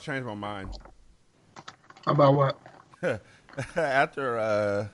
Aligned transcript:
changed 0.00 0.26
my 0.26 0.34
mind. 0.34 0.76
About 2.06 2.34
what? 2.34 2.60
After 3.76 4.38
uh, 4.38 4.88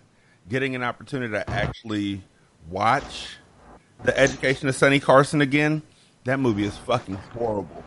getting 0.49 0.75
an 0.75 0.83
opportunity 0.83 1.33
to 1.33 1.49
actually 1.49 2.23
watch 2.69 3.37
The 4.03 4.19
Education 4.19 4.69
of 4.69 4.75
Sonny 4.75 5.01
Carson 5.01 5.41
again, 5.41 5.83
that 6.25 6.41
movie 6.41 6.65
is 6.65 6.77
fucking 6.79 7.15
horrible. 7.15 7.85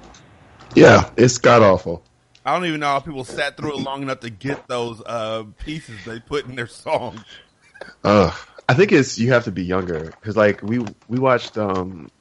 Yeah, 0.75 1.09
it's 1.17 1.37
god 1.37 1.61
awful. 1.61 2.03
I 2.45 2.53
don't 2.53 2.65
even 2.65 2.79
know 2.79 2.87
how 2.87 2.99
people 2.99 3.25
sat 3.25 3.57
through 3.57 3.77
it 3.77 3.81
long 3.81 4.01
enough 4.01 4.21
to 4.21 4.29
get 4.29 4.67
those 4.67 5.01
uh, 5.05 5.43
pieces 5.63 5.95
they 6.05 6.19
put 6.19 6.45
in 6.45 6.55
their 6.55 6.67
song. 6.67 7.23
Ugh. 8.03 8.33
I 8.69 8.75
think 8.75 8.91
it's 8.91 9.17
you 9.17 9.31
have 9.31 9.45
to 9.45 9.51
be 9.51 9.63
younger 9.63 10.05
because 10.05 10.37
like 10.37 10.61
we 10.61 10.85
we 11.07 11.17
watched 11.17 11.57
um 11.57 12.11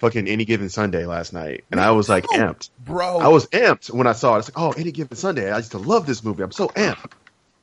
fucking 0.00 0.26
any 0.26 0.44
given 0.44 0.68
Sunday 0.68 1.06
last 1.06 1.32
night 1.32 1.64
and 1.70 1.80
I 1.80 1.92
was 1.92 2.08
like 2.08 2.24
amped. 2.24 2.70
Bro. 2.84 3.18
I 3.18 3.28
was 3.28 3.46
amped 3.48 3.90
when 3.92 4.06
I 4.06 4.12
saw 4.12 4.30
it. 4.30 4.34
I 4.34 4.36
was 4.38 4.48
like, 4.48 4.58
oh, 4.58 4.72
any 4.80 4.90
given 4.92 5.16
Sunday. 5.16 5.50
I 5.52 5.58
used 5.58 5.70
to 5.72 5.78
love 5.78 6.06
this 6.06 6.24
movie. 6.24 6.42
I'm 6.42 6.52
so 6.52 6.68
amped. 6.68 7.12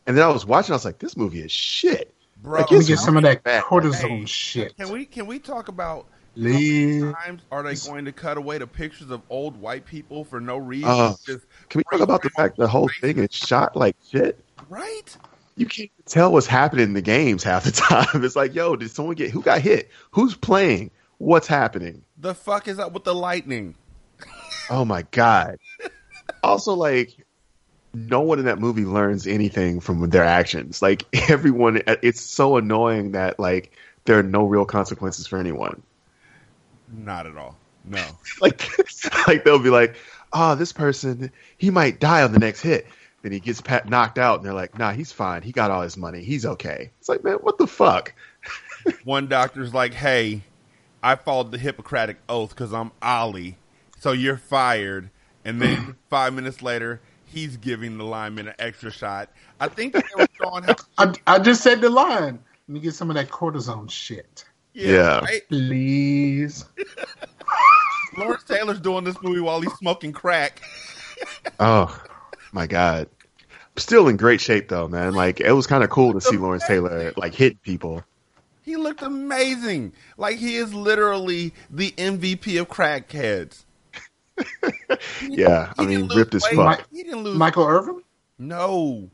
And 0.05 0.15
then 0.17 0.23
I 0.23 0.29
was 0.29 0.45
watching. 0.45 0.71
I 0.73 0.75
was 0.75 0.85
like, 0.85 0.99
this 0.99 1.17
movie 1.17 1.41
is 1.41 1.51
shit. 1.51 2.13
Bro, 2.41 2.61
Like, 2.61 2.71
Let 2.71 2.79
me 2.79 2.85
get 2.85 2.99
some 2.99 3.17
of 3.17 3.23
that 3.23 3.43
bad. 3.43 3.63
cortisone 3.63 4.19
Hey, 4.21 4.25
shit. 4.25 4.77
Can 4.77 4.89
we 4.89 5.05
can 5.05 5.25
we 5.25 5.39
talk 5.39 5.67
about 5.67 6.05
Leave. 6.35 7.01
how 7.01 7.05
many 7.07 7.13
times 7.13 7.41
are 7.51 7.63
they 7.63 7.75
going 7.75 8.05
to 8.05 8.11
cut 8.11 8.37
away 8.37 8.59
the 8.59 8.67
pictures 8.67 9.09
of 9.09 9.21
old 9.29 9.59
white 9.59 9.85
people 9.85 10.23
for 10.23 10.39
no 10.39 10.57
reason? 10.57 10.89
Uh, 10.89 11.15
Just 11.25 11.45
Can 11.69 11.79
we 11.79 11.83
talk 11.97 12.01
about 12.01 12.21
the 12.21 12.29
fact 12.29 12.57
the 12.57 12.67
whole 12.67 12.89
thing 13.01 13.17
is 13.17 13.33
shot 13.33 13.75
like 13.75 13.95
shit? 14.09 14.39
right? 14.69 15.17
You 15.55 15.65
can't 15.65 15.89
tell 16.05 16.31
what's 16.31 16.45
happening 16.45 16.83
in 16.85 16.93
the 16.93 17.01
games 17.01 17.43
half 17.43 17.63
the 17.63 17.71
time. 18.13 18.23
It's 18.23 18.35
like, 18.35 18.53
yo, 18.53 18.75
did 18.75 18.91
someone 18.91 19.15
get 19.15 19.31
who 19.31 19.41
got 19.41 19.59
hit? 19.61 19.89
Who's 20.11 20.35
playing? 20.35 20.91
What's 21.17 21.47
happening? 21.47 22.03
The 22.19 22.33
fuck 22.33 22.67
is 22.67 22.79
up 22.79 22.91
with 22.93 23.03
the 23.03 23.15
lightning? 23.15 23.75
Oh 24.69 24.83
my 24.83 25.03
god. 25.11 25.59
also, 26.43 26.73
like, 26.73 27.15
no 27.93 28.19
one 28.19 28.37
in 28.37 28.45
that 28.45 28.59
movie 28.59 28.83
learns 28.83 29.25
anything 29.25 29.79
from 29.79 30.09
their 30.09 30.25
actions. 30.25 30.81
Like 30.81 31.05
everyone, 31.29 31.81
it's 32.01 32.19
so 32.19 32.57
annoying 32.57 33.13
that 33.13 33.39
like 33.39 33.71
there 34.03 34.19
are 34.19 34.23
no 34.23 34.45
real 34.45 34.65
consequences 34.65 35.25
for 35.25 35.37
anyone. 35.39 35.81
Not 36.91 37.27
at 37.27 37.37
all. 37.37 37.55
No. 37.85 38.03
Like, 38.41 38.69
like 39.27 39.43
they'll 39.45 39.57
be 39.57 39.69
like, 39.69 39.95
"Oh, 40.33 40.55
this 40.55 40.73
person, 40.73 41.31
he 41.57 41.69
might 41.69 41.99
die 41.99 42.23
on 42.23 42.33
the 42.33 42.39
next 42.39 42.61
hit." 42.61 42.87
Then 43.23 43.31
he 43.31 43.39
gets 43.39 43.61
pat 43.61 43.89
knocked 43.89 44.19
out, 44.19 44.39
and 44.39 44.45
they're 44.45 44.53
like, 44.53 44.77
"Nah, 44.77 44.91
he's 44.91 45.11
fine. 45.11 45.41
He 45.41 45.51
got 45.51 45.71
all 45.71 45.81
his 45.81 45.97
money. 45.97 46.23
He's 46.23 46.45
okay." 46.45 46.91
It's 46.99 47.09
like, 47.09 47.23
man, 47.23 47.37
what 47.37 47.57
the 47.57 47.67
fuck? 47.67 48.13
One 49.05 49.27
doctor's 49.27 49.73
like, 49.73 49.93
"Hey, 49.93 50.43
I 51.07 51.15
followed 51.15 51.51
the 51.51 51.57
Hippocratic 51.57 52.17
oath 52.27 52.49
because 52.49 52.73
I'm 52.73 52.91
Ali, 53.01 53.57
so 53.99 54.11
you're 54.11 54.37
fired." 54.37 55.09
And 55.45 55.61
then 55.61 55.95
five 56.09 56.33
minutes 56.33 56.61
later, 56.61 56.99
he's 57.23 57.55
giving 57.55 57.97
the 57.97 58.03
lineman 58.03 58.49
an 58.49 58.55
extra 58.59 58.91
shot. 58.91 59.29
I 59.61 59.69
think 59.69 59.93
that 59.93 60.03
they 60.03 60.21
were 60.21 60.27
showing 60.41 60.63
how. 60.65 60.75
I, 60.97 61.13
I 61.25 61.39
just 61.39 61.63
said 61.63 61.79
the 61.79 61.89
line. 61.89 62.39
Let 62.67 62.73
me 62.73 62.81
get 62.81 62.93
some 62.93 63.09
of 63.09 63.15
that 63.15 63.29
cortisone 63.29 63.89
shit. 63.89 64.43
Yeah. 64.73 65.19
right? 65.19 65.47
Please. 65.47 66.65
Lawrence 68.17 68.43
Taylor's 68.43 68.81
doing 68.81 69.05
this 69.05 69.15
movie 69.21 69.39
while 69.39 69.61
he's 69.61 69.73
smoking 69.75 70.11
crack. 70.11 70.61
Oh 71.59 71.97
my 72.51 72.67
god. 72.67 73.07
Still 73.77 74.09
in 74.09 74.17
great 74.17 74.41
shape 74.41 74.67
though, 74.67 74.89
man. 74.89 75.13
Like 75.13 75.39
it 75.39 75.53
was 75.53 75.67
kind 75.67 75.85
of 75.85 75.89
cool 75.89 76.11
to 76.13 76.19
see 76.19 76.35
Lawrence 76.35 76.67
Taylor 76.67 77.13
like 77.15 77.33
hit 77.33 77.61
people. 77.61 78.03
He 78.67 78.75
looked 78.75 79.01
amazing. 79.01 79.93
Like 80.17 80.37
he 80.37 80.57
is 80.57 80.73
literally 80.73 81.53
the 81.69 81.91
MVP 81.93 82.59
of 82.59 82.67
crackheads. 82.67 83.63
Yeah, 85.21 85.73
I 85.77 85.85
mean, 85.85 86.07
ripped 86.15 86.35
as 86.35 86.45
fuck. 86.45 86.87
He 86.91 87.03
didn't 87.03 87.23
lose 87.23 87.37
Michael 87.37 87.65
Irvin? 87.65 88.01
No. 88.37 89.09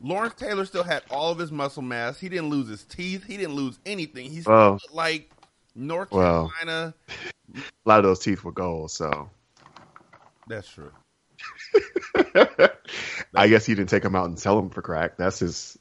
Lawrence 0.00 0.34
Taylor 0.34 0.64
still 0.64 0.84
had 0.84 1.02
all 1.10 1.32
of 1.32 1.38
his 1.38 1.50
muscle 1.50 1.82
mass. 1.82 2.18
He 2.20 2.28
didn't 2.28 2.50
lose 2.50 2.68
his 2.68 2.84
teeth. 2.84 3.24
He 3.24 3.36
didn't 3.36 3.54
lose 3.54 3.78
anything. 3.84 4.30
He's 4.30 4.46
Well. 4.46 4.78
like 4.92 5.30
North 5.74 6.10
Well. 6.12 6.52
Carolina. 6.58 6.94
A 7.56 7.60
lot 7.84 7.98
of 7.98 8.04
those 8.04 8.20
teeth 8.20 8.44
were 8.44 8.52
gold, 8.52 8.90
so 8.90 9.28
That's 10.46 10.68
true. 10.68 10.92
I 13.34 13.48
guess 13.48 13.64
he 13.66 13.74
didn't 13.74 13.90
take 13.90 14.02
them 14.02 14.14
out 14.14 14.26
and 14.26 14.38
sell 14.38 14.56
them 14.56 14.70
for 14.70 14.82
crack. 14.82 15.16
That's 15.16 15.38
his. 15.38 15.78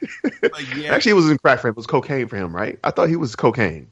But 0.40 0.76
yeah, 0.76 0.94
Actually, 0.94 1.12
it 1.12 1.14
was 1.14 1.30
in 1.30 1.38
crack 1.38 1.60
for 1.60 1.68
him. 1.68 1.72
It 1.72 1.76
was 1.76 1.86
cocaine 1.86 2.26
for 2.26 2.36
him, 2.36 2.54
right? 2.54 2.78
I 2.82 2.90
thought 2.90 3.08
he 3.08 3.16
was 3.16 3.36
cocaine. 3.36 3.88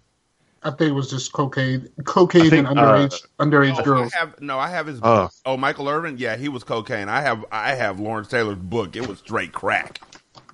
I 0.62 0.70
think 0.70 0.90
it 0.90 0.94
was 0.94 1.08
just 1.08 1.32
cocaine, 1.32 1.88
cocaine 2.04 2.50
think, 2.50 2.68
and 2.68 2.78
uh, 2.78 2.82
underage 2.82 3.26
underage 3.38 3.76
oh, 3.78 3.84
girls. 3.84 4.12
I 4.14 4.18
have 4.18 4.40
no. 4.40 4.58
I 4.58 4.68
have 4.68 4.86
his. 4.86 4.98
Oh. 5.02 5.24
book. 5.24 5.32
oh, 5.46 5.56
Michael 5.56 5.88
Irvin. 5.88 6.18
Yeah, 6.18 6.36
he 6.36 6.48
was 6.48 6.64
cocaine. 6.64 7.08
I 7.08 7.20
have. 7.20 7.44
I 7.52 7.74
have 7.74 8.00
Lawrence 8.00 8.28
Taylor's 8.28 8.58
book. 8.58 8.96
It 8.96 9.06
was 9.06 9.18
straight 9.18 9.52
crack. 9.52 10.00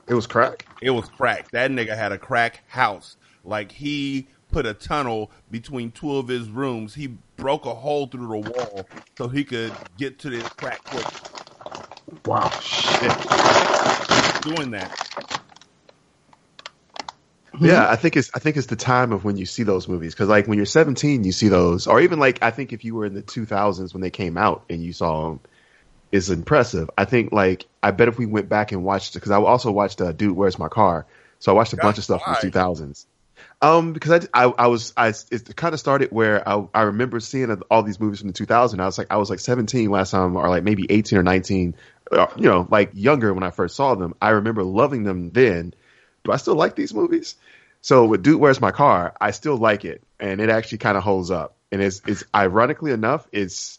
It 0.07 0.15
was 0.15 0.27
crack. 0.27 0.67
It 0.83 0.91
was 0.91 1.09
crack. 1.09 1.51
That 1.53 1.71
nigga 1.71 1.97
had 1.97 2.13
a 2.13 2.19
crack 2.19 2.63
house. 2.69 3.17
Like 3.45 3.73
he 3.73 4.27
put 4.53 4.67
a 4.67 4.75
tunnel 4.75 5.31
between 5.50 5.91
two 5.91 6.17
of 6.17 6.29
his 6.29 6.50
rooms. 6.50 6.95
He 6.95 7.09
broke 7.37 7.65
a 7.67 7.75
hole 7.75 8.07
through 8.07 8.29
the 8.29 8.50
wall 8.50 8.87
so 9.17 9.29
he 9.29 9.43
could 9.43 9.73
get 9.97 10.19
to 10.21 10.31
this 10.31 10.49
crack 10.50 10.85
quick. 10.85 11.07
Wow. 12.27 12.50
Shit. 12.61 13.11
Doing 14.43 14.71
that. 14.73 15.43
Yeah, 17.61 17.89
I 17.89 17.97
think 17.97 18.17
it's 18.17 18.31
I 18.35 18.39
think 18.39 18.56
it's 18.56 18.67
the 18.67 18.77
time 18.77 19.12
of 19.12 19.25
when 19.25 19.37
you 19.37 19.47
see 19.47 19.62
those 19.62 19.89
movies 19.89 20.15
because 20.15 20.29
like 20.29 20.47
when 20.47 20.59
you're 20.59 20.67
17, 20.67 21.25
you 21.25 21.33
see 21.33 21.49
those, 21.49 21.87
or 21.87 22.01
even 22.01 22.19
like 22.19 22.43
I 22.43 22.51
think 22.51 22.73
if 22.73 22.85
you 22.85 22.95
were 22.95 23.06
in 23.06 23.15
the 23.15 23.23
2000s 23.23 23.93
when 23.93 24.01
they 24.01 24.11
came 24.11 24.37
out 24.37 24.65
and 24.69 24.83
you 24.83 24.93
saw 24.93 25.29
them, 25.29 25.41
is 26.12 26.31
impressive. 26.31 26.91
I 26.97 27.05
think 27.05 27.33
like 27.33 27.67
I 27.83 27.91
bet 27.91 28.09
if 28.09 28.19
we 28.19 28.27
went 28.27 28.49
back 28.49 28.73
and 28.73 28.85
watched 28.85 29.15
because 29.15 29.31
I 29.31 29.37
also 29.37 29.73
watched 29.73 30.01
uh, 30.01 30.12
Dude, 30.12 30.37
Where's 30.37 30.59
My 30.59 30.69
Car? 30.69 31.06
So 31.39 31.53
I 31.53 31.55
watched 31.55 31.73
a 31.73 31.77
bunch 31.77 31.99
of 31.99 32.05
stuff 32.05 32.23
why? 32.25 32.37
from 32.41 32.51
the 32.51 32.59
2000s. 32.59 33.06
Um, 33.61 33.93
because 33.93 34.29
I, 34.33 34.45
I, 34.45 34.53
I 34.59 34.67
was, 34.69 34.93
I, 34.97 35.09
it 35.09 35.57
kind 35.57 35.75
of 35.75 35.81
started 35.81 36.11
where 36.11 36.47
I, 36.49 36.67
I 36.73 36.83
remember 36.83 37.19
seeing 37.21 37.50
all 37.71 37.83
these 37.83 37.99
movies 37.99 38.21
from 38.21 38.29
the 38.29 38.35
2000s. 38.35 38.79
I 38.79 38.87
was 38.87 38.99
like, 38.99 39.09
I 39.11 39.17
was 39.17 39.31
like 39.31 39.41
17 39.41 39.91
last 39.91 40.11
time, 40.11 40.37
or 40.37 40.49
like 40.49 40.62
maybe 40.62 40.87
18 40.89 41.19
or 41.19 41.23
19, 41.23 41.75
uh, 42.12 42.27
you 42.37 42.49
know, 42.49 42.67
like 42.71 42.91
younger 42.95 43.33
when 43.35 43.43
I 43.43 43.50
first 43.50 43.77
saw 43.77 43.95
them. 43.95 44.15
I 44.21 44.31
remember 44.31 44.62
loving 44.62 45.05
them 45.05 45.31
then. 45.31 45.75
Do 46.25 46.32
I 46.32 46.37
still 46.37 46.55
like 46.55 46.75
these 46.75 46.94
movies? 46.94 47.37
So 47.81 48.06
with 48.06 48.23
Dude, 48.23 48.41
Where's 48.41 48.61
My 48.61 48.71
Car? 48.71 49.15
I 49.21 49.31
still 49.31 49.56
like 49.56 49.85
it, 49.85 50.03
and 50.19 50.41
it 50.41 50.49
actually 50.49 50.79
kind 50.79 50.97
of 50.97 51.05
holds 51.05 51.31
up. 51.31 51.56
And 51.71 51.82
it's, 51.82 52.00
it's 52.06 52.25
ironically 52.35 52.93
enough, 52.93 53.26
it's 53.32 53.79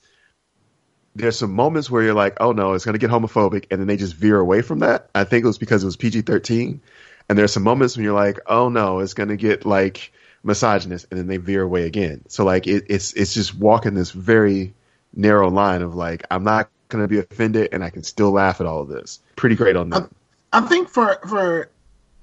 there's 1.16 1.38
some 1.40 1.54
moments 1.54 1.90
where 1.90 2.04
you're 2.04 2.14
like, 2.14 2.38
oh 2.42 2.52
no, 2.52 2.74
it's 2.74 2.84
going 2.84 2.94
to 2.94 3.00
get 3.00 3.10
homophobic, 3.10 3.68
and 3.72 3.80
then 3.80 3.88
they 3.88 3.98
just 3.98 4.16
veer 4.16 4.38
away 4.38 4.62
from 4.62 4.80
that. 4.80 5.10
I 5.16 5.24
think 5.24 5.44
it 5.44 5.48
was 5.48 5.58
because 5.58 5.82
it 5.82 5.86
was 5.86 5.96
PG 5.96 6.22
13. 6.22 6.82
and 7.28 7.38
there's 7.38 7.54
some 7.54 7.64
moments 7.64 7.96
when 7.96 8.04
you're 8.04 8.14
like, 8.14 8.40
oh 8.48 8.70
no, 8.70 9.00
it's 9.00 9.14
gonna 9.14 9.36
get 9.36 9.66
like 9.66 10.12
misogynist, 10.44 11.08
and 11.10 11.20
then 11.20 11.28
they 11.28 11.38
veer 11.38 11.64
away 11.64 11.86
again. 11.86 12.24
So 12.28 12.46
like 12.46 12.68
it, 12.68 12.86
it's 12.90 13.14
it's 13.14 13.34
just 13.34 13.56
walking 13.56 13.94
this 13.94 14.12
very 14.12 14.74
narrow 15.14 15.50
line 15.50 15.82
of 15.82 15.96
like 15.96 16.26
I'm 16.30 16.44
not 16.44 16.70
gonna 16.90 17.08
be 17.08 17.20
offended, 17.20 17.70
and 17.72 17.84
I 17.84 17.90
can 17.90 18.04
still 18.04 18.32
laugh 18.32 18.62
at 18.62 18.68
all 18.68 18.82
of 18.82 18.88
this. 18.88 19.20
Pretty 19.36 19.56
great 19.56 19.76
on 19.76 19.90
that. 19.90 20.10
I 20.54 20.62
think 20.62 20.90
for 20.90 21.20
for 21.28 21.70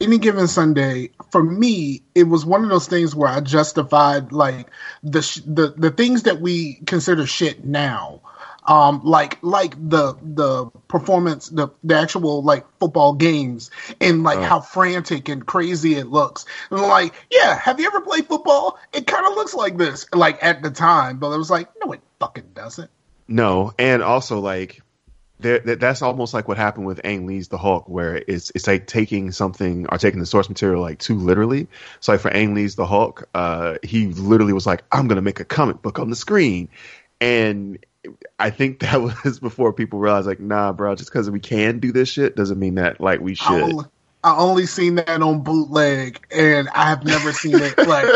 any 0.03 0.19
given 0.19 0.49
Sunday, 0.49 1.11
for 1.31 1.43
me, 1.43 2.03
it 2.15 2.25
was 2.25 2.45
one 2.45 2.65
of 2.65 2.71
those 2.71 2.89
things 2.89 3.15
where 3.15 3.29
I 3.29 3.41
justified 3.41 4.33
like 4.33 4.69
the 5.03 5.23
sh- 5.23 5.41
the 5.47 5.73
the 5.77 5.91
things 5.91 6.25
that 6.25 6.41
we 6.41 6.75
consider 6.87 7.27
shit 7.27 7.65
now, 7.65 8.21
um, 8.65 9.01
like 9.05 9.39
like 9.43 9.75
the 9.77 10.17
the 10.23 10.67
performance, 10.89 11.49
the 11.49 11.69
the 11.85 11.95
actual 11.97 12.43
like 12.43 12.67
football 12.81 13.15
games, 13.15 13.71
and 14.01 14.23
like 14.23 14.39
Oh. 14.39 14.43
how 14.43 14.61
frantic 14.61 15.29
and 15.29 15.47
crazy 15.47 15.95
it 15.95 16.09
looks. 16.09 16.45
And 16.71 16.83
like, 16.83 17.15
yeah, 17.31 17.57
have 17.59 17.81
you 17.81 17.87
ever 17.87 18.01
played 18.01 18.27
football? 18.27 18.79
It 18.93 19.07
kind 19.07 19.27
of 19.27 19.35
looks 19.35 19.55
like 19.55 19.79
this, 19.79 20.07
like 20.13 20.43
at 20.43 20.63
the 20.63 20.71
time, 20.71 21.19
but 21.19 21.31
it 21.33 21.39
was 21.39 21.51
like, 21.51 21.69
no, 21.85 21.93
it 21.93 22.01
fucking 22.21 22.51
doesn't. 22.55 22.91
No, 23.29 23.73
and 23.79 24.03
also 24.03 24.41
like 24.41 24.82
that, 25.43 25.81
that's 25.81 26.03
almost 26.03 26.35
like 26.35 26.49
what 26.49 26.57
happened 26.57 26.87
with 26.87 27.01
Ang 27.05 27.27
Lee's 27.27 27.49
The 27.49 27.59
Hulk, 27.59 27.89
where 27.89 28.23
it's 28.27 28.51
it's 28.55 28.67
like 28.67 28.87
taking 28.87 29.33
something 29.33 29.87
or 29.91 29.99
taking 29.99 30.21
the 30.21 30.27
source 30.27 30.49
material 30.49 30.81
like 30.81 30.99
too 30.99 31.19
literally. 31.19 31.69
So 32.01 32.13
like 32.13 32.21
for 32.21 32.31
Ang 32.31 32.55
Lee's 32.55 32.77
The 32.77 32.87
Hulk, 32.87 33.29
uh, 33.35 33.77
he 33.83 34.07
literally 34.09 34.53
was 34.53 34.67
like, 34.67 34.83
"I'm 34.93 35.09
gonna 35.09 35.23
make 35.23 35.41
a 35.41 35.45
comic 35.45 35.83
book 35.83 35.99
on 35.99 36.11
the 36.11 36.17
screen," 36.17 36.69
and 37.21 37.79
I 38.39 38.51
think 38.51 38.81
that 38.81 39.01
was 39.01 39.41
before 39.41 39.73
people 39.73 39.99
realized 39.99 40.27
like, 40.27 40.41
nah, 40.41 40.73
bro, 40.73 40.95
just 40.95 41.11
because 41.11 41.31
we 41.31 41.41
can 41.41 41.79
do 41.79 41.93
this 41.93 42.09
shit 42.09 42.37
doesn't 42.37 42.59
mean 42.59 42.77
that 42.77 43.01
like 43.01 43.21
we 43.21 43.33
I 43.33 43.35
should. 43.35 43.63
only, 43.63 43.85
I 44.25 44.37
only 44.37 44.67
seen 44.67 44.97
that 44.97 45.23
on 45.23 45.43
bootleg, 45.43 46.25
and 46.31 46.69
I 46.69 46.89
have 46.89 47.05
never 47.05 47.33
seen 47.33 47.57
it. 47.57 47.77
Like 47.79 48.07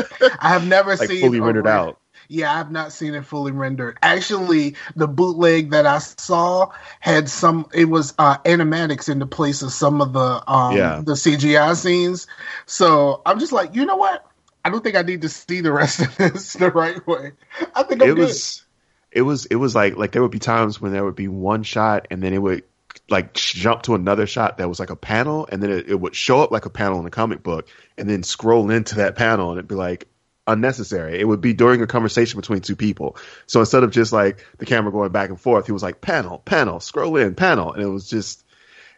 I 0.41 0.49
have 0.49 0.67
never 0.67 0.91
Like 0.97 1.09
seen 1.09 1.21
fully 1.21 1.41
rendered 1.41 1.65
re- 1.65 1.73
out. 1.73 2.01
Yeah, 2.29 2.53
I 2.53 2.57
have 2.57 2.71
not 2.71 2.93
seen 2.93 3.15
it 3.15 3.25
fully 3.25 3.53
rendered. 3.53 3.99
Actually, 4.03 4.77
the 4.95 5.07
bootleg 5.09 5.71
that 5.71 5.87
I 5.87 5.99
saw 5.99 6.71
had 7.01 7.29
some. 7.29 7.69
It 7.73 7.87
was 7.87 8.15
uh, 8.19 8.39
animatics 8.39 9.09
in 9.09 9.19
the 9.19 9.27
place 9.27 9.63
of 9.63 9.73
some 9.73 10.01
of 10.01 10.13
the 10.13 10.43
um, 10.51 10.77
Yeah. 10.77 11.03
the 11.05 11.13
CGI 11.13 11.75
scenes. 11.77 12.27
So 12.67 13.23
I'm 13.25 13.39
just 13.39 13.53
like, 13.53 13.75
you 13.75 13.85
know 13.87 13.97
what? 13.97 14.25
I 14.65 14.71
don't 14.71 14.83
think 14.83 14.97
I 14.97 15.03
need 15.03 15.23
to 15.23 15.29
see 15.29 15.61
the 15.61 15.73
rest 15.73 16.01
of 16.01 16.17
this 16.19 16.55
the 16.55 16.71
right 16.71 17.05
way. 17.07 17.33
I 17.75 17.83
think 17.85 18.03
I'm 18.03 18.11
it 18.11 18.15
good. 18.17 18.19
was 18.19 18.65
it 19.13 19.23
was 19.23 19.47
it 19.47 19.57
was 19.57 19.75
like 19.75 19.97
like 19.97 20.13
there 20.13 20.23
would 20.23 20.31
be 20.33 20.39
times 20.41 20.81
when 20.81 20.93
there 20.93 21.05
would 21.05 21.15
be 21.17 21.29
one 21.29 21.63
shot 21.63 22.09
and 22.11 22.23
then 22.23 22.33
it 22.35 22.39
would 22.39 22.65
like 23.09 23.35
jump 23.35 23.83
to 23.83 23.95
another 23.95 24.27
shot 24.27 24.59
that 24.59 24.69
was 24.69 24.81
like 24.81 24.91
a 24.91 24.97
panel 24.97 25.47
and 25.53 25.63
then 25.63 25.71
it, 25.71 25.89
it 25.91 25.95
would 25.95 26.17
show 26.17 26.41
up 26.41 26.51
like 26.51 26.65
a 26.67 26.71
panel 26.71 26.99
in 26.99 27.07
a 27.07 27.11
comic 27.11 27.43
book 27.43 27.69
and 27.97 28.09
then 28.09 28.23
scroll 28.23 28.71
into 28.71 28.97
that 28.97 29.15
panel 29.17 29.51
and 29.51 29.59
it'd 29.59 29.69
be 29.69 29.75
like 29.75 30.09
unnecessary 30.47 31.19
it 31.19 31.27
would 31.27 31.41
be 31.41 31.53
during 31.53 31.83
a 31.83 31.87
conversation 31.87 32.39
between 32.39 32.61
two 32.61 32.77
people 32.77 33.17
so 33.47 33.61
instead 33.61 33.83
of 33.83 33.91
just 33.91 34.13
like 34.13 34.45
the 34.59 34.67
camera 34.67 34.93
going 34.93 35.11
back 35.11 35.29
and 35.29 35.41
forth 35.41 35.67
he 35.67 35.73
was 35.73 35.83
like 35.83 36.01
panel 36.01 36.39
panel 36.39 36.81
scroll 36.81 37.17
in 37.17 37.35
panel 37.35 37.73
and 37.73 37.83
it 37.83 37.89
was 37.89 38.09
just 38.09 38.45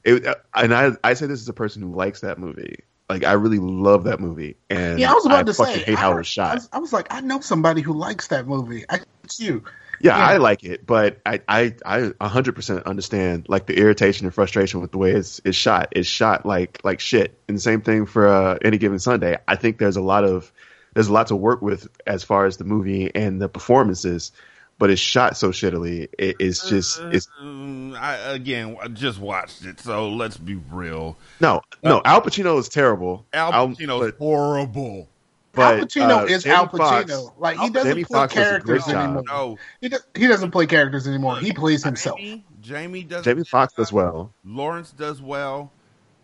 it 0.04 0.26
and 0.54 0.74
i 0.74 0.90
i 1.02 1.14
say 1.14 1.26
this 1.26 1.40
as 1.40 1.48
a 1.48 1.54
person 1.54 1.82
who 1.82 1.94
likes 1.94 2.20
that 2.20 2.38
movie 2.38 2.84
like 3.08 3.24
i 3.24 3.32
really 3.32 3.58
love 3.58 4.04
that 4.04 4.20
movie 4.20 4.56
and 4.68 4.98
yeah, 4.98 5.10
I 5.10 5.14
was 5.14 5.24
about 5.24 5.46
to 5.46 5.54
fucking 5.54 5.74
say. 5.74 5.82
hate 5.82 5.98
how 5.98 6.10
I, 6.10 6.14
it 6.14 6.18
was 6.18 6.26
shot 6.26 6.50
I 6.50 6.54
was, 6.54 6.68
I 6.72 6.78
was 6.78 6.92
like, 6.92 7.12
I 7.12 7.20
know 7.20 7.40
somebody 7.40 7.80
who 7.80 7.94
likes 7.94 8.28
that 8.28 8.46
movie. 8.46 8.84
I, 8.88 9.00
it's 9.24 9.40
you. 9.40 9.64
Yeah, 10.00 10.16
Yeah. 10.16 10.26
I 10.26 10.36
like 10.36 10.64
it, 10.64 10.86
but 10.86 11.20
I 11.26 11.40
I 11.48 11.74
I 11.84 12.00
100% 12.00 12.84
understand 12.84 13.46
like 13.48 13.66
the 13.66 13.76
irritation 13.76 14.26
and 14.26 14.34
frustration 14.34 14.80
with 14.80 14.92
the 14.92 14.98
way 14.98 15.12
it's 15.12 15.40
it's 15.44 15.56
shot. 15.56 15.88
It's 15.92 16.08
shot 16.08 16.46
like 16.46 16.80
like 16.84 17.00
shit. 17.00 17.38
And 17.48 17.56
the 17.56 17.60
same 17.60 17.80
thing 17.80 18.06
for 18.06 18.28
uh, 18.28 18.58
any 18.62 18.78
given 18.78 18.98
Sunday. 18.98 19.38
I 19.46 19.56
think 19.56 19.78
there's 19.78 19.96
a 19.96 20.02
lot 20.02 20.24
of 20.24 20.52
there's 20.98 21.06
a 21.06 21.12
lot 21.12 21.28
to 21.28 21.36
work 21.36 21.62
with 21.62 21.86
as 22.08 22.24
far 22.24 22.44
as 22.44 22.56
the 22.56 22.64
movie 22.64 23.08
and 23.14 23.40
the 23.40 23.48
performances, 23.48 24.32
but 24.80 24.90
it's 24.90 25.00
shot 25.00 25.36
so 25.36 25.50
shittily. 25.52 26.08
It, 26.18 26.34
it's 26.40 26.68
just 26.68 26.98
it's 27.12 27.28
Um, 27.40 27.94
I, 27.94 28.16
again, 28.32 28.76
I 28.82 28.88
just 28.88 29.20
watched 29.20 29.64
it, 29.64 29.78
so 29.78 30.08
let's 30.08 30.36
be 30.36 30.56
real. 30.72 31.16
no 31.38 31.60
no. 31.84 32.02
Al 32.04 32.20
Pacino 32.20 32.58
is 32.58 32.68
terrible. 32.68 33.24
Al 33.32 33.52
Pacino 33.68 34.08
is 34.08 34.14
horrible. 34.18 35.08
but 35.52 35.78
Al 35.78 35.84
Pacino 35.86 36.22
uh, 36.22 36.24
is 36.24 36.42
Jamie 36.42 36.56
Al 36.56 36.68
Foxx- 36.68 37.12
Pacino. 37.12 37.32
like 37.38 37.58
he 37.58 37.70
doesn't 37.70 37.90
Jamie 37.92 38.04
play 38.04 38.16
Foxx 38.18 38.34
does 38.34 38.42
a 38.42 38.58
great 38.58 38.82
characters 38.82 38.88
anymore. 38.94 39.22
No, 39.28 39.58
He, 39.80 39.88
does, 39.88 40.04
he 40.16 40.26
doesn't 40.26 40.50
play 40.50 40.66
characters 40.66 41.06
anymore. 41.06 41.36
He 41.38 41.52
plays 41.52 41.84
himself. 41.84 42.18
Jamie, 42.18 42.44
Jamie 42.60 43.02
does. 43.04 43.24
Jamie 43.24 43.44
Foxx 43.44 43.72
does 43.74 43.92
well. 43.92 44.32
Lawrence 44.44 44.90
does 44.90 45.22
well. 45.22 45.70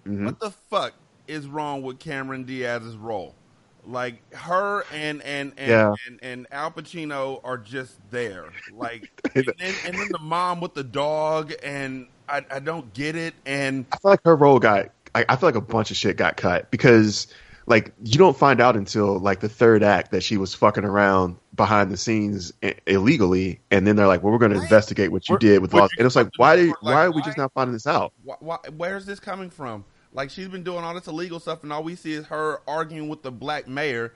Mhm. 0.04 0.24
What 0.24 0.40
the 0.40 0.50
fuck 0.50 0.94
is 1.28 1.46
wrong 1.46 1.82
with 1.82 2.00
Cameron 2.00 2.42
Diaz's 2.42 2.96
role? 2.96 3.36
Like 3.86 4.32
her 4.34 4.84
and 4.92 5.20
and 5.22 5.52
and, 5.58 5.68
Yeah. 5.70 5.94
and, 6.06 6.18
and 6.22 6.46
Al 6.50 6.70
Pacino 6.70 7.40
are 7.44 7.58
just 7.58 7.96
there. 8.10 8.46
Like 8.72 9.10
and 9.34 9.44
then, 9.58 9.74
and 9.86 9.94
then 9.94 10.08
the 10.10 10.18
mom 10.20 10.60
with 10.60 10.74
the 10.74 10.84
dog 10.84 11.52
and 11.62 12.06
I, 12.28 12.42
I 12.50 12.60
don't 12.60 12.92
get 12.94 13.14
it 13.16 13.34
and 13.44 13.84
I 13.92 13.96
feel 13.98 14.10
like 14.12 14.20
her 14.24 14.36
role 14.36 14.58
got. 14.58 14.90
I, 15.14 15.24
I 15.28 15.36
feel 15.36 15.48
like 15.48 15.54
a 15.54 15.60
bunch 15.60 15.90
of 15.90 15.96
shit 15.96 16.16
got 16.16 16.36
cut 16.36 16.70
because, 16.72 17.28
like, 17.66 17.92
you 18.02 18.18
don't 18.18 18.36
find 18.36 18.60
out 18.60 18.74
until 18.74 19.18
like 19.20 19.38
the 19.40 19.48
third 19.48 19.82
act 19.84 20.10
that 20.10 20.22
she 20.24 20.36
was 20.38 20.54
fucking 20.54 20.84
around 20.84 21.36
behind 21.54 21.92
the 21.92 21.96
scenes 21.96 22.52
i- 22.64 22.74
illegally, 22.86 23.60
and 23.70 23.86
then 23.86 23.94
they're 23.94 24.08
like, 24.08 24.24
"Well, 24.24 24.32
we're 24.32 24.38
going 24.40 24.54
to 24.54 24.60
investigate 24.60 25.12
what 25.12 25.28
you 25.28 25.34
Where- 25.34 25.38
did 25.38 25.62
with 25.62 25.72
Los." 25.72 25.90
And 25.98 26.04
it's 26.06 26.16
like, 26.16 26.30
why 26.36 26.56
did 26.56 26.68
like, 26.68 26.82
why 26.82 27.04
are 27.04 27.10
we 27.12 27.20
why- 27.20 27.26
just 27.26 27.38
not 27.38 27.52
finding 27.52 27.74
this 27.74 27.86
out? 27.86 28.12
why, 28.24 28.34
why, 28.40 28.56
where's 28.76 29.06
this 29.06 29.20
coming 29.20 29.50
from? 29.50 29.84
Like 30.14 30.30
she's 30.30 30.48
been 30.48 30.62
doing 30.62 30.84
all 30.84 30.94
this 30.94 31.06
illegal 31.06 31.40
stuff, 31.40 31.62
and 31.62 31.72
all 31.72 31.82
we 31.82 31.96
see 31.96 32.12
is 32.14 32.26
her 32.26 32.60
arguing 32.66 33.08
with 33.08 33.22
the 33.22 33.30
black 33.32 33.68
mayor. 33.68 34.14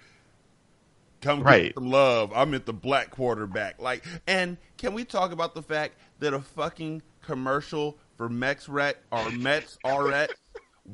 Come 1.20 1.42
Right. 1.42 1.64
get 1.64 1.74
some 1.74 1.90
love. 1.90 2.32
I'm 2.34 2.54
at 2.54 2.64
the 2.64 2.72
black 2.72 3.10
quarterback. 3.10 3.80
Like, 3.80 4.04
and 4.28 4.56
can 4.76 4.94
we 4.94 5.04
talk 5.04 5.32
about 5.32 5.54
the 5.56 5.62
fact 5.62 5.94
that 6.20 6.32
a 6.32 6.38
fucking 6.40 7.02
commercial 7.22 7.98
for 8.16 8.28
Mexret 8.28 8.94
or 9.10 9.28
Mets 9.30 9.76
RX 9.84 10.32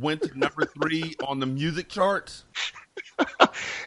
went 0.01 0.23
to 0.23 0.39
number 0.39 0.65
three 0.65 1.15
on 1.27 1.41
the 1.41 1.47
music 1.47 1.89
charts? 1.91 2.45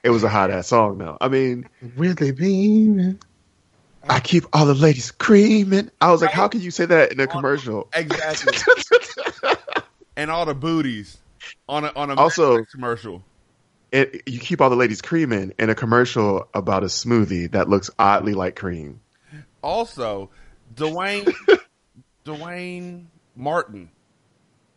It 0.03 0.09
was 0.11 0.23
a 0.23 0.29
hot 0.29 0.51
ass 0.51 0.67
song, 0.67 0.99
though. 0.99 1.17
I 1.19 1.27
mean, 1.27 1.67
Will 1.97 2.13
they 2.13 2.31
be? 2.31 3.15
I 4.09 4.19
keep 4.21 4.45
all 4.53 4.65
the 4.65 4.73
ladies 4.73 5.11
creaming. 5.11 5.91
I 5.99 6.11
was 6.11 6.21
like, 6.21 6.31
how 6.31 6.47
can 6.47 6.61
you 6.61 6.71
say 6.71 6.85
that 6.85 7.11
in 7.11 7.19
a 7.19 7.27
commercial? 7.27 7.89
Exactly. 7.93 8.57
and 10.17 10.29
all 10.29 10.45
the 10.45 10.53
booties 10.55 11.17
on 11.69 11.85
a 11.85 11.91
on 11.95 12.11
a 12.11 12.15
Also- 12.15 12.65
commercial. 12.65 13.23
It, 13.89 14.23
you 14.27 14.37
keep 14.39 14.59
all 14.59 14.69
the 14.69 14.75
ladies 14.75 14.97
screaming 14.97 15.53
in 15.57 15.69
a 15.69 15.75
commercial 15.75 16.49
about 16.53 16.83
a 16.83 16.87
smoothie 16.87 17.49
that 17.51 17.69
looks 17.69 17.89
oddly 17.97 18.33
like 18.33 18.57
cream. 18.57 18.99
Also, 19.63 20.29
Dwayne 20.75 21.33
Duane 22.25 23.07
Martin 23.35 23.89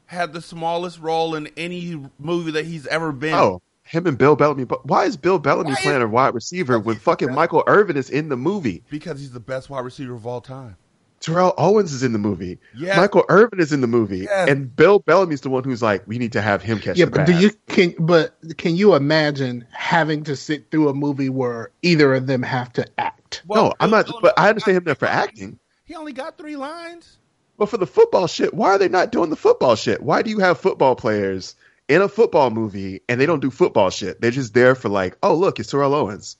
had 0.07 0.33
the 0.33 0.41
smallest 0.41 1.01
role 1.01 1.35
in 1.35 1.49
any 1.57 2.01
movie 2.21 2.53
that 2.53 2.65
he's 2.67 2.87
ever 2.87 3.11
been. 3.11 3.35
Oh, 3.35 3.63
him 3.83 4.07
and 4.07 4.17
Bill 4.17 4.37
Bellamy. 4.37 4.65
But 4.65 4.87
why 4.87 5.05
is 5.07 5.17
Bill 5.17 5.39
Bellamy 5.41 5.71
Why 5.71 5.77
is- 5.77 5.81
playing 5.81 6.03
a 6.03 6.07
wide 6.09 6.35
receiver 6.35 6.79
when 6.79 6.97
fucking 6.97 7.35
Michael 7.35 7.65
Irvin 7.67 7.97
is 7.97 8.11
in 8.11 8.29
the 8.29 8.37
movie? 8.37 8.85
because 8.91 9.19
he's 9.19 9.33
the 9.33 9.41
best 9.41 9.71
wide 9.71 9.85
receiver 9.85 10.15
of 10.15 10.25
all 10.27 10.41
time. 10.41 10.77
Terrell 11.21 11.53
Owens 11.59 11.93
is 11.93 12.03
in 12.03 12.13
the 12.13 12.19
movie. 12.19 12.59
Yeah. 12.75 12.97
Michael 12.97 13.25
Irvin 13.29 13.61
is 13.61 13.73
in 13.73 13.83
the 13.83 13.87
movie, 13.87 14.21
Yes. 14.21 14.49
and 14.49 14.75
Bill 14.75 14.99
Bellamy's 15.01 15.43
the 15.43 15.51
one 15.51 15.63
who's 15.65 15.83
like, 15.83 16.03
we 16.07 16.17
need 16.19 16.33
to 16.33 16.41
have 16.41 16.63
him 16.63 16.79
catch 16.79 16.97
Yeah, 16.97 17.05
the 17.05 17.11
but 17.11 17.27
pass. 17.27 17.29
do 17.29 17.37
you 17.39 17.51
can 17.69 17.95
but 17.99 18.35
can 18.57 18.75
you 18.75 18.95
imagine 18.95 19.67
having 19.71 20.25
to 20.25 20.35
sit 20.37 20.71
through 20.71 20.89
a 20.89 20.95
movie 20.95 21.29
where 21.29 21.71
either 21.83 22.15
of 22.15 22.27
them 22.27 22.43
have 22.43 22.73
to 22.75 22.87
act? 22.99 23.43
no, 23.49 23.73
I'm 23.79 23.91
not. 23.91 24.07
Bill 24.07 24.19
But 24.23 24.39
I 24.39 24.49
understand 24.49 24.79
him 24.79 24.85
there 24.85 24.95
for 24.95 25.07
acting. 25.07 25.59
He 25.85 25.95
only 25.95 26.13
got 26.15 26.39
three 26.39 26.57
lines. 26.57 27.19
But 27.59 27.69
for 27.69 27.77
the 27.77 27.87
football 27.87 28.27
shit, 28.27 28.55
why 28.55 28.71
are 28.71 28.79
they 28.79 28.89
not 28.89 29.13
doing 29.13 29.29
the 29.29 29.37
football 29.37 29.77
shit? 29.77 30.03
Why 30.03 30.23
do 30.23 30.31
you 30.31 30.39
have 30.39 30.59
football 30.59 30.97
players 30.97 31.55
in 31.89 32.01
a 32.01 32.09
football 32.09 32.49
movie 32.49 33.03
and 33.09 33.21
they 33.21 33.27
don't 33.27 33.41
do 33.41 33.51
football 33.51 33.91
shit? 33.91 34.21
They're 34.23 34.31
just 34.31 34.55
there 34.55 34.75
for 34.75 34.89
like, 34.89 35.19
oh 35.23 35.35
look, 35.35 35.61
it's 35.61 35.71
Terrell 35.71 35.95
Owens. 35.95 36.39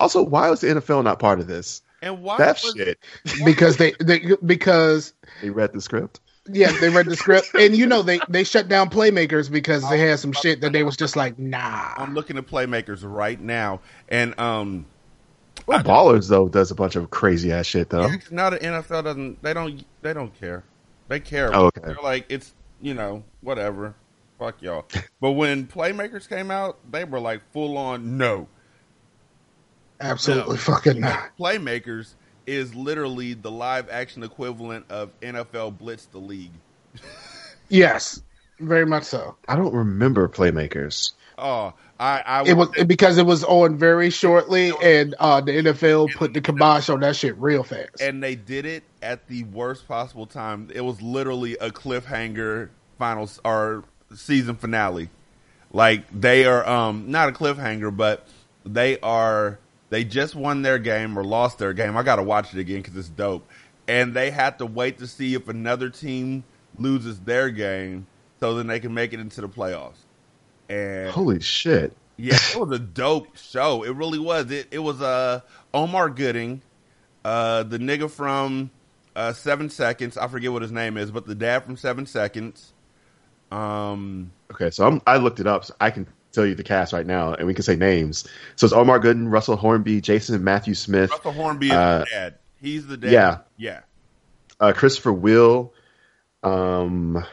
Also, 0.00 0.22
why 0.22 0.48
was 0.48 0.62
the 0.62 0.68
NFL 0.68 1.04
not 1.04 1.18
part 1.18 1.40
of 1.40 1.46
this? 1.46 1.82
And 2.02 2.22
why 2.22 2.38
That 2.38 2.60
was, 2.62 2.74
shit. 2.76 2.98
Because 3.44 3.76
they, 3.76 3.92
they 4.00 4.20
because 4.44 5.12
They 5.42 5.50
read 5.50 5.72
the 5.72 5.80
script. 5.80 6.20
yeah, 6.48 6.70
they 6.80 6.90
read 6.90 7.06
the 7.06 7.16
script 7.16 7.48
and 7.54 7.76
you 7.76 7.86
know 7.86 8.02
they 8.02 8.20
they 8.28 8.44
shut 8.44 8.68
down 8.68 8.90
playmakers 8.90 9.50
because 9.50 9.88
they 9.90 9.98
had 9.98 10.18
some 10.18 10.32
shit 10.32 10.60
that 10.60 10.72
they 10.72 10.82
was 10.84 10.96
just 10.96 11.16
like, 11.16 11.38
nah. 11.38 11.94
I'm 11.96 12.14
looking 12.14 12.36
at 12.38 12.46
playmakers 12.46 13.00
right 13.02 13.40
now, 13.40 13.80
and 14.08 14.38
um, 14.38 14.86
Well, 15.66 15.82
Ballers 15.82 16.28
though 16.28 16.48
does 16.48 16.70
a 16.70 16.74
bunch 16.74 16.94
of 16.96 17.10
crazy 17.10 17.50
ass 17.52 17.66
shit 17.66 17.90
though. 17.90 18.08
now 18.30 18.50
the 18.50 18.58
NFL 18.58 19.04
doesn't. 19.04 19.42
They 19.42 19.54
don't. 19.54 19.84
They 20.02 20.12
don't 20.12 20.32
care. 20.38 20.62
They 21.08 21.18
care. 21.20 21.54
Oh, 21.54 21.66
okay. 21.66 21.80
They're 21.84 21.96
like 22.02 22.26
it's 22.28 22.54
you 22.80 22.94
know 22.94 23.24
whatever. 23.40 23.94
Fuck 24.38 24.60
y'all. 24.62 24.84
but 25.20 25.32
when 25.32 25.66
playmakers 25.66 26.28
came 26.28 26.50
out, 26.50 26.78
they 26.92 27.04
were 27.04 27.18
like 27.20 27.40
full 27.52 27.76
on 27.78 28.18
no. 28.18 28.48
Absolutely 30.00 30.58
fucking 30.58 31.00
not. 31.00 31.30
Playmakers 31.38 32.14
is 32.46 32.74
literally 32.74 33.34
the 33.34 33.50
live 33.50 33.88
action 33.90 34.22
equivalent 34.22 34.86
of 34.90 35.18
NFL 35.20 35.78
Blitz 35.78 36.06
the 36.06 36.18
League. 36.18 36.52
Yes. 37.68 38.22
very 38.60 38.86
much 38.86 39.04
so. 39.04 39.36
I 39.48 39.56
don't 39.56 39.74
remember 39.74 40.28
Playmakers. 40.28 41.12
Oh, 41.38 41.74
I, 41.98 42.22
I 42.24 42.42
It 42.46 42.56
was 42.56 42.68
because 42.86 43.18
it 43.18 43.26
was 43.26 43.44
on 43.44 43.76
very 43.76 44.10
shortly, 44.10 44.72
and 44.82 45.14
uh, 45.18 45.40
the 45.40 45.52
NFL 45.52 46.14
put 46.14 46.32
the 46.32 46.40
kibosh 46.40 46.88
on 46.88 47.00
that 47.00 47.16
shit 47.16 47.36
real 47.38 47.62
fast. 47.62 48.00
and 48.00 48.22
they 48.22 48.34
did 48.34 48.64
it 48.64 48.84
at 49.02 49.26
the 49.28 49.44
worst 49.44 49.86
possible 49.88 50.26
time. 50.26 50.70
It 50.74 50.80
was 50.82 51.02
literally 51.02 51.54
a 51.58 51.70
cliffhanger 51.70 52.70
finals 52.98 53.40
or 53.44 53.84
season 54.14 54.56
finale. 54.56 55.10
Like 55.72 56.08
they 56.10 56.46
are 56.46 56.66
um 56.66 57.10
not 57.10 57.28
a 57.28 57.32
cliffhanger, 57.32 57.94
but 57.94 58.26
they 58.64 58.98
are 59.00 59.58
they 59.90 60.04
just 60.04 60.34
won 60.34 60.62
their 60.62 60.78
game 60.78 61.18
or 61.18 61.24
lost 61.24 61.58
their 61.58 61.72
game. 61.72 61.96
I 61.96 62.02
got 62.02 62.16
to 62.16 62.22
watch 62.22 62.52
it 62.54 62.60
again 62.60 62.82
cuz 62.82 62.96
it's 62.96 63.08
dope. 63.08 63.46
And 63.88 64.14
they 64.14 64.30
had 64.30 64.58
to 64.58 64.66
wait 64.66 64.98
to 64.98 65.06
see 65.06 65.34
if 65.34 65.48
another 65.48 65.90
team 65.90 66.44
loses 66.78 67.20
their 67.20 67.50
game 67.50 68.06
so 68.40 68.54
then 68.54 68.66
they 68.66 68.80
can 68.80 68.92
make 68.94 69.12
it 69.12 69.20
into 69.20 69.40
the 69.40 69.48
playoffs. 69.48 70.04
And 70.68 71.10
Holy 71.10 71.40
shit! 71.40 71.96
yeah, 72.16 72.36
it 72.50 72.56
was 72.56 72.70
a 72.72 72.78
dope 72.78 73.36
show. 73.36 73.84
It 73.84 73.94
really 73.94 74.18
was. 74.18 74.50
It 74.50 74.68
it 74.70 74.80
was 74.80 75.00
uh 75.02 75.40
Omar 75.72 76.10
Gooding, 76.10 76.62
uh 77.24 77.62
the 77.62 77.78
nigga 77.78 78.10
from 78.10 78.70
uh 79.14 79.32
Seven 79.32 79.70
Seconds. 79.70 80.16
I 80.16 80.26
forget 80.28 80.52
what 80.52 80.62
his 80.62 80.72
name 80.72 80.96
is, 80.96 81.10
but 81.10 81.26
the 81.26 81.34
dad 81.34 81.64
from 81.64 81.76
Seven 81.76 82.06
Seconds. 82.06 82.72
Um, 83.50 84.32
Okay, 84.52 84.70
so 84.70 84.86
I'm, 84.86 85.02
I 85.06 85.16
looked 85.16 85.40
it 85.40 85.46
up. 85.46 85.64
So 85.64 85.74
I 85.80 85.90
can 85.90 86.06
tell 86.36 86.46
you 86.46 86.54
the 86.54 86.62
cast 86.62 86.92
right 86.92 87.06
now, 87.06 87.34
and 87.34 87.46
we 87.48 87.54
can 87.54 87.64
say 87.64 87.74
names. 87.74 88.28
So 88.54 88.66
it's 88.66 88.72
Omar 88.74 89.00
Gooding, 89.00 89.26
Russell 89.28 89.56
Hornsby, 89.56 90.00
Jason 90.00 90.42
Matthew 90.44 90.74
Smith, 90.74 91.10
Russell 91.10 91.32
Hornsby 91.32 91.66
is 91.66 91.72
Uh, 91.72 91.98
the 92.00 92.04
dad. 92.10 92.34
He's 92.60 92.86
the 92.86 92.96
dad. 92.96 93.10
yeah. 93.10 93.38
yeah. 93.56 93.80
uh, 94.60 94.72
Christopher 94.72 95.12
Will. 95.12 95.72
Um, 96.42 97.24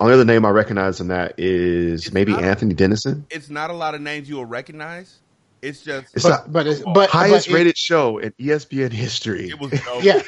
only 0.00 0.14
other 0.14 0.24
name 0.24 0.44
I 0.44 0.50
recognize 0.50 1.00
in 1.00 1.08
that 1.08 1.34
is 1.38 2.06
It's 2.06 2.14
maybe 2.14 2.32
not- 2.32 2.42
Anthony 2.44 2.74
Denison. 2.74 3.26
It's 3.30 3.50
not 3.50 3.70
a 3.70 3.72
lot 3.74 3.94
of 3.94 4.00
names 4.00 4.28
you 4.28 4.36
will 4.36 4.44
recognize. 4.44 5.18
It's 5.60 5.82
just 5.82 6.14
It's 6.14 6.22
but 6.24 6.28
not 6.30 6.52
but 6.52 6.66
it's, 6.68 6.80
but 6.80 7.10
highest 7.10 7.48
but 7.48 7.52
it- 7.52 7.56
rated 7.56 7.76
show 7.78 8.18
in 8.18 8.32
ESPN 8.38 8.92
history. 8.92 9.48
it 9.48 9.58
was 9.58 9.70
dope. 9.72 10.02
yeah 10.04 10.22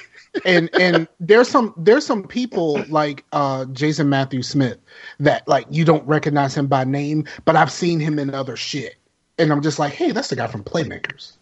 and 0.45 0.71
and 0.81 1.09
there's 1.19 1.49
some 1.49 1.75
there's 1.77 2.07
some 2.07 2.23
people 2.27 2.83
like 2.89 3.25
uh 3.33 3.65
jason 3.67 4.09
matthew 4.09 4.43
smith 4.43 4.79
that 5.19 5.47
like 5.49 5.67
you 5.71 5.85
don't 5.85 6.07
recognize 6.07 6.55
him 6.57 6.67
by 6.67 6.85
name 6.85 7.25
but 7.45 7.57
i've 7.57 7.71
seen 7.73 7.99
him 7.99 8.19
in 8.19 8.33
other 8.33 8.57
shit 8.57 8.95
and 9.39 9.51
i'm 9.53 9.61
just 9.61 9.79
like 9.79 9.93
hey 9.93 10.13
that's 10.13 10.29
the 10.29 10.37
guy 10.37 10.47
from 10.47 10.63
playmakers 10.63 11.33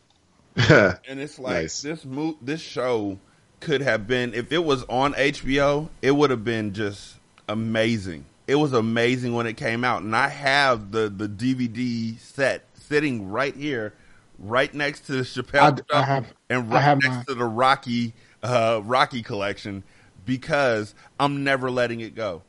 and 0.56 1.20
it's 1.20 1.38
like 1.38 1.54
Nice. 1.54 1.82
this 1.82 2.04
mo- 2.04 2.36
this 2.42 2.60
show 2.60 3.18
could 3.60 3.80
have 3.80 4.06
been 4.06 4.34
if 4.34 4.50
it 4.52 4.64
was 4.64 4.84
on 4.88 5.14
HBO, 5.14 5.88
it 6.02 6.12
would 6.12 6.30
have 6.30 6.44
been 6.44 6.72
just 6.72 7.16
amazing. 7.48 8.24
It 8.48 8.56
was 8.56 8.72
amazing 8.72 9.34
when 9.34 9.46
it 9.46 9.56
came 9.56 9.84
out, 9.84 10.02
and 10.02 10.16
I 10.16 10.28
have 10.28 10.90
the 10.90 11.08
the 11.08 11.28
DVD 11.28 12.18
set 12.18 12.64
sitting 12.74 13.30
right 13.30 13.54
here, 13.54 13.94
right 14.38 14.72
next 14.74 15.00
to 15.06 15.12
the 15.12 15.22
Chappelle 15.22 15.74
I- 15.74 15.76
show 15.76 15.98
I 15.98 16.02
have- 16.02 16.32
and 16.50 16.72
I 16.72 16.74
right 16.74 16.82
have 16.82 16.98
next 17.02 17.14
mine. 17.16 17.24
to 17.26 17.34
the 17.34 17.44
Rocky 17.44 18.14
uh, 18.42 18.80
Rocky 18.84 19.22
collection 19.22 19.82
because 20.24 20.94
I'm 21.18 21.44
never 21.44 21.70
letting 21.70 22.00
it 22.00 22.14
go. 22.14 22.42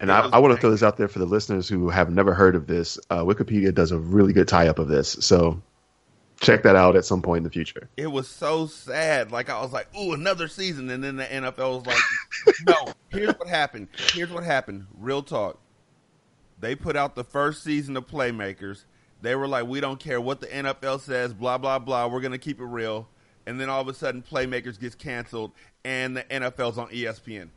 and 0.00 0.10
I, 0.10 0.28
I 0.28 0.38
want 0.38 0.54
to 0.54 0.60
throw 0.60 0.70
this 0.70 0.82
out 0.82 0.96
there 0.96 1.08
for 1.08 1.18
the 1.18 1.26
listeners 1.26 1.68
who 1.68 1.88
have 1.90 2.10
never 2.10 2.34
heard 2.34 2.54
of 2.56 2.66
this. 2.66 2.98
Uh, 3.10 3.22
Wikipedia 3.24 3.72
does 3.74 3.92
a 3.92 3.98
really 3.98 4.32
good 4.32 4.48
tie 4.48 4.68
up 4.68 4.78
of 4.78 4.88
this, 4.88 5.16
so 5.20 5.60
check 6.40 6.62
that 6.64 6.76
out 6.76 6.96
at 6.96 7.04
some 7.04 7.22
point 7.22 7.38
in 7.38 7.44
the 7.44 7.50
future. 7.50 7.88
it 7.96 8.08
was 8.08 8.26
so 8.28 8.66
sad. 8.66 9.30
Like 9.30 9.48
I 9.50 9.60
was 9.60 9.72
like, 9.72 9.86
"Ooh, 9.96 10.12
another 10.12 10.48
season," 10.48 10.90
and 10.90 11.02
then 11.04 11.16
the 11.16 11.24
NFL 11.24 11.84
was 11.84 11.86
like, 11.86 12.56
"No, 12.66 12.92
here's 13.10 13.34
what 13.34 13.48
happened. 13.48 13.88
Here's 14.12 14.30
what 14.30 14.44
happened. 14.44 14.86
Real 14.98 15.22
talk. 15.22 15.58
They 16.60 16.74
put 16.74 16.96
out 16.96 17.14
the 17.14 17.24
first 17.24 17.62
season 17.62 17.96
of 17.96 18.06
Playmakers. 18.06 18.84
They 19.22 19.34
were 19.34 19.48
like, 19.48 19.66
"We 19.66 19.80
don't 19.80 20.00
care 20.00 20.20
what 20.20 20.40
the 20.40 20.46
NFL 20.46 21.00
says. 21.00 21.34
Blah 21.34 21.58
blah 21.58 21.78
blah. 21.78 22.06
We're 22.08 22.20
gonna 22.20 22.38
keep 22.38 22.60
it 22.60 22.64
real." 22.64 23.08
And 23.46 23.60
then 23.60 23.68
all 23.68 23.80
of 23.80 23.88
a 23.88 23.94
sudden, 23.94 24.22
Playmakers 24.22 24.80
gets 24.80 24.94
canceled, 24.94 25.52
and 25.84 26.16
the 26.16 26.22
NFL's 26.24 26.78
on 26.78 26.88
ESPN. 26.88 27.48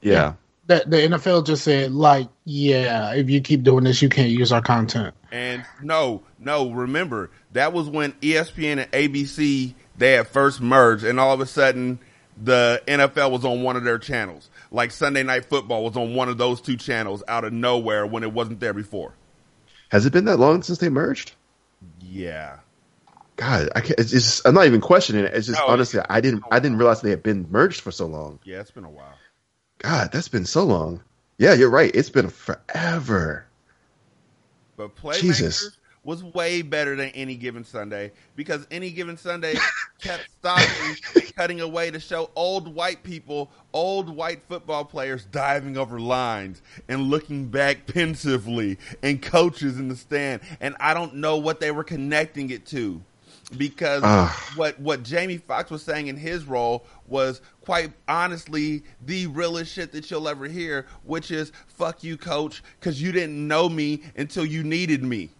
Yeah, 0.00 0.34
the, 0.68 0.84
the 0.86 0.96
nfl 0.98 1.44
just 1.44 1.64
said 1.64 1.90
like 1.92 2.28
yeah 2.44 3.14
if 3.14 3.28
you 3.28 3.40
keep 3.40 3.62
doing 3.64 3.84
this 3.84 4.00
you 4.00 4.08
can't 4.08 4.28
use 4.28 4.52
our 4.52 4.62
content 4.62 5.14
And 5.32 5.64
no, 5.82 6.22
no, 6.38 6.70
remember 6.70 7.30
that 7.52 7.72
was 7.72 7.88
when 7.88 8.12
ESPN 8.12 8.84
and 8.84 8.92
ABC 8.92 9.74
they 9.96 10.12
had 10.12 10.28
first 10.28 10.60
merged, 10.60 11.04
and 11.04 11.18
all 11.18 11.32
of 11.32 11.40
a 11.40 11.46
sudden 11.46 11.98
the 12.40 12.80
NFL 12.86 13.32
was 13.32 13.44
on 13.44 13.64
one 13.64 13.76
of 13.76 13.82
their 13.82 13.98
channels. 13.98 14.48
Like 14.70 14.92
Sunday 14.92 15.24
Night 15.24 15.46
Football 15.46 15.82
was 15.82 15.96
on 15.96 16.14
one 16.14 16.28
of 16.28 16.38
those 16.38 16.60
two 16.60 16.76
channels 16.76 17.24
out 17.26 17.44
of 17.44 17.52
nowhere 17.52 18.06
when 18.06 18.22
it 18.22 18.32
wasn't 18.32 18.60
there 18.60 18.74
before. 18.74 19.14
has 19.88 20.06
it 20.06 20.12
been 20.12 20.26
that 20.26 20.36
long 20.36 20.62
since 20.62 20.78
they 20.78 20.88
merged? 20.88 21.32
Yeah, 22.00 22.58
God, 23.38 23.68
I 23.76 23.80
can't, 23.80 24.00
it's 24.00 24.10
just 24.10 24.44
I'm 24.46 24.52
not 24.54 24.66
even 24.66 24.80
questioning 24.80 25.24
it. 25.24 25.32
It's 25.32 25.46
just 25.46 25.60
No, 25.60 25.68
honestly, 25.68 26.00
I 26.08 26.20
didn't. 26.20 26.42
I 26.50 26.58
didn't 26.58 26.76
realize 26.76 27.02
they 27.02 27.10
had 27.10 27.22
been 27.22 27.46
merged 27.50 27.80
for 27.80 27.92
so 27.92 28.04
long. 28.04 28.40
yeah, 28.44 28.60
it's 28.60 28.72
been 28.72 28.84
a 28.84 28.90
while. 28.90 29.14
God, 29.78 30.10
that's 30.12 30.26
been 30.26 30.44
so 30.44 30.64
long. 30.64 31.00
Yeah, 31.38 31.54
you're 31.54 31.70
right. 31.70 31.94
It's 31.94 32.10
been 32.10 32.30
forever. 32.30 33.46
But 34.76 34.96
Playmakers 34.96 35.20
Jesus. 35.20 35.76
was 36.02 36.24
way 36.24 36.62
better 36.62 36.96
than 36.96 37.10
any 37.10 37.36
given 37.36 37.62
Sunday 37.64 38.10
because 38.34 38.66
any 38.72 38.90
given 38.90 39.16
Sunday 39.16 39.54
kept 40.00 40.28
stopping, 40.40 40.96
cutting 41.36 41.60
away 41.60 41.92
to 41.92 42.00
show 42.00 42.30
old 42.34 42.74
white 42.74 43.04
people, 43.04 43.52
old 43.72 44.08
white 44.08 44.42
football 44.48 44.84
players 44.84 45.24
diving 45.26 45.76
over 45.76 46.00
lines 46.00 46.60
and 46.88 47.02
looking 47.02 47.46
back 47.46 47.86
pensively, 47.86 48.78
and 49.00 49.22
coaches 49.22 49.78
in 49.78 49.86
the 49.86 49.96
stand. 49.96 50.40
And 50.60 50.74
I 50.80 50.92
don't 50.92 51.14
know 51.14 51.36
what 51.36 51.60
they 51.60 51.70
were 51.70 51.84
connecting 51.84 52.50
it 52.50 52.66
to. 52.66 53.00
Because 53.56 54.02
Ugh. 54.04 54.30
what 54.56 54.78
what 54.78 55.02
Jamie 55.02 55.38
Foxx 55.38 55.70
was 55.70 55.82
saying 55.82 56.08
in 56.08 56.16
his 56.16 56.44
role 56.44 56.84
was 57.06 57.40
quite 57.62 57.92
honestly 58.06 58.84
the 59.06 59.26
realest 59.28 59.72
shit 59.72 59.90
that 59.92 60.10
you'll 60.10 60.28
ever 60.28 60.46
hear, 60.46 60.86
which 61.04 61.30
is 61.30 61.50
"fuck 61.66 62.04
you, 62.04 62.18
coach," 62.18 62.62
because 62.78 63.00
you 63.00 63.10
didn't 63.10 63.48
know 63.48 63.68
me 63.68 64.02
until 64.16 64.44
you 64.44 64.62
needed 64.62 65.02
me. 65.02 65.30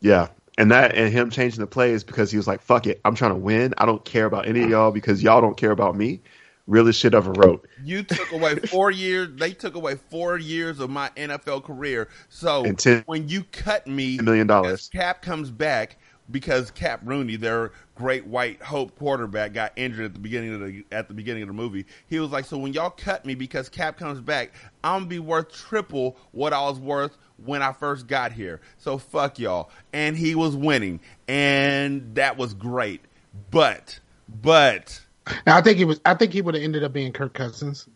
Yeah. 0.00 0.28
And 0.58 0.70
that 0.70 0.94
and 0.94 1.12
him 1.12 1.30
changing 1.30 1.60
the 1.60 1.66
plays 1.66 2.02
because 2.02 2.30
he 2.30 2.36
was 2.36 2.46
like, 2.46 2.62
fuck 2.62 2.86
it, 2.86 3.00
I'm 3.04 3.14
trying 3.14 3.32
to 3.32 3.36
win. 3.36 3.74
I 3.76 3.84
don't 3.84 4.04
care 4.04 4.24
about 4.24 4.46
any 4.46 4.62
of 4.62 4.70
y'all 4.70 4.90
because 4.90 5.22
y'all 5.22 5.40
don't 5.40 5.56
care 5.56 5.70
about 5.70 5.96
me. 5.96 6.20
Realest 6.66 6.98
shit 6.98 7.14
ever 7.14 7.32
wrote. 7.32 7.68
You 7.84 8.02
took 8.02 8.32
away 8.32 8.56
four 8.70 8.90
years. 8.90 9.28
They 9.36 9.52
took 9.52 9.74
away 9.76 9.94
four 9.94 10.38
years 10.38 10.80
of 10.80 10.90
my 10.90 11.10
NFL 11.10 11.62
career. 11.62 12.08
So 12.28 12.64
ten- 12.72 13.04
when 13.06 13.28
you 13.28 13.44
cut 13.44 13.86
me, 13.86 14.18
million 14.18 14.48
dollars. 14.48 14.88
Cap 14.92 15.22
comes 15.22 15.50
back 15.50 15.98
because 16.30 16.70
Cap 16.70 17.00
Rooney, 17.04 17.36
their 17.36 17.72
great 17.94 18.26
white 18.26 18.62
hope 18.62 18.98
quarterback, 18.98 19.52
got 19.52 19.72
injured 19.76 20.06
at 20.06 20.14
the 20.14 20.20
beginning 20.20 20.54
of 20.54 20.60
the 20.60 20.84
at 20.92 21.08
the 21.08 21.14
beginning 21.14 21.42
of 21.42 21.48
the 21.48 21.54
movie. 21.54 21.86
He 22.08 22.18
was 22.18 22.30
like, 22.30 22.44
"So 22.44 22.58
when 22.58 22.72
y'all 22.72 22.90
cut 22.90 23.24
me 23.24 23.34
because 23.34 23.68
Cap 23.68 23.96
comes 23.98 24.20
back, 24.20 24.52
I'm 24.82 25.00
gonna 25.00 25.06
be 25.06 25.18
worth 25.18 25.52
triple 25.52 26.16
what 26.32 26.52
I 26.52 26.62
was 26.62 26.78
worth." 26.78 27.16
When 27.44 27.60
I 27.60 27.74
first 27.74 28.06
got 28.06 28.32
here. 28.32 28.62
So 28.78 28.96
fuck 28.96 29.38
y'all. 29.38 29.68
And 29.92 30.16
he 30.16 30.34
was 30.34 30.56
winning. 30.56 31.00
And 31.28 32.14
that 32.14 32.38
was 32.38 32.54
great. 32.54 33.02
But, 33.50 34.00
but, 34.26 35.02
now 35.46 35.58
i 35.58 35.60
think 35.60 35.76
he 35.76 35.84
was 35.84 36.00
i 36.06 36.14
think 36.14 36.32
he 36.32 36.40
would 36.40 36.54
have 36.54 36.64
ended 36.64 36.82
up 36.82 36.94
being 36.94 37.12
kirk 37.12 37.34
cousins 37.34 37.86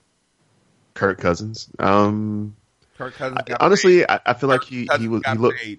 Kirk 0.94 1.18
Cousins. 1.18 1.68
Um 1.78 2.56
Kirk 2.98 3.14
Cousins 3.14 3.40
got 3.46 3.62
honestly, 3.62 4.08
I, 4.08 4.20
I 4.26 4.34
feel 4.34 4.48
like 4.48 4.64
he, 4.64 4.86
Cousins 4.86 5.02
he 5.02 5.08
was 5.08 5.22
he 5.26 5.38
looked 5.38 5.58
paid. 5.58 5.78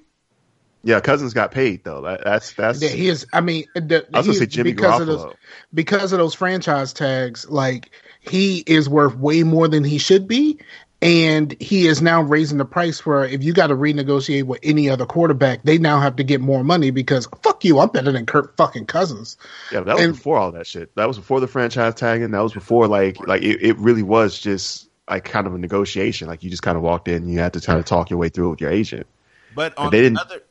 Yeah, 0.83 0.99
Cousins 0.99 1.33
got 1.33 1.51
paid 1.51 1.83
though. 1.83 2.01
That, 2.01 2.23
that's 2.23 2.53
that's 2.53 2.79
that 2.79 2.91
he 2.91 3.07
is 3.07 3.25
i 3.33 3.41
mean 3.41 3.65
the, 3.75 4.05
I 4.13 4.17
was 4.19 4.27
gonna 4.27 4.39
say 4.39 4.45
Jimmy 4.47 4.73
because 4.73 4.99
of 5.01 5.07
those 5.07 5.21
Garoppolo. 5.23 5.35
because 5.73 6.11
of 6.13 6.19
those 6.19 6.33
franchise 6.33 6.93
tags 6.93 7.49
like 7.49 7.91
he 8.19 8.59
is 8.65 8.87
worth 8.89 9.15
way 9.15 9.43
more 9.43 9.67
than 9.67 9.83
he 9.83 9.97
should 9.97 10.27
be 10.27 10.59
and 11.03 11.55
he 11.59 11.87
is 11.87 11.99
now 12.01 12.21
raising 12.21 12.59
the 12.59 12.65
price 12.65 12.99
for 12.99 13.25
if 13.25 13.43
you 13.43 13.53
got 13.53 13.67
to 13.67 13.75
renegotiate 13.75 14.43
with 14.43 14.59
any 14.61 14.87
other 14.89 15.05
quarterback 15.05 15.63
they 15.63 15.77
now 15.79 15.99
have 15.99 16.15
to 16.17 16.23
get 16.23 16.39
more 16.41 16.63
money 16.63 16.91
because 16.91 17.27
fuck 17.41 17.63
you 17.65 17.79
i'm 17.79 17.89
better 17.89 18.11
than 18.11 18.25
kirk 18.25 18.55
fucking 18.57 18.85
cousins 18.85 19.35
Yeah, 19.71 19.79
but 19.79 19.85
that 19.87 19.95
was 19.95 20.05
And- 20.05 20.13
before 20.15 20.37
all 20.37 20.51
that 20.51 20.67
shit. 20.67 20.95
That 20.95 21.07
was 21.07 21.17
before 21.17 21.39
the 21.39 21.47
franchise 21.47 21.95
tagging. 21.95 22.31
That 22.31 22.41
was 22.43 22.53
before 22.53 22.87
like 22.87 23.19
like 23.27 23.41
it, 23.41 23.61
it 23.63 23.77
really 23.77 24.03
was 24.03 24.37
just 24.39 24.89
like 25.09 25.25
kind 25.25 25.47
of 25.47 25.53
a 25.55 25.57
negotiation. 25.57 26.27
Like 26.27 26.43
you 26.43 26.49
just 26.51 26.61
kind 26.63 26.77
of 26.77 26.83
walked 26.83 27.07
in, 27.07 27.23
and 27.23 27.31
you 27.33 27.39
had 27.39 27.53
to 27.53 27.61
kind 27.61 27.79
of 27.79 27.85
talk 27.85 28.09
your 28.11 28.19
way 28.19 28.29
through 28.29 28.47
it 28.47 28.51
with 28.51 28.61
your 28.61 28.69
agent. 28.71 29.07
But 29.55 29.77
on 29.77 29.89
they 29.91 30.01
didn't- 30.01 30.19
other, 30.19 30.41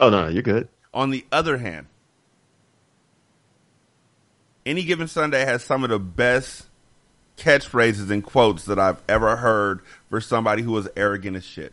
oh, 0.00 0.10
no, 0.10 0.22
no, 0.24 0.28
you're 0.28 0.42
good. 0.42 0.68
on 0.94 1.10
the 1.10 1.24
other 1.32 1.58
hand, 1.58 1.86
any 4.64 4.82
given 4.84 5.08
Sunday 5.08 5.44
has 5.44 5.62
some 5.62 5.84
of 5.84 5.90
the 5.90 5.98
best 5.98 6.66
catchphrases 7.36 8.10
and 8.10 8.24
quotes 8.24 8.64
that 8.64 8.78
I've 8.78 9.00
ever 9.08 9.36
heard 9.36 9.80
for 10.10 10.20
somebody 10.20 10.62
who 10.62 10.72
was 10.72 10.88
arrogant 10.96 11.36
as 11.36 11.44
shit. 11.44 11.72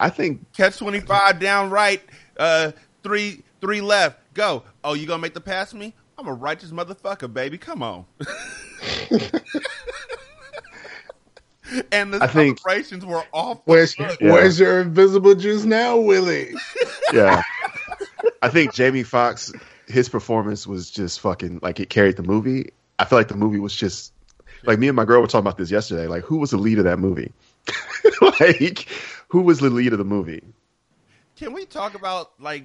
I 0.00 0.08
think 0.10 0.52
Catch 0.52 0.78
twenty 0.78 1.00
five 1.00 1.38
down 1.40 1.70
right, 1.70 2.00
uh, 2.38 2.72
three 3.02 3.42
three 3.60 3.80
left, 3.80 4.18
go. 4.32 4.62
Oh, 4.82 4.94
you 4.94 5.06
gonna 5.06 5.20
make 5.20 5.34
the 5.34 5.40
pass 5.40 5.74
me? 5.74 5.92
I'm 6.16 6.28
a 6.28 6.32
righteous 6.32 6.70
motherfucker, 6.70 7.32
baby. 7.32 7.58
Come 7.58 7.82
on. 7.82 8.04
and 11.92 12.14
the 12.14 12.22
I 12.22 12.26
think- 12.26 12.58
celebrations 12.58 13.04
were 13.04 13.24
off. 13.32 13.60
Where's. 13.64 13.98
Yeah. 13.98 14.14
Where's 14.20 14.58
your 14.58 14.80
invisible 14.82 15.34
juice 15.34 15.64
now, 15.64 15.96
Willie? 15.98 16.54
Yeah. 17.12 17.42
I 18.42 18.48
think 18.48 18.74
Jamie 18.74 19.04
Foxx, 19.04 19.52
his 19.86 20.08
performance 20.08 20.66
was 20.66 20.90
just 20.90 21.20
fucking 21.20 21.60
like 21.62 21.78
it 21.78 21.90
carried 21.90 22.16
the 22.16 22.22
movie. 22.22 22.70
I 22.98 23.04
feel 23.04 23.18
like 23.18 23.28
the 23.28 23.36
movie 23.36 23.58
was 23.60 23.74
just 23.74 24.12
like 24.64 24.78
me 24.78 24.88
and 24.88 24.96
my 24.96 25.04
girl 25.04 25.20
were 25.20 25.26
talking 25.26 25.46
about 25.46 25.56
this 25.58 25.70
yesterday. 25.70 26.06
Like, 26.08 26.24
who 26.24 26.38
was 26.38 26.50
the 26.50 26.56
lead 26.56 26.78
of 26.78 26.84
that 26.84 26.98
movie? 26.98 27.32
like, 28.40 28.88
who 29.28 29.42
was 29.42 29.60
the 29.60 29.70
lead 29.70 29.92
of 29.92 29.98
the 29.98 30.04
movie? 30.04 30.42
Can 31.36 31.52
we 31.52 31.66
talk 31.66 31.94
about 31.94 32.32
like 32.40 32.64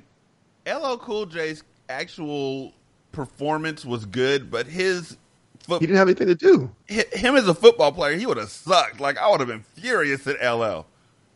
LL 0.65 0.95
Cool 0.95 1.25
J's 1.25 1.63
actual 1.89 2.73
performance 3.11 3.85
was 3.85 4.05
good, 4.05 4.49
but 4.49 4.65
his 4.67 5.17
foot, 5.69 5.81
He 5.81 5.87
didn't 5.87 5.97
have 5.99 6.07
anything 6.07 6.27
to 6.27 6.35
do. 6.35 6.69
him 6.87 7.35
as 7.35 7.47
a 7.47 7.53
football 7.53 7.91
player, 7.91 8.17
he 8.17 8.25
would 8.25 8.37
have 8.37 8.49
sucked. 8.49 8.99
Like 8.99 9.17
I 9.17 9.29
would 9.29 9.39
have 9.39 9.47
been 9.49 9.63
furious 9.75 10.27
at 10.27 10.35
LL. 10.43 10.85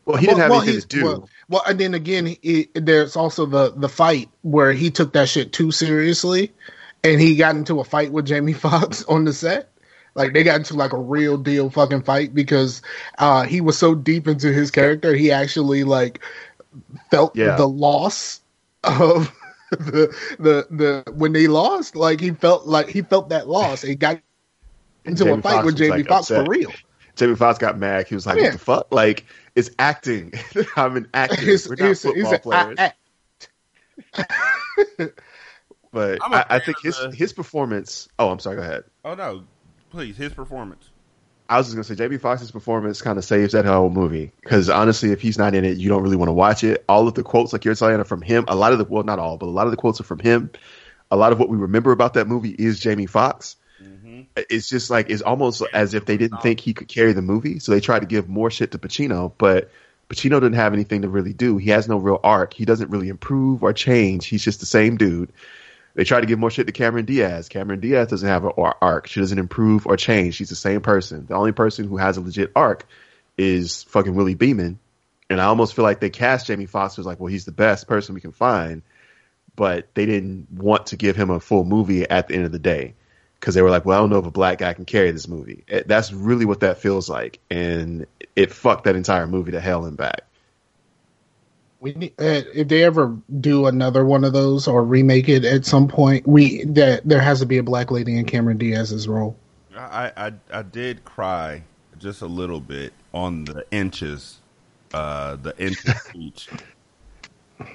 Well, 0.06 0.18
he 0.18 0.26
didn't 0.28 0.40
have 0.40 0.52
anything 0.52 0.70
he's- 0.74 0.84
to 0.86 0.88
do. 1.00 1.06
Well, 1.06 1.30
well, 1.50 1.64
and 1.68 1.80
then 1.80 1.94
again, 1.94 2.26
he, 2.42 2.68
there's 2.74 3.16
also 3.16 3.46
the 3.46 3.72
the 3.76 3.88
fight 3.90 4.30
where 4.42 4.74
he 4.74 4.92
took 4.92 5.14
that 5.14 5.30
shit 5.30 5.54
too 5.54 5.72
seriously, 5.72 6.52
and 7.06 7.22
he 7.22 7.36
got 7.38 7.56
into 7.56 7.80
a 7.80 7.84
fight 7.86 8.12
with 8.12 8.26
Jamie 8.26 8.54
Foxx 8.64 9.04
on 9.06 9.24
the 9.24 9.32
set. 9.34 9.70
Like 10.16 10.34
they 10.34 10.44
got 10.44 10.58
into 10.58 10.74
like 10.76 10.94
a 10.94 10.98
real 11.00 11.38
deal 11.38 11.70
fucking 11.70 12.04
fight 12.04 12.36
because 12.36 12.82
uh, 13.18 13.44
he 13.44 13.62
was 13.62 13.78
so 13.78 13.96
deep 13.96 14.28
into 14.28 14.52
his 14.52 14.70
character, 14.72 15.14
he 15.16 15.32
actually 15.32 15.84
like 15.84 16.20
felt 17.10 17.36
Yeah. 17.36 17.56
the 17.56 17.68
loss 17.68 18.42
of 18.84 19.34
the 19.76 20.16
the 20.40 20.68
the 21.06 21.12
when 21.14 21.34
they 21.34 21.48
lost. 21.48 21.96
Like 21.96 22.20
he 22.20 22.32
felt 22.32 22.66
like 22.68 22.90
he 22.90 23.02
felt 23.02 23.30
that 23.30 23.48
loss. 23.48 23.82
He 23.82 23.96
got 23.96 24.20
into 25.06 25.24
Jamie 25.26 25.40
a 25.40 25.42
fight 25.42 25.52
Foxx 25.54 25.66
with 25.66 25.74
was, 25.74 25.80
Jamie 25.80 25.90
like, 25.98 26.08
Foxx 26.08 26.28
for 26.28 26.36
upset. 26.36 26.48
real. 26.48 26.72
Jamie 27.16 27.36
Foxx 27.36 27.60
got 27.60 27.78
mad. 27.78 28.08
He 28.08 28.16
was 28.16 28.26
like, 28.26 28.38
Yeah. 28.38 28.44
"What 28.46 28.52
the 28.54 28.58
fuck? 28.60 28.88
Like, 28.92 29.26
it's 29.56 29.70
acting. 29.80 30.34
I'm 30.76 30.96
an 30.98 31.08
actor. 31.14 31.36
He's- 31.42 31.68
We're 31.70 31.76
not 31.76 31.86
he's- 31.88 32.02
football 32.02 32.24
he's 32.24 32.32
a- 32.34 32.40
players." 32.40 32.78
I- 32.80 32.94
but 35.92 36.18
I'm 36.24 36.34
a 36.34 36.36
I, 36.38 36.46
I 36.50 36.60
fan 36.60 36.62
think 36.62 36.78
his 36.82 36.98
the- 36.98 37.12
his 37.12 37.34
performance. 37.34 38.08
Oh, 38.18 38.30
I'm 38.30 38.40
sorry. 38.40 38.56
Go 38.58 38.62
ahead. 38.64 38.84
Oh 39.06 39.14
no, 39.16 39.44
please, 39.92 40.18
his 40.18 40.34
performance. 40.34 40.90
I 41.54 41.58
was 41.58 41.68
just 41.68 41.76
gonna 41.76 41.84
say 41.84 41.94
Jamie 41.94 42.18
Foxx's 42.18 42.50
performance 42.50 43.04
kind 43.04 43.20
of 43.20 43.24
saves 43.24 43.54
that 43.54 43.66
whole 43.66 43.92
movie 43.92 44.32
because 44.42 44.72
honestly, 44.72 45.12
if 45.12 45.22
he's 45.22 45.38
not 45.38 45.54
in 45.54 45.66
it, 45.66 45.78
you 45.78 45.88
don't 45.88 46.02
really 46.02 46.16
want 46.16 46.30
to 46.30 46.34
watch 46.34 46.64
it. 46.64 46.84
All 46.90 47.08
of 47.08 47.14
the 47.14 47.22
quotes, 47.22 47.54
like 47.54 47.64
you're 47.64 47.76
saying, 47.76 48.00
are 48.00 48.06
from 48.06 48.24
him. 48.24 48.46
A 48.48 48.56
lot 48.56 48.72
of 48.72 48.80
the 48.80 48.86
well, 48.86 49.04
not 49.04 49.20
all, 49.20 49.38
but 49.38 49.46
a 49.46 49.54
lot 49.54 49.68
of 49.68 49.72
the 49.72 49.78
quotes 49.78 50.02
are 50.02 50.04
from 50.04 50.18
him. 50.18 50.50
A 51.12 51.16
lot 51.16 51.32
of 51.32 51.38
what 51.38 51.50
we 51.50 51.58
remember 51.58 51.92
about 51.92 52.16
that 52.16 52.28
movie 52.28 52.50
is 52.50 52.80
Jamie 52.80 53.06
Foxx. 53.06 53.56
Mm-hmm. 53.80 54.22
It's 54.36 54.68
just 54.68 54.90
like 54.90 55.12
it's 55.12 55.22
almost 55.22 55.62
as 55.74 55.94
if 55.94 56.08
they 56.08 56.18
didn't 56.18 56.42
think 56.42 56.60
he 56.60 56.74
could 56.74 56.88
carry 56.88 57.14
the 57.14 57.22
movie, 57.22 57.60
so 57.60 57.72
they 57.72 57.82
tried 57.82 58.00
to 58.00 58.08
give 58.08 58.28
more 58.28 58.50
shit 58.50 58.72
to 58.72 58.80
Pacino, 58.80 59.32
but 59.38 59.70
Pacino 60.10 60.42
didn't 60.42 60.54
have 60.54 60.74
anything 60.74 61.04
to 61.04 61.08
really 61.08 61.34
do. 61.34 61.58
He 61.58 61.70
has 61.70 61.88
no 61.88 61.98
real 61.98 62.20
arc. 62.24 62.56
He 62.56 62.66
doesn't 62.66 62.90
really 62.90 63.10
improve 63.10 63.62
or 63.62 63.74
change. 63.74 64.26
He's 64.26 64.44
just 64.44 64.60
the 64.60 64.66
same 64.66 64.98
dude. 64.98 65.32
They 65.96 66.04
try 66.04 66.20
to 66.20 66.26
give 66.26 66.40
more 66.40 66.50
shit 66.50 66.66
to 66.68 66.74
Cameron 66.74 67.06
Diaz. 67.06 67.50
Cameron 67.50 67.80
Diaz 67.80 68.08
doesn't 68.08 68.28
have 68.28 68.46
an 68.46 68.52
arc. 68.58 69.08
She 69.08 69.20
doesn't 69.20 69.38
improve 69.38 69.86
or 69.86 69.96
change. 69.96 70.36
She's 70.36 70.50
the 70.50 70.56
same 70.56 70.82
person. 70.82 71.28
The 71.28 71.36
only 71.36 71.52
person 71.52 71.88
who 71.88 71.98
has 71.98 72.18
a 72.18 72.22
legit 72.22 72.52
arc 72.56 72.88
is 73.38 73.84
fucking 73.84 74.16
Willie 74.16 74.34
Beeman. 74.36 74.80
And 75.30 75.40
I 75.40 75.46
almost 75.46 75.76
feel 75.76 75.84
like 75.84 76.00
they 76.00 76.10
cast 76.10 76.48
Jamie 76.48 76.66
Foxx 76.66 76.98
as 76.98 77.06
like, 77.06 77.20
well, 77.20 77.28
he's 77.28 77.46
the 77.46 77.52
best 77.52 77.88
person 77.88 78.16
we 78.16 78.22
can 78.22 78.32
find, 78.32 78.82
but 79.56 79.88
they 79.94 80.06
didn't 80.06 80.52
want 80.52 80.88
to 80.88 80.98
give 80.98 81.16
him 81.16 81.30
a 81.30 81.40
full 81.40 81.64
movie 81.64 82.10
at 82.10 82.28
the 82.28 82.36
end 82.36 82.46
of 82.46 82.52
the 82.52 82.60
day 82.60 82.96
because 83.40 83.56
they 83.56 83.62
were 83.62 83.70
like, 83.70 83.86
well, 83.86 83.98
I 83.98 84.02
don't 84.02 84.10
know 84.10 84.20
if 84.20 84.26
a 84.26 84.32
black 84.32 84.60
guy 84.60 84.74
can 84.74 84.86
carry 84.86 85.12
this 85.12 85.28
movie. 85.28 85.64
That's 85.86 86.12
really 86.12 86.46
what 86.46 86.62
that 86.62 86.80
feels 86.80 87.10
like, 87.10 87.40
and 87.50 88.06
it 88.36 88.52
fucked 88.52 88.86
that 88.86 88.96
entire 88.96 89.28
movie 89.28 89.52
to 89.52 89.60
hell 89.60 89.86
and 89.86 89.98
back. 89.98 90.24
We 91.84 91.94
need, 91.96 92.14
uh, 92.18 92.48
if 92.56 92.70
they 92.70 92.86
ever 92.86 93.14
do 93.42 93.68
another 93.68 94.06
one 94.06 94.24
of 94.24 94.32
those 94.32 94.70
or 94.70 94.86
remake 94.86 95.28
it 95.28 95.44
at 95.44 95.66
some 95.66 95.90
point, 95.90 96.26
we 96.26 96.64
that 96.64 97.02
there 97.04 97.20
has 97.20 97.42
to 97.42 97.46
be 97.46 97.58
a 97.58 97.64
black 97.64 97.92
lady 97.92 98.18
in 98.18 98.24
Cameron 98.26 98.58
Diaz's 98.58 99.06
role. 99.06 99.36
I, 99.78 100.14
I 100.16 100.34
I 100.50 100.62
did 100.62 101.04
cry 101.04 101.64
just 101.98 102.22
a 102.22 102.28
little 102.28 102.62
bit 102.62 102.94
on 103.14 103.44
the 103.44 103.66
inches, 103.72 104.40
uh, 104.94 105.36
the 105.36 105.54
inches 105.58 105.98
speech. 105.98 106.50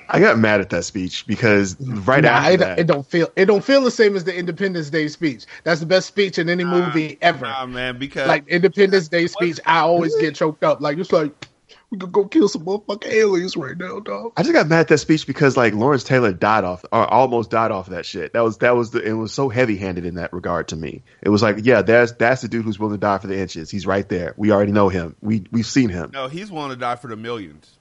I 0.08 0.20
got 0.20 0.38
mad 0.38 0.62
at 0.62 0.70
that 0.70 0.86
speech 0.86 1.26
because 1.26 1.76
right 1.78 2.22
Nah, 2.22 2.30
after 2.30 2.52
it, 2.54 2.60
that, 2.60 2.78
it 2.78 2.86
don't 2.86 3.06
feel 3.06 3.28
it 3.36 3.44
don't 3.44 3.62
feel 3.62 3.82
the 3.82 3.90
same 3.90 4.16
as 4.16 4.24
the 4.24 4.34
Independence 4.34 4.88
Day 4.88 5.08
speech. 5.08 5.44
That's 5.64 5.80
the 5.80 5.86
best 5.86 6.08
speech 6.08 6.38
in 6.38 6.48
any 6.48 6.64
movie 6.64 7.18
ever. 7.20 7.44
Nah, 7.44 7.66
man, 7.66 7.98
because 7.98 8.26
like 8.28 8.48
Independence 8.48 9.08
Day 9.08 9.26
speech, 9.26 9.60
I 9.66 9.80
always 9.80 10.16
get 10.16 10.34
choked 10.34 10.64
up. 10.64 10.80
Like 10.80 10.96
it's 10.96 11.12
like 11.12 11.47
we 11.90 11.96
could 11.98 12.12
go 12.12 12.26
kill 12.26 12.48
some 12.48 12.64
motherfucking 12.66 13.10
aliens 13.10 13.56
right 13.56 13.76
now, 13.76 13.98
dog. 14.00 14.32
I 14.36 14.42
just 14.42 14.52
got 14.52 14.68
mad 14.68 14.80
at 14.80 14.88
that 14.88 14.98
speech 14.98 15.26
because 15.26 15.56
like 15.56 15.72
Lawrence 15.72 16.04
Taylor 16.04 16.32
died 16.32 16.64
off 16.64 16.84
or 16.92 17.06
almost 17.06 17.50
died 17.50 17.70
off 17.70 17.86
of 17.88 17.94
that 17.94 18.04
shit. 18.04 18.34
That 18.34 18.42
was 18.44 18.58
that 18.58 18.76
was 18.76 18.90
the 18.90 19.00
it 19.02 19.12
was 19.14 19.32
so 19.32 19.48
heavy 19.48 19.76
handed 19.76 20.04
in 20.04 20.16
that 20.16 20.32
regard 20.32 20.68
to 20.68 20.76
me. 20.76 21.02
It 21.22 21.30
was 21.30 21.42
like, 21.42 21.56
yeah, 21.62 21.80
that's 21.82 22.12
that's 22.12 22.42
the 22.42 22.48
dude 22.48 22.64
who's 22.64 22.78
willing 22.78 22.96
to 22.96 23.00
die 23.00 23.18
for 23.18 23.26
the 23.26 23.38
inches. 23.38 23.70
He's 23.70 23.86
right 23.86 24.06
there. 24.08 24.34
We 24.36 24.52
already 24.52 24.72
know 24.72 24.88
him. 24.90 25.16
We 25.22 25.44
we've 25.50 25.64
seen 25.66 25.88
him. 25.88 26.10
no, 26.12 26.28
he's 26.28 26.50
willing 26.50 26.70
to 26.70 26.76
die 26.76 26.96
for 26.96 27.08
the 27.08 27.16
millions. 27.16 27.74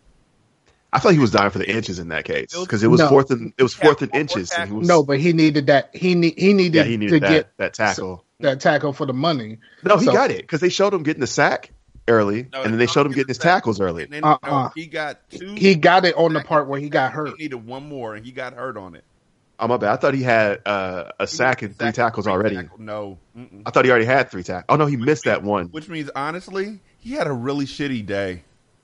I 0.93 0.99
thought 0.99 1.11
he 1.11 1.19
was 1.19 1.31
dying 1.31 1.51
for 1.51 1.59
the 1.59 1.69
inches 1.69 1.99
in 1.99 2.07
that 2.09 2.23
case 2.23 2.57
because 2.57 2.81
it 2.81 2.87
was 2.87 3.01
No. 3.01 3.09
fourth 3.09 3.29
and 3.29 3.53
it 3.57 3.61
was 3.61 3.73
fourth 3.73 4.01
and 4.01 4.15
inches. 4.15 4.51
And 4.51 4.69
he 4.69 4.75
was, 4.77 4.87
No, 4.87 5.03
but 5.03 5.19
he 5.19 5.33
needed 5.33 5.67
that. 5.67 5.89
He 5.93 6.15
need 6.15 6.39
he 6.39 6.53
needed, 6.53 6.75
yeah, 6.75 6.83
he 6.85 6.95
needed 6.95 7.15
to 7.15 7.19
that 7.19 7.29
get 7.29 7.57
that 7.57 7.73
tackle. 7.73 8.23
that 8.39 8.61
tackle 8.61 8.93
for 8.93 9.05
the 9.05 9.13
money. 9.13 9.57
No, 9.83 9.97
he 9.97 10.05
So- 10.05 10.13
got 10.13 10.31
it 10.31 10.37
because 10.37 10.61
they 10.61 10.69
showed 10.69 10.93
him 10.93 11.03
getting 11.03 11.19
the 11.19 11.27
sack 11.27 11.71
early, 12.07 12.47
No, 12.51 12.61
and 12.63 12.71
then 12.73 12.79
they 12.79 12.87
showed 12.87 13.05
him 13.05 13.11
getting 13.13 13.27
his 13.27 13.37
tackles 13.37 13.79
early. 13.81 14.03
And 14.03 14.13
then 14.13 14.23
Uh-uh. 14.23 14.37
no, 14.49 14.71
he 14.75 14.85
got 14.87 15.29
two. 15.29 15.53
He 15.55 15.75
got 15.75 16.05
it 16.05 16.15
on 16.15 16.33
the 16.33 16.41
part 16.41 16.67
where 16.67 16.79
he 16.79 16.89
got 16.89 17.11
hurt. 17.13 17.29
He 17.37 17.43
needed 17.43 17.65
one 17.65 17.87
more, 17.87 18.15
and 18.15 18.25
he 18.25 18.31
got 18.31 18.53
hurt 18.53 18.77
on 18.77 18.95
it. 18.95 19.03
Oh 19.59 19.67
my 19.67 19.77
bad. 19.77 19.89
I 19.91 19.95
thought 19.95 20.13
he 20.13 20.21
had 20.21 20.61
uh, 20.67 21.11
a 21.19 21.25
sack 21.25 21.63
and 21.63 21.75
three 21.75 21.91
tackles 21.91 22.25
three 22.25 22.33
already. 22.33 22.55
tackle- 22.57 22.79
No, 22.79 23.17
Mm-mm. 23.35 23.63
I 23.65 23.71
thought 23.71 23.85
he 23.85 23.91
already 23.91 24.05
had 24.05 24.29
three 24.29 24.43
tackles. 24.43 24.65
Oh 24.69 24.75
no, 24.75 24.85
he 24.85 24.97
missed 24.97 25.23
that 25.25 25.41
one. 25.43 25.67
which 25.67 25.89
means 25.89 26.11
honestly, 26.15 26.79
he 26.99 27.13
had 27.13 27.25
a 27.27 27.33
really 27.33 27.65
shitty 27.65 28.05
day. 28.05 28.43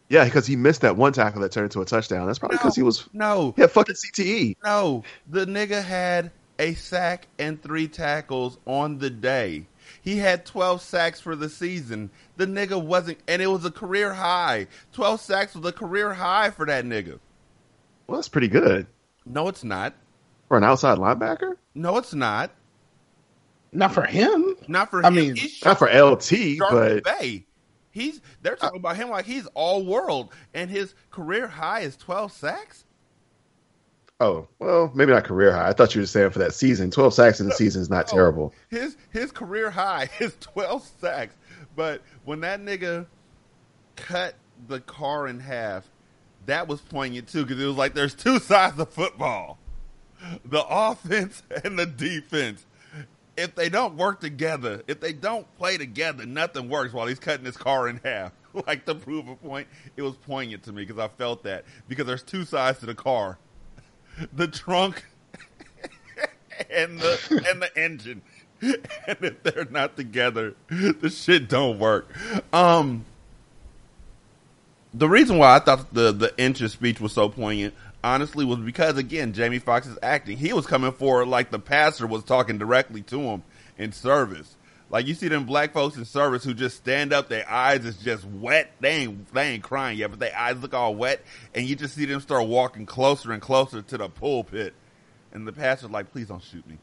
Yeah, 0.09 0.25
because 0.25 0.45
he 0.47 0.55
missed 0.55 0.81
that 0.81 0.97
one 0.97 1.13
tackle 1.13 1.41
that 1.41 1.51
turned 1.51 1.65
into 1.65 1.81
a 1.81 1.85
touchdown. 1.85 2.25
That's 2.27 2.39
probably 2.39 2.57
because 2.57 2.75
he 2.75 2.83
was 2.83 3.07
No, 3.13 3.53
he 3.55 3.61
had 3.61 3.71
fucking 3.71 3.95
E. 3.95 3.97
CTE. 4.21 4.55
no, 4.63 5.03
the 5.29 5.45
nigga 5.45 5.83
had 5.83 6.31
a 6.59 6.73
sack 6.73 7.27
and 7.39 7.61
three 7.61 7.87
tackles 7.87 8.57
on 8.65 8.97
the 8.97 9.09
day. 9.09 9.65
He 10.01 10.17
had 10.17 10.45
12 10.45 10.81
sacks 10.81 11.19
for 11.19 11.35
the 11.35 11.49
season. 11.49 12.09
The 12.37 12.45
nigga 12.47 12.81
wasn't, 12.83 13.19
and 13.27 13.41
it 13.41 13.47
was 13.47 13.65
a 13.65 13.71
career 13.71 14.13
high. 14.13 14.67
12 14.93 15.19
sacks 15.21 15.55
was 15.55 15.65
a 15.65 15.71
career 15.71 16.13
high 16.13 16.49
for 16.49 16.65
that 16.65 16.85
nigga. 16.85 17.19
Well, 18.07 18.17
that's 18.17 18.29
pretty 18.29 18.47
good 18.49 18.85
No, 19.25 19.47
it's 19.47 19.63
not. 19.63 19.93
for 20.47 20.57
an 20.57 20.63
outside 20.63 20.97
linebacker. 20.97 21.55
No, 21.73 21.97
it's 21.97 22.13
not. 22.13 22.51
Not 23.71 23.93
for 23.93 24.03
him. 24.03 24.55
Not 24.67 24.89
for 24.91 25.03
I 25.03 25.07
him. 25.07 25.15
mean, 25.15 25.35
He's 25.35 25.63
Not 25.65 25.79
for 25.79 25.87
LT, 25.87 26.59
but 26.59 27.03
Bay. 27.03 27.45
He's 27.91 28.21
they're 28.41 28.55
talking 28.55 28.79
about 28.79 28.95
him 28.95 29.09
like 29.09 29.25
he's 29.25 29.45
all 29.53 29.83
world, 29.85 30.31
and 30.53 30.69
his 30.69 30.95
career 31.11 31.47
high 31.47 31.81
is 31.81 31.95
12 31.97 32.31
sacks. 32.31 32.85
Oh 34.19 34.47
well, 34.59 34.91
maybe 34.93 35.11
not 35.11 35.23
career 35.23 35.53
high. 35.53 35.69
I 35.69 35.73
thought 35.73 35.95
you 35.95 36.01
were 36.01 36.07
saying 36.07 36.31
for 36.31 36.39
that 36.39 36.53
season. 36.53 36.91
Twelve 36.91 37.13
sacks 37.13 37.39
in 37.39 37.47
the 37.47 37.53
season 37.53 37.81
is 37.81 37.89
not 37.89 38.07
terrible. 38.07 38.53
His 38.69 38.97
his 39.11 39.31
career 39.31 39.69
high 39.69 40.09
is 40.19 40.35
12 40.39 40.89
sacks. 40.99 41.35
But 41.75 42.01
when 42.25 42.41
that 42.41 42.61
nigga 42.61 43.07
cut 43.95 44.35
the 44.67 44.79
car 44.81 45.27
in 45.27 45.39
half, 45.39 45.89
that 46.45 46.67
was 46.67 46.81
poignant 46.81 47.27
too 47.27 47.43
because 47.43 47.61
it 47.61 47.65
was 47.65 47.77
like 47.77 47.93
there's 47.93 48.15
two 48.15 48.39
sides 48.39 48.79
of 48.79 48.89
football: 48.89 49.57
the 50.45 50.63
offense 50.67 51.43
and 51.63 51.77
the 51.77 51.85
defense. 51.85 52.65
If 53.35 53.55
they 53.55 53.67
don't 53.67 53.97
work 53.97 54.19
together, 54.19 54.83
if 54.87 54.99
they 54.99 55.11
don't 55.11 55.47
play 55.57 55.77
together, 55.77 56.23
nothing 56.23 56.69
works 56.69 56.93
while 56.93 57.07
he's 57.07 57.17
cutting 57.17 57.45
his 57.45 57.57
car 57.57 57.87
in 57.87 57.99
half. 58.03 58.31
Like 58.67 58.85
to 58.85 58.93
prove 58.93 59.27
a 59.27 59.35
point, 59.35 59.67
it 59.97 60.03
was 60.03 60.15
poignant 60.15 60.61
to 60.65 60.71
me 60.71 60.85
because 60.85 60.99
I 60.99 61.07
felt 61.07 61.41
that 61.41 61.65
because 61.87 62.05
there's 62.05 62.21
two 62.21 62.45
sides 62.45 62.77
to 62.81 62.85
the 62.85 62.93
car: 62.93 63.39
the 64.33 64.47
trunk 64.47 65.05
and 66.69 66.99
the 66.99 67.45
and 67.49 67.61
the 67.61 67.77
engine. 67.77 68.21
And 69.05 69.17
if 69.19 69.43
they're 69.43 69.65
not 69.65 69.97
together, 69.97 70.55
the 70.69 71.09
shit 71.09 71.49
don't 71.49 71.79
work. 71.79 72.07
Um 72.53 73.03
the 74.93 75.09
reason 75.09 75.37
why 75.37 75.55
I 75.55 75.59
thought 75.59 75.93
the 75.93 76.13
the 76.13 76.33
inches 76.37 76.71
speech 76.71 77.01
was 77.01 77.11
so 77.11 77.27
poignant, 77.27 77.73
honestly, 78.03 78.45
was 78.45 78.59
because 78.59 78.97
again, 78.97 79.33
Jamie 79.33 79.59
Foxx's 79.59 79.97
acting. 80.01 80.37
He 80.37 80.53
was 80.53 80.65
coming 80.65 80.93
forward 80.93 81.27
like 81.27 81.51
the 81.51 81.59
pastor 81.59 82.07
was 82.07 82.23
talking 82.23 82.57
directly 82.57 83.01
to 83.01 83.19
him 83.19 83.43
in 83.77 83.91
service. 83.91 84.55
Like 84.93 85.07
you 85.07 85.15
see 85.15 85.27
them 85.27 85.45
black 85.45 85.73
folks 85.73 85.97
in 85.97 86.05
service 86.05 86.43
who 86.43 86.53
just 86.53 86.77
stand 86.77 87.13
up, 87.13 87.27
their 87.27 87.49
eyes 87.49 87.83
is 87.83 87.97
just 87.97 88.25
wet. 88.25 88.73
They 88.79 88.89
ain't 88.91 89.33
they 89.33 89.49
ain't 89.49 89.63
crying 89.63 89.97
yet, 89.97 90.11
but 90.11 90.19
their 90.19 90.37
eyes 90.37 90.61
look 90.61 90.75
all 90.75 90.93
wet, 90.93 91.23
and 91.55 91.65
you 91.65 91.75
just 91.75 91.95
see 91.95 92.05
them 92.05 92.21
start 92.21 92.47
walking 92.47 92.85
closer 92.85 93.31
and 93.31 93.41
closer 93.41 93.81
to 93.81 93.97
the 93.97 94.07
pulpit. 94.07 94.75
And 95.31 95.47
the 95.47 95.51
pastor's 95.51 95.89
like, 95.89 96.11
"Please 96.11 96.27
don't 96.27 96.43
shoot 96.43 96.65
me." 96.67 96.77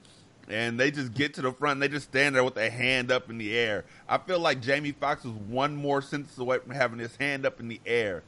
and 0.49 0.81
they 0.81 0.90
just 0.90 1.14
get 1.14 1.35
to 1.35 1.42
the 1.42 1.53
front 1.53 1.75
and 1.75 1.83
they 1.83 1.87
just 1.87 2.09
stand 2.09 2.35
there 2.35 2.42
with 2.42 2.57
their 2.57 2.70
hand 2.70 3.12
up 3.12 3.31
in 3.31 3.38
the 3.38 3.57
air. 3.57 3.85
I 4.09 4.18
feel 4.18 4.40
like 4.40 4.61
Jamie 4.61 4.90
Foxx 4.90 5.23
was 5.23 5.35
one 5.35 5.77
more 5.77 6.03
sentence 6.03 6.37
away 6.38 6.59
from 6.59 6.73
having 6.73 6.99
his 6.99 7.14
hand 7.14 7.46
up 7.46 7.61
in 7.61 7.68
the 7.68 7.81
air. 7.87 8.25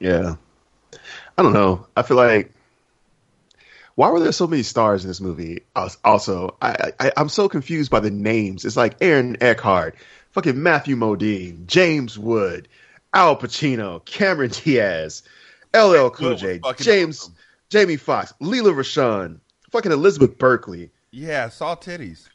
Yeah. 0.00 0.34
I 1.38 1.42
don't 1.42 1.52
know. 1.52 1.86
I 1.96 2.02
feel 2.02 2.16
like 2.16 2.52
why 4.00 4.08
were 4.08 4.20
there 4.20 4.32
so 4.32 4.46
many 4.46 4.62
stars 4.62 5.04
in 5.04 5.08
this 5.08 5.20
movie? 5.20 5.60
Also, 6.02 6.56
I, 6.62 6.92
I 6.98 7.12
I'm 7.18 7.28
so 7.28 7.50
confused 7.50 7.90
by 7.90 8.00
the 8.00 8.10
names. 8.10 8.64
It's 8.64 8.74
like 8.74 8.96
Aaron 9.02 9.36
Eckhart, 9.42 9.94
fucking 10.30 10.62
Matthew 10.62 10.96
Modine, 10.96 11.66
James 11.66 12.18
Wood, 12.18 12.66
Al 13.12 13.36
Pacino, 13.36 14.02
Cameron 14.06 14.52
Diaz, 14.52 15.22
LL 15.74 16.08
Cool 16.08 16.34
J, 16.36 16.60
James, 16.78 17.20
awesome. 17.20 17.34
Jamie 17.68 17.98
Foxx, 17.98 18.32
Lela 18.40 18.72
Rochon, 18.72 19.38
fucking 19.70 19.92
Elizabeth 19.92 20.38
Berkley. 20.38 20.90
Yeah, 21.10 21.50
saw 21.50 21.76
titties. 21.76 22.26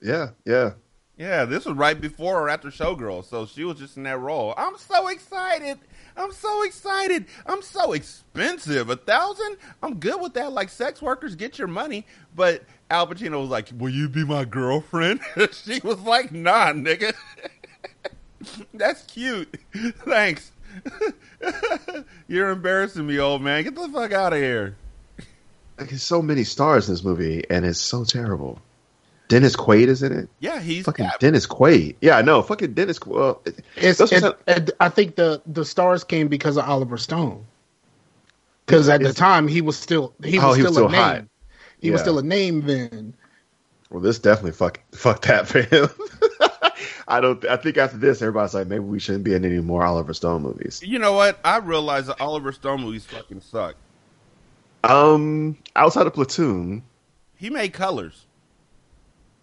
Yeah, 0.00 0.30
yeah. 0.46 0.70
Yeah, 1.18 1.44
this 1.44 1.66
was 1.66 1.76
right 1.76 2.00
before 2.00 2.40
or 2.40 2.48
after 2.48 2.68
Showgirls, 2.68 3.26
so 3.26 3.44
she 3.44 3.62
was 3.64 3.78
just 3.78 3.98
in 3.98 4.04
that 4.04 4.18
role. 4.18 4.54
I'm 4.56 4.78
so 4.78 5.08
excited. 5.08 5.78
I'm 6.20 6.32
so 6.32 6.62
excited. 6.62 7.26
I'm 7.46 7.62
so 7.62 7.92
expensive. 7.92 8.90
A 8.90 8.96
thousand? 8.96 9.56
I'm 9.82 9.98
good 9.98 10.20
with 10.20 10.34
that. 10.34 10.52
Like 10.52 10.68
sex 10.68 11.00
workers 11.00 11.34
get 11.34 11.58
your 11.58 11.68
money. 11.68 12.06
But 12.36 12.62
Al 12.90 13.06
Pacino 13.06 13.40
was 13.40 13.50
like, 13.50 13.70
Will 13.76 13.90
you 13.90 14.08
be 14.08 14.24
my 14.24 14.44
girlfriend? 14.44 15.20
she 15.52 15.80
was 15.82 16.00
like, 16.00 16.32
nah, 16.32 16.72
nigga. 16.72 17.14
That's 18.74 19.02
cute. 19.04 19.54
Thanks. 20.04 20.52
You're 22.28 22.50
embarrassing 22.50 23.06
me, 23.06 23.18
old 23.18 23.42
man. 23.42 23.64
Get 23.64 23.74
the 23.74 23.88
fuck 23.88 24.12
out 24.12 24.32
of 24.32 24.38
here. 24.38 24.76
Like, 25.78 25.88
there's 25.88 26.02
so 26.02 26.20
many 26.20 26.44
stars 26.44 26.88
in 26.88 26.94
this 26.94 27.02
movie, 27.02 27.44
and 27.48 27.64
it's 27.64 27.80
so 27.80 28.04
terrible. 28.04 28.60
Dennis 29.30 29.54
Quaid 29.56 29.86
is 29.86 30.02
in 30.02 30.12
it. 30.12 30.28
Yeah, 30.40 30.60
he's 30.60 30.84
Fucking 30.84 31.06
Cap. 31.06 31.20
Dennis 31.20 31.46
Quaid. 31.46 31.94
Yeah, 32.00 32.18
I 32.18 32.22
know. 32.22 32.42
Fucking 32.42 32.74
Dennis. 32.74 32.98
Qu- 32.98 33.10
Well, 33.14 33.42
It's, 33.76 33.98
that's 33.98 34.12
it, 34.46 34.70
I 34.80 34.88
think 34.90 35.14
the 35.14 35.40
the 35.46 35.64
stars 35.64 36.04
came 36.04 36.28
because 36.28 36.56
of 36.56 36.68
Oliver 36.68 36.98
Stone. 36.98 37.46
Because 38.66 38.88
at 38.88 39.00
the 39.02 39.12
time 39.12 39.48
he 39.48 39.60
was 39.62 39.76
still 39.78 40.12
he 40.22 40.38
was 40.38 40.44
Oh, 40.44 40.52
he 40.52 40.60
still 40.62 40.70
was 40.70 40.76
a 40.76 40.80
still 40.80 40.88
name. 40.90 41.00
hot. 41.00 41.24
He 41.80 41.90
was 41.90 42.00
still 42.02 42.18
a 42.18 42.22
name 42.22 42.66
then. 42.66 43.14
Well, 43.88 44.00
this 44.00 44.18
definitely 44.18 44.52
fuck 44.52 44.80
fuck 44.92 45.22
that 45.22 45.46
for 45.48 45.62
him. 45.62 45.88
I 47.08 47.20
don't. 47.20 47.44
I 47.46 47.56
think 47.56 47.76
after 47.76 47.96
this, 47.98 48.22
everybody's 48.22 48.54
like, 48.54 48.66
maybe 48.68 48.84
we 48.84 49.00
shouldn't 49.00 49.24
be 49.24 49.34
in 49.34 49.44
any 49.44 49.58
more 49.60 49.84
Oliver 49.84 50.14
Stone 50.14 50.42
movies. 50.42 50.80
You 50.84 50.98
know 50.98 51.12
what? 51.12 51.38
I 51.44 51.58
realize 51.58 52.06
that 52.06 52.20
Oliver 52.20 52.52
Stone 52.52 52.82
movies 52.82 53.04
fucking 53.06 53.40
suck. 53.40 53.74
Um, 54.84 55.58
outside 55.76 56.06
of 56.06 56.14
Platoon, 56.14 56.82
He 57.36 57.50
made 57.50 57.72
colors. 57.72 58.26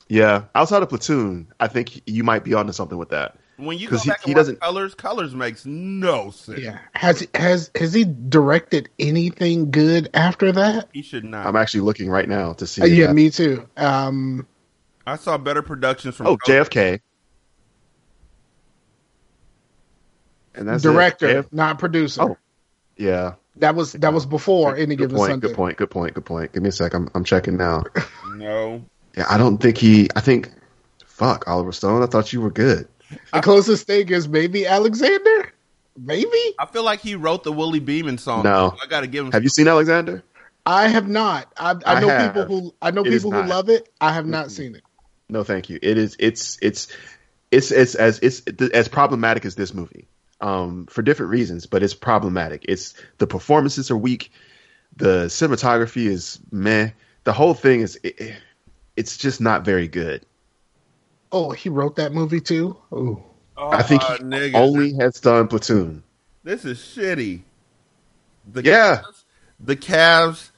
Yeah, 0.10 0.44
outside 0.56 0.84
of 0.84 0.90
Platoon, 0.90 1.48
I 1.60 1.68
think 1.68 2.02
you 2.10 2.24
might 2.24 2.44
be 2.44 2.54
onto 2.54 2.74
something 2.74 2.98
with 2.98 3.10
that. 3.10 3.38
When 3.58 3.78
you 3.80 3.88
go 3.88 3.96
'Cause 3.96 4.04
he- 4.04 4.10
back 4.12 4.22
he 4.22 4.32
and 4.32 4.38
watch 4.38 4.42
doesn't- 4.42 4.60
colors, 4.62 4.94
colors 4.96 5.34
makes 5.34 5.66
no 5.66 6.30
sense. 6.30 6.60
Yeah. 6.60 6.78
Has 6.94 7.28
has 7.34 7.72
has 7.74 7.92
he 7.94 8.04
directed 8.06 8.90
anything 9.00 9.72
good 9.72 10.10
after 10.14 10.52
that? 10.52 10.90
He 10.94 11.02
should 11.02 11.26
not. 11.26 11.46
I'm 11.48 11.56
actually 11.56 11.80
looking 11.82 12.08
right 12.10 12.30
now 12.30 12.54
to 12.54 12.68
see. 12.68 12.84
Uh, 12.84 12.86
yeah, 12.86 13.08
that. 13.08 13.14
me 13.16 13.32
too. 13.32 13.68
Um, 13.76 14.46
I 15.08 15.16
saw 15.16 15.38
better 15.40 15.62
productions 15.64 16.16
from 16.16 16.28
Oh, 16.28 16.38
Colors. 16.38 16.68
JFK. 16.70 17.00
And 20.54 20.68
that's 20.68 20.84
director, 20.84 21.28
JF 21.44 21.54
not 21.54 21.80
producer. 21.80 22.22
Oh. 22.22 22.38
Yeah. 22.96 23.34
That 23.58 23.76
was 23.76 23.94
that 23.94 24.14
was 24.14 24.26
before 24.26 24.76
any 24.76 24.96
good 24.96 25.06
given 25.10 25.18
point. 25.18 25.32
Sunday. 25.32 25.48
Good 25.48 25.56
point. 25.56 25.78
Good 25.78 25.90
point. 25.90 26.14
Good 26.14 26.26
point. 26.26 26.54
Give 26.54 26.62
me 26.64 26.70
a 26.70 26.72
sec. 26.72 26.94
I'm 26.94 27.10
I'm 27.16 27.24
checking 27.24 27.58
now. 27.58 27.84
No. 28.36 28.86
Yeah, 29.18 29.26
I 29.30 29.38
don't 29.38 29.58
think 29.58 29.78
he. 29.78 30.08
I 30.16 30.22
think. 30.22 30.52
Fuck, 31.06 31.48
Oliver 31.48 31.72
Stone. 31.72 32.04
I 32.04 32.06
thought 32.06 32.32
you 32.32 32.42
were 32.42 32.52
good. 32.52 32.88
The 33.34 33.42
closest 33.42 33.88
thing 33.88 34.10
is 34.10 34.28
maybe 34.28 34.68
Alexander. 34.68 35.52
Maybe 35.98 36.38
I 36.60 36.68
feel 36.72 36.84
like 36.84 37.00
he 37.00 37.16
wrote 37.16 37.44
the 37.44 37.52
Willie 37.52 37.80
Beeman 37.80 38.20
song. 38.20 38.44
No. 38.44 38.78
I 38.82 38.86
got 38.86 39.02
to 39.02 39.08
give 39.08 39.26
him. 39.26 39.32
Have 39.32 39.42
you 39.42 39.50
seen 39.50 39.68
Alexander? 39.68 40.24
I 40.64 40.90
have 40.90 41.08
not. 41.08 41.52
I, 41.58 41.72
I 41.72 41.96
I 41.96 42.00
know 42.02 42.08
have. 42.10 42.34
people 42.36 42.46
who 42.46 42.76
I 42.82 42.92
know 42.92 43.02
It 43.04 43.14
is 43.14 43.24
people 43.24 43.42
who 43.42 43.48
love 43.48 43.70
it. 43.70 43.90
I 44.00 44.14
have 44.14 44.28
not 44.28 44.52
seen 44.52 44.76
it. 44.76 44.84
No, 45.28 45.44
thank 45.44 45.70
you. 45.70 45.80
It 45.82 45.98
is. 45.98 46.16
It's. 46.20 46.60
It's. 46.62 46.88
It's. 47.50 47.72
It's 47.72 47.96
as. 47.96 48.20
It's 48.20 48.44
as 48.74 48.88
problematic 48.88 49.44
as 49.46 49.56
this 49.56 49.74
movie. 49.74 50.08
Um, 50.40 50.86
for 50.86 51.02
different 51.02 51.32
reasons, 51.32 51.66
but 51.66 51.82
it's 51.82 51.96
problematic. 51.96 52.64
It's 52.68 52.94
the 53.18 53.26
performances 53.26 53.90
are 53.90 53.98
weak. 53.98 54.32
The 54.98 55.26
cinematography 55.26 56.06
is 56.06 56.40
meh. 56.52 56.90
The 57.24 57.34
whole 57.34 57.56
thing 57.56 57.82
is. 57.82 58.00
It, 58.04 58.20
it- 58.22 58.36
it's 58.98 59.18
just 59.18 59.40
not 59.40 59.64
very 59.64 59.88
good. 59.88 60.26
Oh, 61.32 61.52
he 61.52 61.70
wrote 61.70 61.96
that 61.98 62.14
movie 62.14 62.42
too. 62.42 62.78
Ooh. 62.94 63.24
Oh, 63.56 63.70
I 63.72 63.84
think 63.84 64.04
he 64.04 64.14
nigga, 64.20 64.56
only 64.56 64.94
has 64.96 65.20
done 65.20 65.48
Platoon. 65.48 66.04
this 66.44 66.66
is 66.66 66.78
shitty. 66.80 67.42
The 68.54 68.64
Yeah. 68.64 69.02
Cavs, 69.04 69.24
the 69.60 69.76
Cavs 69.76 70.52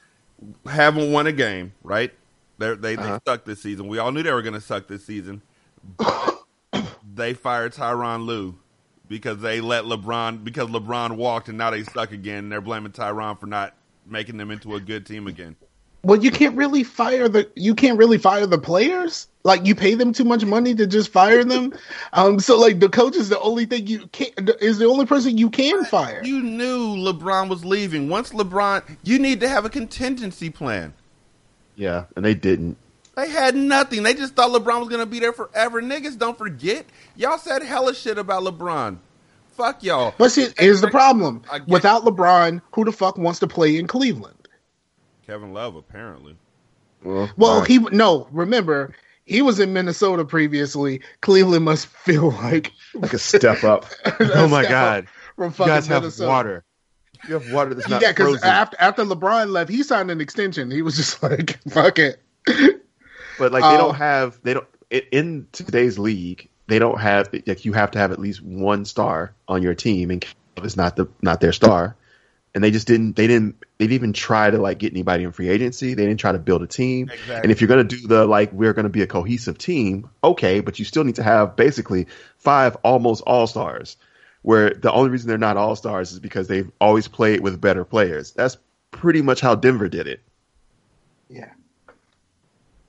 haven't 0.65 1.12
won 1.12 1.28
a 1.28 1.32
game, 1.32 1.73
right? 1.84 2.13
They're, 2.58 2.75
they 2.75 2.95
they 2.95 3.04
Uh-huh. 3.04 3.19
suck 3.28 3.45
this 3.45 3.62
season. 3.62 3.88
We 3.88 3.99
all 3.99 4.12
knew 4.12 4.23
they 4.23 4.34
were 4.34 4.41
going 4.41 4.54
to 4.56 4.62
suck 4.62 4.88
this 4.88 5.06
season. 5.06 5.41
They 7.15 7.34
fired 7.34 7.73
Tyronn 7.73 8.25
Lue 8.25 8.58
because 9.08 9.39
they 9.41 9.60
let 9.60 9.84
LeBron 9.86 10.43
because 10.43 10.69
LeBron 10.69 11.17
walked 11.17 11.49
and 11.49 11.58
now 11.58 11.71
they 11.71 11.84
suck 11.84 12.12
again. 12.13 12.45
And 12.45 12.52
they're 12.52 12.62
blaming 12.62 12.91
Tyronn 12.93 13.38
for 13.39 13.47
not 13.47 13.75
making 14.06 14.38
them 14.38 14.52
into 14.52 14.75
a 14.75 14.80
good 14.80 15.06
team 15.06 15.28
again. 15.28 15.56
Well, 16.01 16.23
you 16.23 16.31
can't 16.31 16.55
really 16.55 16.83
fire 16.83 17.27
the 17.27 17.49
you 17.55 17.75
can't 17.75 17.97
really 17.97 18.17
fire 18.17 18.45
the 18.45 18.57
players. 18.57 19.27
Like 19.43 19.65
you 19.65 19.75
pay 19.75 19.95
them 19.95 20.13
too 20.13 20.23
much 20.23 20.45
money 20.45 20.73
to 20.75 20.88
just 20.88 21.12
fire 21.12 21.43
them. 21.43 21.73
um, 22.13 22.39
so 22.39 22.57
like 22.57 22.79
the 22.79 22.89
coach 22.89 23.15
is 23.15 23.29
the 23.29 23.39
only 23.39 23.65
thing 23.65 23.88
you 23.88 24.07
can 24.07 24.27
is 24.62 24.77
the 24.77 24.85
only 24.85 25.05
person 25.05 25.38
you 25.38 25.49
can 25.49 25.83
fire. 25.85 26.21
You 26.23 26.41
knew 26.41 26.95
LeBron 26.95 27.49
was 27.49 27.65
leaving. 27.65 28.07
Once 28.07 28.31
LeBron, 28.31 28.83
you 29.03 29.19
need 29.19 29.41
to 29.41 29.49
have 29.49 29.65
a 29.65 29.69
contingency 29.69 30.49
plan. 30.49 30.93
Yeah, 31.75 32.05
and 32.15 32.23
they 32.23 32.33
didn't. 32.33 32.77
They 33.15 33.29
had 33.29 33.55
nothing. 33.55 34.03
They 34.03 34.13
just 34.13 34.35
thought 34.35 34.51
LeBron 34.51 34.79
was 34.79 34.88
going 34.88 35.01
to 35.01 35.05
be 35.05 35.19
there 35.19 35.33
forever. 35.33 35.81
Niggas, 35.81 36.17
don't 36.17 36.38
forget. 36.38 36.85
Y'all 37.17 37.38
said 37.38 37.63
hella 37.63 37.93
shit 37.93 38.17
about 38.17 38.43
LeBron. 38.43 38.97
Fuck 39.51 39.83
y'all. 39.83 40.13
But 40.17 40.31
see, 40.31 40.47
here's 40.57 40.79
the 40.79 40.89
problem: 40.89 41.43
without 41.67 42.05
LeBron, 42.05 42.62
who 42.71 42.85
the 42.85 42.93
fuck 42.93 43.17
wants 43.17 43.39
to 43.39 43.47
play 43.47 43.77
in 43.77 43.88
Cleveland? 43.88 44.38
Kevin 45.29 45.53
Love, 45.53 45.75
apparently. 45.75 46.35
Well, 47.03 47.29
Well, 47.37 47.51
all 47.51 47.59
right. 47.59 47.67
he 47.67 47.77
no. 47.77 48.27
Remember, 48.31 48.93
he 49.25 49.41
was 49.43 49.59
in 49.59 49.73
Minnesota 49.73 50.25
previously. 50.25 51.01
Cleveland 51.21 51.65
must 51.65 51.85
feel 52.05 52.31
like 52.31 52.71
like 52.95 53.13
a 53.13 53.19
step 53.19 53.63
up. 53.63 53.85
oh 54.19 54.47
my 54.47 54.63
god, 54.63 55.07
from 55.35 55.53
you 55.57 55.65
guys 55.65 55.85
have 55.87 56.01
Minnesota. 56.01 56.27
water. 56.27 56.63
You 57.27 57.35
have 57.35 57.51
water 57.53 57.75
that's 57.75 57.87
not 57.87 58.01
yeah, 58.01 58.11
because 58.11 58.41
after 58.41 58.77
after 58.79 59.03
LeBron 59.03 59.51
left, 59.51 59.69
he 59.69 59.83
signed 59.83 60.09
an 60.09 60.19
extension. 60.19 60.71
He 60.71 60.81
was 60.81 60.95
just 60.95 61.21
like, 61.23 61.59
"Fuck 61.69 61.99
it." 61.99 62.19
But 63.37 63.51
like 63.51 63.61
they 63.61 63.75
Uh, 63.75 63.77
don't 63.77 63.95
have 63.95 64.39
they 64.41 64.53
don't 64.55 64.67
in 64.89 65.45
today's 65.51 65.99
league 65.99 66.49
they 66.65 66.79
don't 66.79 66.99
have 66.99 67.29
like 67.45 67.65
you 67.65 67.73
have 67.73 67.91
to 67.91 67.99
have 67.99 68.11
at 68.11 68.19
least 68.19 68.41
one 68.41 68.83
star 68.85 69.33
on 69.47 69.61
your 69.61 69.75
team 69.75 70.09
and 70.09 70.21
Caleb 70.21 70.65
is 70.65 70.75
not 70.75 70.95
the 70.95 71.07
not 71.21 71.39
their 71.39 71.53
star, 71.53 71.95
and 72.55 72.63
they 72.63 72.71
just 72.71 72.87
didn't 72.87 73.15
they 73.15 73.27
didn't 73.27 73.63
they 73.79 73.85
didn't 73.85 73.95
even 73.95 74.13
try 74.13 74.51
to 74.51 74.57
like 74.57 74.77
get 74.77 74.91
anybody 74.93 75.23
in 75.23 75.31
free 75.31 75.47
agency. 75.49 75.93
They 75.93 76.05
didn't 76.05 76.19
try 76.19 76.33
to 76.33 76.37
build 76.39 76.61
a 76.61 76.67
team. 76.67 77.09
Exactly. 77.09 77.35
And 77.37 77.51
if 77.51 77.61
you're 77.61 77.69
gonna 77.69 77.85
do 77.85 78.05
the 78.07 78.25
like 78.25 78.51
we're 78.51 78.73
gonna 78.73 78.89
be 78.89 79.01
a 79.01 79.07
cohesive 79.07 79.57
team, 79.57 80.09
okay, 80.23 80.59
but 80.59 80.77
you 80.79 80.85
still 80.85 81.05
need 81.05 81.15
to 81.15 81.23
have 81.23 81.55
basically 81.55 82.07
five 82.37 82.75
almost 82.83 83.23
all 83.25 83.47
stars. 83.47 83.95
Where 84.41 84.69
the 84.71 84.91
only 84.91 85.09
reason 85.09 85.27
they're 85.29 85.37
not 85.37 85.57
all 85.57 85.75
stars 85.75 86.11
is 86.11 86.19
because 86.19 86.47
they've 86.47 86.69
always 86.79 87.07
played 87.07 87.39
with 87.39 87.59
better 87.59 87.83
players. 87.85 88.31
That's 88.31 88.57
pretty 88.91 89.21
much 89.21 89.39
how 89.41 89.55
Denver 89.55 89.87
did 89.89 90.07
it 90.07 90.21
Yeah. 91.29 91.51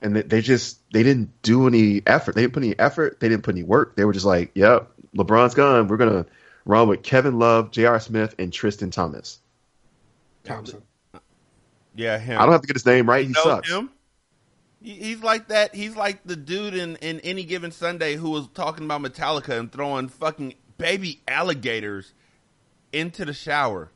and 0.02 0.16
they, 0.16 0.22
they 0.22 0.40
just 0.40 0.80
they 0.92 1.02
didn't 1.02 1.30
do 1.42 1.66
any 1.68 2.02
effort. 2.06 2.34
They 2.34 2.42
didn't 2.42 2.54
put 2.54 2.62
any 2.64 2.78
effort. 2.78 3.20
They 3.20 3.28
didn't 3.28 3.44
put 3.44 3.54
any 3.54 3.62
work. 3.64 3.96
They 3.96 4.04
were 4.04 4.12
just 4.12 4.26
like, 4.26 4.50
"Yep, 4.54 4.90
LeBron's 5.16 5.54
gone. 5.54 5.86
We're 5.88 5.96
gonna 5.98 6.26
run 6.64 6.88
with 6.88 7.02
Kevin 7.02 7.38
Love, 7.38 7.70
J.R. 7.70 8.00
Smith, 8.00 8.34
and 8.40 8.52
Tristan 8.52 8.90
Thomas." 8.90 9.38
Thompson. 10.44 10.82
Yeah, 11.94 12.18
him. 12.18 12.40
I 12.40 12.44
don't 12.44 12.52
have 12.52 12.62
to 12.62 12.66
get 12.66 12.76
his 12.76 12.86
name 12.86 13.08
right. 13.08 13.26
He 13.26 13.32
know 13.32 13.42
sucks. 13.42 13.70
him. 13.70 13.90
He's 14.82 15.22
like 15.22 15.48
that. 15.48 15.74
He's 15.74 15.94
like 15.94 16.20
the 16.24 16.36
dude 16.36 16.74
in, 16.74 16.96
in 16.96 17.20
any 17.20 17.44
given 17.44 17.70
Sunday 17.70 18.16
who 18.16 18.30
was 18.30 18.48
talking 18.54 18.84
about 18.84 19.02
Metallica 19.02 19.58
and 19.58 19.70
throwing 19.70 20.08
fucking 20.08 20.54
baby 20.78 21.20
alligators 21.28 22.14
into 22.92 23.24
the 23.24 23.34
shower. 23.34 23.90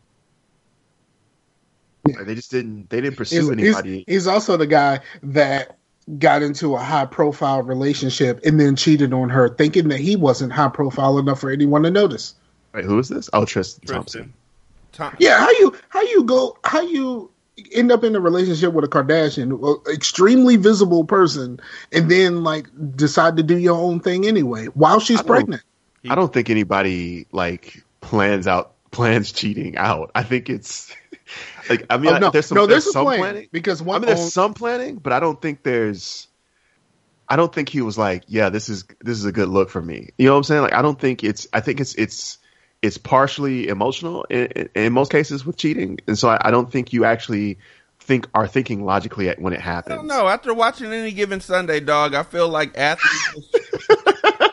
Like, 2.07 2.27
They 2.27 2.35
just 2.35 2.51
didn't. 2.51 2.91
They 2.91 3.01
didn't 3.01 3.17
pursue 3.17 3.51
He's, 3.51 3.59
he's, 3.59 3.77
anybody. 3.77 4.05
he's 4.07 4.27
also 4.27 4.59
the 4.59 4.67
guy 4.67 5.01
that 5.23 5.79
got 6.19 6.43
into 6.43 6.75
a 6.75 6.79
high 6.79 7.07
profile 7.07 7.63
relationship 7.63 8.41
and 8.45 8.61
then 8.61 8.77
cheated 8.77 9.15
on 9.15 9.31
her, 9.31 9.49
thinking 9.49 9.89
that 9.89 10.01
he 10.01 10.17
wasn't 10.17 10.53
high 10.53 10.69
profile 10.69 11.19
enough 11.19 11.41
for 11.41 11.51
anyone 11.51 11.83
to 11.85 11.91
notice. 11.91 12.35
Wait, 12.75 12.85
who 12.85 12.99
is 12.99 13.09
this? 13.09 13.31
Oh, 13.33 13.47
Tristan, 13.47 13.87
Tristan. 13.87 13.95
Thompson. 13.95 14.35
Tom, 14.95 15.15
Yeah, 15.19 15.39
how 15.39 15.51
you 15.51 15.75
how 15.89 16.03
you 16.03 16.25
go 16.25 16.57
how 16.65 16.81
you 16.81 17.31
end 17.73 17.93
up 17.93 18.03
in 18.03 18.17
a 18.17 18.21
relationship 18.21 18.73
with 18.73 18.85
a 18.85 18.89
Kardashian, 18.89 19.87
extremely 19.93 20.57
visible 20.57 21.05
person, 21.05 21.61
and 21.93 22.11
then 22.11 22.43
like 22.43 22.67
decide 22.97 23.37
to 23.37 23.43
do 23.43 23.59
your 23.59 23.77
own 23.77 24.01
thing 24.01 24.27
anyway 24.27 24.67
while 24.67 25.01
she's 25.01 25.21
I 25.21 25.25
pregnant? 25.25 25.63
I 26.09 26.15
don't 26.15 26.33
think 26.33 26.51
anybody 26.51 27.27
like 27.33 27.83
plans 28.01 28.47
out 28.47 28.73
plans 28.91 29.33
cheating 29.33 29.77
out. 29.77 30.11
I 30.15 30.23
think 30.23 30.49
it's 30.49 30.95
like 31.69 31.87
I 31.91 31.97
mean 31.97 32.15
Oh, 32.15 32.19
no, 32.19 32.31
there's 32.31 32.47
some 32.47 32.57
no, 32.57 32.67
there's, 32.67 32.85
there's, 32.85 32.93
some 32.93 33.05
plan 33.05 33.19
planning. 33.19 33.49
because 33.53 33.81
I 33.81 33.85
one 33.85 34.01
mean 34.01 34.09
there's 34.09 34.21
own- 34.21 34.31
some 34.31 34.55
planning, 34.55 34.97
but 34.97 35.13
I 35.13 35.21
don't 35.21 35.41
think 35.41 35.63
there's 35.63 36.29
I 37.29 37.37
don't 37.37 37.53
think 37.55 37.71
he 37.71 37.81
was 37.81 37.97
like, 37.97 38.25
yeah, 38.29 38.51
this 38.51 38.69
is 38.69 38.85
this 39.01 39.19
is 39.19 39.25
a 39.25 39.33
good 39.33 39.49
look 39.49 39.71
for 39.71 39.81
me. 39.81 40.11
You 40.19 40.27
know 40.27 40.33
what 40.33 40.39
I'm 40.39 40.45
saying? 40.45 40.63
Like 40.63 40.75
I 40.75 40.83
don't 40.83 41.01
think 41.01 41.25
it's 41.25 41.47
I 41.53 41.61
think 41.61 41.81
it's 41.81 41.95
it's 41.95 42.39
it's 42.85 42.99
partially 42.99 43.69
emotional 43.69 44.25
in, 44.25 44.45
in, 44.55 44.69
in 44.75 44.93
most 44.93 45.11
cases 45.11 45.47
with 45.47 45.57
cheating, 45.57 45.99
and 46.07 46.19
so 46.19 46.29
I, 46.29 46.49
I 46.49 46.51
don't 46.51 46.71
think 46.71 46.93
you 46.93 47.07
actually 47.07 47.59
think 48.01 48.29
are 48.35 48.47
thinking 48.47 48.85
logically 48.85 49.31
at, 49.31 49.41
when 49.41 49.55
it 49.55 49.61
I 49.61 49.63
happens. 49.63 49.97
don't 49.97 50.07
know. 50.07 50.29
After 50.29 50.53
watching 50.53 50.93
any 50.93 51.13
given 51.13 51.41
Sunday, 51.41 51.81
dog, 51.81 52.15
I 52.15 52.23
feel 52.23 52.47
like 52.49 52.77
athletes. 52.77 53.49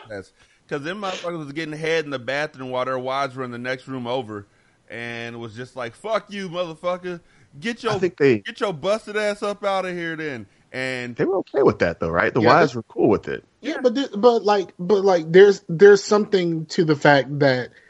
Because 0.08 0.32
them 0.82 1.02
motherfuckers 1.02 1.38
was 1.44 1.52
getting 1.52 1.74
head 1.76 2.04
in 2.06 2.10
the 2.10 2.18
bathroom 2.18 2.70
while 2.70 2.86
their 2.86 2.98
wives 2.98 3.36
were 3.36 3.44
in 3.44 3.50
the 3.50 3.58
next 3.58 3.86
room 3.86 4.06
over, 4.06 4.46
and 4.88 5.38
was 5.38 5.54
just 5.54 5.76
like, 5.76 5.94
"Fuck 5.94 6.30
you, 6.32 6.48
motherfucker! 6.48 7.20
Get 7.60 7.82
your 7.82 7.98
think 7.98 8.16
they- 8.16 8.38
get 8.38 8.60
your 8.60 8.72
busted 8.72 9.16
ass 9.16 9.42
up 9.42 9.62
out 9.64 9.84
of 9.84 9.92
here." 9.94 10.16
Then 10.16 10.46
and 10.72 11.14
They 11.16 11.26
were 11.26 11.36
okay 11.38 11.62
with 11.62 11.80
that 11.80 12.00
though, 12.00 12.08
right? 12.08 12.32
The 12.32 12.40
Yeah, 12.40 12.48
wives 12.48 12.74
were 12.74 12.82
cool 12.84 13.10
with 13.10 13.28
it. 13.28 13.44
Yeah, 13.60 13.80
but 13.82 13.94
th- 13.94 14.12
but 14.16 14.42
like 14.42 14.72
but 14.78 15.04
like 15.04 15.30
there's 15.30 15.62
there's 15.68 16.02
something 16.02 16.64
to 16.66 16.86
the 16.86 16.96
fact 16.96 17.38
that 17.40 17.68
y- 17.68 17.72
it, 17.72 17.81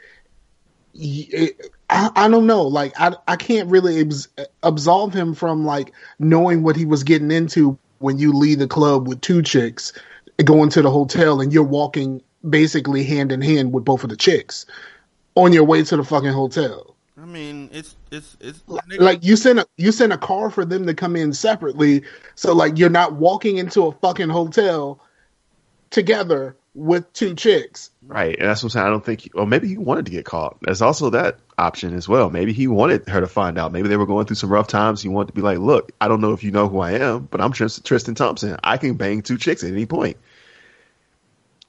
I, 0.99 1.51
I 1.89 2.27
don't 2.29 2.45
know 2.45 2.63
like 2.63 2.93
I 2.99 3.15
I 3.27 3.35
can't 3.35 3.69
really 3.69 4.01
abs- 4.01 4.27
absolve 4.61 5.13
him 5.13 5.33
from 5.33 5.65
like 5.65 5.91
knowing 6.19 6.63
what 6.63 6.75
he 6.75 6.85
was 6.85 7.03
getting 7.03 7.31
into 7.31 7.77
when 7.99 8.19
you 8.19 8.33
leave 8.33 8.59
the 8.59 8.67
club 8.67 9.07
with 9.07 9.21
two 9.21 9.41
chicks 9.41 9.93
going 10.43 10.69
to 10.69 10.81
the 10.81 10.91
hotel 10.91 11.41
and 11.41 11.53
you're 11.53 11.63
walking 11.63 12.21
basically 12.47 13.03
hand 13.03 13.31
in 13.31 13.41
hand 13.41 13.71
with 13.73 13.85
both 13.85 14.03
of 14.03 14.09
the 14.09 14.17
chicks 14.17 14.65
on 15.35 15.53
your 15.53 15.63
way 15.63 15.83
to 15.83 15.97
the 15.97 16.03
fucking 16.03 16.31
hotel. 16.31 16.95
I 17.17 17.25
mean, 17.25 17.69
it's 17.71 17.95
it's 18.11 18.35
it's 18.39 18.61
Like 18.99 19.23
you 19.23 19.35
send 19.35 19.59
a 19.59 19.65
you 19.77 19.91
send 19.91 20.11
a 20.11 20.17
car 20.17 20.49
for 20.49 20.65
them 20.65 20.87
to 20.87 20.93
come 20.93 21.15
in 21.15 21.31
separately, 21.31 22.03
so 22.35 22.53
like 22.53 22.77
you're 22.77 22.89
not 22.89 23.13
walking 23.13 23.57
into 23.57 23.85
a 23.85 23.91
fucking 23.91 24.29
hotel 24.29 24.99
together 25.91 26.55
with 26.75 27.11
two 27.13 27.35
chicks. 27.35 27.91
Right, 28.05 28.37
and 28.37 28.49
that's 28.49 28.63
what 28.63 28.67
I'm 28.67 28.69
saying. 28.71 28.85
I 28.87 28.89
don't 28.89 29.05
think, 29.05 29.21
he, 29.21 29.31
or 29.31 29.45
maybe 29.45 29.67
he 29.67 29.77
wanted 29.77 30.05
to 30.07 30.11
get 30.11 30.25
caught. 30.25 30.57
There's 30.61 30.81
also 30.81 31.11
that 31.11 31.37
option 31.57 31.95
as 31.95 32.07
well. 32.07 32.29
Maybe 32.29 32.51
he 32.53 32.67
wanted 32.67 33.07
her 33.07 33.21
to 33.21 33.27
find 33.27 33.57
out. 33.57 33.71
Maybe 33.71 33.87
they 33.87 33.97
were 33.97 34.05
going 34.05 34.25
through 34.25 34.35
some 34.35 34.51
rough 34.51 34.67
times. 34.67 35.01
He 35.01 35.09
wanted 35.09 35.27
to 35.27 35.33
be 35.33 35.41
like, 35.41 35.59
"Look, 35.59 35.91
I 36.01 36.07
don't 36.07 36.21
know 36.21 36.33
if 36.33 36.43
you 36.43 36.51
know 36.51 36.67
who 36.67 36.79
I 36.79 36.93
am, 36.93 37.27
but 37.29 37.41
I'm 37.41 37.51
Tristan, 37.51 37.83
Tristan 37.83 38.15
Thompson. 38.15 38.57
I 38.63 38.77
can 38.77 38.95
bang 38.95 39.21
two 39.21 39.37
chicks 39.37 39.63
at 39.63 39.71
any 39.71 39.85
point." 39.85 40.17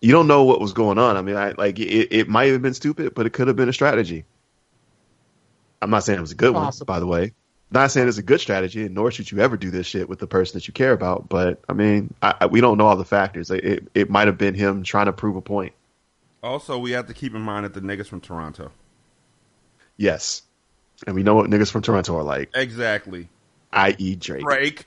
You 0.00 0.12
don't 0.12 0.26
know 0.26 0.44
what 0.44 0.60
was 0.60 0.72
going 0.72 0.98
on. 0.98 1.16
I 1.16 1.22
mean, 1.22 1.36
I 1.36 1.52
like 1.52 1.78
it. 1.78 2.12
It 2.12 2.28
might 2.28 2.52
have 2.52 2.60
been 2.60 2.74
stupid, 2.74 3.14
but 3.14 3.26
it 3.26 3.30
could 3.32 3.48
have 3.48 3.56
been 3.56 3.68
a 3.68 3.72
strategy. 3.72 4.24
I'm 5.80 5.90
not 5.90 6.04
saying 6.04 6.18
it 6.18 6.22
was 6.22 6.32
a 6.32 6.36
good 6.36 6.52
Possible. 6.52 6.86
one, 6.86 6.96
by 6.96 7.00
the 7.00 7.06
way. 7.06 7.32
Not 7.74 7.90
saying 7.90 8.06
it's 8.08 8.18
a 8.18 8.22
good 8.22 8.40
strategy, 8.40 8.84
and 8.86 8.94
nor 8.94 9.10
should 9.10 9.30
you 9.30 9.40
ever 9.40 9.56
do 9.56 9.70
this 9.70 9.86
shit 9.86 10.08
with 10.08 10.20
the 10.20 10.26
person 10.28 10.56
that 10.56 10.66
you 10.68 10.72
care 10.72 10.92
about. 10.92 11.28
But 11.28 11.60
I 11.68 11.72
mean, 11.72 12.14
I, 12.22 12.34
I, 12.42 12.46
we 12.46 12.60
don't 12.60 12.78
know 12.78 12.86
all 12.86 12.96
the 12.96 13.04
factors. 13.04 13.50
It, 13.50 13.64
it, 13.64 13.88
it 13.94 14.10
might 14.10 14.28
have 14.28 14.38
been 14.38 14.54
him 14.54 14.84
trying 14.84 15.06
to 15.06 15.12
prove 15.12 15.34
a 15.36 15.40
point. 15.42 15.72
also 16.42 16.78
we 16.78 16.92
have 16.92 17.08
to 17.08 17.14
keep 17.14 17.34
in 17.34 17.42
mind 17.42 17.64
that 17.64 17.74
the 17.74 17.80
niggas 17.80 18.06
from 18.06 18.20
Toronto. 18.20 18.70
Yes. 19.96 20.42
And 21.06 21.14
we 21.16 21.22
know 21.24 21.34
what 21.34 21.50
niggas 21.50 21.70
from 21.70 21.82
Toronto 21.82 22.16
are 22.16 22.22
like, 22.22 22.50
Exactly. 22.54 23.28
i.e. 23.72 24.14
Drake. 24.16 24.42
Drake. 24.44 24.86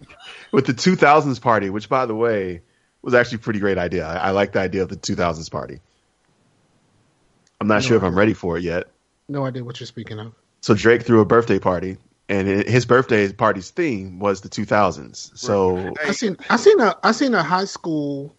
With 0.52 0.66
the 0.66 0.74
2000s 0.74 1.40
party, 1.40 1.70
which, 1.70 1.88
by 1.88 2.04
the 2.06 2.14
way, 2.14 2.62
was 3.02 3.14
actually 3.14 3.36
a 3.36 3.40
pretty 3.40 3.60
great 3.60 3.78
idea. 3.78 4.04
I, 4.06 4.16
I 4.16 4.30
like 4.30 4.52
the 4.52 4.60
idea 4.60 4.82
of 4.82 4.88
the 4.88 4.96
2000s 4.96 5.50
party. 5.50 5.80
I'm 7.60 7.68
not 7.68 7.76
No, 7.76 7.80
sure 7.80 7.96
if 7.96 8.02
I'm 8.02 8.16
ready 8.18 8.34
for 8.34 8.56
it 8.58 8.64
yet. 8.64 8.88
No 9.28 9.44
idea 9.46 9.62
what 9.64 9.78
you're 9.78 9.86
speaking 9.86 10.18
of. 10.18 10.34
So 10.60 10.74
Drake 10.74 11.02
threw 11.02 11.20
a 11.20 11.24
birthday 11.24 11.58
party, 11.58 11.96
and 12.28 12.48
it, 12.48 12.68
his 12.68 12.86
birthday 12.86 13.32
party's 13.32 13.70
theme 13.70 14.18
was 14.18 14.40
the 14.40 14.48
2000s. 14.48 15.36
So 15.36 15.94
I 16.02 16.12
seen 16.12 16.36
I 16.48 16.56
seen 16.56 16.80
a 16.80 16.96
I 17.02 17.12
seen 17.12 17.34
a 17.34 17.42
high 17.42 17.66
school 17.66 18.36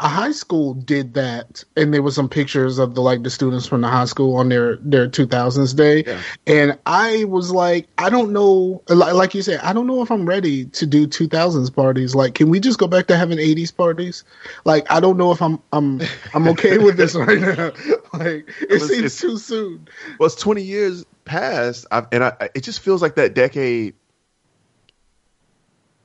a 0.00 0.08
high 0.08 0.32
school 0.32 0.74
did 0.74 1.14
that 1.14 1.62
and 1.76 1.92
there 1.94 2.02
was 2.02 2.14
some 2.14 2.28
pictures 2.28 2.78
of 2.78 2.94
the 2.94 3.00
like 3.00 3.22
the 3.22 3.30
students 3.30 3.66
from 3.66 3.80
the 3.82 3.88
high 3.88 4.04
school 4.04 4.36
on 4.36 4.48
their 4.48 4.76
their 4.76 5.08
2000s 5.08 5.74
day. 5.76 6.02
Yeah. 6.06 6.20
and 6.46 6.78
I 6.86 7.24
was 7.24 7.50
like 7.52 7.88
I 7.98 8.10
don't 8.10 8.32
know 8.32 8.82
like, 8.88 9.14
like 9.14 9.34
you 9.34 9.42
said 9.42 9.60
I 9.60 9.72
don't 9.72 9.86
know 9.86 10.02
if 10.02 10.10
I'm 10.10 10.26
ready 10.26 10.64
to 10.66 10.86
do 10.86 11.06
2000s 11.06 11.74
parties. 11.74 12.14
Like 12.14 12.34
can 12.34 12.48
we 12.48 12.58
just 12.60 12.78
go 12.78 12.86
back 12.86 13.06
to 13.08 13.16
having 13.16 13.38
80s 13.38 13.76
parties? 13.76 14.24
Like 14.64 14.90
I 14.90 15.00
don't 15.00 15.16
know 15.16 15.30
if 15.32 15.40
I'm 15.40 15.60
I'm 15.72 16.00
I'm 16.34 16.48
okay 16.48 16.78
with 16.78 16.96
this 16.96 17.14
right 17.16 17.40
now. 17.40 17.72
Like 18.12 18.48
it 18.60 18.70
It's- 18.70 18.80
seems 18.88 18.92
it's- 18.98 19.20
too 19.20 19.38
soon. 19.38 19.88
Well, 20.18 20.26
it's 20.26 20.36
20 20.36 20.62
years 20.62 21.04
past, 21.24 21.86
I've, 21.90 22.06
and 22.12 22.22
I, 22.24 22.50
it 22.54 22.62
just 22.62 22.80
feels 22.80 23.02
like 23.02 23.16
that 23.16 23.34
decade 23.34 23.94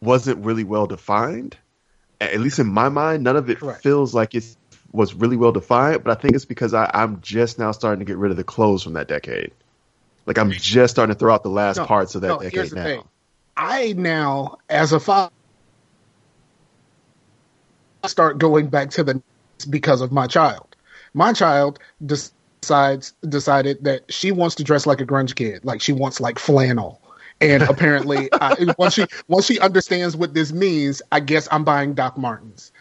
wasn't 0.02 0.44
really 0.44 0.63
well 0.63 0.88
defined. 0.88 1.58
At 2.21 2.39
least 2.39 2.60
in 2.60 2.67
my 2.67 2.88
mind, 2.88 3.23
none 3.23 3.36
of 3.36 3.49
it 3.49 3.60
Correct. 3.60 3.81
feels 3.81 4.13
like 4.13 4.36
it 4.36 4.45
was 4.91 5.13
really 5.13 5.36
well 5.38 5.51
defined. 5.51 6.03
But 6.03 6.17
I 6.17 6.21
think 6.21 6.36
it's 6.36 6.45
because 6.45 6.73
I, 6.73 6.89
I'm 6.93 7.19
just 7.21 7.57
now 7.57 7.71
starting 7.71 7.99
to 7.99 8.05
get 8.05 8.17
rid 8.17 8.29
of 8.31 8.38
the 8.38 8.43
clothes 8.43 8.84
from 8.84 8.93
that 8.93 9.07
decade. 9.07 9.51
Like 10.27 10.38
I'm 10.38 10.51
just 10.51 10.93
starting 10.93 11.13
to 11.13 11.19
throw 11.19 11.34
out 11.34 11.43
the 11.43 11.49
last 11.49 11.77
No, 11.77 11.86
parts 11.86 12.15
of 12.15 12.21
that 12.21 12.27
no, 12.27 12.39
decade 12.39 12.73
now. 12.73 12.84
thing. 12.84 13.03
I 13.57 13.93
now, 13.97 14.60
as 14.69 14.93
a 14.93 14.99
father, 14.99 15.31
start 18.05 18.38
going 18.38 18.67
back 18.67 18.91
to 18.91 19.03
the 19.03 19.21
because 19.69 20.01
of 20.01 20.12
my 20.12 20.27
child. 20.27 20.75
My 21.13 21.34
child 21.34 21.79
decides 22.05 23.13
decided 23.27 23.84
that 23.84 24.12
she 24.13 24.31
wants 24.31 24.55
to 24.55 24.63
dress 24.63 24.86
like 24.86 25.01
a 25.01 25.05
grunge 25.05 25.36
kid, 25.36 25.65
like 25.65 25.81
she 25.81 25.91
wants 25.93 26.21
like 26.21 26.39
flannel. 26.39 27.00
And 27.41 27.63
apparently, 27.63 28.30
I, 28.39 28.73
once 28.77 28.93
she 28.95 29.06
once 29.27 29.45
she 29.45 29.60
understands 29.60 30.15
what 30.15 30.34
this 30.34 30.51
means, 30.54 31.01
I 31.12 31.19
guess 31.19 31.47
I'm 31.51 31.63
buying 31.63 31.93
Doc 31.93 32.17
Martens. 32.17 32.71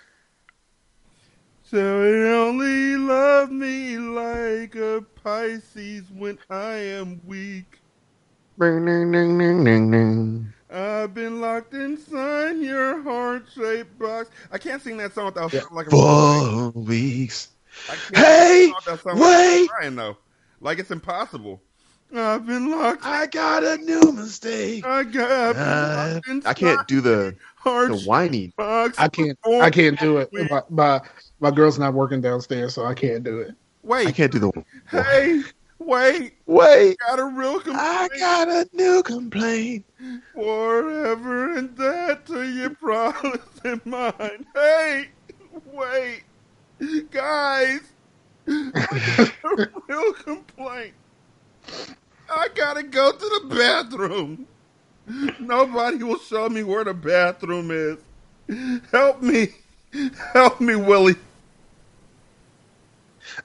So 1.62 2.02
it 2.04 2.32
only 2.34 2.96
love 2.96 3.50
me 3.50 3.96
like 3.98 4.74
a 4.76 5.04
Pisces 5.22 6.10
when 6.12 6.38
I 6.50 6.74
am 6.74 7.20
weak. 7.26 7.80
Ding, 8.58 8.84
ding, 8.84 9.12
ding, 9.12 9.38
ding, 9.38 9.64
ding, 9.64 9.90
ding. 9.90 10.54
I've 10.70 11.14
been 11.14 11.40
locked 11.40 11.74
inside 11.74 12.58
your 12.58 13.02
heart-shaped 13.02 13.98
box. 13.98 14.30
I 14.52 14.58
can't 14.58 14.82
sing 14.82 14.96
that 14.98 15.14
song 15.14 15.26
without 15.26 15.52
Yeah. 15.52 15.62
like 15.72 15.86
a 15.88 15.90
Four 15.90 16.70
weeks. 16.70 17.48
I 17.88 17.96
can't 17.96 18.16
Hey, 18.16 18.66
sing 18.66 18.74
that 18.86 19.00
song 19.02 19.18
wait! 19.18 19.62
without 19.62 19.66
crying, 19.78 19.96
though. 19.96 20.16
Like 20.60 20.78
it's 20.78 20.90
impossible. 20.90 21.60
I've 22.14 22.46
been 22.46 22.70
locked. 22.70 23.04
I 23.04 23.26
got 23.26 23.62
a 23.62 23.76
new 23.78 24.12
mistake. 24.12 24.84
I 24.84 25.04
got. 25.04 25.56
Uh, 25.56 26.20
locked 26.26 26.46
I 26.46 26.54
can't 26.54 26.86
do 26.88 27.00
the 27.00 27.10
the 27.10 27.36
heart-shaped 27.56 28.06
whiny. 28.06 28.52
box 28.56 28.98
I 28.98 29.08
can't 29.08 29.38
I 29.46 29.70
can't 29.70 29.98
do 29.98 30.18
it. 30.18 30.30
My, 30.50 30.62
my 30.70 31.00
my 31.40 31.50
girl's 31.50 31.78
not 31.78 31.94
working 31.94 32.20
downstairs, 32.20 32.74
so 32.74 32.84
I 32.84 32.94
can't 32.94 33.22
do 33.22 33.40
it. 33.40 33.54
Wait, 33.82 34.08
I 34.08 34.12
can't 34.12 34.32
do 34.32 34.38
the. 34.38 34.48
One 34.48 34.64
Hey, 34.90 35.42
wait, 35.78 36.34
Wait, 36.46 36.96
got 36.98 37.18
a 37.18 37.24
real 37.24 37.60
complaint. 37.60 37.78
I 37.82 38.08
got 38.18 38.48
a 38.48 38.68
new 38.72 39.02
complaint. 39.02 39.84
Forever 40.34 41.56
and 41.56 41.76
that 41.76 42.26
to 42.26 42.42
your 42.42 42.70
promise 42.70 43.38
in 43.64 43.80
mind. 43.84 44.46
Hey, 44.54 45.08
wait, 45.72 46.22
guys, 47.10 47.80
I 48.48 49.32
got 49.42 49.58
a 49.58 49.70
real 49.88 50.12
complaint. 50.14 50.94
I 52.30 52.48
gotta 52.54 52.82
go 52.84 53.12
to 53.12 53.18
the 53.18 53.54
bathroom. 53.54 54.46
Nobody 55.40 56.02
will 56.04 56.18
show 56.18 56.48
me 56.48 56.62
where 56.62 56.84
the 56.84 56.94
bathroom 56.94 57.70
is. 57.70 57.98
Help 58.92 59.22
me, 59.22 59.48
help 60.32 60.60
me, 60.60 60.76
Willie. 60.76 61.16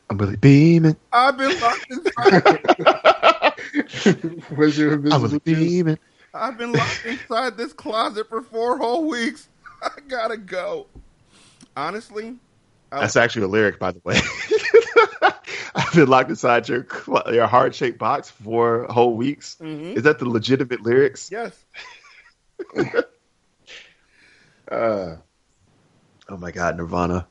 I'm 0.09 0.17
really 0.17 0.35
beaming. 0.35 0.95
I've 1.11 1.37
been 1.37 1.59
locked 1.59 1.85
inside. 1.89 2.43
Where's 4.55 4.77
your 4.77 4.93
I'm 4.93 5.05
invisible 5.05 5.27
really 5.29 5.39
juice? 5.45 5.57
beaming. 5.71 5.99
I've 6.33 6.57
been 6.57 6.71
locked 6.73 7.05
inside 7.05 7.57
this 7.57 7.73
closet 7.73 8.27
for 8.29 8.41
four 8.41 8.77
whole 8.77 9.07
weeks. 9.07 9.47
I 9.83 9.89
gotta 10.07 10.37
go. 10.37 10.87
Honestly, 11.77 12.35
I- 12.91 13.01
That's 13.01 13.15
actually 13.15 13.43
a 13.43 13.47
lyric, 13.47 13.79
by 13.79 13.91
the 13.91 14.01
way. 14.03 14.19
I've 15.95 16.01
been 16.05 16.09
locked 16.09 16.29
inside 16.29 16.67
your 16.67 16.85
your 17.31 17.47
heart 17.47 17.73
shaped 17.75 17.97
box 17.97 18.29
for 18.29 18.85
whole 18.89 19.15
weeks. 19.15 19.55
Mhm. 19.61 19.95
Is 19.97 20.03
that 20.03 20.19
the 20.19 20.27
legitimate 20.27 20.81
lyrics? 20.81 21.31
yes. 21.31 21.53
Uh, 24.71 25.17
oh 26.27 26.37
my 26.37 26.49
God, 26.49 26.75
Nirvana. 26.77 27.27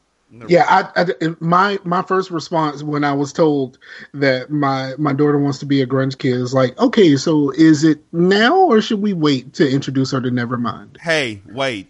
Yeah, 0.48 0.64
I, 0.96 1.02
I- 1.02 1.34
my 1.40 1.78
my 1.84 2.02
first 2.02 2.30
response 2.30 2.80
when 2.82 3.02
I 3.04 3.12
was 3.14 3.32
told 3.32 3.78
that 4.14 4.50
my 4.50 4.94
my 4.98 5.12
daughter 5.12 5.38
wants 5.38 5.58
to 5.60 5.66
be 5.66 5.82
a 5.82 5.86
grunge 5.86 6.16
kid 6.16 6.34
is 6.36 6.54
like, 6.54 6.78
okay, 6.78 7.16
so 7.16 7.50
is 7.50 7.82
it 7.82 8.02
now 8.12 8.56
or 8.66 8.80
should 8.80 9.00
we 9.02 9.12
wait 9.14 9.54
to 9.54 9.68
introduce 9.68 10.12
her 10.12 10.20
to 10.20 10.28
Nevermind? 10.30 10.96
Hey, 11.00 11.42
wait. 11.46 11.88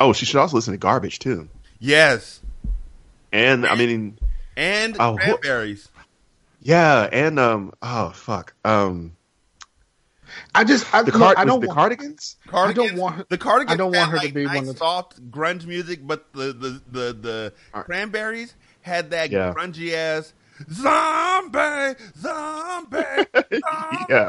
Oh, 0.00 0.14
she 0.14 0.24
should 0.24 0.40
also 0.40 0.56
listen 0.56 0.72
to 0.72 0.78
Garbage 0.78 1.18
too. 1.18 1.48
Yes. 1.78 2.40
And 3.32 3.66
I 3.66 3.74
mean, 3.76 4.18
And 4.56 4.96
Oh, 4.98 5.16
wh- 5.16 5.20
cranberries. 5.20 5.88
yeah, 6.60 7.08
and 7.12 7.38
um, 7.38 7.72
oh 7.80 8.10
fuck, 8.10 8.54
um, 8.64 9.12
I 10.54 10.64
just 10.64 10.92
I, 10.94 11.02
the, 11.02 11.12
look, 11.12 11.20
car- 11.20 11.34
I 11.36 11.44
don't 11.44 11.60
the 11.60 11.68
want, 11.68 11.76
cardigans. 11.78 12.36
Cardigans, 12.46 12.92
want 13.00 13.16
her- 13.16 13.26
the 13.28 13.38
cardigans. 13.38 13.74
I 13.74 13.76
don't 13.76 13.92
want 13.94 14.10
had, 14.12 14.20
her 14.22 14.26
to 14.28 14.34
be 14.34 14.44
nice, 14.44 14.56
one 14.56 14.68
of- 14.68 14.78
soft 14.78 15.30
grunge 15.30 15.66
music, 15.66 16.00
but 16.06 16.32
the 16.32 16.52
the 16.52 16.82
the, 16.90 17.12
the 17.12 17.52
Alright. 17.72 17.86
cranberries 17.86 18.54
had 18.82 19.10
that 19.10 19.30
Yeah. 19.30 19.52
grungy 19.56 19.92
ass 19.92 20.32
zombie, 20.72 21.96
zombie, 22.18 22.98
zombie. 23.60 24.06
Yeah. 24.08 24.28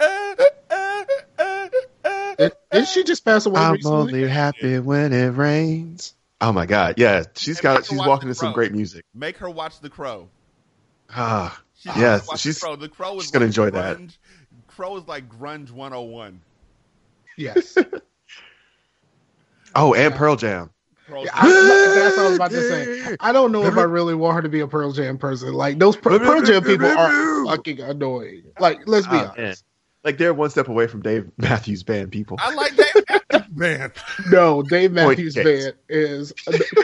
uh, 0.00 0.34
uh, 0.70 1.04
uh, 1.38 1.68
uh. 2.04 2.34
Did, 2.36 2.52
did 2.70 2.88
she 2.88 3.04
just 3.04 3.24
pass 3.24 3.46
away 3.46 3.60
I'm 3.60 3.72
recently? 3.74 3.96
only 4.22 4.28
happy 4.28 4.78
when 4.78 5.12
it 5.12 5.28
rains. 5.28 6.14
Oh 6.40 6.52
my 6.52 6.66
god, 6.66 6.94
yeah, 6.98 7.24
she's 7.34 7.58
And 7.58 7.62
got 7.62 7.86
she's 7.86 7.98
walking 7.98 8.28
to 8.28 8.34
some 8.34 8.52
great 8.52 8.72
music. 8.72 9.04
Make 9.14 9.38
her 9.38 9.50
watch 9.50 9.80
The 9.80 9.90
Crow. 9.90 10.28
Ah, 11.10 11.60
She's 11.76 11.96
yeah, 11.96 12.20
watch 12.28 12.40
she's 12.40 12.56
the 12.60 12.66
Crow. 12.66 12.76
The 12.76 12.88
Crow 12.88 13.16
is 13.16 13.24
she's 13.24 13.30
gonna 13.32 13.44
like 13.44 13.48
enjoy 13.48 13.70
that. 13.70 13.98
grunge. 13.98 14.16
Crow 14.68 14.96
is 14.96 15.08
like 15.08 15.28
grunge 15.28 15.70
101. 15.70 16.40
Yes. 17.36 17.76
oh, 19.74 19.94
and 19.94 20.14
Pearl 20.14 20.36
Jam. 20.36 20.70
Crow 21.06 21.24
Yeah, 21.24 21.30
I, 21.34 21.92
that's 21.94 22.16
what 22.16 22.26
I 22.26 22.28
was 22.28 22.36
about 22.36 22.50
to 22.50 22.62
say. 22.62 23.16
I 23.20 23.32
don't 23.32 23.50
know 23.52 23.64
if 23.64 23.76
I 23.76 23.82
really 23.84 24.14
want 24.14 24.36
her 24.36 24.42
to 24.42 24.48
be 24.48 24.60
a 24.60 24.68
Pearl 24.68 24.92
Jam 24.92 25.18
person. 25.18 25.52
Like 25.54 25.78
those 25.78 25.96
Pearl, 25.96 26.18
Pearl 26.18 26.42
Jam 26.42 26.62
people 26.62 26.86
are 26.86 27.46
fucking 27.46 27.80
annoying. 27.80 28.44
Like, 28.60 28.80
let's 28.86 29.06
be 29.06 29.16
Ah, 29.16 29.32
man. 29.36 29.46
honest. 29.46 29.64
Like 30.04 30.18
they're 30.18 30.34
one 30.34 30.50
step 30.50 30.68
away 30.68 30.86
from 30.86 31.02
Dave 31.02 31.30
Matthews 31.36 31.82
Band 31.82 32.12
people. 32.12 32.36
I 32.40 32.54
like 32.54 32.76
that 32.76 33.17
band. 33.56 33.92
No, 34.30 34.62
Dave 34.62 34.92
Matthews 34.92 35.34
case. 35.34 35.64
Band 35.66 35.74
is 35.88 36.32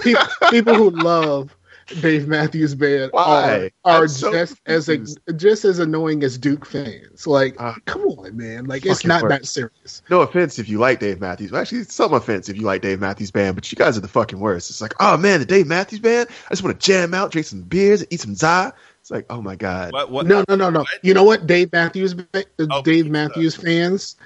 people, 0.02 0.22
people 0.50 0.74
who 0.74 0.90
love 0.90 1.54
Dave 2.00 2.26
Matthews 2.26 2.74
Band 2.74 3.10
Why? 3.12 3.70
are, 3.84 3.96
are 3.98 4.02
I'm 4.02 4.08
so 4.08 4.32
just 4.32 4.56
as 4.64 4.88
a, 4.88 4.96
just 5.34 5.64
as 5.66 5.78
annoying 5.78 6.22
as 6.22 6.38
Duke 6.38 6.64
fans. 6.64 7.26
Like, 7.26 7.56
Ah. 7.58 7.76
come 7.84 8.02
on, 8.02 8.34
man! 8.36 8.64
Like, 8.64 8.86
it's 8.86 9.04
not 9.04 9.22
work. 9.22 9.30
that 9.30 9.46
serious. 9.46 10.00
No 10.08 10.22
offense 10.22 10.58
if 10.58 10.66
you 10.68 10.78
like 10.78 10.98
Dave 11.00 11.20
Matthews. 11.20 11.52
Well, 11.52 11.60
actually, 11.60 11.84
some 11.84 12.14
offense 12.14 12.48
if 12.48 12.56
you 12.56 12.62
like 12.62 12.80
Dave 12.80 13.00
Matthews 13.00 13.30
Band, 13.30 13.54
but 13.54 13.70
you 13.70 13.76
guys 13.76 13.98
are 13.98 14.00
the 14.00 14.08
fucking 14.08 14.40
worst. 14.40 14.70
It's 14.70 14.80
like, 14.80 14.94
oh 15.00 15.16
man, 15.18 15.40
the 15.40 15.46
Dave 15.46 15.66
Matthews 15.66 16.00
Band. 16.00 16.28
I 16.46 16.50
just 16.50 16.62
want 16.62 16.80
to 16.80 16.86
jam 16.86 17.12
out, 17.12 17.30
drink 17.32 17.46
some 17.46 17.60
beers, 17.62 18.00
and 18.00 18.12
eat 18.12 18.20
some 18.20 18.34
za. 18.34 18.72
It's 19.00 19.10
like, 19.10 19.26
oh 19.28 19.42
my 19.42 19.54
god. 19.54 19.92
What? 19.92 20.10
What? 20.10 20.26
No, 20.26 20.42
no, 20.48 20.56
no, 20.56 20.70
no. 20.70 20.80
What? 20.80 20.88
You 21.02 21.12
know 21.12 21.24
what? 21.24 21.46
Dave 21.46 21.70
Matthews, 21.70 22.14
ba- 22.14 22.44
Oh, 22.58 22.80
Dave 22.80 23.08
uh, 23.08 23.10
Matthews 23.10 23.54
fans, 23.54 24.16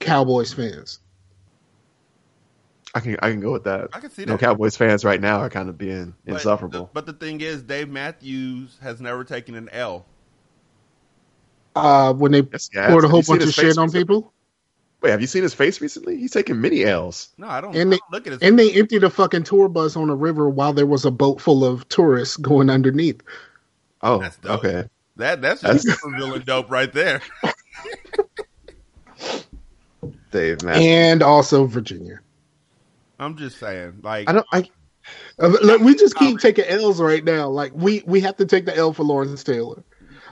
Cowboys 0.00 0.52
fans. 0.52 0.98
I 2.98 3.00
can 3.00 3.16
I 3.22 3.30
can 3.30 3.40
go 3.40 3.52
with 3.52 3.64
that. 3.64 3.90
I 3.92 4.00
can 4.00 4.10
see 4.10 4.22
You 4.22 4.26
know. 4.26 4.38
Cowboys 4.38 4.76
fans 4.76 5.04
right 5.04 5.20
now 5.20 5.38
are 5.38 5.48
kind 5.48 5.68
of 5.68 5.78
being 5.78 6.14
But 6.24 6.34
insufferable. 6.34 6.86
the- 6.86 6.90
But 6.92 7.06
the 7.06 7.12
thing 7.12 7.40
is, 7.40 7.62
Dave 7.62 7.88
Matthews 7.88 8.76
has 8.82 9.00
never 9.00 9.22
taken 9.24 9.54
an 9.54 9.68
L. 9.70 10.04
Uh, 11.76 12.12
when 12.12 12.32
they 12.32 12.42
Yes, 12.52 12.68
he 12.72 12.78
poured 12.80 13.04
a 13.04 13.08
whole 13.08 13.22
bunch 13.22 13.42
of 13.44 13.50
shit 13.50 13.78
on 13.78 13.84
recently? 13.86 14.00
people, 14.00 14.32
Wait, 15.00 15.10
have 15.10 15.20
you 15.20 15.28
seen 15.28 15.44
his 15.44 15.54
face 15.54 15.80
recently? 15.80 16.16
He's 16.16 16.32
taking 16.32 16.60
many 16.60 16.84
L's. 16.84 17.28
No, 17.38 17.46
I 17.46 17.60
don't. 17.60 17.76
And 17.76 17.88
I 17.88 17.90
they- 17.90 17.98
don't 17.98 18.10
look 18.12 18.26
at 18.26 18.32
his. 18.32 18.42
and 18.42 18.58
they 18.58 18.72
emptied 18.72 19.04
a 19.04 19.10
fucking 19.10 19.44
tour 19.44 19.68
bus 19.68 19.94
on 19.94 20.10
a 20.10 20.14
river 20.16 20.48
while 20.50 20.72
there 20.72 20.86
was 20.86 21.04
a 21.04 21.12
boat 21.12 21.40
full 21.40 21.64
of 21.64 21.88
tourists 21.88 22.36
going 22.36 22.68
underneath. 22.68 23.20
Oh, 24.02 24.18
That's 24.18 24.36
dope. 24.38 24.64
okay. 24.64 24.88
that 25.16 25.40
that's 25.40 25.60
That's- 25.60 25.84
just 25.84 26.00
super 26.00 26.16
villain 26.18 26.42
dope 26.44 26.68
right 26.70 26.92
there. 26.92 27.20
Dave 30.30 30.62
Matthews. 30.62 30.86
And 30.86 31.22
also 31.22 31.64
Virginia. 31.66 32.20
I'm 33.18 33.36
just 33.36 33.58
saying, 33.58 34.00
like, 34.02 34.28
I 34.28 34.32
don't. 34.32 34.46
I 34.52 34.68
Uh, 35.40 35.48
Look, 35.62 35.80
we 35.82 35.94
just 35.94 36.16
keep 36.16 36.38
taking 36.38 36.64
L's 36.66 37.00
right 37.00 37.24
now. 37.24 37.48
Like 37.48 37.72
we 37.74 38.02
we 38.06 38.20
have 38.20 38.36
to 38.36 38.44
take 38.44 38.66
the 38.66 38.76
L 38.76 38.92
for 38.92 39.04
Lawrence 39.04 39.42
Taylor. 39.42 39.82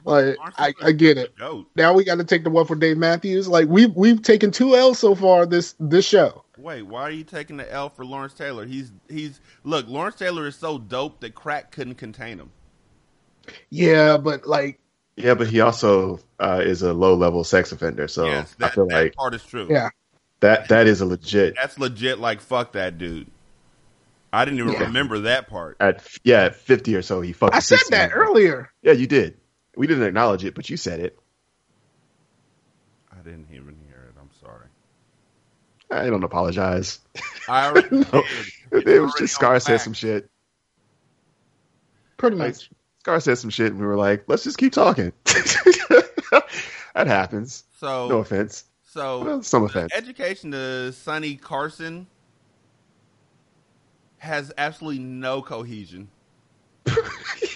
Like 0.04 0.36
I, 0.56 0.72
I 0.82 0.92
get 0.92 1.18
it. 1.18 1.34
Now 1.74 1.92
we 1.92 2.04
got 2.04 2.18
to 2.18 2.24
take 2.24 2.44
the 2.44 2.50
one 2.50 2.64
for 2.64 2.76
Dave 2.76 2.96
Matthews. 2.96 3.48
Like 3.48 3.68
we 3.68 3.86
we've 3.86 4.22
taken 4.22 4.50
two 4.50 4.76
L's 4.76 4.98
so 4.98 5.14
far 5.14 5.46
this 5.46 5.74
this 5.80 6.06
show. 6.06 6.44
Wait, 6.58 6.82
why 6.82 7.02
are 7.02 7.10
you 7.10 7.24
taking 7.24 7.56
the 7.56 7.70
L 7.72 7.88
for 7.88 8.04
Lawrence 8.04 8.34
Taylor? 8.34 8.64
He's 8.66 8.92
he's 9.08 9.40
look. 9.64 9.88
Lawrence 9.88 10.16
Taylor 10.16 10.46
is 10.46 10.56
so 10.56 10.78
dope 10.78 11.20
that 11.20 11.34
crack 11.34 11.72
couldn't 11.72 11.96
contain 11.96 12.38
him. 12.38 12.50
Yeah, 13.70 14.16
but 14.16 14.46
like 14.46 14.78
yeah, 15.16 15.34
but 15.34 15.48
he 15.48 15.60
also 15.60 16.20
uh, 16.38 16.60
is 16.62 16.82
a 16.82 16.92
low 16.92 17.14
level 17.14 17.42
sex 17.42 17.72
offender. 17.72 18.06
So 18.06 18.26
yes, 18.26 18.54
I 18.60 18.68
feel 18.68 18.86
that 18.88 18.94
like 18.94 19.14
part 19.16 19.34
is 19.34 19.44
true. 19.44 19.66
yeah. 19.70 19.88
That 20.40 20.68
that 20.68 20.86
is 20.86 21.00
a 21.00 21.06
legit. 21.06 21.54
that's 21.56 21.78
legit. 21.78 22.18
Like 22.18 22.40
fuck 22.40 22.72
that 22.72 22.98
dude. 22.98 23.26
I 24.32 24.44
didn't 24.44 24.60
even 24.60 24.72
Yeah. 24.74 24.80
remember 24.84 25.20
that 25.20 25.48
part. 25.48 25.76
At 25.80 26.06
yeah, 26.24 26.44
at 26.44 26.56
fifty 26.56 26.94
or 26.96 27.02
so, 27.02 27.20
he 27.20 27.32
fucked. 27.32 27.54
I 27.54 27.60
said 27.60 27.78
that 27.90 28.10
year 28.10 28.24
old. 28.26 28.36
earlier. 28.36 28.70
Yeah, 28.82 28.92
you 28.92 29.06
did. 29.06 29.38
We 29.76 29.86
didn't 29.86 30.04
acknowledge 30.04 30.44
it, 30.44 30.54
but 30.54 30.68
you 30.68 30.76
said 30.76 31.00
it. 31.00 31.18
I 33.12 33.16
didn't 33.22 33.48
even 33.52 33.76
hear 33.86 34.08
it. 34.08 34.14
I'm 34.20 34.30
sorry. 34.40 34.66
I 35.90 36.10
don't 36.10 36.24
apologize. 36.24 36.98
I 37.48 37.66
already 37.68 37.88
No, 38.12 38.24
it 38.72 38.84
was 38.84 38.84
already 38.86 39.12
just 39.18 39.34
Scar 39.34 39.60
said 39.60 39.80
some 39.80 39.92
shit. 39.92 40.28
Pretty 42.16 42.36
Like, 42.36 42.48
much. 42.54 42.70
Scar 43.00 43.20
said 43.20 43.38
some 43.38 43.50
shit, 43.50 43.68
and 43.72 43.80
we 43.80 43.86
were 43.86 43.96
like, 43.96 44.24
let's 44.26 44.42
just 44.44 44.58
keep 44.58 44.72
talking. 44.72 45.12
that 45.24 47.06
happens. 47.06 47.64
So 47.78 48.08
No 48.08 48.18
offense. 48.18 48.64
So 48.96 49.24
Well, 49.24 49.42
some 49.42 49.64
offense. 49.64 49.92
education 49.94 50.50
to 50.52 50.92
Sonny 50.92 51.36
Carson 51.36 52.06
has 54.18 54.52
absolutely 54.56 55.02
no 55.02 55.42
cohesion. 55.42 56.08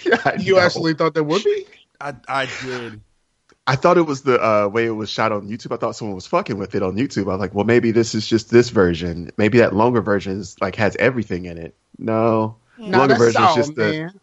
yeah, 0.05 0.37
You 0.39 0.53
know. 0.55 0.59
actually 0.59 0.93
thought 0.93 1.13
there 1.13 1.23
would 1.23 1.43
be? 1.43 1.65
I 1.99 2.13
I 2.27 2.47
did. 2.63 3.01
I 3.67 3.75
thought 3.75 3.97
it 3.97 4.03
was 4.03 4.23
the 4.23 4.39
uh, 4.43 4.67
way 4.67 4.85
it 4.85 4.91
was 4.91 5.09
shot 5.09 5.31
on 5.31 5.47
YouTube. 5.47 5.71
I 5.73 5.77
thought 5.77 5.95
someone 5.95 6.15
was 6.15 6.25
fucking 6.27 6.57
with 6.57 6.75
it 6.75 6.81
on 6.83 6.95
YouTube. 6.95 7.23
I 7.23 7.35
was 7.35 7.39
like, 7.39 7.53
well, 7.53 7.65
maybe 7.65 7.91
this 7.91 8.13
is 8.15 8.27
just 8.27 8.49
this 8.49 8.69
version. 8.69 9.31
Maybe 9.37 9.59
that 9.59 9.73
longer 9.73 10.01
version 10.01 10.39
is 10.39 10.55
like 10.61 10.75
has 10.75 10.95
everything 10.97 11.45
in 11.45 11.57
it. 11.57 11.75
No, 11.97 12.55
Nah, 12.77 12.99
longer 12.99 13.13
that's 13.13 13.23
version 13.23 13.41
is 13.43 13.47
all, 13.49 13.55
just 13.55 13.75
the 13.75 14.13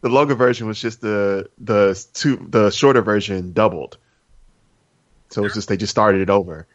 the 0.00 0.08
longer 0.08 0.34
version 0.34 0.66
was 0.66 0.80
just 0.80 1.00
the 1.00 1.48
the 1.58 2.04
two 2.14 2.36
the 2.50 2.70
shorter 2.70 3.02
version 3.02 3.52
doubled. 3.52 3.98
So 5.30 5.44
it's 5.44 5.54
just 5.54 5.68
they 5.68 5.76
just 5.76 5.90
started 5.90 6.20
it 6.20 6.30
over. 6.30 6.66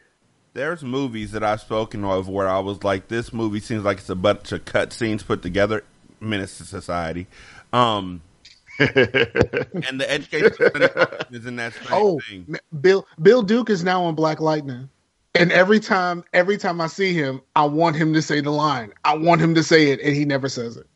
There's 0.52 0.82
movies 0.82 1.32
that 1.32 1.44
I've 1.44 1.60
spoken 1.60 2.04
of 2.04 2.28
where 2.28 2.48
I 2.48 2.58
was 2.58 2.82
like, 2.82 3.08
this 3.08 3.32
movie 3.32 3.60
seems 3.60 3.84
like 3.84 3.98
it's 3.98 4.10
a 4.10 4.16
bunch 4.16 4.50
of 4.52 4.64
cut 4.64 4.92
scenes 4.92 5.22
put 5.22 5.42
together. 5.42 5.84
Menace 6.18 6.58
to 6.58 6.64
Society. 6.64 7.26
Um, 7.72 8.20
and 8.78 8.88
the 8.88 10.06
education 10.08 10.46
of 10.46 10.72
Sonny 10.72 10.88
Carson 10.88 11.34
is 11.34 11.46
in 11.46 11.56
that 11.56 11.72
same 11.74 11.86
Oh, 11.92 12.20
thing. 12.28 12.56
Bill 12.80 13.06
Bill 13.22 13.42
Duke 13.42 13.70
is 13.70 13.84
now 13.84 14.04
on 14.04 14.14
Black 14.14 14.40
Lightning. 14.40 14.88
And 15.34 15.52
every 15.52 15.78
time 15.80 16.24
every 16.32 16.58
time 16.58 16.80
I 16.80 16.88
see 16.88 17.14
him, 17.14 17.40
I 17.54 17.64
want 17.66 17.96
him 17.96 18.12
to 18.14 18.22
say 18.22 18.40
the 18.40 18.50
line. 18.50 18.92
I 19.04 19.16
want 19.16 19.40
him 19.40 19.54
to 19.54 19.62
say 19.62 19.90
it 19.92 20.00
and 20.00 20.14
he 20.14 20.24
never 20.24 20.48
says 20.48 20.76
it. 20.76 20.86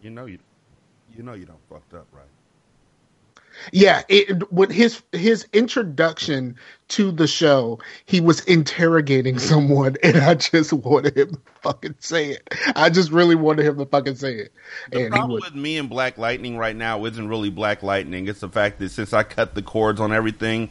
You 0.00 0.10
know 0.10 0.26
you, 0.26 0.38
you 1.16 1.22
know 1.22 1.34
you 1.34 1.44
don't 1.46 1.58
fucked 1.68 1.94
up, 1.94 2.06
right? 2.12 2.24
Yeah, 3.70 4.02
it, 4.08 4.50
with 4.52 4.70
his 4.70 5.02
his 5.12 5.46
introduction 5.52 6.56
to 6.88 7.12
the 7.12 7.26
show, 7.26 7.78
he 8.06 8.20
was 8.20 8.40
interrogating 8.46 9.38
someone, 9.38 9.96
and 10.02 10.16
I 10.18 10.34
just 10.34 10.72
wanted 10.72 11.16
him 11.16 11.30
to 11.34 11.40
fucking 11.62 11.94
say 12.00 12.30
it. 12.30 12.48
I 12.76 12.90
just 12.90 13.10
really 13.12 13.34
wanted 13.34 13.66
him 13.66 13.78
to 13.78 13.86
fucking 13.86 14.16
say 14.16 14.34
it, 14.34 14.52
The 14.90 15.04
and 15.04 15.12
problem 15.12 15.40
with 15.40 15.54
me 15.54 15.78
and 15.78 15.88
Black 15.88 16.18
Lightning 16.18 16.56
right 16.56 16.76
now 16.76 17.04
isn't 17.04 17.28
really 17.28 17.50
Black 17.50 17.82
Lightning. 17.82 18.26
It's 18.28 18.40
the 18.40 18.48
fact 18.48 18.78
that 18.80 18.90
since 18.90 19.12
I 19.12 19.22
cut 19.22 19.54
the 19.54 19.62
cords 19.62 20.00
on 20.00 20.12
everything, 20.12 20.68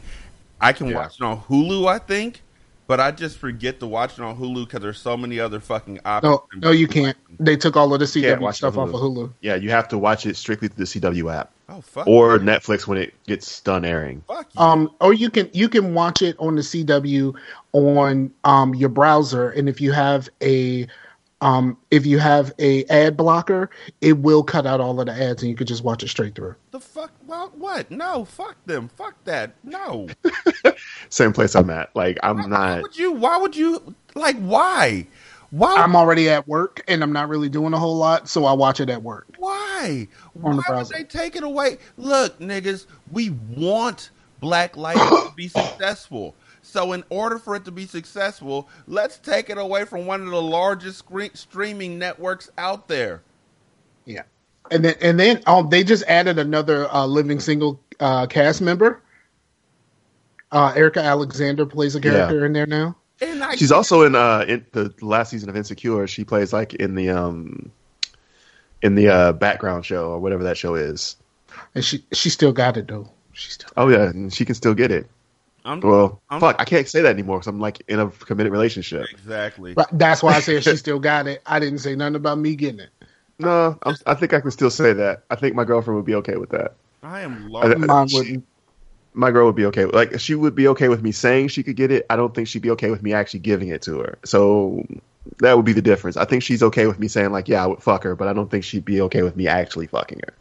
I 0.60 0.72
can 0.72 0.88
Yeah. 0.88 0.96
watch 0.96 1.16
it 1.16 1.22
on 1.22 1.40
Hulu. 1.40 1.88
I 1.88 1.98
think, 1.98 2.42
but 2.86 3.00
I 3.00 3.10
just 3.10 3.38
forget 3.38 3.80
to 3.80 3.86
watch 3.86 4.14
it 4.14 4.20
on 4.20 4.36
Hulu 4.36 4.66
because 4.66 4.80
there's 4.80 5.00
so 5.00 5.16
many 5.16 5.38
other 5.40 5.60
fucking 5.60 6.00
options. 6.04 6.30
No, 6.32 6.44
no, 6.56 6.70
you 6.70 6.86
can't. 6.88 7.16
They 7.38 7.56
took 7.56 7.76
all 7.76 7.92
of 7.94 8.00
the 8.00 8.06
CW 8.06 8.40
watch 8.40 8.56
stuff 8.56 8.74
the 8.74 8.80
off 8.80 8.88
of 8.88 8.94
Hulu. 8.94 9.32
yeah, 9.40 9.54
you 9.54 9.70
have 9.70 9.88
to 9.88 9.98
watch 9.98 10.26
it 10.26 10.36
strictly 10.36 10.68
through 10.68 10.84
the 10.84 11.00
CW 11.00 11.34
app 11.34 11.52
Oh 11.68 11.80
fuck! 11.80 12.06
or 12.06 12.38
Netflix 12.38 12.86
when 12.86 12.98
it 12.98 13.14
gets 13.26 13.60
done 13.62 13.84
airing. 13.84 14.22
fuck 14.28 14.48
you. 14.54 14.60
Um, 14.60 14.90
or 15.00 15.12
you 15.14 15.30
can 15.30 15.48
you 15.52 15.68
can 15.68 15.94
watch 15.94 16.20
it 16.22 16.36
on 16.38 16.56
the 16.56 16.62
CW 16.62 17.34
on 17.72 18.32
um 18.44 18.74
your 18.74 18.88
browser, 18.90 19.50
and 19.50 19.68
if 19.68 19.80
you 19.80 19.92
have 19.92 20.28
a 20.42 20.86
um 21.42 21.76
if 21.90 22.06
you 22.06 22.18
have 22.18 22.52
a 22.58 22.84
ad 22.84 23.16
blocker, 23.16 23.68
it 24.00 24.14
will 24.18 24.42
cut 24.42 24.66
out 24.66 24.80
all 24.80 24.98
of 25.00 25.06
the 25.06 25.12
ads, 25.12 25.42
and 25.42 25.50
you 25.50 25.56
can 25.56 25.66
just 25.66 25.84
watch 25.84 26.02
it 26.02 26.08
straight 26.08 26.34
through. 26.34 26.54
the 26.70 26.80
fuck? 26.80 27.10
Well, 27.26 27.52
what? 27.56 27.90
No, 27.90 28.24
fuck 28.24 28.56
them. 28.64 28.88
Fuck 28.88 29.14
that. 29.24 29.54
No. 29.64 30.08
Same 31.10 31.32
place 31.32 31.54
I'm 31.54 31.68
at. 31.70 31.94
Like 31.94 32.18
I'm 32.22 32.38
Why 32.38 32.46
not. 32.46 32.82
would 32.82 32.96
you? 32.96 33.12
Why 33.12 33.36
would 33.36 33.54
you? 33.56 33.94
Like, 34.14 34.36
why? 34.36 35.06
Why? 35.50 35.76
I'm 35.76 35.94
already 35.94 36.30
at 36.30 36.48
work 36.48 36.82
and 36.88 37.02
I'm 37.02 37.12
not 37.12 37.28
really 37.28 37.50
doing 37.50 37.74
a 37.74 37.78
whole 37.78 37.96
lot, 37.96 38.26
so 38.26 38.46
I 38.46 38.54
watch 38.54 38.80
it 38.80 38.88
at 38.88 39.02
work. 39.02 39.26
Why? 39.36 40.08
On 40.42 40.56
Why 40.56 40.62
the 40.66 40.74
would 40.76 40.88
they 40.88 41.04
take 41.04 41.36
it 41.36 41.42
away? 41.42 41.76
Look, 41.98 42.38
niggas, 42.38 42.86
we 43.10 43.30
want 43.54 44.10
Black 44.40 44.78
Light 44.78 44.96
to 44.96 45.32
be 45.36 45.48
successful. 45.48 46.34
So, 46.72 46.94
in 46.94 47.04
order 47.10 47.38
for 47.38 47.54
it 47.54 47.66
to 47.66 47.70
be 47.70 47.84
successful, 47.84 48.66
let's 48.86 49.18
take 49.18 49.50
it 49.50 49.58
away 49.58 49.84
from 49.84 50.06
one 50.06 50.22
of 50.22 50.30
the 50.30 50.40
largest 50.40 51.00
scre- 51.00 51.34
streaming 51.34 51.98
networks 51.98 52.50
out 52.56 52.88
there. 52.88 53.20
Yeah, 54.06 54.22
and 54.70 54.82
then 54.82 54.94
and 55.02 55.20
then 55.20 55.42
um, 55.46 55.68
they 55.68 55.84
just 55.84 56.02
added 56.04 56.38
another 56.38 56.90
uh, 56.90 57.04
living 57.04 57.40
single 57.40 57.78
uh, 58.00 58.26
cast 58.26 58.62
member. 58.62 59.02
Uh, 60.50 60.72
Erika 60.74 61.02
Alexander 61.02 61.66
plays 61.66 61.94
a 61.94 62.00
character 62.00 62.46
in 62.46 62.54
there 62.54 62.66
now. 62.66 62.96
And 63.20 63.44
I 63.44 63.54
She's 63.56 63.70
also 63.70 64.00
in 64.02 64.14
uh 64.14 64.46
in 64.48 64.64
the 64.72 64.94
last 65.02 65.28
season 65.28 65.50
of 65.50 65.56
Insecure. 65.56 66.06
She 66.06 66.24
plays 66.24 66.54
like 66.54 66.72
in 66.72 66.94
the 66.94 67.10
um 67.10 67.70
in 68.80 68.94
the 68.94 69.08
uh 69.08 69.32
background 69.34 69.84
show 69.84 70.08
or 70.08 70.18
whatever 70.20 70.44
that 70.44 70.56
show 70.56 70.74
is. 70.74 71.16
and 71.74 71.84
she 71.84 72.02
she 72.12 72.30
still 72.30 72.52
got 72.52 72.78
it 72.78 72.88
though. 72.88 73.10
She 73.34 73.50
still 73.50 73.68
Oh 73.76 73.88
yeah, 73.88 74.04
and 74.08 74.32
she 74.32 74.46
can 74.46 74.54
still 74.54 74.72
get 74.72 74.90
it. 74.90 75.06
I'm, 75.64 75.80
Well, 75.80 76.20
I'm- 76.28 76.40
fuck, 76.40 76.56
I 76.58 76.64
can't 76.64 76.88
say 76.88 77.02
that 77.02 77.10
anymore 77.10 77.38
because 77.38 77.46
I'm 77.48 77.60
like 77.60 77.82
in 77.88 78.00
a 78.00 78.08
committed 78.10 78.52
relationship. 78.52 79.06
exactly. 79.12 79.74
But 79.74 79.88
that's 79.92 80.22
why 80.22 80.34
I 80.34 80.40
said 80.40 80.64
she 80.64 80.76
still 80.76 80.98
got 80.98 81.26
it. 81.26 81.42
I 81.46 81.60
didn't 81.60 81.78
say 81.78 81.94
nothing 81.94 82.16
about 82.16 82.38
me 82.38 82.56
getting 82.56 82.80
it. 82.80 82.90
No, 83.38 83.78
I'm, 83.82 83.96
I 84.06 84.14
think 84.14 84.32
I 84.34 84.40
can 84.40 84.50
still 84.50 84.70
say 84.70 84.92
that. 84.92 85.24
I 85.30 85.36
think 85.36 85.54
my 85.54 85.64
girlfriend 85.64 85.96
would 85.96 86.06
be 86.06 86.14
okay 86.16 86.36
with 86.36 86.50
that. 86.50 86.74
I 87.02 87.20
am 87.22 87.44
I- 87.46 87.48
large. 87.48 87.78
Mine 87.78 88.08
wouldn't. 88.12 88.46
My 89.14 89.30
girl 89.30 89.44
would 89.46 89.56
be 89.56 89.66
okay. 89.66 89.84
Like 89.84 90.18
she 90.20 90.34
would 90.34 90.54
be 90.54 90.68
okay 90.68 90.88
with 90.88 91.02
me 91.02 91.12
saying 91.12 91.48
she 91.48 91.62
could 91.62 91.76
get 91.76 91.90
it. 91.92 92.06
I 92.08 92.16
don't 92.16 92.34
think 92.34 92.48
she'd 92.48 92.62
be 92.62 92.70
okay 92.70 92.90
with 92.90 93.02
me 93.02 93.12
actually 93.12 93.40
giving 93.40 93.68
it 93.68 93.82
to 93.82 93.98
her. 93.98 94.18
So 94.24 94.86
that 95.40 95.54
would 95.54 95.66
be 95.66 95.74
the 95.74 95.82
difference. 95.82 96.16
I 96.16 96.24
think 96.24 96.42
she's 96.42 96.62
okay 96.62 96.86
with 96.86 96.98
me 96.98 97.08
saying 97.08 97.30
like, 97.30 97.46
yeah, 97.46 97.62
I 97.62 97.66
would 97.66 97.82
fuck 97.82 98.04
her, 98.04 98.16
but 98.16 98.26
I 98.28 98.32
don't 98.32 98.50
think 98.50 98.64
she'd 98.64 98.86
be 98.86 99.02
okay 99.02 99.22
with 99.22 99.36
me 99.36 99.48
actually 99.48 99.86
fucking 99.86 100.20
her. 100.26 100.34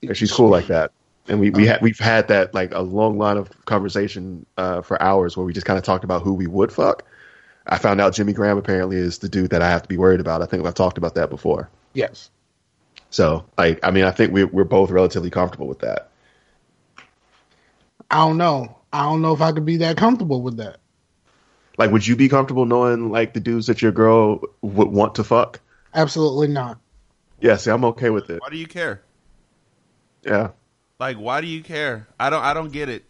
Yeah, 0.00 0.14
she's 0.14 0.32
cool 0.32 0.48
like 0.48 0.68
that. 0.68 0.92
And 1.28 1.38
we 1.38 1.50
we 1.50 1.66
had 1.66 1.80
we've 1.82 1.98
had 1.98 2.28
that 2.28 2.54
like 2.54 2.74
a 2.74 2.80
long 2.80 3.18
line 3.18 3.36
of 3.36 3.48
conversation 3.66 4.46
uh, 4.56 4.82
for 4.82 5.00
hours 5.00 5.36
where 5.36 5.46
we 5.46 5.52
just 5.52 5.66
kind 5.66 5.78
of 5.78 5.84
talked 5.84 6.04
about 6.04 6.22
who 6.22 6.34
we 6.34 6.46
would 6.46 6.72
fuck. 6.72 7.04
I 7.66 7.78
found 7.78 8.00
out 8.00 8.14
Jimmy 8.14 8.32
Graham 8.32 8.58
apparently 8.58 8.96
is 8.96 9.18
the 9.18 9.28
dude 9.28 9.50
that 9.50 9.62
I 9.62 9.68
have 9.68 9.82
to 9.82 9.88
be 9.88 9.96
worried 9.96 10.20
about. 10.20 10.42
I 10.42 10.46
think 10.46 10.66
I've 10.66 10.74
talked 10.74 10.98
about 10.98 11.14
that 11.14 11.30
before. 11.30 11.70
Yes. 11.92 12.30
So 13.10 13.44
like, 13.58 13.80
I 13.82 13.90
mean, 13.90 14.04
I 14.04 14.10
think 14.10 14.32
we 14.32 14.44
we're 14.44 14.64
both 14.64 14.90
relatively 14.90 15.30
comfortable 15.30 15.68
with 15.68 15.80
that. 15.80 16.10
I 18.10 18.26
don't 18.26 18.38
know. 18.38 18.78
I 18.92 19.04
don't 19.04 19.22
know 19.22 19.32
if 19.32 19.40
I 19.40 19.52
could 19.52 19.64
be 19.64 19.78
that 19.78 19.96
comfortable 19.96 20.42
with 20.42 20.56
that. 20.56 20.78
Like, 21.78 21.92
would 21.92 22.06
you 22.06 22.16
be 22.16 22.28
comfortable 22.28 22.66
knowing 22.66 23.10
like 23.10 23.32
the 23.34 23.40
dudes 23.40 23.68
that 23.68 23.80
your 23.80 23.92
girl 23.92 24.40
would 24.60 24.88
want 24.88 25.14
to 25.14 25.24
fuck? 25.24 25.60
Absolutely 25.94 26.48
not. 26.48 26.78
Yeah, 27.40 27.56
see, 27.56 27.70
I'm 27.70 27.84
okay 27.86 28.10
with 28.10 28.30
it. 28.30 28.40
Why 28.40 28.50
do 28.50 28.56
you 28.56 28.66
care? 28.66 29.02
Yeah, 30.22 30.50
Like, 31.00 31.16
why 31.16 31.40
do 31.40 31.46
you 31.46 31.62
care? 31.62 32.06
I 32.20 32.28
don't. 32.28 32.44
I 32.44 32.52
don't 32.52 32.70
get 32.70 32.90
it. 32.90 33.04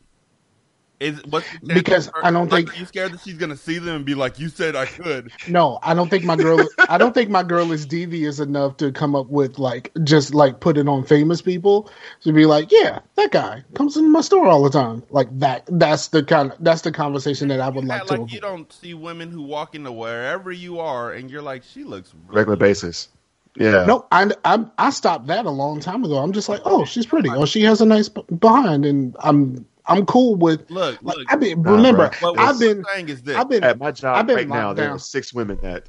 Is 1.01 1.19
what's 1.25 1.47
Because 1.67 2.07
her- 2.07 2.25
I 2.25 2.31
don't 2.31 2.53
like, 2.53 2.67
think- 2.67 2.77
Are 2.77 2.81
you 2.81 2.85
scared 2.85 3.13
that 3.13 3.21
she's 3.21 3.39
gonna 3.39 3.57
see 3.57 3.79
them 3.79 3.97
and 3.97 4.05
be 4.05 4.15
like, 4.15 4.39
"You 4.39 4.51
said 4.51 4.77
I 4.77 4.85
could"? 4.85 5.33
No, 5.49 5.79
I 5.83 5.95
don't 5.95 6.11
think 6.11 6.25
my 6.25 6.37
girl. 6.37 6.61
I 6.91 6.99
don't 6.99 7.15
think 7.15 7.31
my 7.31 7.43
girl 7.43 7.73
is 7.73 7.87
devious 7.87 8.39
enough 8.39 8.77
to 8.77 8.93
come 8.93 9.17
up 9.17 9.29
with 9.29 9.59
like 9.59 9.91
just 10.05 10.35
like 10.35 10.61
put 10.61 10.77
it 10.77 10.87
on 10.87 11.05
famous 11.05 11.41
people 11.41 11.91
to 12.21 12.33
be 12.35 12.45
like, 12.45 12.71
yeah, 12.71 13.01
that 13.17 13.33
guy 13.33 13.65
comes 13.75 13.97
in 13.97 14.13
my 14.13 14.21
store 14.21 14.47
all 14.47 14.63
the 14.63 14.71
time. 14.71 15.03
Like 15.09 15.29
that. 15.39 15.65
That's 15.73 16.09
the 16.09 16.23
kind. 16.23 16.53
Of, 16.53 16.59
that's 16.61 16.83
the 16.83 16.93
conversation 16.93 17.49
that 17.49 17.61
I 17.61 17.71
would 17.71 17.87
like 17.87 18.03
Act 18.03 18.09
to. 18.09 18.21
like 18.21 18.33
you 18.33 18.41
don't 18.41 18.71
see 18.71 18.93
women 18.93 19.31
who 19.31 19.43
walk 19.43 19.75
into 19.75 19.91
wherever 19.91 20.53
you 20.53 20.81
are, 20.81 21.13
and 21.13 21.31
you're 21.31 21.43
like, 21.43 21.65
"She 21.65 21.83
looks 21.83 22.13
regular 22.29 22.57
basis. 22.57 23.09
Yeah, 23.57 23.85
No, 23.85 24.07
I, 24.13 24.31
I 24.45 24.65
I 24.79 24.91
stopped 24.91 25.27
that 25.27 25.45
a 25.45 25.51
long 25.51 25.81
time 25.81 26.05
ago. 26.05 26.19
I'm 26.19 26.33
just 26.33 26.49
like, 26.49 26.61
oh, 26.65 26.85
she's 26.85 27.07
pretty, 27.07 27.31
or 27.31 27.47
she 27.47 27.63
has 27.63 27.81
a 27.81 27.87
nice 27.87 28.09
behind, 28.09 28.85
and 28.87 29.17
I'm 29.21 29.67
I'm 29.87 30.07
cool 30.07 30.37
with. 30.37 30.71
Look, 30.71 31.03
Like, 31.03 31.17
look. 31.17 31.33
I've 31.33 31.41
been 31.41 31.63
Nah, 31.63 31.73
remember, 31.73 32.11
bro. 32.21 32.35
I've 32.39 32.61
been 32.61 32.85
saying 32.95 33.09
is 33.09 33.23
this: 33.23 33.37
I've 33.37 33.49
been 33.49 33.65
At 33.65 33.79
my 33.79 33.91
job 33.91 34.17
I've 34.17 34.27
been 34.27 34.37
right 34.37 34.49
now, 34.49 34.67
locked 34.69 34.77
there 34.77 34.87
down. 34.87 34.97
are 34.97 35.01
six 35.01 35.35
women 35.35 35.59
that 35.63 35.89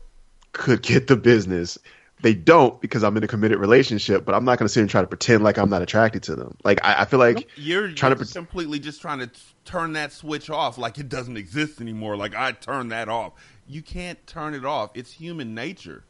could 0.54 0.82
get 0.82 1.08
the 1.08 1.16
business. 1.16 1.78
They 2.22 2.34
don't 2.36 2.80
because 2.82 3.04
I'm 3.04 3.18
in 3.18 3.24
a 3.24 3.28
committed 3.28 3.58
relationship, 3.60 4.26
but 4.26 4.36
I'm 4.36 4.46
not 4.46 4.60
going 4.60 4.66
to 4.68 4.70
sit 4.70 4.82
and 4.82 4.90
try 4.90 5.02
to 5.02 5.08
pretend 5.08 5.44
like 5.44 5.58
I'm 5.58 5.70
not 5.70 5.82
attracted 5.82 6.22
to 6.24 6.36
them. 6.36 6.56
Like 6.64 6.80
I, 6.84 7.02
I 7.02 7.06
feel 7.06 7.20
like 7.20 7.48
you're, 7.56 7.92
trying 7.94 8.12
you're 8.12 8.18
to 8.18 8.24
just 8.24 8.36
completely 8.36 8.80
just 8.80 9.02
trying 9.02 9.20
to 9.20 9.28
t- 9.28 9.40
turn 9.66 9.94
that 9.94 10.14
switch 10.14 10.50
off, 10.50 10.78
like 10.78 11.00
it 11.00 11.10
doesn't 11.10 11.38
exist 11.38 11.82
anymore. 11.82 12.16
Like 12.18 12.36
I 12.36 12.52
turn 12.52 12.90
that 12.90 13.10
off. 13.10 13.34
You 13.68 13.82
can't 13.82 14.26
turn 14.28 14.54
it 14.54 14.66
off. 14.66 14.92
It's 14.94 15.12
human 15.12 15.56
nature. 15.56 16.04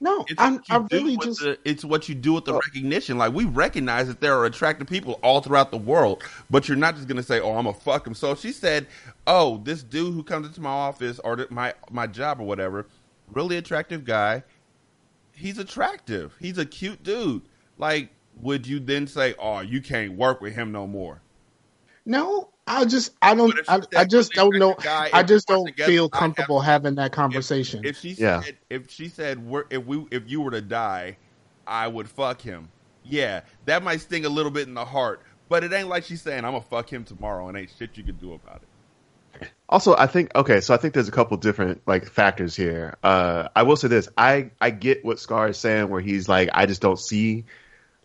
No, 0.00 0.24
It's 0.28 0.40
I'm, 0.40 0.54
what 0.54 0.68
you 0.68 0.74
I 0.74 0.78
do 0.78 0.96
really 0.96 1.16
with 1.16 1.26
just 1.26 1.40
the, 1.40 1.58
it's 1.64 1.84
what 1.84 2.08
you 2.08 2.14
do 2.14 2.34
with 2.34 2.44
the 2.44 2.54
oh. 2.54 2.60
recognition. 2.64 3.18
Like 3.18 3.32
we 3.32 3.44
recognize 3.44 4.06
that 4.08 4.20
there 4.20 4.36
are 4.38 4.44
attractive 4.44 4.86
people 4.86 5.18
all 5.22 5.40
throughout 5.40 5.70
the 5.70 5.78
world, 5.78 6.22
but 6.50 6.68
you're 6.68 6.76
not 6.76 6.94
just 6.96 7.08
gonna 7.08 7.22
say, 7.22 7.40
"Oh, 7.40 7.56
I'm 7.56 7.64
gonna 7.64 7.74
fuck 7.74 8.06
him." 8.06 8.14
So 8.14 8.34
she 8.34 8.52
said, 8.52 8.86
"Oh, 9.26 9.58
this 9.58 9.82
dude 9.82 10.14
who 10.14 10.22
comes 10.22 10.46
into 10.46 10.60
my 10.60 10.70
office 10.70 11.18
or 11.20 11.46
my 11.50 11.74
my 11.90 12.06
job 12.06 12.40
or 12.40 12.44
whatever, 12.44 12.86
really 13.32 13.56
attractive 13.56 14.04
guy, 14.04 14.44
he's 15.32 15.58
attractive. 15.58 16.34
He's 16.38 16.58
a 16.58 16.66
cute 16.66 17.02
dude." 17.02 17.42
Like, 17.76 18.10
would 18.40 18.66
you 18.66 18.80
then 18.80 19.06
say, 19.06 19.34
"Oh, 19.38 19.60
you 19.60 19.80
can't 19.80 20.12
work 20.12 20.40
with 20.40 20.54
him 20.54 20.72
no 20.72 20.86
more"? 20.86 21.20
no. 22.04 22.50
I 22.68 22.84
just 22.84 23.12
I 23.22 23.34
don't 23.34 23.50
But 23.50 23.58
if 23.60 23.66
she 23.66 23.96
I, 23.96 24.00
I 24.00 24.04
just 24.04 24.32
don't 24.34 24.56
know. 24.58 24.74
guy, 24.74 25.10
I 25.12 25.22
just 25.22 25.48
don't 25.48 25.66
together, 25.66 25.90
feel 25.90 26.04
I'd 26.12 26.16
have- 26.16 26.20
comfortable 26.20 26.60
having 26.60 26.94
that 26.96 27.12
conversation. 27.12 27.84
If 27.84 27.98
she 27.98 28.10
Yeah. 28.12 28.42
said, 28.42 28.58
if 28.70 28.90
she 28.90 29.08
said, 29.08 29.44
we're, 29.44 29.64
if 29.70 29.84
we, 29.84 30.06
if 30.10 30.28
you 30.30 30.40
were 30.42 30.50
to 30.52 30.60
die, 30.60 31.18
I 31.66 31.88
would 31.88 32.08
fuck 32.08 32.40
him. 32.40 32.68
Yeah, 33.02 33.40
that 33.64 33.82
might 33.82 34.00
sting 34.02 34.24
a 34.24 34.28
little 34.28 34.50
bit 34.50 34.68
in 34.68 34.74
the 34.74 34.84
heart, 34.84 35.22
but 35.48 35.64
it 35.64 35.72
ain't 35.72 35.88
like 35.88 36.04
she's 36.04 36.20
saying, 36.22 36.44
I'm 36.44 36.52
gonna 36.52 36.60
fuck 36.60 36.92
him 36.92 37.04
tomorrow, 37.04 37.48
and 37.48 37.56
ain't 37.56 37.70
shit 37.78 37.96
you 37.96 38.04
can 38.04 38.16
do 38.16 38.34
about 38.34 38.62
it. 38.62 38.68
Also, 39.68 39.94
I 39.96 40.06
think 40.06 40.34
okay, 40.34 40.60
so 40.60 40.74
I 40.74 40.78
think 40.78 40.94
there's 40.94 41.08
a 41.08 41.12
couple 41.12 41.36
different 41.36 41.82
like 41.86 42.06
factors 42.06 42.56
here. 42.56 42.96
Uh, 43.02 43.48
I 43.54 43.62
will 43.62 43.76
say 43.76 43.88
this: 43.88 44.08
I 44.18 44.50
I 44.60 44.70
get 44.70 45.04
what 45.04 45.20
Scar 45.20 45.48
is 45.48 45.58
saying, 45.58 45.88
where 45.90 46.00
he's 46.00 46.28
like, 46.28 46.48
I 46.52 46.66
just 46.66 46.80
don't 46.82 46.98
see 46.98 47.44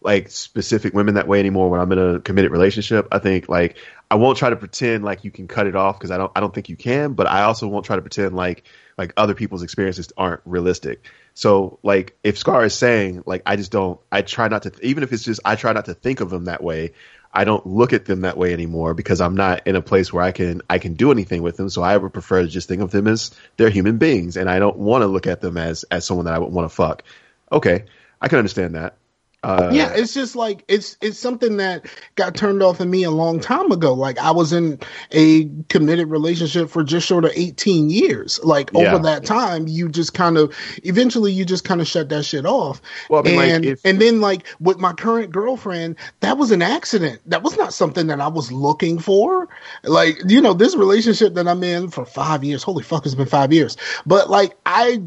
like 0.03 0.29
specific 0.29 0.93
women 0.93 1.15
that 1.15 1.27
way 1.27 1.39
anymore 1.39 1.69
when 1.69 1.79
I'm 1.79 1.91
in 1.91 1.99
a 1.99 2.19
committed 2.19 2.51
relationship. 2.51 3.07
I 3.11 3.19
think 3.19 3.49
like 3.49 3.77
I 4.09 4.15
won't 4.15 4.37
try 4.37 4.49
to 4.49 4.55
pretend 4.55 5.03
like 5.03 5.23
you 5.23 5.31
can 5.31 5.47
cut 5.47 5.67
it 5.67 5.75
off 5.75 5.97
because 5.97 6.11
I 6.11 6.17
don't 6.17 6.31
I 6.35 6.39
don't 6.39 6.53
think 6.53 6.69
you 6.69 6.75
can, 6.75 7.13
but 7.13 7.27
I 7.27 7.43
also 7.43 7.67
won't 7.67 7.85
try 7.85 7.95
to 7.95 8.01
pretend 8.01 8.35
like 8.35 8.63
like 8.97 9.13
other 9.17 9.33
people's 9.33 9.63
experiences 9.63 10.11
aren't 10.17 10.41
realistic. 10.45 11.05
So 11.33 11.79
like 11.83 12.17
if 12.23 12.37
Scar 12.37 12.63
is 12.65 12.75
saying 12.75 13.23
like 13.25 13.43
I 13.45 13.55
just 13.55 13.71
don't 13.71 13.99
I 14.11 14.21
try 14.21 14.47
not 14.47 14.63
to 14.63 14.73
even 14.81 15.03
if 15.03 15.11
it's 15.13 15.23
just 15.23 15.41
I 15.45 15.55
try 15.55 15.73
not 15.73 15.85
to 15.85 15.93
think 15.93 16.21
of 16.21 16.29
them 16.29 16.45
that 16.45 16.63
way. 16.63 16.93
I 17.35 17.45
don't 17.45 17.65
look 17.65 17.93
at 17.93 18.05
them 18.05 18.21
that 18.21 18.37
way 18.37 18.53
anymore 18.53 18.93
because 18.93 19.19
I'm 19.19 19.35
not 19.35 19.65
in 19.65 19.75
a 19.75 19.81
place 19.81 20.13
where 20.13 20.23
I 20.23 20.31
can 20.31 20.61
I 20.69 20.77
can 20.77 20.93
do 20.93 21.11
anything 21.11 21.41
with 21.41 21.57
them. 21.57 21.67
So 21.67 21.81
I 21.81 21.97
would 21.97 22.13
prefer 22.13 22.43
to 22.43 22.47
just 22.47 22.67
think 22.67 22.83
of 22.83 22.91
them 22.91 23.07
as 23.07 23.31
they're 23.57 23.71
human 23.71 23.97
beings, 23.97 24.37
and 24.37 24.47
I 24.47 24.59
don't 24.59 24.77
want 24.77 25.01
to 25.01 25.07
look 25.07 25.25
at 25.25 25.41
them 25.41 25.57
as 25.57 25.83
as 25.85 26.05
someone 26.05 26.25
that 26.25 26.35
I 26.35 26.37
would 26.37 26.53
want 26.53 26.69
to 26.69 26.75
fuck. 26.75 27.03
Okay, 27.51 27.85
I 28.21 28.27
can 28.27 28.37
understand 28.37 28.75
that. 28.75 28.97
Uh, 29.43 29.69
yeah, 29.73 29.91
it's 29.93 30.13
just 30.13 30.35
like 30.37 30.63
it's 30.69 30.95
it's 31.01 31.19
something 31.19 31.57
that 31.57 31.85
got 32.15 32.33
turned 32.33 32.63
off 32.63 32.79
in 32.79 32.89
me 32.89 33.03
a 33.03 33.11
long 33.11 33.41
time 33.41 33.71
ago. 33.73 33.93
Like 33.93 34.17
I 34.17 34.31
was 34.31 34.53
in 34.53 34.79
a 35.11 35.49
committed 35.67 36.07
relationship 36.09 36.69
for 36.69 36.81
just 36.83 37.05
short 37.05 37.25
of 37.25 37.31
18 37.35 37.89
years. 37.89 38.39
Like 38.43 38.71
Yeah. 38.73 38.93
over 38.93 39.03
that 39.03 39.25
time, 39.25 39.67
you 39.67 39.89
just 39.89 40.13
kind 40.13 40.37
of 40.37 40.55
eventually 40.83 41.33
you 41.33 41.43
just 41.43 41.65
kind 41.65 41.81
of 41.81 41.87
shut 41.87 42.07
that 42.09 42.23
shit 42.23 42.45
off. 42.45 42.81
Well, 43.09 43.19
I 43.19 43.23
mean, 43.23 43.35
like, 43.35 43.49
and 43.51 43.65
if- 43.65 43.81
and 43.85 43.99
then 43.99 44.21
like 44.21 44.47
with 44.61 44.77
my 44.79 44.93
current 44.93 45.31
girlfriend, 45.31 45.97
that 46.21 46.37
was 46.37 46.51
an 46.51 46.61
accident. 46.61 47.19
That 47.25 47.43
was 47.43 47.57
not 47.57 47.73
something 47.73 48.07
that 48.07 48.21
I 48.21 48.29
was 48.29 48.49
looking 48.51 48.97
for. 48.97 49.49
Like, 49.83 50.19
you 50.25 50.41
know, 50.41 50.53
this 50.53 50.75
relationship 50.75 51.33
that 51.33 51.49
I'm 51.49 51.63
in 51.63 51.89
for 51.89 52.05
5 52.05 52.45
years. 52.45 52.63
Holy 52.63 52.83
fuck, 52.83 53.05
it's 53.05 53.13
been 53.15 53.25
5 53.25 53.51
years. 53.51 53.75
But 54.05 54.29
like 54.29 54.55
I 54.65 55.01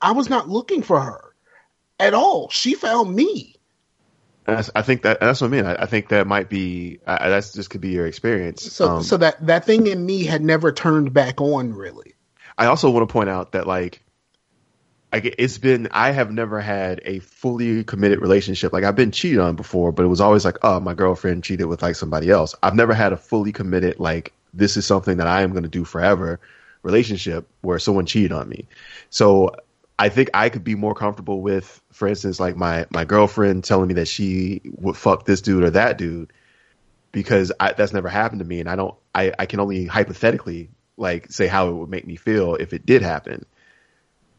I 0.00 0.12
was 0.12 0.30
not 0.30 0.48
looking 0.48 0.82
for 0.82 1.00
her 1.00 1.31
at 2.02 2.14
all. 2.14 2.48
She 2.50 2.74
found 2.74 3.14
me. 3.14 3.56
I 4.44 4.82
think 4.82 5.02
that 5.02 5.20
that's 5.20 5.40
what 5.40 5.46
I 5.46 5.50
mean. 5.50 5.64
I, 5.66 5.82
I 5.82 5.86
think 5.86 6.08
that 6.08 6.26
might 6.26 6.48
be 6.48 6.98
I, 7.06 7.28
that's 7.28 7.52
just 7.52 7.70
could 7.70 7.80
be 7.80 7.90
your 7.90 8.08
experience. 8.08 8.72
So, 8.72 8.88
Um, 8.88 9.02
so 9.04 9.16
that 9.18 9.46
that 9.46 9.64
thing 9.64 9.86
in 9.86 10.04
me 10.04 10.24
had 10.24 10.42
never 10.42 10.72
turned 10.72 11.12
back 11.12 11.40
on. 11.40 11.72
Really, 11.72 12.14
I 12.58 12.66
also 12.66 12.90
want 12.90 13.08
to 13.08 13.12
point 13.12 13.30
out 13.30 13.52
that 13.52 13.68
like, 13.68 14.02
I 15.12 15.20
get, 15.20 15.36
it's 15.38 15.58
been 15.58 15.88
I 15.92 16.10
have 16.10 16.32
never 16.32 16.60
had 16.60 17.02
a 17.04 17.20
fully 17.20 17.84
committed 17.84 18.20
relationship. 18.20 18.72
Like 18.72 18.82
I've 18.82 18.96
been 18.96 19.12
cheated 19.12 19.38
on 19.38 19.54
before, 19.54 19.92
but 19.92 20.02
it 20.04 20.08
was 20.08 20.20
always 20.20 20.44
like, 20.44 20.58
oh, 20.62 20.80
my 20.80 20.94
girlfriend 20.94 21.44
cheated 21.44 21.66
with 21.66 21.80
like 21.80 21.94
somebody 21.94 22.28
else. 22.28 22.56
I've 22.64 22.74
never 22.74 22.94
had 22.94 23.12
a 23.12 23.16
fully 23.16 23.52
committed 23.52 24.00
like 24.00 24.32
this 24.52 24.76
is 24.76 24.84
something 24.84 25.18
that 25.18 25.28
I 25.28 25.42
am 25.42 25.52
going 25.52 25.62
to 25.62 25.68
do 25.68 25.84
forever 25.84 26.40
relationship 26.82 27.48
where 27.60 27.78
someone 27.78 28.06
cheated 28.06 28.32
on 28.32 28.48
me. 28.48 28.66
So 29.08 29.54
I 30.02 30.08
think 30.08 30.30
I 30.34 30.48
could 30.48 30.64
be 30.64 30.74
more 30.74 30.96
comfortable 30.96 31.40
with, 31.40 31.80
for 31.92 32.08
instance, 32.08 32.40
like 32.40 32.56
my 32.56 32.86
my 32.90 33.04
girlfriend 33.04 33.62
telling 33.62 33.86
me 33.86 33.94
that 33.94 34.08
she 34.08 34.60
would 34.64 34.96
fuck 34.96 35.24
this 35.24 35.42
dude 35.42 35.62
or 35.62 35.70
that 35.70 35.96
dude 35.96 36.32
because 37.12 37.52
I, 37.60 37.74
that's 37.74 37.92
never 37.92 38.08
happened 38.08 38.40
to 38.40 38.44
me, 38.44 38.58
and 38.58 38.68
I 38.68 38.74
don't. 38.74 38.96
I, 39.14 39.32
I 39.38 39.46
can 39.46 39.60
only 39.60 39.86
hypothetically 39.86 40.70
like 40.96 41.30
say 41.30 41.46
how 41.46 41.68
it 41.68 41.74
would 41.74 41.88
make 41.88 42.04
me 42.04 42.16
feel 42.16 42.56
if 42.56 42.72
it 42.72 42.84
did 42.84 43.02
happen. 43.02 43.46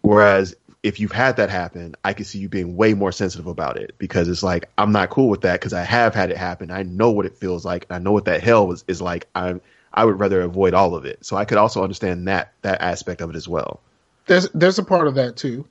Whereas 0.01 0.53
if 0.83 0.99
you've 0.99 1.13
had 1.13 1.37
that 1.37 1.49
happen, 1.49 1.95
I 2.03 2.11
can 2.11 2.25
see 2.25 2.39
you 2.39 2.49
being 2.49 2.75
way 2.75 2.93
more 2.93 3.13
sensitive 3.13 3.47
about 3.47 3.77
it 3.77 3.95
because 3.97 4.27
it's 4.27 4.43
like 4.43 4.69
I'm 4.77 4.91
not 4.91 5.11
cool 5.11 5.29
with 5.29 5.43
that 5.43 5.61
because 5.61 5.71
I 5.71 5.83
have 5.83 6.13
had 6.13 6.29
it 6.29 6.35
happen. 6.35 6.71
I 6.71 6.83
know 6.83 7.11
what 7.11 7.25
it 7.25 7.37
feels 7.37 7.63
like. 7.63 7.85
I 7.89 7.99
know 7.99 8.11
what 8.11 8.25
that 8.25 8.43
hell 8.43 8.69
is, 8.73 8.83
is 8.89 9.01
like. 9.01 9.29
I'm 9.33 9.61
I 9.93 10.03
would 10.03 10.19
rather 10.19 10.41
avoid 10.41 10.73
all 10.73 10.93
of 10.93 11.05
it. 11.05 11.25
So 11.25 11.37
I 11.37 11.45
could 11.45 11.57
also 11.57 11.83
understand 11.83 12.27
that 12.27 12.51
that 12.63 12.81
aspect 12.81 13.21
of 13.21 13.29
it 13.29 13.37
as 13.37 13.47
well. 13.47 13.79
There's 14.25 14.49
there's 14.51 14.79
a 14.79 14.83
part 14.83 15.07
of 15.07 15.15
that 15.15 15.35
too. 15.35 15.65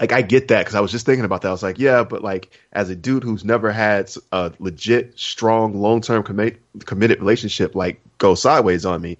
Like 0.00 0.12
I 0.12 0.22
get 0.22 0.48
that 0.48 0.60
because 0.60 0.76
I 0.76 0.80
was 0.80 0.92
just 0.92 1.06
thinking 1.06 1.24
about 1.24 1.42
that. 1.42 1.48
I 1.48 1.52
was 1.52 1.62
like, 1.62 1.78
yeah, 1.78 2.04
but 2.04 2.22
like 2.22 2.56
as 2.72 2.88
a 2.88 2.94
dude 2.94 3.24
who's 3.24 3.44
never 3.44 3.72
had 3.72 4.12
a 4.30 4.52
legit, 4.60 5.18
strong, 5.18 5.80
long 5.80 6.00
term 6.00 6.22
commit, 6.22 6.60
committed 6.84 7.18
relationship 7.18 7.74
like 7.74 8.00
go 8.18 8.36
sideways 8.36 8.86
on 8.86 9.00
me, 9.00 9.18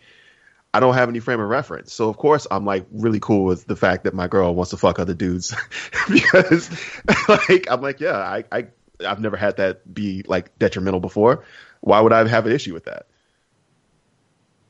I 0.72 0.78
don't 0.78 0.94
have 0.94 1.08
any 1.08 1.18
frame 1.18 1.40
of 1.40 1.48
reference. 1.48 1.92
So 1.92 2.08
of 2.08 2.16
course 2.16 2.46
I'm 2.50 2.64
like 2.64 2.86
really 2.92 3.18
cool 3.18 3.44
with 3.44 3.66
the 3.66 3.74
fact 3.74 4.04
that 4.04 4.14
my 4.14 4.28
girl 4.28 4.54
wants 4.54 4.70
to 4.70 4.76
fuck 4.76 5.00
other 5.00 5.14
dudes 5.14 5.54
because 6.08 6.70
like 7.28 7.68
I'm 7.68 7.80
like, 7.80 7.98
yeah, 7.98 8.16
I, 8.16 8.44
I 8.52 8.66
I've 9.04 9.20
never 9.20 9.36
had 9.36 9.56
that 9.56 9.92
be 9.92 10.22
like 10.26 10.56
detrimental 10.58 11.00
before. 11.00 11.44
Why 11.80 12.00
would 12.00 12.12
I 12.12 12.26
have 12.28 12.46
an 12.46 12.52
issue 12.52 12.74
with 12.74 12.84
that? 12.84 13.06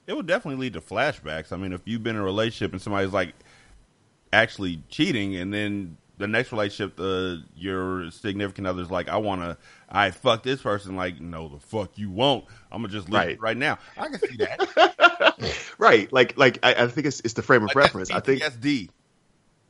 It 0.07 0.17
would 0.17 0.27
definitely 0.27 0.61
lead 0.61 0.73
to 0.73 0.81
flashbacks. 0.81 1.53
I 1.53 1.59
mean, 1.59 1.75
if 1.75 1.83
you've 1.85 2.03
been 2.03 2.17
in 2.17 2.23
a 2.23 2.25
relationship 2.25 2.73
and 2.73 2.81
somebody's 2.81 3.13
like 3.13 3.35
actually 4.33 4.83
cheating, 4.89 5.37
and 5.37 5.53
then 5.53 5.97
the 6.19 6.27
next 6.27 6.51
relationship, 6.51 6.99
uh, 6.99 7.37
your 7.57 8.11
significant 8.11 8.67
other's 8.67 8.91
like, 8.91 9.09
I 9.09 9.19
want 9.19 9.41
to, 9.43 9.57
I 9.89 10.11
fuck 10.11 10.43
this 10.43 10.61
person. 10.61 10.97
Like, 10.97 11.21
no, 11.21 11.49
the 11.49 11.61
fuck 11.61 11.97
you 11.97 12.11
won't. 12.11 12.45
I'm 12.73 12.83
gonna 12.83 12.93
just 12.93 13.07
leave 13.09 13.15
Right. 13.15 13.31
it 13.31 13.41
right 13.41 13.57
now. 13.57 13.79
I 13.97 14.09
can 14.09 14.19
see 14.19 14.37
that. 14.39 15.35
Right. 15.79 16.13
Like 16.13 16.37
like 16.37 16.59
I, 16.65 16.75
I 16.75 16.87
think 16.89 17.07
it's 17.07 17.21
it's 17.21 17.35
the 17.35 17.43
frame 17.43 17.63
of 17.63 17.69
Like, 17.69 17.77
reference. 17.77 18.11
I 18.11 18.19
think 18.19 18.43
PTSD. 18.43 18.89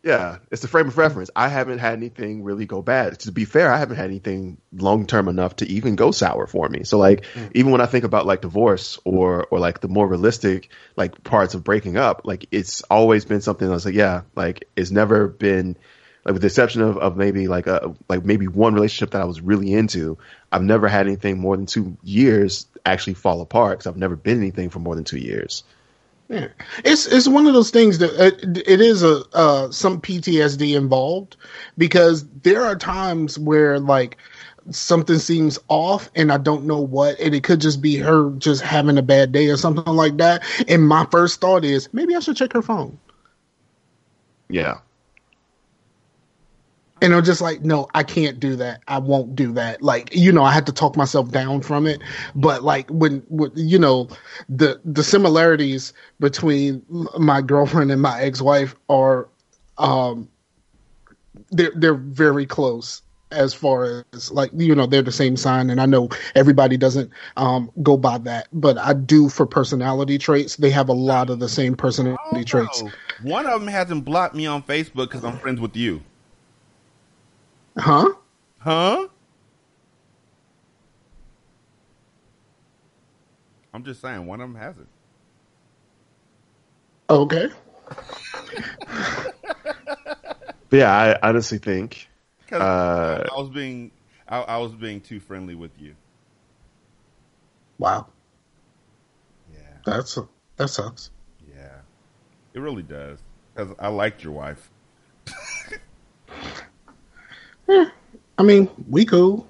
Yeah, 0.02 0.38
it's 0.50 0.62
the 0.62 0.68
frame 0.68 0.86
of 0.86 0.96
reference. 0.96 1.30
I 1.34 1.48
haven't 1.48 1.80
had 1.80 1.94
anything 1.94 2.44
really 2.44 2.66
go 2.66 2.82
bad. 2.82 3.18
To 3.20 3.32
be 3.32 3.44
fair, 3.44 3.72
I 3.72 3.78
haven't 3.78 3.96
had 3.96 4.06
anything 4.06 4.58
long 4.72 5.06
term 5.06 5.28
enough 5.28 5.56
to 5.56 5.66
even 5.66 5.96
go 5.96 6.12
sour 6.12 6.46
for 6.46 6.68
me. 6.68 6.84
So 6.84 6.98
like 6.98 7.26
hmm. 7.26 7.46
even 7.54 7.72
when 7.72 7.80
I 7.80 7.86
think 7.86 8.04
about 8.04 8.26
like 8.26 8.42
divorce 8.42 8.98
or 9.04 9.46
or 9.50 9.58
like 9.58 9.80
the 9.80 9.88
more 9.88 10.06
realistic 10.06 10.70
like 10.96 11.24
parts 11.24 11.54
of 11.54 11.64
breaking 11.64 11.96
up, 11.96 12.22
like 12.24 12.46
it's 12.52 12.82
always 12.82 13.24
been 13.24 13.40
something 13.40 13.68
that's 13.68 13.84
like 13.84 13.94
yeah, 13.94 14.22
like 14.36 14.68
it's 14.76 14.92
never 14.92 15.26
been 15.26 15.76
like 16.24 16.34
with 16.34 16.42
the 16.42 16.46
exception 16.46 16.82
of, 16.82 16.98
of 16.98 17.16
maybe 17.16 17.48
like 17.48 17.66
a 17.66 17.94
like 18.08 18.24
maybe 18.24 18.46
one 18.46 18.74
relationship 18.74 19.10
that 19.12 19.22
I 19.22 19.24
was 19.24 19.40
really 19.40 19.72
into, 19.72 20.18
I've 20.52 20.62
never 20.62 20.86
had 20.86 21.06
anything 21.06 21.38
more 21.40 21.56
than 21.56 21.66
two 21.66 21.96
years 22.04 22.66
actually 22.86 23.14
fall 23.14 23.40
apart 23.40 23.78
because 23.78 23.88
I've 23.88 23.96
never 23.96 24.14
been 24.16 24.38
anything 24.38 24.70
for 24.70 24.78
more 24.78 24.94
than 24.94 25.04
two 25.04 25.18
years. 25.18 25.64
Yeah. 26.28 26.48
It's 26.84 27.06
it's 27.06 27.26
one 27.26 27.46
of 27.46 27.54
those 27.54 27.70
things 27.70 27.98
that 27.98 28.12
it, 28.18 28.58
it 28.68 28.80
is 28.80 29.02
a 29.02 29.22
uh, 29.32 29.70
some 29.70 30.00
PTSD 30.00 30.76
involved 30.76 31.36
because 31.78 32.26
there 32.42 32.64
are 32.64 32.76
times 32.76 33.38
where 33.38 33.78
like 33.80 34.18
something 34.70 35.18
seems 35.18 35.58
off 35.68 36.10
and 36.14 36.30
I 36.30 36.36
don't 36.36 36.64
know 36.64 36.80
what 36.80 37.18
and 37.18 37.34
it 37.34 37.42
could 37.44 37.60
just 37.60 37.80
be 37.80 37.96
her 37.96 38.30
just 38.32 38.62
having 38.62 38.98
a 38.98 39.02
bad 39.02 39.32
day 39.32 39.48
or 39.48 39.56
something 39.56 39.94
like 39.94 40.18
that 40.18 40.42
and 40.68 40.86
my 40.86 41.06
first 41.10 41.40
thought 41.40 41.64
is 41.64 41.88
maybe 41.94 42.14
I 42.14 42.20
should 42.20 42.36
check 42.36 42.52
her 42.52 42.60
phone 42.62 42.98
Yeah. 44.50 44.78
And 47.00 47.14
I'm 47.14 47.24
just 47.24 47.40
like 47.40 47.62
no 47.62 47.88
I 47.94 48.02
can't 48.02 48.40
do 48.40 48.56
that. 48.56 48.82
I 48.88 48.98
won't 48.98 49.34
do 49.34 49.52
that. 49.52 49.82
Like 49.82 50.14
you 50.14 50.32
know 50.32 50.42
I 50.42 50.52
had 50.52 50.66
to 50.66 50.72
talk 50.72 50.96
myself 50.96 51.30
down 51.30 51.62
from 51.62 51.86
it. 51.86 52.00
But 52.34 52.62
like 52.62 52.88
when, 52.90 53.22
when 53.28 53.52
you 53.54 53.78
know 53.78 54.08
the 54.48 54.80
the 54.84 55.04
similarities 55.04 55.92
between 56.20 56.84
my 57.18 57.42
girlfriend 57.42 57.90
and 57.90 58.02
my 58.02 58.20
ex-wife 58.20 58.74
are 58.88 59.28
um 59.78 60.28
they're 61.50 61.72
they're 61.74 61.94
very 61.94 62.46
close 62.46 63.02
as 63.30 63.52
far 63.52 64.04
as 64.12 64.30
like 64.30 64.50
you 64.54 64.74
know 64.74 64.86
they're 64.86 65.02
the 65.02 65.12
same 65.12 65.36
sign. 65.36 65.70
And 65.70 65.80
I 65.80 65.86
know 65.86 66.08
everybody 66.34 66.76
doesn't 66.76 67.10
um 67.36 67.70
go 67.82 67.96
by 67.96 68.18
that. 68.18 68.48
But 68.52 68.78
I 68.78 68.92
do 68.94 69.28
for 69.28 69.46
personality 69.46 70.18
traits. 70.18 70.56
They 70.56 70.70
have 70.70 70.88
a 70.88 70.94
lot 70.94 71.30
of 71.30 71.38
the 71.38 71.48
same 71.48 71.74
personality 71.74 72.44
traits. 72.44 72.82
Oh, 72.82 72.90
one 73.22 73.46
of 73.46 73.60
them 73.60 73.68
hasn't 73.68 74.04
blocked 74.04 74.34
me 74.34 74.46
on 74.46 74.62
Facebook 74.62 75.08
because 75.08 75.24
I'm 75.24 75.38
friends 75.38 75.60
with 75.60 75.76
you. 75.76 76.02
Huh 77.78 78.12
Huh? 78.58 79.08
I'm 83.72 83.84
just 83.84 84.00
saying, 84.02 84.26
one 84.26 84.40
of 84.40 84.48
them 84.50 84.60
hasn't. 84.60 84.90
okay 87.10 87.48
But 90.70 90.76
yeah, 90.78 90.92
I 90.92 91.28
honestly 91.28 91.58
think 91.58 92.08
Uh, 92.58 93.24
I 93.30 93.38
was 93.40 93.50
being, 93.50 93.92
I, 94.28 94.40
I 94.40 94.56
was 94.58 94.72
being 94.74 95.00
too 95.00 95.20
friendly 95.20 95.54
with 95.54 95.78
you. 95.78 95.96
wow 97.78 98.08
Yeah, 99.46 99.78
that's 99.84 100.18
that 100.56 100.68
sucks 100.68 101.10
yeah, 101.40 101.80
it 102.54 102.60
really 102.60 102.82
does. 102.82 103.20
Because 103.54 103.74
I 103.78 103.88
liked 103.88 104.22
your 104.24 104.32
wife. 104.32 104.70
I 107.68 108.42
mean, 108.42 108.68
we 108.88 109.04
cool. 109.04 109.46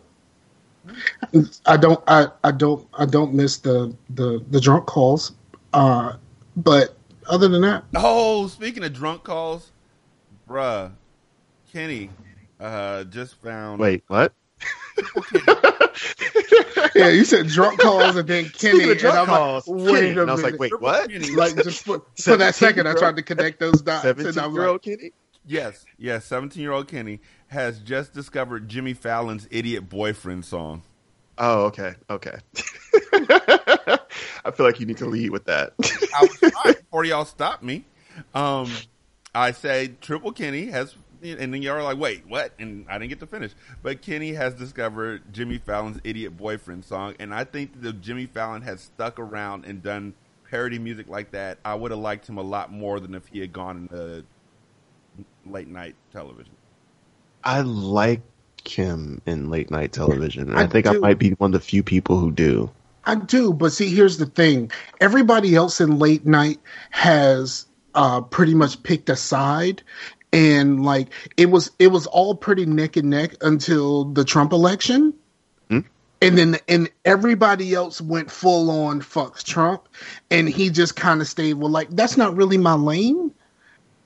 I 1.66 1.76
don't. 1.76 2.02
I, 2.08 2.28
I 2.42 2.50
don't. 2.50 2.86
I 2.98 3.04
don't 3.06 3.34
miss 3.34 3.58
the 3.58 3.94
the 4.10 4.44
the 4.50 4.60
drunk 4.60 4.86
calls. 4.86 5.32
Uh, 5.72 6.14
but 6.56 6.96
other 7.28 7.48
than 7.48 7.62
that, 7.62 7.84
Oh, 7.94 8.46
speaking 8.46 8.82
of 8.84 8.92
drunk 8.92 9.24
calls, 9.24 9.70
bruh, 10.48 10.92
Kenny 11.72 12.10
uh, 12.58 13.04
just 13.04 13.34
found. 13.42 13.78
wait, 13.80 14.02
what? 14.08 14.32
yeah, 16.94 17.08
you 17.08 17.24
said 17.24 17.46
drunk 17.48 17.78
calls 17.78 18.16
and 18.16 18.28
then 18.28 18.48
Kenny, 18.48 18.94
drunk 18.94 19.04
and 19.04 19.16
I'm 19.18 19.26
calls, 19.26 19.68
like, 19.68 19.92
wait 19.92 20.00
Kenny. 20.00 20.20
And 20.20 20.30
I 20.30 20.32
was 20.32 20.42
like, 20.42 20.58
wait, 20.58 20.80
what? 20.80 21.10
Kenny. 21.10 21.30
Like 21.30 21.54
just 21.56 21.84
for, 21.84 22.02
for 22.20 22.36
that 22.36 22.54
second, 22.54 22.88
I 22.88 22.94
tried 22.94 23.16
to 23.16 23.22
connect 23.22 23.60
those 23.60 23.82
dots, 23.82 24.04
and 24.04 24.18
Seventeen 24.18 24.42
I'm 24.42 24.52
year 24.54 24.62
like, 24.62 24.70
old 24.70 24.82
Kenny. 24.82 25.12
Yes, 25.48 25.86
yes, 25.96 26.26
17 26.26 26.62
year 26.62 26.72
old 26.72 26.88
Kenny 26.88 27.20
has 27.46 27.78
just 27.78 28.12
discovered 28.12 28.68
Jimmy 28.68 28.92
Fallon's 28.92 29.48
Idiot 29.50 29.88
Boyfriend 29.88 30.44
song. 30.44 30.82
Oh, 31.38 31.64
okay, 31.66 31.94
okay. 32.10 32.36
I 34.44 34.50
feel 34.52 34.66
like 34.66 34.78
you 34.78 34.84
need 34.84 34.98
to 34.98 35.06
lead 35.06 35.30
with 35.30 35.46
that. 35.46 35.72
I 35.82 36.20
was 36.20 36.38
trying 36.38 36.74
before 36.74 37.04
y'all 37.06 37.24
stopped 37.24 37.62
me. 37.62 37.86
Um, 38.34 38.70
I 39.34 39.52
say 39.52 39.94
Triple 40.02 40.32
Kenny 40.32 40.66
has, 40.66 40.94
and 41.22 41.54
then 41.54 41.62
y'all 41.62 41.76
are 41.76 41.82
like, 41.82 41.98
wait, 41.98 42.26
what? 42.26 42.52
And 42.58 42.84
I 42.86 42.98
didn't 42.98 43.08
get 43.08 43.20
to 43.20 43.26
finish. 43.26 43.52
But 43.82 44.02
Kenny 44.02 44.34
has 44.34 44.52
discovered 44.52 45.32
Jimmy 45.32 45.56
Fallon's 45.56 45.98
Idiot 46.04 46.36
Boyfriend 46.36 46.84
song, 46.84 47.14
and 47.18 47.32
I 47.32 47.44
think 47.44 47.80
that 47.80 47.88
if 47.88 48.00
Jimmy 48.02 48.26
Fallon 48.26 48.60
had 48.60 48.80
stuck 48.80 49.18
around 49.18 49.64
and 49.64 49.82
done 49.82 50.12
parody 50.50 50.78
music 50.78 51.08
like 51.08 51.30
that, 51.30 51.56
I 51.64 51.74
would 51.74 51.90
have 51.90 52.00
liked 52.00 52.28
him 52.28 52.36
a 52.36 52.42
lot 52.42 52.70
more 52.70 53.00
than 53.00 53.14
if 53.14 53.26
he 53.28 53.38
had 53.38 53.52
gone 53.52 53.76
into 53.78 54.24
late 55.50 55.68
night 55.68 55.94
television. 56.12 56.52
I 57.44 57.60
like 57.60 58.22
him 58.66 59.22
in 59.26 59.50
late 59.50 59.70
night 59.70 59.92
television. 59.92 60.54
I 60.54 60.62
I, 60.62 60.66
think 60.66 60.86
I 60.86 60.92
might 60.92 61.18
be 61.18 61.30
one 61.30 61.54
of 61.54 61.60
the 61.60 61.66
few 61.66 61.82
people 61.82 62.18
who 62.18 62.30
do. 62.30 62.70
I 63.04 63.14
do, 63.14 63.52
but 63.52 63.72
see, 63.72 63.88
here's 63.94 64.18
the 64.18 64.26
thing: 64.26 64.70
everybody 65.00 65.54
else 65.54 65.80
in 65.80 65.98
late 65.98 66.26
night 66.26 66.60
has 66.90 67.66
uh, 67.94 68.20
pretty 68.20 68.54
much 68.54 68.82
picked 68.82 69.08
a 69.08 69.16
side, 69.16 69.82
and 70.32 70.84
like 70.84 71.08
it 71.36 71.46
was, 71.46 71.70
it 71.78 71.88
was 71.88 72.06
all 72.06 72.34
pretty 72.34 72.66
neck 72.66 72.96
and 72.96 73.08
neck 73.08 73.34
until 73.40 74.04
the 74.04 74.24
Trump 74.24 74.52
election, 74.52 75.14
Hmm? 75.70 75.80
and 76.20 76.36
then 76.36 76.56
and 76.68 76.90
everybody 77.04 77.72
else 77.72 78.00
went 78.00 78.30
full 78.30 78.70
on 78.70 79.00
fuck 79.00 79.42
Trump, 79.42 79.88
and 80.30 80.48
he 80.48 80.68
just 80.68 80.94
kind 80.96 81.22
of 81.22 81.28
stayed 81.28 81.54
well, 81.54 81.70
like 81.70 81.88
that's 81.90 82.18
not 82.18 82.36
really 82.36 82.58
my 82.58 82.74
lane. 82.74 83.32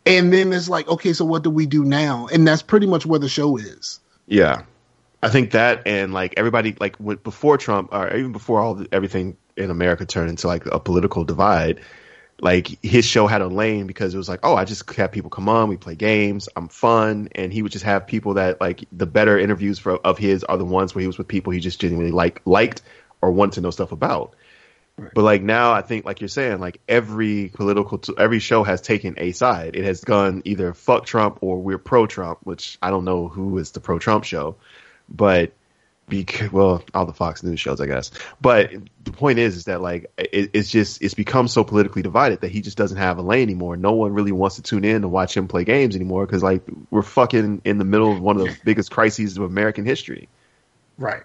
And 0.05 0.32
then 0.32 0.53
it's 0.53 0.68
like, 0.68 0.88
okay, 0.88 1.12
so 1.12 1.24
what 1.24 1.42
do 1.42 1.50
we 1.50 1.66
do 1.66 1.84
now? 1.84 2.28
And 2.32 2.46
that's 2.46 2.62
pretty 2.62 2.86
much 2.86 3.07
where 3.07 3.20
the 3.20 3.28
show 3.28 3.57
is. 3.57 4.00
Yeah, 4.26 4.62
I 5.22 5.28
think 5.28 5.53
that 5.53 5.86
and 5.86 6.12
like 6.12 6.34
everybody 6.36 6.76
like 6.78 6.96
before 7.22 7.57
Trump 7.57 7.90
or 7.92 8.14
even 8.14 8.32
before 8.32 8.61
all 8.61 8.74
the, 8.74 8.88
everything 8.90 9.36
in 9.57 9.70
America 9.70 10.05
turned 10.05 10.30
into 10.30 10.48
like 10.48 10.66
a 10.66 10.80
political 10.80 11.24
divide. 11.24 11.80
Like 12.40 12.82
his 12.82 13.05
show 13.05 13.28
had 13.28 13.40
a 13.40 13.46
lane 13.46 13.86
because 13.86 14.14
it 14.14 14.16
was 14.16 14.28
like, 14.28 14.40
oh, 14.42 14.57
I 14.57 14.64
just 14.64 14.90
have 14.94 15.12
people 15.12 15.30
come 15.30 15.48
on, 15.48 15.68
we 15.68 15.76
play 15.76 15.94
games, 15.94 16.48
I'm 16.57 16.66
fun, 16.66 17.28
and 17.36 17.53
he 17.53 17.62
would 17.62 17.70
just 17.70 17.84
have 17.84 18.09
people 18.09 18.34
that 18.34 18.61
like 18.61 18.84
the 18.90 19.07
better 19.07 19.38
interviews 19.38 19.78
for 19.78 19.96
of 19.98 20.18
his 20.18 20.42
are 20.42 20.57
the 20.59 20.64
ones 20.64 20.92
where 20.92 21.00
he 21.00 21.07
was 21.07 21.18
with 21.18 21.28
people 21.28 21.53
he 21.53 21.61
just 21.61 21.80
genuinely 21.80 22.11
like 22.11 22.42
liked 22.44 22.82
or 23.20 23.30
wanted 23.30 23.53
to 23.55 23.61
know 23.61 23.70
stuff 23.70 23.92
about. 23.92 24.34
But 24.97 25.22
like 25.22 25.43
now, 25.43 25.72
I 25.72 25.82
think 25.82 26.05
like 26.05 26.20
you're 26.20 26.28
saying, 26.28 26.61
like 26.61 26.80
every 26.88 27.51
political, 27.55 27.99
t- 27.99 28.14
every 28.16 28.38
show 28.38 28.62
has 28.62 28.80
taken 28.80 29.14
a 29.18 29.32
side. 29.32 29.74
It 29.74 29.84
has 29.84 30.03
gone 30.05 30.43
either 30.45 30.74
fuck 30.74 31.07
Trump 31.07 31.38
or 31.40 31.61
we're 31.61 31.78
pro 31.78 32.07
Trump, 32.07 32.40
which 32.45 32.78
I 32.82 32.90
don't 32.90 33.05
know 33.05 33.28
who 33.28 33.59
is 33.59 33.72
the 33.72 33.80
pro 33.80 33.99
Trump 33.99 34.24
show, 34.24 34.57
but 35.09 35.53
Because, 36.09 36.53
well, 36.53 36.84
all 36.93 37.07
the 37.07 37.12
Fox 37.12 37.43
News 37.43 37.61
shows, 37.61 37.80
I 37.80 37.86
guess. 37.86 38.11
But 38.40 38.72
the 39.05 39.12
point 39.12 39.38
is, 39.38 39.57
is 39.57 39.64
that 39.64 39.80
like 39.80 40.11
it, 40.18 40.51
it's 40.53 40.68
just 40.68 41.01
it's 41.01 41.14
become 41.14 41.49
so 41.49 41.64
politically 41.64 42.03
divided 42.03 42.40
that 42.43 42.51
he 42.51 42.61
just 42.61 42.76
doesn't 42.76 42.99
have 42.99 43.18
a 43.18 43.22
lane 43.22 43.43
anymore. 43.45 43.76
No 43.76 43.93
one 43.93 44.12
really 44.12 44.32
wants 44.32 44.57
to 44.57 44.62
tune 44.62 44.84
in 44.84 45.03
to 45.03 45.09
watch 45.09 45.36
him 45.36 45.49
play 45.49 45.64
games 45.64 45.97
anymore 45.97 46.26
because 46.26 46.43
like 46.43 46.64
we're 46.90 47.03
fucking 47.03 47.62
in 47.64 47.78
the 47.78 47.84
middle 47.84 48.12
of 48.12 48.20
one 48.20 48.36
of 48.36 48.47
the 48.47 48.57
biggest 48.64 48.90
crises 48.90 49.38
of 49.38 49.45
American 49.45 49.86
history. 49.86 50.28
Right. 50.99 51.22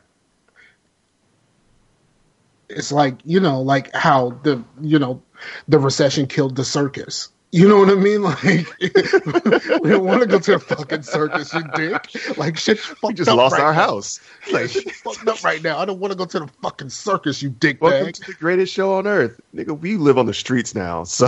It's 2.69 2.91
like, 2.91 3.15
you 3.23 3.39
know, 3.39 3.61
like 3.61 3.93
how 3.95 4.31
the, 4.43 4.63
you 4.81 4.99
know, 4.99 5.21
the 5.67 5.79
recession 5.79 6.27
killed 6.27 6.55
the 6.55 6.65
circus. 6.65 7.29
You 7.53 7.67
know 7.69 7.79
what 7.79 7.89
I 7.89 7.95
mean? 7.95 8.21
Like, 8.27 8.67
we 9.81 9.89
don't 9.89 10.03
want 10.03 10.19
to 10.21 10.27
go 10.27 10.37
to 10.37 10.55
a 10.55 10.59
fucking 10.59 11.03
circus, 11.03 11.53
you 11.53 11.63
dick. 11.75 12.37
Like, 12.37 12.57
shit, 12.57 12.77
fucked 12.77 13.03
We 13.03 13.13
just 13.13 13.31
lost 13.31 13.53
right 13.53 13.61
our 13.61 13.73
now. 13.73 13.79
house. 13.79 14.19
Like, 14.51 14.69
fucked 14.69 15.27
up 15.27 15.43
right 15.43 15.63
now. 15.63 15.77
I 15.77 15.85
don't 15.85 15.99
want 15.99 16.11
to 16.11 16.17
go 16.17 16.25
to 16.25 16.39
the 16.41 16.47
fucking 16.61 16.89
circus, 16.89 17.41
you 17.41 17.49
dick 17.49 17.81
welcome 17.81 18.07
bag. 18.07 18.15
to 18.15 18.25
the 18.25 18.33
greatest 18.33 18.73
show 18.73 18.93
on 18.95 19.07
earth, 19.07 19.39
nigga. 19.55 19.77
We 19.79 19.95
live 19.97 20.17
on 20.17 20.25
the 20.25 20.33
streets 20.33 20.75
now, 20.75 21.03
so 21.05 21.27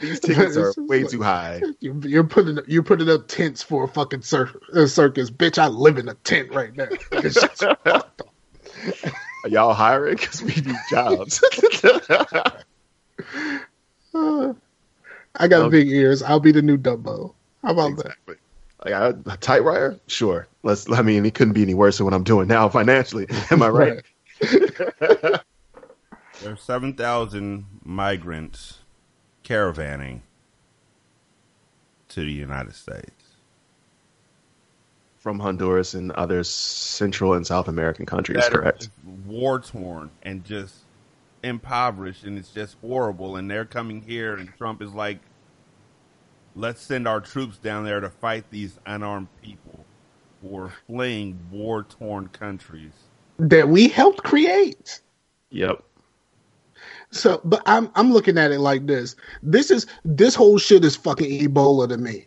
these 0.00 0.20
tickets 0.20 0.56
are 0.56 0.72
way 0.76 1.02
too 1.04 1.22
high. 1.22 1.60
You're, 1.80 2.24
putting 2.24 2.58
you're 2.66 2.82
putting 2.82 3.08
up 3.08 3.28
tents 3.28 3.62
for 3.62 3.84
a 3.84 3.88
fucking 3.88 4.22
cir- 4.22 4.50
uh, 4.74 4.86
circus, 4.86 5.30
bitch. 5.30 5.58
I 5.58 5.68
live 5.68 5.98
in 5.98 6.08
a 6.08 6.14
tent 6.14 6.52
right 6.52 6.74
now. 6.76 6.88
It's 7.12 7.34
just 7.40 7.58
fucked 7.58 7.86
up. 7.86 8.28
Are 9.44 9.48
y'all 9.48 9.74
hiring? 9.74 10.16
Because 10.16 10.42
we 10.42 10.54
need 10.54 10.76
jobs. 10.90 11.42
I 14.14 15.48
got 15.48 15.62
Okay. 15.62 15.70
big 15.70 15.88
ears. 15.88 16.22
I'll 16.22 16.40
be 16.40 16.52
the 16.52 16.62
new 16.62 16.76
Dumbo. 16.76 17.34
How 17.62 17.72
about 17.72 17.96
that? 17.96 18.06
exactly. 18.06 18.36
Like 18.84 18.94
I, 18.94 19.08
a 19.32 19.36
tight 19.36 19.64
wire, 19.64 19.98
sure. 20.06 20.48
Let's. 20.62 20.90
I 20.90 21.02
mean, 21.02 21.24
it 21.26 21.34
couldn't 21.34 21.52
be 21.54 21.62
any 21.62 21.74
worse 21.74 21.98
than 21.98 22.06
what 22.06 22.14
I'm 22.14 22.24
doing 22.24 22.48
now 22.48 22.68
financially. 22.68 23.26
Am 23.50 23.62
I 23.62 23.68
right? 23.68 24.04
There 26.40 26.52
are 26.52 26.56
7,000 26.56 27.66
migrants 27.84 28.78
caravanning 29.44 30.20
to 32.08 32.20
the 32.20 32.32
United 32.32 32.74
States. 32.74 33.19
From 35.20 35.38
Honduras 35.38 35.92
and 35.92 36.12
other 36.12 36.42
Central 36.42 37.34
and 37.34 37.46
South 37.46 37.68
American 37.68 38.06
countries, 38.06 38.42
that 38.42 38.52
correct? 38.52 38.88
war 39.26 39.60
torn 39.60 40.10
and 40.22 40.42
just 40.44 40.74
impoverished, 41.42 42.24
and 42.24 42.38
it's 42.38 42.48
just 42.48 42.76
horrible. 42.80 43.36
And 43.36 43.50
they're 43.50 43.66
coming 43.66 44.00
here, 44.00 44.34
and 44.36 44.48
Trump 44.56 44.80
is 44.80 44.94
like, 44.94 45.20
"Let's 46.56 46.80
send 46.80 47.06
our 47.06 47.20
troops 47.20 47.58
down 47.58 47.84
there 47.84 48.00
to 48.00 48.08
fight 48.08 48.44
these 48.50 48.78
unarmed 48.86 49.28
people 49.42 49.84
who 50.40 50.56
are 50.56 50.72
fleeing 50.86 51.38
war 51.50 51.82
torn 51.82 52.28
countries." 52.28 52.92
That 53.38 53.68
we 53.68 53.88
helped 53.88 54.22
create. 54.22 55.02
Yep. 55.50 55.82
So, 57.10 57.42
but 57.44 57.62
I'm 57.66 57.90
I'm 57.94 58.10
looking 58.10 58.38
at 58.38 58.52
it 58.52 58.60
like 58.60 58.86
this. 58.86 59.16
This 59.42 59.70
is 59.70 59.86
this 60.02 60.34
whole 60.34 60.56
shit 60.56 60.82
is 60.82 60.96
fucking 60.96 61.42
Ebola 61.42 61.88
to 61.88 61.98
me. 61.98 62.26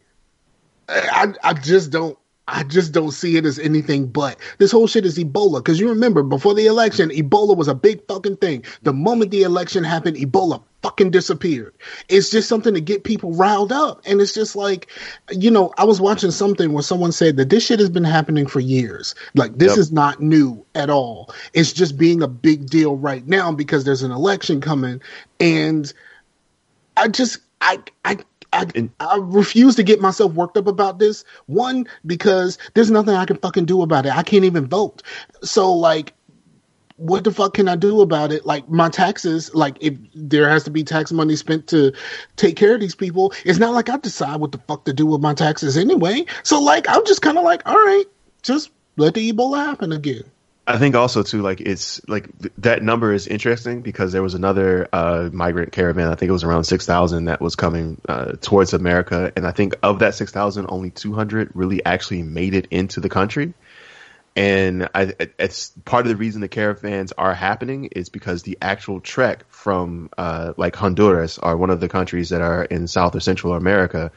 I 0.89 1.33
I 1.43 1.53
just 1.53 1.89
don't 1.89 2.17
I 2.47 2.63
just 2.63 2.91
don't 2.91 3.11
see 3.11 3.37
it 3.37 3.45
as 3.45 3.57
anything 3.57 4.07
but 4.07 4.37
this 4.57 4.71
whole 4.71 4.87
shit 4.87 5.05
is 5.05 5.17
Ebola. 5.17 5.59
Because 5.59 5.79
you 5.79 5.87
remember 5.89 6.23
before 6.23 6.53
the 6.53 6.65
election, 6.65 7.09
Ebola 7.09 7.55
was 7.55 7.69
a 7.69 7.75
big 7.75 8.05
fucking 8.07 8.37
thing. 8.37 8.65
The 8.81 8.91
moment 8.93 9.31
the 9.31 9.43
election 9.43 9.83
happened, 9.85 10.17
Ebola 10.17 10.61
fucking 10.81 11.11
disappeared. 11.11 11.73
It's 12.09 12.29
just 12.29 12.49
something 12.49 12.73
to 12.73 12.81
get 12.81 13.05
people 13.05 13.31
riled 13.33 13.71
up, 13.71 14.01
and 14.05 14.19
it's 14.19 14.33
just 14.33 14.55
like, 14.57 14.89
you 15.31 15.49
know, 15.49 15.73
I 15.77 15.85
was 15.85 16.01
watching 16.01 16.31
something 16.31 16.73
where 16.73 16.83
someone 16.83 17.13
said 17.13 17.37
that 17.37 17.49
this 17.49 17.65
shit 17.65 17.79
has 17.79 17.89
been 17.89 18.03
happening 18.03 18.47
for 18.47 18.59
years. 18.59 19.15
Like 19.35 19.57
this 19.57 19.71
Yep. 19.71 19.77
is 19.77 19.91
not 19.93 20.21
new 20.21 20.65
at 20.75 20.89
all. 20.89 21.33
It's 21.53 21.71
just 21.71 21.97
being 21.97 22.21
a 22.21 22.27
big 22.27 22.69
deal 22.69 22.97
right 22.97 23.25
now 23.25 23.53
because 23.53 23.85
there's 23.85 24.03
an 24.03 24.11
election 24.11 24.59
coming, 24.59 25.01
and 25.39 25.91
I 26.97 27.07
just 27.07 27.37
I 27.61 27.79
I. 28.03 28.17
I, 28.53 28.65
And- 28.75 28.89
I 28.99 29.17
refuse 29.21 29.75
to 29.75 29.83
get 29.83 30.01
myself 30.01 30.33
worked 30.33 30.57
up 30.57 30.67
about 30.67 30.99
this. 30.99 31.25
One, 31.47 31.87
because 32.05 32.57
there's 32.73 32.91
nothing 32.91 33.15
I 33.15 33.25
can 33.25 33.37
fucking 33.37 33.65
do 33.65 33.81
about 33.81 34.05
it. 34.05 34.15
I 34.15 34.23
can't 34.23 34.45
even 34.45 34.67
vote. 34.67 35.03
So, 35.43 35.73
like, 35.73 36.13
what 36.97 37.23
the 37.23 37.31
fuck 37.31 37.55
can 37.55 37.67
I 37.67 37.75
do 37.75 38.01
about 38.01 38.31
it? 38.31 38.45
Like, 38.45 38.69
my 38.69 38.87
taxes, 38.87 39.53
like, 39.55 39.77
if 39.81 39.95
there 40.13 40.47
has 40.49 40.63
to 40.65 40.71
be 40.71 40.83
tax 40.83 41.11
money 41.11 41.35
spent 41.35 41.67
to 41.67 41.91
take 42.35 42.55
care 42.55 42.75
of 42.75 42.81
these 42.81 42.95
people, 42.95 43.33
it's 43.43 43.59
not 43.59 43.73
like 43.73 43.89
I 43.89 43.97
decide 43.97 44.39
what 44.39 44.51
the 44.51 44.59
fuck 44.59 44.85
to 44.85 44.93
do 44.93 45.05
with 45.05 45.19
my 45.21 45.33
taxes 45.33 45.75
anyway. 45.77 46.25
So, 46.43 46.61
like, 46.61 46.87
I'm 46.87 47.05
just 47.05 47.21
kind 47.21 47.37
of 47.37 47.43
like, 47.43 47.67
all 47.67 47.75
right, 47.75 48.05
just 48.43 48.69
let 48.97 49.15
the 49.15 49.31
Ebola 49.33 49.65
happen 49.65 49.91
again. 49.91 50.23
I 50.65 50.77
think 50.77 50.95
also 50.95 51.23
too, 51.23 51.41
like 51.41 51.59
it's 51.59 51.99
like 52.07 52.37
th- 52.39 52.53
that 52.59 52.81
number 52.81 53.11
is 53.11 53.27
interesting 53.27 53.81
because 53.81 54.13
there 54.13 54.23
was 54.23 54.33
another 54.33 54.87
uh, 54.93 55.29
migrant 55.33 55.73
caravan. 55.73 56.07
I 56.07 56.15
think 56.15 56.29
it 56.29 56.33
was 56.33 56.45
around 56.45 56.63
six 56.63 56.85
thousand 56.85 57.25
that 57.25 57.41
was 57.41 57.57
coming 57.57 57.99
uh, 58.07 58.33
towards 58.39 58.73
America, 58.73 59.33
and 59.35 59.45
I 59.45 59.51
think 59.51 59.75
of 59.83 59.99
that 59.99 60.15
six 60.15 60.31
thousand, 60.31 60.67
only 60.69 60.89
two 60.89 61.13
hundred 61.13 61.51
really 61.53 61.83
actually 61.83 62.23
made 62.23 62.53
it 62.53 62.67
into 62.71 63.01
the 63.01 63.09
country. 63.09 63.53
And 64.35 64.89
I, 64.95 65.13
it's 65.37 65.73
part 65.85 66.05
of 66.05 66.09
the 66.09 66.15
reason 66.15 66.41
the 66.41 66.47
caravans 66.47 67.11
are 67.11 67.35
happening 67.35 67.85
is 67.91 68.09
because 68.09 68.41
the 68.43 68.57
actual 68.61 68.99
trek 68.99 69.43
from 69.49 70.09
uh, 70.17 70.53
like 70.57 70.75
Honduras 70.75 71.37
or 71.37 71.57
one 71.57 71.69
of 71.69 71.81
the 71.81 71.89
countries 71.89 72.29
that 72.29 72.41
are 72.41 72.63
in 72.63 72.87
South 72.87 73.15
or 73.15 73.19
Central 73.19 73.53
America 73.53 74.11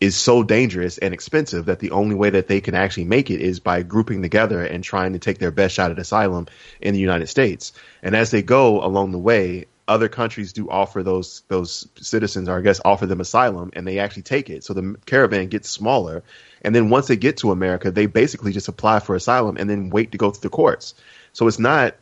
is 0.00 0.16
so 0.16 0.42
dangerous 0.42 0.98
and 0.98 1.14
expensive 1.14 1.66
that 1.66 1.78
the 1.78 1.90
only 1.90 2.14
way 2.14 2.30
that 2.30 2.48
they 2.48 2.60
can 2.60 2.74
actually 2.74 3.04
make 3.04 3.30
it 3.30 3.40
is 3.40 3.60
by 3.60 3.82
grouping 3.82 4.22
together 4.22 4.62
and 4.62 4.84
trying 4.84 5.12
to 5.14 5.18
take 5.18 5.38
their 5.38 5.50
best 5.50 5.74
shot 5.74 5.90
at 5.90 5.98
asylum 5.98 6.46
in 6.80 6.92
the 6.92 7.00
United 7.00 7.28
States. 7.28 7.72
And 8.02 8.14
as 8.14 8.30
they 8.30 8.42
go 8.42 8.84
along 8.84 9.12
the 9.12 9.18
way, 9.18 9.66
other 9.88 10.08
countries 10.08 10.52
do 10.52 10.68
offer 10.68 11.02
those 11.02 11.42
those 11.48 11.88
citizens, 12.00 12.48
or 12.48 12.58
I 12.58 12.60
guess, 12.60 12.80
offer 12.84 13.06
them 13.06 13.20
asylum, 13.20 13.70
and 13.74 13.86
they 13.86 13.98
actually 13.98 14.22
take 14.22 14.50
it. 14.50 14.64
So 14.64 14.74
the 14.74 14.96
caravan 15.06 15.48
gets 15.48 15.70
smaller, 15.70 16.22
and 16.62 16.74
then 16.74 16.90
once 16.90 17.06
they 17.06 17.16
get 17.16 17.36
to 17.38 17.52
America, 17.52 17.90
they 17.90 18.06
basically 18.06 18.52
just 18.52 18.68
apply 18.68 19.00
for 19.00 19.14
asylum 19.14 19.56
and 19.56 19.70
then 19.70 19.90
wait 19.90 20.12
to 20.12 20.18
go 20.18 20.30
through 20.30 20.48
the 20.48 20.56
courts. 20.56 20.94
So 21.32 21.46
it's 21.46 21.58
not 21.58 21.94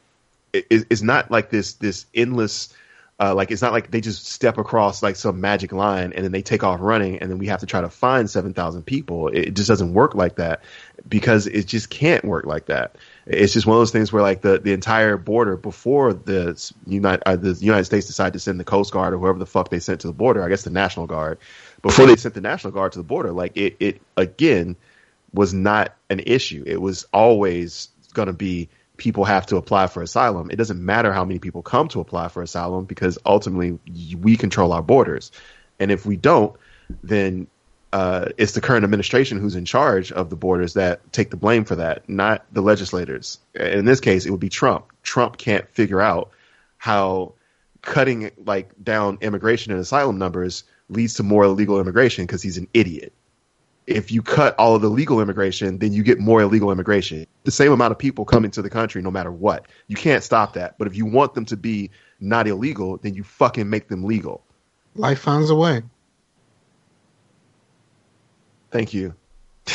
it, 0.53 0.67
it's 0.71 1.03
not 1.03 1.31
like 1.31 1.51
this 1.51 1.75
this 1.75 2.07
endless 2.15 2.73
uh, 3.21 3.35
like 3.35 3.51
it's 3.53 3.63
not 3.63 3.73
like 3.73 3.91
they 3.91 4.01
just 4.01 4.27
step 4.27 4.59
across 4.59 5.03
like 5.03 5.15
some 5.15 5.41
magic 5.41 5.73
line 5.73 6.13
and 6.13 6.25
then 6.25 6.33
they 6.33 6.43
take 6.43 6.65
off 6.65 6.81
running 6.81 7.19
and 7.19 7.31
then 7.31 7.39
we 7.39 7.47
have 7.47 7.61
to 7.61 7.67
try 7.67 7.81
to 7.81 7.89
find 7.89 8.29
7,000 8.29 8.83
people. 8.83 9.29
It 9.29 9.55
just 9.55 9.69
doesn't 9.69 9.95
work 9.95 10.17
like 10.17 10.37
that 10.37 10.65
because 11.09 11.47
it 11.47 11.67
just 11.67 11.91
can't 11.91 12.25
work 12.25 12.45
like 12.45 12.67
that. 12.67 12.97
It's 13.27 13.53
just 13.53 13.67
one 13.67 13.77
of 13.77 13.81
those 13.81 13.93
things 13.93 14.13
where 14.13 14.23
like 14.23 14.41
the, 14.41 14.59
the 14.59 14.73
entire 14.73 15.17
border 15.17 15.57
before 15.57 16.13
the 16.13 16.61
United 16.87 17.23
uh, 17.25 17.37
the 17.37 17.53
United 17.53 17.85
States 17.85 18.07
decided 18.07 18.33
to 18.33 18.41
send 18.41 18.59
the 18.59 18.65
Coast 18.65 18.93
Guard 18.93 19.15
or 19.15 19.19
whoever 19.19 19.39
the 19.39 19.47
fuck 19.47 19.71
they 19.71 19.79
sent 19.79 20.01
to 20.01 20.09
the 20.09 20.13
border, 20.13 20.43
I 20.43 20.49
guess 20.49 20.63
the 20.63 20.71
National 20.71 21.07
Guard, 21.07 21.39
before 21.83 22.07
they 22.07 22.17
sent 22.17 22.35
the 22.35 22.41
National 22.41 22.73
Guard 22.73 22.93
to 22.93 22.99
the 22.99 23.05
border, 23.05 23.31
like 23.31 23.57
it 23.57 23.77
it 23.79 24.03
again 24.17 24.77
was 25.33 25.55
not 25.55 25.95
an 26.11 26.21
issue. 26.21 26.65
It 26.67 26.81
was 26.81 27.07
always 27.13 27.89
going 28.13 28.27
to 28.27 28.33
be 28.33 28.69
people 28.97 29.25
have 29.25 29.47
to 29.47 29.57
apply 29.57 29.89
for 29.89 30.03
asylum. 30.03 30.51
It 30.51 30.57
doesn't 30.57 30.85
matter 30.85 31.13
how 31.13 31.25
many 31.25 31.39
people 31.39 31.63
come 31.63 31.89
to 31.89 32.01
apply 32.01 32.29
for 32.29 32.43
asylum 32.43 32.85
because 32.85 33.19
ultimately 33.27 33.79
we 34.21 34.37
control 34.37 34.73
our 34.73 34.83
borders. 34.83 35.33
And 35.79 35.91
if 35.91 36.07
we 36.07 36.17
don't, 36.17 36.57
then 37.03 37.49
uh, 37.93 38.27
it's 38.37 38.53
the 38.53 38.61
current 38.61 38.85
administration 38.85 39.39
who's 39.39 39.57
in 39.57 39.65
charge 39.65 40.13
of 40.13 40.31
the 40.31 40.37
borders 40.37 40.75
that 40.75 41.13
take 41.13 41.31
the 41.31 41.37
blame 41.37 41.65
for 41.65 41.77
that, 41.77 42.09
not 42.09 42.45
the 42.53 42.61
legislators. 42.61 43.39
In 43.55 43.85
this 43.85 44.01
case, 44.01 44.27
it 44.27 44.31
would 44.31 44.41
be 44.41 44.49
Trump. 44.49 44.93
Trump 45.03 45.37
can't 45.37 45.69
figure 45.71 46.01
out 46.01 46.31
how 46.77 47.35
cutting 47.83 48.31
like 48.45 48.71
down 48.83 49.19
immigration 49.21 49.73
and 49.73 49.81
asylum 49.81 50.19
numbers 50.19 50.65
leads 50.89 51.15
to 51.15 51.23
more 51.23 51.45
illegal 51.45 51.81
immigration 51.81 52.25
because 52.25 52.43
he's 52.43 52.59
an 52.59 52.69
idiot 52.73 53.13
if 53.87 54.11
you 54.11 54.23
cut 54.23 54.55
all 54.59 54.75
of 54.75 54.83
the 54.83 54.89
legal 54.89 55.21
immigration, 55.21 55.79
then 55.79 55.93
you 55.93 56.03
get 56.03 56.19
more 56.19 56.41
illegal 56.41 56.73
immigration. 56.73 57.27
The 57.45 57.51
same 57.51 57.73
amount 57.73 57.93
of 57.93 57.99
people 57.99 58.25
come 58.25 58.45
into 58.45 58.63
the 58.63 58.71
country 58.71 59.03
no 59.03 59.11
matter 59.11 59.31
what. 59.31 59.67
You 59.89 59.97
can't 59.97 60.23
stop 60.23 60.55
that. 60.55 60.79
But 60.79 60.87
if 60.87 60.97
you 60.97 61.05
want 61.07 61.35
them 61.35 61.45
to 61.47 61.57
be 61.57 61.91
not 62.21 62.47
illegal, 62.47 62.97
then 62.97 63.15
you 63.15 63.25
fucking 63.25 63.69
make 63.69 63.89
them 63.89 64.05
legal. 64.05 64.43
Life 64.95 65.21
finds 65.21 65.51
a 65.51 65.55
way. 65.55 65.83
Thank 68.71 68.95
you. 68.95 69.15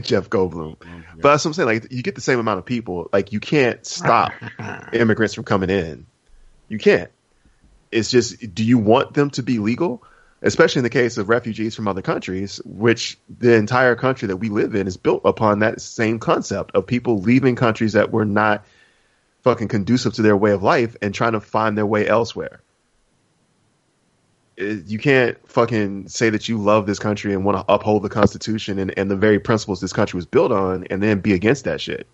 Jeff 0.00 0.30
Goldblum. 0.30 0.76
But 1.16 1.30
that's 1.30 1.44
what 1.44 1.50
I'm 1.50 1.54
saying. 1.54 1.66
Like 1.68 1.92
you 1.92 2.02
get 2.02 2.14
the 2.14 2.20
same 2.20 2.38
amount 2.38 2.58
of 2.58 2.64
people. 2.64 3.08
Like 3.12 3.32
you 3.32 3.40
can't 3.40 3.84
stop 3.84 4.32
immigrants 4.92 5.34
from 5.34 5.44
coming 5.44 5.70
in. 5.70 6.06
You 6.68 6.78
can't. 6.78 7.10
It's 7.92 8.10
just 8.10 8.54
do 8.54 8.64
you 8.64 8.78
want 8.78 9.14
them 9.14 9.30
to 9.30 9.42
be 9.42 9.58
legal? 9.58 10.02
Especially 10.42 10.80
in 10.80 10.84
the 10.84 10.90
case 10.90 11.18
of 11.18 11.28
refugees 11.28 11.74
from 11.74 11.86
other 11.86 12.00
countries, 12.00 12.60
which 12.64 13.18
the 13.38 13.54
entire 13.54 13.94
country 13.94 14.28
that 14.28 14.38
we 14.38 14.48
live 14.48 14.74
in 14.74 14.86
is 14.86 14.96
built 14.96 15.20
upon 15.24 15.58
that 15.58 15.80
same 15.80 16.18
concept 16.18 16.74
of 16.74 16.86
people 16.86 17.20
leaving 17.20 17.56
countries 17.56 17.92
that 17.92 18.10
were 18.10 18.24
not 18.24 18.64
fucking 19.42 19.68
conducive 19.68 20.14
to 20.14 20.22
their 20.22 20.36
way 20.36 20.52
of 20.52 20.62
life 20.62 20.96
and 21.02 21.14
trying 21.14 21.32
to 21.32 21.40
find 21.40 21.76
their 21.76 21.86
way 21.86 22.06
elsewhere. 22.08 22.60
you 24.56 24.98
can't 24.98 25.38
fucking 25.48 26.06
say 26.08 26.28
that 26.28 26.48
you 26.48 26.58
love 26.58 26.86
this 26.86 26.98
country 26.98 27.32
and 27.32 27.44
want 27.44 27.56
to 27.56 27.72
uphold 27.72 28.02
the 28.02 28.10
Constitution 28.10 28.78
and, 28.78 28.96
and 28.98 29.10
the 29.10 29.16
very 29.16 29.38
principles 29.38 29.80
this 29.80 29.92
country 29.92 30.18
was 30.18 30.26
built 30.26 30.52
on, 30.52 30.84
and 30.90 31.02
then 31.02 31.20
be 31.20 31.32
against 31.32 31.64
that 31.64 31.80
shit. 31.80 32.06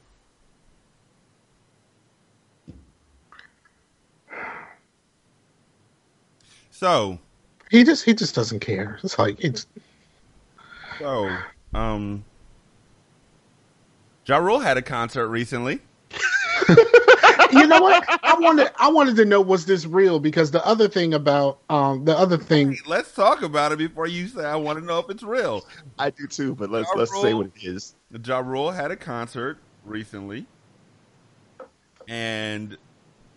So, 6.70 7.18
He 7.71 7.85
just 7.85 8.05
he 8.05 8.14
just 8.14 8.35
doesn't 8.35 8.61
care. 8.61 8.99
It's 9.03 9.19
like 9.19 9.43
it's 9.43 9.67
so, 10.99 11.37
um, 11.75 12.25
Ja 14.25 14.39
Rule 14.39 14.61
had 14.61 14.77
a 14.77 14.83
concert 14.83 15.29
recently. 15.29 15.81
you 17.53 17.67
know 17.67 17.81
what? 17.81 18.05
I 18.25 18.35
wanted 18.39 18.71
I 18.77 18.91
wanted 18.91 19.17
to 19.17 19.25
know 19.25 19.41
was 19.41 19.67
this 19.67 19.85
real 19.87 20.19
because 20.19 20.51
the 20.51 20.64
other 20.67 20.89
thing 20.89 21.14
about 21.14 21.59
um 21.69 22.05
the 22.05 22.17
other 22.17 22.37
thing 22.37 22.79
Let's 22.87 23.12
talk 23.12 23.43
about 23.43 23.73
it 23.73 23.79
before 23.79 24.07
you 24.07 24.29
say 24.29 24.45
I 24.45 24.57
want 24.57 24.79
to 24.79 24.85
know 24.85 24.99
if 24.99 25.11
it's 25.11 25.23
real. 25.23 25.64
I 25.99 26.11
do 26.11 26.27
too, 26.27 26.55
but 26.55 26.71
let's 26.71 26.89
Ja 26.95 26.99
let's 26.99 27.21
say 27.21 27.35
what 27.35 27.47
it 27.47 27.53
is. 27.62 27.95
Ja 28.25 28.39
Rule 28.39 28.71
had 28.71 28.91
a 28.91 28.97
concert 28.97 29.59
recently, 29.85 30.47
and 32.09 32.77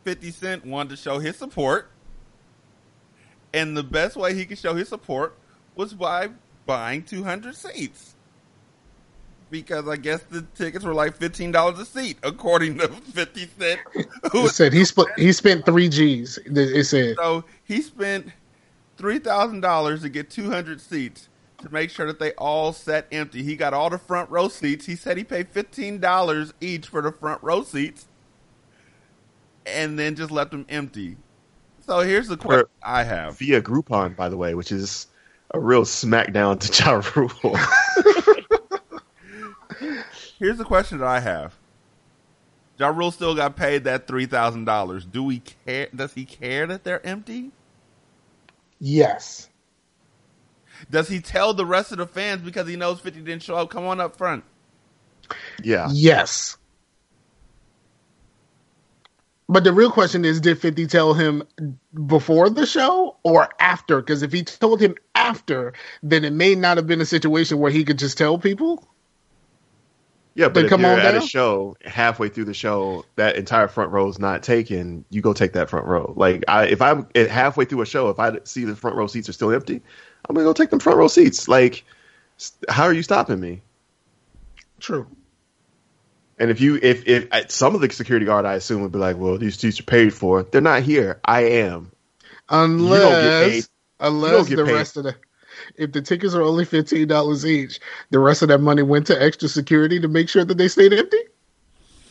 50 0.04 0.32
Cent 0.32 0.66
wanted 0.66 0.90
to 0.92 0.98
show 0.98 1.20
his 1.20 1.36
support. 1.36 1.92
And 3.54 3.76
the 3.76 3.84
best 3.84 4.16
way 4.16 4.34
he 4.34 4.46
could 4.46 4.58
show 4.58 4.76
his 4.76 4.90
support 4.90 5.38
was 5.76 5.94
by 5.94 6.30
buying 6.66 7.04
200 7.04 7.56
seats. 7.56 8.16
Because 9.50 9.88
I 9.88 9.96
guess 9.96 10.22
the 10.22 10.44
tickets 10.54 10.86
were 10.86 10.94
like 10.94 11.18
$15 11.18 11.80
a 11.80 11.86
seat, 11.86 12.18
according 12.22 12.78
to 12.78 12.88
50 12.88 13.48
Cent. 13.58 13.80
Who 14.32 14.46
it 14.46 14.50
said 14.50 14.74
he 14.74 14.86
spent 14.86 15.08
he 15.18 15.32
spent 15.32 15.66
three 15.66 15.90
G's. 15.90 16.38
It 16.46 16.84
said 16.84 17.16
So 17.18 17.44
he 17.64 17.82
spent 17.82 18.28
three 18.98 19.18
thousand 19.18 19.62
dollars 19.62 20.04
to 20.04 20.10
get 20.10 20.30
two 20.30 20.52
hundred 20.52 20.80
seats 20.82 21.30
to 21.62 21.74
make 21.74 21.90
sure 21.90 22.06
that 22.06 22.20
they 22.20 22.34
all 22.34 22.74
sat 22.74 23.08
empty. 23.12 23.42
He 23.42 23.56
got 23.56 23.74
all 23.74 23.90
the 23.90 23.98
front 23.98 24.30
row 24.30 24.50
seats. 24.50 24.86
He 24.86 24.96
said 24.96 25.18
he 25.18 25.24
paid 25.24 25.50
fifteen 25.50 26.00
dollars 26.00 26.54
each 26.62 26.88
for 26.88 27.02
the 27.02 27.12
front 27.12 27.42
row 27.42 27.64
seats, 27.64 28.08
and 29.66 29.98
then 29.98 30.16
just 30.16 30.32
left 30.32 30.52
them 30.52 30.66
empty. 30.70 31.18
So 31.90 32.02
here's 32.02 32.28
the 32.28 32.38
question 32.38 32.68
I 32.84 33.02
have: 33.04 33.40
Via 33.40 33.64
Groupon, 33.64 34.16
by 34.16 34.30
the 34.30 34.38
way, 34.38 34.54
which 34.54 34.72
is 34.72 35.08
a 35.50 35.60
real 35.60 35.86
smackdown 35.86 36.60
to 36.60 36.84
Ja 36.84 37.02
Rule. 37.16 37.58
Here's 40.38 40.60
the 40.60 40.66
question 40.66 41.00
that 41.00 41.08
I 41.08 41.20
have: 41.20 41.56
Ja 42.78 42.90
Rule 42.90 43.10
still 43.10 43.34
got 43.34 43.56
paid 43.56 43.86
that 43.86 44.06
three 44.06 44.28
thousand 44.28 44.66
dollars. 44.66 45.04
Do 45.04 45.24
we 45.24 45.42
care? 45.66 45.88
Does 45.96 46.14
he 46.14 46.26
care 46.26 46.68
that 46.68 46.84
they're 46.84 47.04
empty? 47.04 47.50
yes. 48.80 49.50
Does 50.92 51.08
he 51.08 51.20
tell 51.22 51.56
the 51.56 51.66
rest 51.66 51.92
of 51.92 51.98
the 51.98 52.06
fans 52.06 52.44
because 52.44 52.68
he 52.68 52.76
knows 52.76 53.00
Fifty 53.00 53.22
didn't 53.22 53.42
show 53.42 53.56
up? 53.56 53.72
Come 53.72 53.86
on 53.86 54.00
up 54.00 54.16
front. 54.16 54.44
yeah. 55.64 55.88
Yes. 55.92 56.56
But 59.50 59.64
the 59.64 59.74
real 59.74 59.90
question 59.90 60.26
is 60.26 60.40
did 60.40 60.62
50 60.62 60.86
tell 60.86 61.16
him 61.16 61.42
before 62.06 62.52
the 62.52 62.68
show 62.68 63.18
or 63.24 63.50
after? 63.60 64.00
Because 64.00 64.22
if 64.22 64.32
he 64.32 64.44
told 64.44 64.80
him 64.80 64.94
after, 65.16 65.74
then 66.04 66.24
it 66.24 66.34
may 66.34 66.54
not 66.54 66.78
have 66.78 66.86
been 66.86 67.02
a 67.02 67.06
situation 67.06 67.58
where 67.58 67.72
he 67.72 67.84
could 67.84 67.98
just 67.98 68.16
tell 68.16 68.38
people. 68.38 68.88
Yeah, 70.36 70.50
but 70.50 70.66
if 70.66 70.70
come 70.70 70.82
you're 70.82 70.92
on 70.92 71.00
at 71.00 71.16
a 71.16 71.22
show 71.22 71.76
halfway 71.84 72.30
through 72.30 72.46
the 72.46 72.54
show, 72.54 73.04
that 73.16 73.38
entire 73.38 73.68
front 73.68 73.92
row 73.92 74.08
is 74.08 74.20
not 74.20 74.44
taken. 74.44 75.04
You 75.10 75.22
go 75.22 75.34
take 75.34 75.54
that 75.54 75.68
front 75.68 75.88
row. 75.88 76.14
Like 76.16 76.44
I, 76.48 76.68
if 76.68 76.80
I'm 76.80 77.08
at 77.16 77.30
halfway 77.32 77.66
through 77.66 77.82
a 77.82 77.88
show, 77.88 78.10
if 78.10 78.20
I 78.20 78.38
see 78.44 78.66
the 78.66 78.76
front 78.76 78.96
row 78.96 79.08
seats 79.08 79.28
are 79.28 79.34
still 79.34 79.52
empty, 79.52 79.82
I'm 80.30 80.36
gonna 80.36 80.46
go 80.46 80.54
take 80.54 80.70
them 80.70 80.80
front 80.80 81.00
row 81.00 81.08
seats. 81.08 81.48
Like, 81.48 81.84
how 82.70 82.84
are 82.84 82.94
you 82.94 83.02
stopping 83.02 83.40
me? 83.40 83.64
True. 84.80 85.08
And 86.40 86.50
if 86.50 86.62
you, 86.62 86.80
if 86.82 87.06
if 87.06 87.52
some 87.52 87.76
of 87.76 87.82
the 87.82 87.92
security 87.92 88.26
guard, 88.26 88.46
I 88.46 88.54
assume 88.54 88.82
would 88.82 88.92
be 88.92 88.98
like, 88.98 89.18
well, 89.18 89.38
these 89.38 89.60
seats 89.60 89.80
are 89.80 89.84
paid 89.84 90.14
for. 90.14 90.44
They're 90.44 90.62
not 90.62 90.84
here. 90.84 91.20
I 91.26 91.42
am. 91.42 91.92
Unless, 92.50 93.70
unless 94.00 94.48
the 94.48 94.66
paid. 94.66 94.72
rest 94.74 94.98
of 94.98 95.04
the, 95.04 95.16
if 95.76 95.92
the 95.92 96.02
tickets 96.02 96.34
are 96.34 96.42
only 96.42 96.66
$15 96.66 97.46
each, 97.46 97.80
the 98.10 98.20
rest 98.20 98.42
of 98.42 98.48
that 98.48 98.60
money 98.60 98.82
went 98.82 99.08
to 99.08 99.22
extra 99.22 99.50
security 99.50 100.00
to 100.00 100.08
make 100.08 100.30
sure 100.30 100.46
that 100.46 100.58
they 100.58 100.70
stayed 100.70 100.94
empty? 100.94 101.20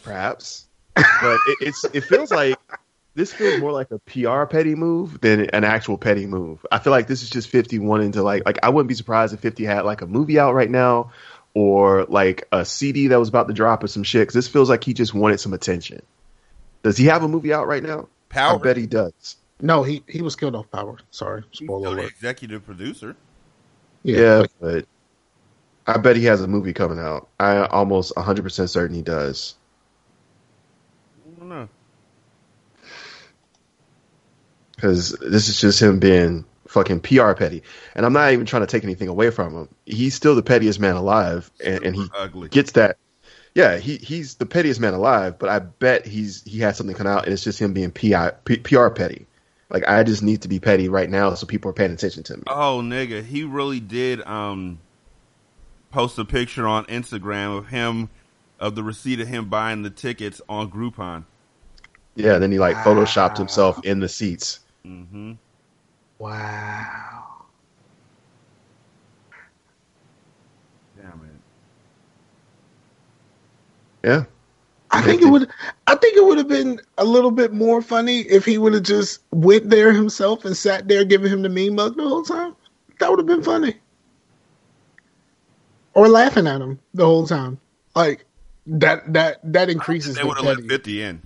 perhaps. 0.09 0.67
But 0.95 1.39
it, 1.47 1.59
it's 1.61 1.85
it 1.85 2.01
feels 2.03 2.31
like 2.31 2.59
this 3.15 3.33
feels 3.33 3.61
more 3.61 3.73
like 3.73 3.91
a 3.91 3.99
PR 4.01 4.45
petty 4.47 4.75
move 4.75 5.21
than 5.21 5.49
an 5.51 5.65
actual 5.65 5.99
petty 5.99 6.27
move. 6.27 6.65
I 6.73 6.79
feel 6.79 6.91
like 6.91 7.07
this 7.07 7.23
is 7.23 7.31
just 7.31 7.49
51 7.49 8.01
into 8.01 8.23
like 8.23 8.45
like 8.45 8.59
I 8.63 8.71
wouldn't 8.71 8.89
be 8.89 8.95
surprised 8.95 9.33
if 9.35 9.41
Fifty 9.41 9.65
had 9.65 9.83
like 9.83 10.01
a 10.01 10.07
movie 10.07 10.39
out 10.39 10.55
right 10.55 10.71
now 10.71 11.13
or 11.55 12.05
like 12.05 12.47
a 12.53 12.65
CD 12.65 13.09
that 13.09 13.19
was 13.19 13.29
about 13.29 13.49
to 13.49 13.55
drop 13.55 13.83
or 13.83 13.87
some 13.89 14.03
shit. 14.03 14.23
Because 14.23 14.35
this 14.35 14.49
feels 14.49 14.69
like 14.69 14.85
he 14.85 14.95
just 14.95 15.15
wanted 15.15 15.41
some 15.41 15.53
attention. 15.53 16.03
Does 16.83 16.97
he 16.97 17.07
have 17.07 17.23
a 17.23 17.29
movie 17.29 17.53
out 17.53 17.67
right 17.67 17.83
now? 17.83 18.09
Power. 18.29 18.59
I 18.59 18.63
bet 18.63 18.77
he 18.77 18.87
does. 18.87 19.37
No, 19.61 19.83
he, 19.83 20.05
he 20.07 20.23
was 20.23 20.37
killed 20.37 20.55
off 20.55 20.71
power. 20.71 20.99
Sorry. 21.11 21.43
Spoiler 21.53 21.81
still 21.81 21.95
alert. 21.95 22.11
executive 22.11 22.65
producer. 22.65 23.17
Yeah, 24.05 24.45
but 24.61 24.87
I 25.87 25.99
bet 25.99 26.17
he 26.17 26.27
has 26.27 26.41
a 26.41 26.47
movie 26.47 26.73
coming 26.73 27.01
out. 27.01 27.29
I 27.41 27.67
almost 27.67 28.15
100% 28.15 28.69
certain 28.69 28.95
he 28.95 29.03
does. 29.03 29.57
I 31.27 31.41
don't 31.41 31.49
know. 31.49 31.69
because 34.79 35.11
this 35.11 35.49
is 35.49 35.61
just 35.61 35.83
him 35.83 35.99
being 35.99 36.45
fucking 36.69 37.01
PR 37.01 37.33
petty. 37.33 37.63
And 37.95 38.07
I'm 38.07 38.13
not 38.13 38.33
even 38.33 38.47
trying 38.47 38.63
to 38.63 38.67
take 38.67 38.85
anything 38.85 39.09
away 39.09 39.31
from 39.31 39.55
him. 39.55 39.69
He's 39.87 40.15
still 40.15 40.35
the 40.35 40.43
pettiest 40.43 40.79
man 40.79 40.97
alive, 40.97 41.51
and, 41.65 41.85
and 41.85 41.97
he 41.97 42.07
ugly. 42.17 42.49
gets 42.49 42.73
that. 42.73 42.99
Yeah, 43.55 43.79
he 43.79 43.97
he's 43.97 44.37
the 44.37 44.47
pettiest 44.47 44.81
man 44.81 44.95
alive, 44.95 45.39
but 45.39 45.49
I 45.49 45.59
bet 45.59 46.07
he's 46.07 46.45
he 46.45 46.61
has 46.61 46.77
something 46.77 46.95
come 46.95 47.07
out, 47.07 47.25
and 47.25 47.33
it's 47.33 47.43
just 47.43 47.59
him 47.59 47.73
being 47.73 47.91
PI, 47.91 48.33
P, 48.45 48.59
PR 48.59 48.89
petty. 48.89 49.27
Like 49.71 49.89
I 49.89 50.03
just 50.05 50.23
need 50.23 50.43
to 50.43 50.49
be 50.49 50.61
petty 50.61 50.89
right 50.89 51.11
now, 51.11 51.35
so 51.35 51.47
people 51.47 51.71
are 51.71 51.75
paying 51.75 51.93
attention 51.93 52.23
to 52.25 52.37
me. 52.37 52.43
Oh, 52.47 52.81
nigga, 52.83 53.25
he 53.25 53.45
really 53.45 53.81
did 53.81 54.23
um 54.27 54.79
post 55.91 56.19
a 56.19 56.25
picture 56.25 56.67
on 56.67 56.85
Instagram 56.85 57.57
of 57.57 57.69
him 57.69 58.11
of 58.61 58.75
the 58.75 58.83
receipt 58.83 59.21
of 59.21 59.29
him 59.29 59.49
buying 59.49 59.83
the 59.83 59.91
tickets 59.91 60.41
on 60.49 60.71
Groupon. 60.71 61.25
Yeah, 62.15 62.39
then 62.39 62.51
he 62.51 62.59
like 62.59 62.77
photoshopped 62.77 63.39
himself 63.39 63.85
in 63.85 64.01
the 64.01 64.09
seats. 64.09 64.61
Mm-hmm. 64.85 65.33
Wow. 66.19 67.45
Damn 70.97 71.21
it. 71.23 71.29
Yeah, 74.09 74.25
I 74.91 75.03
think 75.03 75.23
it 75.23 75.27
would. 75.27 75.49
I 75.87 75.95
think 75.95 76.17
it 76.17 76.25
would 76.25 76.39
have 76.39 76.49
been 76.49 76.81
a 76.99 77.05
little 77.05 77.31
bit 77.31 77.53
more 77.53 77.81
funny 77.83 78.21
if 78.23 78.45
he 78.45 78.59
would 78.59 78.75
have 78.75 78.83
just 78.83 79.21
went 79.31 79.71
there 79.71 79.93
himself 79.93 80.45
and 80.45 80.57
sat 80.57 80.89
there 80.89 81.05
giving 81.05 81.33
him 81.33 81.43
the 81.43 81.49
mean 81.49 81.77
mug 81.77 81.97
the 81.97 82.09
whole 82.09 82.25
time. 82.25 82.57
That 82.99 83.11
would 83.11 83.21
have 83.21 83.27
been 83.27 83.43
funny. 83.45 83.77
Or 85.95 86.09
laughing 86.09 86.47
at 86.47 86.61
him 86.61 86.81
the 86.95 87.05
whole 87.05 87.27
time, 87.27 87.61
like 87.95 88.25
that. 88.67 89.13
That 89.13 89.41
that 89.53 89.69
increases 89.71 90.17
They 90.17 90.25
would 90.25 90.37
have 90.37 90.47
let 90.47 90.65
fifty 90.65 91.03
in. 91.03 91.23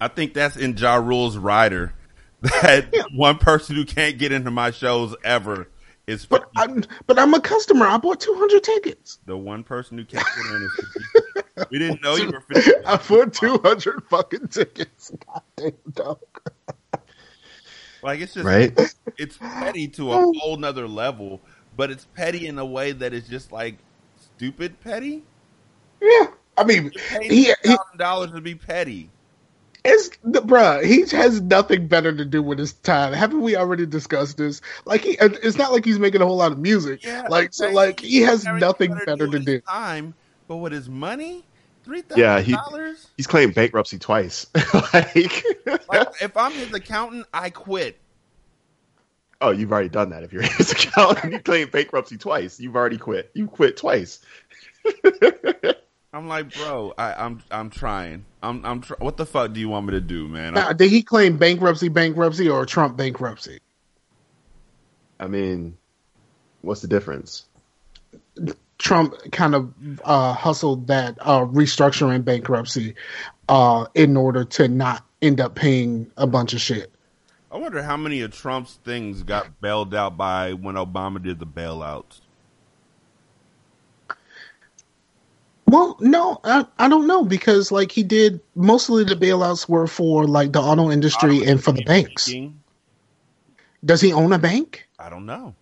I 0.00 0.08
think 0.08 0.34
that's 0.34 0.56
in 0.56 0.76
Ja 0.76 0.96
Rule's 0.96 1.36
rider. 1.36 1.92
That 2.40 2.92
one 3.14 3.38
person 3.38 3.76
who 3.76 3.84
can't 3.84 4.18
get 4.18 4.32
into 4.32 4.50
my 4.50 4.70
shows 4.70 5.14
ever 5.24 5.68
is 6.06 6.26
But 6.26 6.50
I'm 6.56 6.84
but 7.06 7.18
I'm 7.18 7.34
a 7.34 7.40
customer. 7.40 7.86
I 7.86 7.98
bought 7.98 8.20
two 8.20 8.34
hundred 8.34 8.64
tickets. 8.64 9.18
the 9.26 9.36
one 9.36 9.62
person 9.62 9.98
who 9.98 10.04
can't 10.04 10.26
get 10.36 10.54
in 10.54 10.62
is 10.62 11.66
We 11.70 11.78
didn't 11.78 12.02
know 12.02 12.16
you 12.16 12.30
were 12.30 12.40
50. 12.40 12.70
I 12.86 12.96
bought 12.96 13.34
two 13.34 13.58
hundred 13.58 14.02
fucking 14.08 14.48
tickets. 14.48 15.12
God 15.26 15.42
damn 15.56 15.72
dog. 15.92 16.18
Like 18.02 18.20
it's 18.20 18.32
just 18.32 18.46
right. 18.46 18.72
it's 19.18 19.36
petty 19.36 19.86
to 19.88 20.12
a 20.12 20.16
oh. 20.16 20.32
whole 20.38 20.56
nother 20.56 20.88
level, 20.88 21.40
but 21.76 21.90
it's 21.90 22.06
petty 22.14 22.46
in 22.46 22.58
a 22.58 22.64
way 22.64 22.92
that 22.92 23.12
is 23.12 23.28
just 23.28 23.52
like 23.52 23.76
stupid 24.36 24.80
petty. 24.80 25.22
Yeah, 26.00 26.28
I 26.56 26.64
mean, 26.64 26.90
Pay 26.90 27.28
he, 27.28 27.44
he 27.44 27.54
thousand 27.62 27.98
dollars 27.98 28.30
to 28.30 28.40
be 28.40 28.54
petty. 28.54 29.10
It's 29.84 30.10
the 30.22 30.40
bruh. 30.42 30.84
He 30.84 31.00
has 31.16 31.40
nothing 31.40 31.86
better 31.86 32.14
to 32.14 32.24
do 32.24 32.42
with 32.42 32.58
his 32.58 32.72
time. 32.74 33.12
Haven't 33.14 33.40
we 33.40 33.56
already 33.56 33.86
discussed 33.86 34.36
this? 34.36 34.60
Like 34.84 35.02
he, 35.02 35.16
it's 35.20 35.56
not 35.56 35.72
like 35.72 35.84
he's 35.84 35.98
making 35.98 36.20
a 36.20 36.26
whole 36.26 36.36
lot 36.36 36.52
of 36.52 36.58
music. 36.58 37.02
Yeah, 37.04 37.26
like 37.30 37.54
so, 37.54 37.70
like 37.70 38.00
he 38.00 38.20
has 38.22 38.44
nothing 38.44 38.92
better 39.06 39.24
with 39.24 39.32
to 39.32 39.36
his 39.38 39.46
do. 39.46 39.60
Time, 39.62 40.14
but 40.48 40.56
with 40.56 40.72
his 40.72 40.88
money, 40.88 41.44
three 41.84 42.02
Yeah, 42.14 42.40
he- 42.40 42.52
dollars. 42.52 43.08
He's 43.16 43.26
claimed 43.26 43.54
bankruptcy 43.54 43.98
twice. 43.98 44.46
like, 44.92 45.14
Like 45.88 46.08
if 46.20 46.36
I'm 46.36 46.52
his 46.52 46.72
accountant, 46.74 47.26
I 47.32 47.48
quit. 47.50 47.98
oh, 49.40 49.50
you've 49.52 49.72
already 49.72 49.88
done 49.88 50.10
that. 50.10 50.22
If 50.24 50.32
you're 50.32 50.42
his 50.58 50.72
accountant, 50.72 51.32
you 51.32 51.38
claim 51.40 51.68
bankruptcy 51.70 52.18
twice. 52.18 52.60
You've 52.60 52.76
already 52.76 52.98
quit. 52.98 53.30
You 53.34 53.46
quit 53.46 53.78
twice. 53.78 54.20
I'm 56.12 56.26
like, 56.26 56.52
bro, 56.54 56.92
I, 56.98 57.12
I'm 57.12 57.42
I'm 57.50 57.70
trying. 57.70 58.24
I'm 58.42 58.64
I'm 58.66 58.80
tr- 58.80 58.94
what 58.98 59.16
the 59.16 59.26
fuck 59.26 59.52
do 59.52 59.60
you 59.60 59.68
want 59.68 59.86
me 59.86 59.92
to 59.92 60.00
do, 60.00 60.26
man? 60.26 60.54
Now, 60.54 60.72
did 60.72 60.90
he 60.90 61.02
claim 61.02 61.36
bankruptcy, 61.36 61.88
bankruptcy, 61.88 62.48
or 62.48 62.66
Trump 62.66 62.96
bankruptcy? 62.96 63.60
I 65.20 65.28
mean, 65.28 65.76
what's 66.62 66.80
the 66.80 66.88
difference? 66.88 67.44
Trump 68.78 69.14
kind 69.30 69.54
of 69.54 69.72
uh, 70.04 70.32
hustled 70.32 70.88
that 70.88 71.16
uh, 71.20 71.44
restructuring 71.44 72.24
bankruptcy 72.24 72.94
uh, 73.48 73.86
in 73.94 74.16
order 74.16 74.44
to 74.44 74.66
not 74.66 75.04
end 75.22 75.40
up 75.40 75.54
paying 75.54 76.10
a 76.16 76.26
bunch 76.26 76.54
of 76.54 76.60
shit. 76.60 76.90
I 77.52 77.58
wonder 77.58 77.82
how 77.82 77.96
many 77.96 78.22
of 78.22 78.32
Trump's 78.32 78.78
things 78.84 79.22
got 79.22 79.60
bailed 79.60 79.94
out 79.94 80.16
by 80.16 80.54
when 80.54 80.76
Obama 80.76 81.22
did 81.22 81.38
the 81.38 81.46
bailouts. 81.46 82.20
Well, 85.70 85.96
no, 86.00 86.40
I, 86.42 86.66
I 86.80 86.88
don't 86.88 87.06
know 87.06 87.24
because 87.24 87.70
like 87.70 87.92
he 87.92 88.02
did 88.02 88.40
mostly 88.56 89.04
the 89.04 89.14
bailouts 89.14 89.68
were 89.68 89.86
for 89.86 90.26
like 90.26 90.52
the 90.52 90.60
auto 90.60 90.90
industry 90.90 91.44
and 91.44 91.62
for 91.62 91.70
the 91.70 91.82
banks. 91.82 92.26
Banking? 92.26 92.60
Does 93.84 94.00
he 94.00 94.12
own 94.12 94.32
a 94.32 94.38
bank? 94.38 94.88
I 94.98 95.08
don't 95.08 95.26
know. 95.26 95.54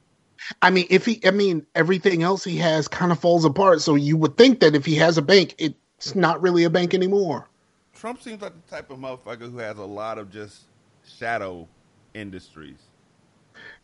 I 0.63 0.71
mean, 0.71 0.87
if 0.89 1.05
he, 1.05 1.21
I 1.27 1.31
mean, 1.31 1.67
everything 1.75 2.23
else 2.23 2.43
he 2.43 2.57
has 2.57 2.89
kind 2.89 3.13
of 3.13 3.19
falls 3.19 3.45
apart. 3.45 3.83
So 3.83 3.97
you 3.97 4.17
would 4.17 4.39
think 4.39 4.61
that 4.61 4.75
if 4.75 4.87
he 4.87 4.95
has 4.95 5.19
a 5.19 5.23
bank, 5.23 5.55
it's 5.59 6.15
not 6.15 6.41
really 6.41 6.65
a 6.65 6.71
bank 6.71 6.95
anymore. 6.95 7.47
Trump 7.95 8.23
seems 8.23 8.41
like 8.41 8.55
the 8.55 8.75
type 8.75 8.91
of 8.91 8.99
motherfucker 8.99 9.51
who 9.51 9.59
has 9.59 9.77
a 9.77 9.85
lot 9.85 10.17
of 10.17 10.31
just 10.31 10.63
shadow 11.19 11.69
industries. 12.15 12.79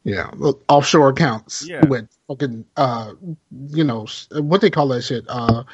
Yeah, 0.05 0.31
look, 0.37 0.63
offshore 0.69 1.11
accounts 1.11 1.69
Yeah. 1.69 1.87
with 1.87 2.09
fucking, 2.29 2.65
uh, 2.77 3.13
you 3.69 3.85
know, 3.85 4.07
what 4.33 4.61
they 4.63 4.71
call 4.71 4.89
that 4.89 5.03
shit, 5.03 5.25
uh, 5.29 5.65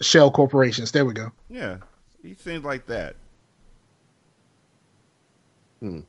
shell 0.00 0.30
corporations. 0.30 0.92
There 0.92 1.04
we 1.04 1.14
go. 1.14 1.32
Yeah, 1.48 1.78
he 2.22 2.34
seems 2.34 2.64
like 2.64 2.86
that. 2.86 3.16
Hmm. 5.80 6.00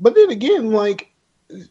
But 0.00 0.14
then 0.14 0.30
again, 0.30 0.70
like, 0.72 1.12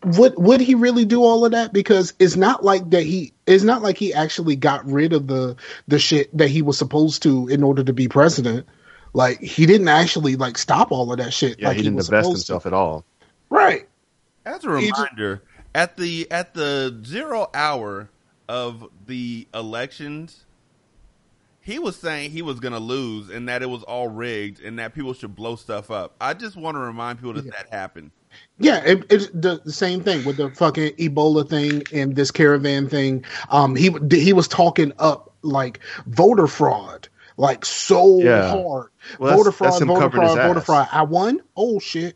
would 0.04 0.34
would 0.38 0.62
he 0.62 0.76
really 0.76 1.06
do 1.06 1.24
all 1.24 1.44
of 1.46 1.52
that? 1.52 1.74
Because 1.74 2.14
it's 2.20 2.36
not 2.36 2.64
like 2.64 2.90
that. 2.92 3.04
He 3.04 3.34
it's 3.48 3.64
not 3.64 3.82
like 3.82 3.98
he 3.98 4.14
actually 4.14 4.56
got 4.56 4.86
rid 4.86 5.12
of 5.14 5.28
the 5.28 5.56
the 5.88 6.00
shit 6.00 6.36
that 6.38 6.50
he 6.50 6.62
was 6.62 6.78
supposed 6.78 7.24
to 7.24 7.48
in 7.48 7.64
order 7.64 7.84
to 7.84 7.94
be 7.94 8.08
president. 8.08 8.66
Like 9.14 9.42
he 9.42 9.66
didn't 9.66 9.88
actually 9.90 10.36
like 10.36 10.58
stop 10.58 10.92
all 10.92 11.12
of 11.12 11.18
that 11.18 11.34
shit. 11.34 11.60
Yeah, 11.60 11.70
like 11.70 11.78
he 11.78 11.84
didn't 11.84 11.96
was 11.98 12.08
invest 12.10 12.26
supposed 12.28 12.48
to. 12.48 12.54
himself 12.54 12.66
at 12.68 12.74
all. 12.74 13.04
Right. 13.50 13.88
As 14.46 14.64
a 14.64 14.80
He 14.80 14.88
just- 14.90 15.00
reminder, 15.02 15.42
at 15.76 15.98
the 15.98 16.30
at 16.32 16.54
the 16.54 16.98
zero 17.06 17.50
hour 17.54 18.10
of 18.48 18.88
the 19.08 19.48
elections, 19.54 20.46
he 21.62 21.80
was 21.80 21.96
saying 21.96 22.32
he 22.32 22.42
was 22.42 22.60
going 22.60 22.74
to 22.74 22.80
lose 22.80 23.30
and 23.30 23.48
that 23.48 23.62
it 23.62 23.70
was 23.70 23.84
all 23.84 24.08
rigged 24.08 24.62
and 24.62 24.80
that 24.80 24.94
people 24.94 25.14
should 25.14 25.36
blow 25.36 25.56
stuff 25.56 25.92
up. 25.92 26.16
I 26.20 26.34
just 26.34 26.56
want 26.56 26.76
to 26.76 26.80
remind 26.80 27.20
people 27.20 27.34
that 27.34 27.46
that 27.46 27.70
happened. 27.72 28.12
Yeah, 28.58 28.82
it, 28.84 29.06
it's 29.10 29.28
the, 29.28 29.62
the 29.64 29.72
same 29.74 30.02
thing 30.04 30.24
with 30.26 30.38
the 30.38 30.50
fucking 30.52 30.94
Ebola 30.94 31.48
thing 31.48 31.84
and 31.94 32.16
this 32.16 32.32
caravan 32.32 32.88
thing. 32.90 33.26
Um, 33.50 33.76
he 33.76 33.94
he 34.12 34.34
was 34.34 34.48
talking 34.48 34.94
up 35.00 35.34
like 35.42 35.80
voter 36.08 36.48
fraud, 36.48 37.10
like 37.38 37.66
so 37.66 38.20
Yeah. 38.20 38.50
hard. 38.50 38.88
Well, 39.20 39.38
voter 39.38 39.52
that's- 39.52 39.58
fraud, 39.58 39.72
that's 39.74 39.84
voter 39.84 40.10
fraud, 40.10 40.38
voter 40.38 40.62
fraud. 40.62 40.88
I 40.92 41.04
won. 41.04 41.42
Oh 41.58 41.80
shit. 41.80 42.16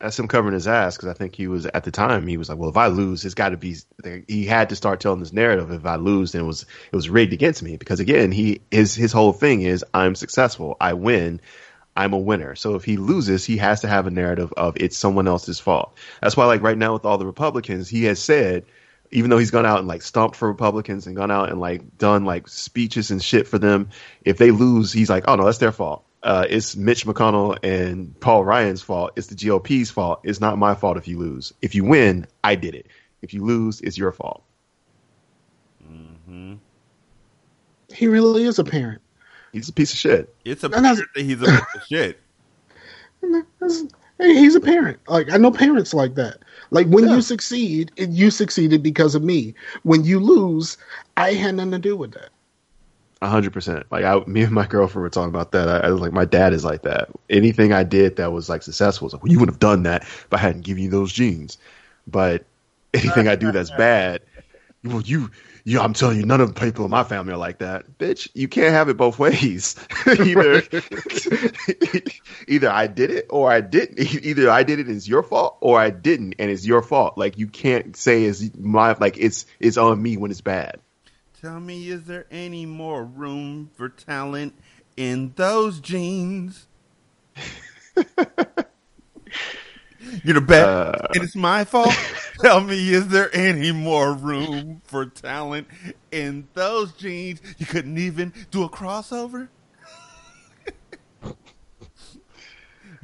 That's 0.00 0.18
him 0.18 0.28
covering 0.28 0.54
his 0.54 0.66
ass 0.66 0.96
because 0.96 1.08
I 1.08 1.14
think 1.14 1.34
he 1.34 1.46
was 1.46 1.66
at 1.66 1.84
the 1.84 1.90
time 1.90 2.26
he 2.26 2.36
was 2.36 2.48
like, 2.48 2.58
well, 2.58 2.68
if 2.68 2.76
I 2.76 2.88
lose, 2.88 3.24
it's 3.24 3.34
got 3.34 3.50
to 3.50 3.56
be. 3.56 3.76
He 4.28 4.44
had 4.44 4.68
to 4.70 4.76
start 4.76 5.00
telling 5.00 5.20
this 5.20 5.32
narrative. 5.32 5.70
If 5.70 5.86
I 5.86 5.96
lose, 5.96 6.32
then 6.32 6.42
it 6.42 6.46
was 6.46 6.66
it 6.92 6.96
was 6.96 7.08
rigged 7.08 7.32
against 7.32 7.62
me 7.62 7.76
because 7.76 8.00
again, 8.00 8.32
he 8.32 8.60
his 8.70 8.94
his 8.94 9.12
whole 9.12 9.32
thing 9.32 9.62
is 9.62 9.84
I'm 9.94 10.14
successful, 10.14 10.76
I 10.80 10.94
win, 10.94 11.40
I'm 11.96 12.12
a 12.12 12.18
winner. 12.18 12.54
So 12.56 12.74
if 12.74 12.84
he 12.84 12.96
loses, 12.96 13.44
he 13.44 13.56
has 13.58 13.80
to 13.82 13.88
have 13.88 14.06
a 14.06 14.10
narrative 14.10 14.52
of 14.56 14.76
it's 14.76 14.96
someone 14.96 15.28
else's 15.28 15.60
fault. 15.60 15.96
That's 16.20 16.36
why, 16.36 16.46
like 16.46 16.62
right 16.62 16.78
now 16.78 16.94
with 16.94 17.04
all 17.04 17.18
the 17.18 17.26
Republicans, 17.26 17.88
he 17.88 18.04
has 18.04 18.22
said. 18.22 18.64
Even 19.10 19.30
though 19.30 19.38
he's 19.38 19.52
gone 19.52 19.66
out 19.66 19.78
and 19.78 19.86
like 19.86 20.02
stomped 20.02 20.34
for 20.34 20.48
Republicans 20.48 21.06
and 21.06 21.14
gone 21.14 21.30
out 21.30 21.48
and 21.50 21.60
like 21.60 21.98
done 21.98 22.24
like 22.24 22.48
speeches 22.48 23.12
and 23.12 23.22
shit 23.22 23.46
for 23.46 23.58
them, 23.58 23.90
if 24.24 24.38
they 24.38 24.50
lose, 24.50 24.92
he's 24.92 25.10
like, 25.10 25.24
oh 25.28 25.36
no, 25.36 25.44
that's 25.44 25.58
their 25.58 25.70
fault 25.70 26.04
uh, 26.24 26.46
it's 26.48 26.74
Mitch 26.76 27.06
McConnell 27.06 27.58
and 27.62 28.18
Paul 28.20 28.44
Ryan's 28.44 28.82
fault. 28.82 29.12
It's 29.16 29.28
the 29.28 29.34
GOP's 29.36 29.90
fault. 29.90 30.20
It's 30.24 30.40
not 30.40 30.58
my 30.58 30.74
fault 30.74 30.96
if 30.96 31.06
you 31.06 31.18
lose. 31.18 31.52
If 31.62 31.74
you 31.74 31.84
win, 31.84 32.26
I 32.42 32.54
did 32.56 32.74
it. 32.74 32.86
If 33.22 33.32
you 33.32 33.44
lose, 33.44 33.80
it's 33.82 33.96
your 33.96 34.10
fault. 34.12 34.42
He 37.94 38.06
really 38.08 38.44
is 38.44 38.58
a 38.58 38.64
parent. 38.64 39.00
He's 39.52 39.68
a 39.68 39.72
piece 39.72 39.92
of 39.92 39.98
shit. 39.98 40.34
It's 40.44 40.64
a 40.64 40.68
No, 40.68 40.80
no. 40.80 40.94
that 40.96 41.06
he's 41.14 41.40
a 41.40 41.44
piece 41.44 41.74
of 41.76 41.82
shit. 41.88 42.20
Hey, 44.18 44.34
he's 44.34 44.54
a 44.54 44.60
parent. 44.60 44.98
Like 45.08 45.30
I 45.32 45.36
know 45.36 45.50
parents 45.50 45.94
like 45.94 46.14
that. 46.16 46.38
Like 46.70 46.86
when 46.88 47.04
Yeah. 47.08 47.16
you 47.16 47.22
succeed, 47.22 47.92
you 47.96 48.30
succeeded 48.30 48.82
because 48.82 49.14
of 49.14 49.22
me. 49.22 49.54
When 49.82 50.04
you 50.04 50.18
lose, 50.20 50.76
I 51.16 51.34
had 51.34 51.54
nothing 51.56 51.72
to 51.72 51.78
do 51.78 51.96
with 51.96 52.12
that. 52.12 52.30
Hundred 53.24 53.52
percent. 53.52 53.86
Like 53.90 54.04
I, 54.04 54.18
me 54.26 54.42
and 54.42 54.52
my 54.52 54.66
girlfriend 54.66 55.02
were 55.02 55.10
talking 55.10 55.30
about 55.30 55.52
that. 55.52 55.68
I, 55.68 55.88
I 55.88 55.90
was 55.90 56.00
like, 56.00 56.12
my 56.12 56.24
dad 56.24 56.52
is 56.52 56.64
like 56.64 56.82
that. 56.82 57.08
Anything 57.30 57.72
I 57.72 57.82
did 57.82 58.16
that 58.16 58.32
was 58.32 58.48
like 58.48 58.62
successful, 58.62 59.06
was 59.06 59.12
like, 59.12 59.22
well, 59.22 59.32
you 59.32 59.38
wouldn't 59.38 59.54
have 59.54 59.60
done 59.60 59.84
that 59.84 60.02
if 60.02 60.32
I 60.32 60.38
hadn't 60.38 60.62
given 60.62 60.82
you 60.82 60.90
those 60.90 61.12
genes. 61.12 61.58
But 62.06 62.44
anything 62.92 63.28
I 63.28 63.36
do 63.36 63.50
that's 63.52 63.70
bad, 63.70 64.22
well, 64.84 65.00
you, 65.00 65.30
you, 65.64 65.80
I'm 65.80 65.94
telling 65.94 66.18
you, 66.18 66.26
none 66.26 66.42
of 66.42 66.54
the 66.54 66.60
people 66.60 66.84
in 66.84 66.90
my 66.90 67.04
family 67.04 67.32
are 67.32 67.38
like 67.38 67.58
that. 67.58 67.98
Bitch, 67.98 68.28
you 68.34 68.48
can't 68.48 68.74
have 68.74 68.90
it 68.90 68.98
both 68.98 69.18
ways. 69.18 69.76
either, 70.06 70.62
either 72.48 72.70
I 72.70 72.86
did 72.86 73.10
it 73.10 73.26
or 73.30 73.50
I 73.50 73.62
didn't. 73.62 73.98
Either 73.98 74.50
I 74.50 74.62
did 74.62 74.80
it 74.80 74.86
and 74.86 74.96
it's 74.96 75.08
your 75.08 75.22
fault, 75.22 75.56
or 75.60 75.80
I 75.80 75.90
didn't 75.90 76.34
and 76.38 76.50
it's 76.50 76.66
your 76.66 76.82
fault. 76.82 77.16
Like 77.16 77.38
you 77.38 77.46
can't 77.46 77.96
say 77.96 78.24
it's 78.24 78.54
my 78.58 78.94
like 79.00 79.16
it's 79.18 79.46
it's 79.58 79.78
on 79.78 80.02
me 80.02 80.18
when 80.18 80.30
it's 80.30 80.42
bad. 80.42 80.80
Tell 81.44 81.60
me, 81.60 81.90
is 81.90 82.04
there 82.04 82.24
any 82.30 82.64
more 82.64 83.04
room 83.04 83.70
for 83.76 83.90
talent 83.90 84.54
in 84.96 85.34
those 85.36 85.78
jeans? 85.78 86.68
You're 90.24 90.34
the 90.34 90.40
best, 90.40 90.66
Uh. 90.66 91.08
and 91.14 91.22
it's 91.22 91.36
my 91.36 91.64
fault. 91.64 91.92
Tell 92.40 92.62
me, 92.62 92.94
is 92.94 93.08
there 93.08 93.28
any 93.36 93.72
more 93.72 94.14
room 94.14 94.80
for 94.86 95.04
talent 95.04 95.68
in 96.10 96.48
those 96.54 96.92
jeans? 96.94 97.42
You 97.58 97.66
couldn't 97.66 97.98
even 97.98 98.32
do 98.50 98.62
a 98.64 98.70
crossover. 98.70 99.48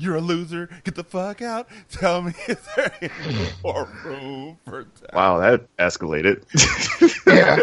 You're 0.01 0.17
a 0.17 0.21
loser. 0.23 0.71
Get 0.85 0.95
the 0.95 1.05
fuck 1.05 1.43
out. 1.43 1.69
Tell 1.91 2.23
me, 2.23 2.33
is 2.49 2.57
there 2.75 2.91
any 3.03 3.51
more 3.63 3.87
room 4.03 4.57
for 4.65 4.85
talent? 4.85 5.15
Wow, 5.15 5.39
that 5.41 5.77
escalated. 5.77 6.45
Yeah. 7.27 7.59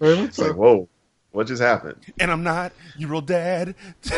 it's 0.00 0.38
like, 0.38 0.54
whoa, 0.54 0.88
what 1.32 1.46
just 1.46 1.60
happened? 1.62 1.96
And 2.20 2.30
I'm 2.30 2.42
not 2.44 2.72
your 2.96 3.10
real 3.10 3.20
dad. 3.22 3.74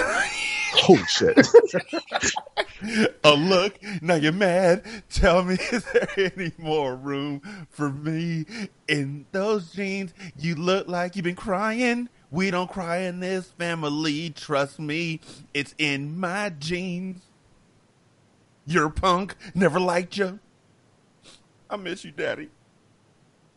Holy 0.74 1.04
shit. 1.04 1.46
Oh, 3.24 3.34
look, 3.34 3.78
now 4.02 4.14
you're 4.16 4.32
mad. 4.32 4.84
Tell 5.08 5.44
me, 5.44 5.54
is 5.70 5.84
there 5.84 6.08
any 6.18 6.52
more 6.58 6.96
room 6.96 7.40
for 7.70 7.90
me 7.90 8.44
in 8.88 9.24
those 9.32 9.72
jeans? 9.72 10.12
You 10.36 10.56
look 10.56 10.88
like 10.88 11.14
you've 11.16 11.24
been 11.24 11.36
crying. 11.36 12.08
We 12.30 12.50
don't 12.50 12.70
cry 12.70 12.98
in 12.98 13.20
this 13.20 13.50
family. 13.52 14.30
Trust 14.30 14.78
me, 14.80 15.20
it's 15.54 15.74
in 15.78 16.18
my 16.18 16.50
jeans. 16.50 17.22
You're 18.66 18.86
a 18.86 18.90
punk. 18.90 19.34
Never 19.54 19.80
liked 19.80 20.16
you. 20.16 20.38
I 21.68 21.76
miss 21.76 22.04
you, 22.04 22.10
Daddy. 22.12 22.48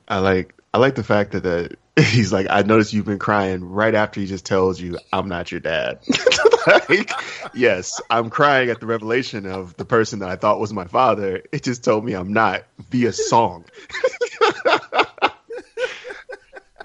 I 0.08 0.20
like 0.20 0.54
I 0.74 0.78
like 0.78 0.96
the 0.96 1.04
fact 1.04 1.32
that 1.32 1.44
the, 1.44 1.76
he's 2.02 2.32
like, 2.34 2.48
I 2.50 2.62
noticed 2.64 2.94
you've 2.94 3.06
been 3.06 3.20
crying 3.20 3.64
right 3.70 3.96
after 3.96 4.20
he 4.20 4.26
just 4.26 4.46
tells 4.46 4.80
you 4.82 4.98
I'm 5.14 5.28
not 5.30 5.52
your 5.52 5.62
dad. 5.62 6.00
like, 6.90 7.10
yes, 7.54 8.02
I'm 8.10 8.30
crying 8.30 8.70
at 8.70 8.80
the 8.80 8.86
revelation 8.86 9.46
of 9.46 9.76
the 9.78 9.86
person 9.86 10.20
that 10.20 10.30
I 10.30 10.36
thought 10.36 10.60
was 10.60 10.74
my 10.74 10.86
father. 10.86 11.42
It 11.52 11.64
just 11.64 11.84
told 11.84 12.04
me 12.06 12.14
I'm 12.14 12.34
not 12.34 12.64
via 12.90 13.14
song. 13.14 13.66
I 14.66 15.32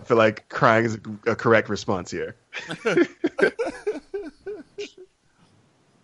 feel 0.04 0.16
like 0.16 0.48
crying 0.48 0.84
is 0.84 0.98
a 1.26 1.36
correct 1.36 1.68
response 1.68 2.10
here. 2.10 2.36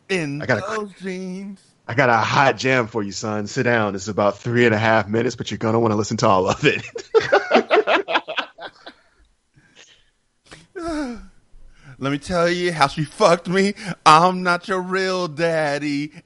In 0.09 0.41
I 0.43 0.47
gotta- 0.47 0.77
those 0.77 0.93
jeans. 1.01 1.63
I 1.89 1.95
got 1.95 2.09
a 2.09 2.17
hot 2.17 2.57
jam 2.57 2.89
for 2.89 3.03
you, 3.03 3.13
son. 3.13 3.47
Sit 3.47 3.63
down. 3.63 3.95
It's 3.95 4.09
about 4.09 4.39
three 4.39 4.67
and 4.67 4.75
a 4.75 4.79
half 4.79 5.09
minutes, 5.09 5.37
but 5.37 5.51
you're 5.51 5.59
gonna 5.59 5.79
want 5.79 5.93
to 5.93 5.97
listen 5.97 6.17
to 6.19 6.27
all 6.27 6.49
of 6.49 6.65
it. 6.65 6.83
Let 11.99 12.13
me 12.13 12.19
tell 12.19 12.49
you 12.51 12.73
how 12.73 12.89
she 12.89 13.05
fucked 13.05 13.49
me. 13.49 13.75
I'm 14.05 14.43
not 14.43 14.69
your 14.69 14.83
real 14.83 15.29
daddy. 15.29 16.13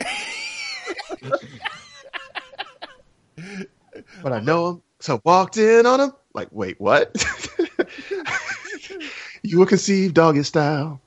but 4.23 4.33
I 4.33 4.41
know 4.41 4.69
him, 4.69 4.83
so 4.99 5.17
I 5.17 5.21
walked 5.25 5.57
in 5.59 5.87
on 5.87 6.01
him. 6.01 6.13
Like, 6.35 6.49
wait, 6.51 6.81
what? 6.81 7.15
You 9.43 9.59
were 9.59 9.67
conceived 9.67 10.15
doggy 10.15 10.43
style. 10.43 11.01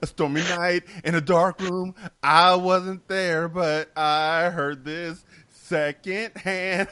A 0.02 0.06
stormy 0.06 0.40
night 0.42 0.84
in 1.04 1.14
a 1.14 1.20
dark 1.20 1.60
room. 1.60 1.94
I 2.22 2.54
wasn't 2.54 3.06
there, 3.06 3.48
but 3.48 3.90
I 3.94 4.48
heard 4.48 4.82
this 4.82 5.22
second 5.50 6.34
hand. 6.36 6.88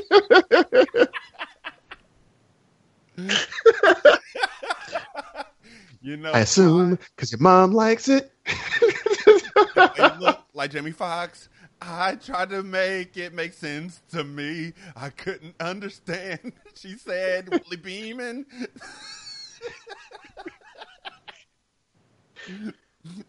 you 6.02 6.18
know, 6.18 6.32
I 6.32 6.40
assume 6.40 6.98
because 7.16 7.32
your 7.32 7.40
mom 7.40 7.72
likes 7.72 8.08
it. 8.08 8.30
it 8.46 10.16
looked 10.20 10.54
like 10.54 10.70
Jamie 10.72 10.90
Foxx. 10.90 11.48
I 11.80 12.16
tried 12.16 12.50
to 12.50 12.62
make 12.62 13.16
it 13.16 13.32
make 13.32 13.54
sense 13.54 14.02
to 14.10 14.22
me. 14.22 14.74
I 14.94 15.08
couldn't 15.10 15.54
understand. 15.60 16.52
She 16.74 16.96
said, 16.98 17.48
Willie 17.48 17.76
Beamen. 17.76 18.44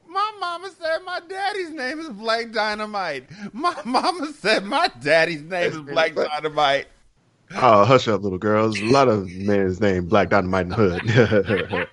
My 0.07 0.31
mama 0.39 0.71
said 0.79 0.99
my 1.05 1.19
daddy's 1.27 1.69
name 1.69 1.99
is 1.99 2.09
Black 2.09 2.51
Dynamite. 2.51 3.25
My 3.53 3.75
mama 3.85 4.31
said 4.33 4.65
my 4.65 4.89
daddy's 5.01 5.43
name 5.43 5.71
is 5.71 5.81
Black 5.81 6.15
Dynamite. 6.15 6.87
Oh, 7.55 7.85
hush 7.85 8.07
up, 8.07 8.23
little 8.23 8.37
girls. 8.37 8.79
A 8.79 8.85
lot 8.85 9.07
of 9.07 9.29
men's 9.31 9.79
named 9.79 10.09
Black 10.09 10.29
Dynamite 10.29 10.63
in 10.63 10.69
the 10.69 10.75
hood. 10.75 11.87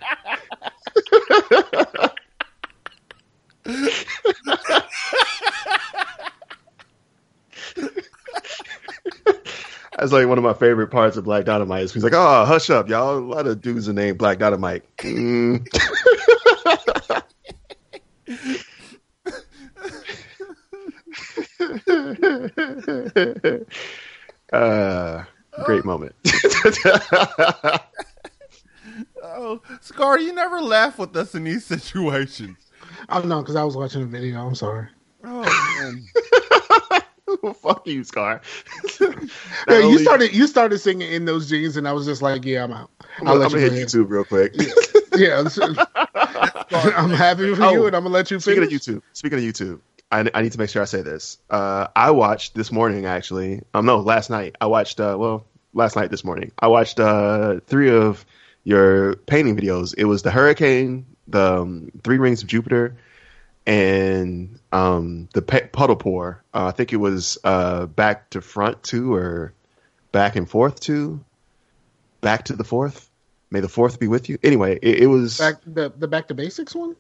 That's 9.99 10.13
like 10.13 10.27
one 10.27 10.39
of 10.39 10.45
my 10.45 10.55
favorite 10.55 10.89
parts 10.89 11.17
of 11.17 11.25
Black 11.25 11.45
Dynamite. 11.45 11.91
He's 11.93 12.03
like, 12.03 12.15
"Oh, 12.15 12.45
hush 12.45 12.69
up, 12.69 12.89
y'all! 12.89 13.17
A 13.17 13.21
lot 13.21 13.47
of 13.47 13.61
dudes 13.61 13.89
are 13.89 13.93
named 13.93 14.19
Black 14.19 14.39
Dynamite." 14.39 14.83
Mm. 14.99 15.67
uh, 24.53 25.25
great 25.65 25.85
moment. 25.85 26.15
Oh, 29.27 29.61
Scar, 29.81 30.21
you 30.21 30.33
never 30.33 30.61
laugh 30.61 30.99
with 30.99 31.17
us 31.17 31.35
in 31.35 31.43
these 31.45 31.65
situations. 31.65 32.57
Oh 33.09 33.21
no, 33.23 33.41
because 33.41 33.57
I 33.57 33.65
was 33.65 33.77
watching 33.77 34.03
a 34.03 34.07
video. 34.07 34.47
I'm 34.47 34.55
sorry. 34.55 34.87
Oh 35.25 35.43
man. 35.81 36.05
Fuck 37.55 37.87
you, 37.87 38.05
Scar. 38.05 38.41
Yeah, 39.01 39.09
Not 39.67 39.91
you 39.91 39.99
started 39.99 40.33
you 40.35 40.47
started 40.47 40.79
singing 40.79 41.11
in 41.11 41.25
those 41.25 41.49
jeans, 41.49 41.77
and 41.77 41.89
I 41.89 41.93
was 41.93 42.07
just 42.07 42.23
like, 42.23 42.45
yeah, 42.45 42.65
I'm 42.65 42.73
out. 42.73 42.91
I'm, 43.19 43.29
I'll 43.29 43.39
gonna- 43.39 43.41
let 43.41 43.47
I'm 43.47 43.53
gonna 43.53 43.65
you 43.65 43.71
hit 43.81 43.93
go 43.93 43.99
YouTube 44.05 44.11
real 44.11 44.25
quick. 44.25 44.55
ahead. 44.55 44.73
Yeah, 45.17 45.41
it's- 45.41 45.59
I'm 46.71 47.11
happy 47.11 47.55
for 47.55 47.63
Oh, 47.65 47.73
you, 47.73 47.87
and 47.87 47.97
I'm 47.97 48.03
gonna 48.03 48.15
let 48.15 48.31
you 48.31 48.41
Speaking 48.41 48.65
finish. 48.69 48.89
of 48.89 48.95
YouTube, 48.97 49.03
speaking 49.13 49.39
of 49.39 49.45
YouTube, 49.45 49.81
I, 50.11 50.29
I 50.35 50.43
need 50.43 50.53
to 50.53 50.59
make 50.59 50.71
sure 50.71 50.83
I 50.83 50.87
say 50.87 51.03
this. 51.03 51.39
Uh, 51.51 51.89
I 51.95 52.11
watched 52.13 52.55
this 52.55 52.71
morning 52.73 53.07
actually. 53.07 53.63
Um, 53.73 53.87
no, 53.87 54.01
last 54.01 54.31
night. 54.31 54.57
I 54.61 54.67
watched. 54.67 55.01
Uh, 55.01 55.17
well, 55.19 55.45
last 55.73 55.97
night 55.97 56.11
this 56.11 56.25
morning. 56.25 56.53
I 56.59 56.69
watched 56.69 57.01
uh 57.01 57.61
three 57.67 57.91
of 57.91 58.25
your 58.65 59.17
painting 59.17 59.57
videos. 59.57 59.95
It 59.97 60.05
was 60.05 60.23
the 60.23 60.31
hurricane, 60.31 61.07
the 61.29 61.61
um, 61.63 61.91
three 62.03 62.19
rings 62.19 62.43
of 62.43 62.49
Jupiter, 62.49 62.97
and 63.67 64.59
um 64.73 65.29
the 65.35 65.43
pe- 65.43 65.69
puddle 65.69 65.97
pour. 65.97 66.43
Uh, 66.53 66.67
I 66.67 66.71
think 66.73 66.93
it 66.93 66.97
was 66.97 67.39
uh 67.45 67.87
back 67.87 68.31
to 68.31 68.41
front 68.41 68.83
two 68.83 69.15
or 69.15 69.53
back 70.13 70.37
and 70.37 70.49
forth 70.49 70.81
two, 70.81 71.25
back 72.21 72.45
to 72.47 72.57
the 72.57 72.65
fourth. 72.65 73.11
May 73.55 73.61
the 73.61 73.69
fourth 73.69 73.99
be 73.99 74.09
with 74.09 74.29
you. 74.29 74.37
Anyway, 74.43 74.79
it, 74.83 75.05
it 75.05 75.07
was 75.07 75.39
Back 75.39 75.57
the 75.67 75.91
the 75.97 76.09
back 76.09 76.29
to 76.29 76.35
basics 76.35 76.75
one. 76.75 76.97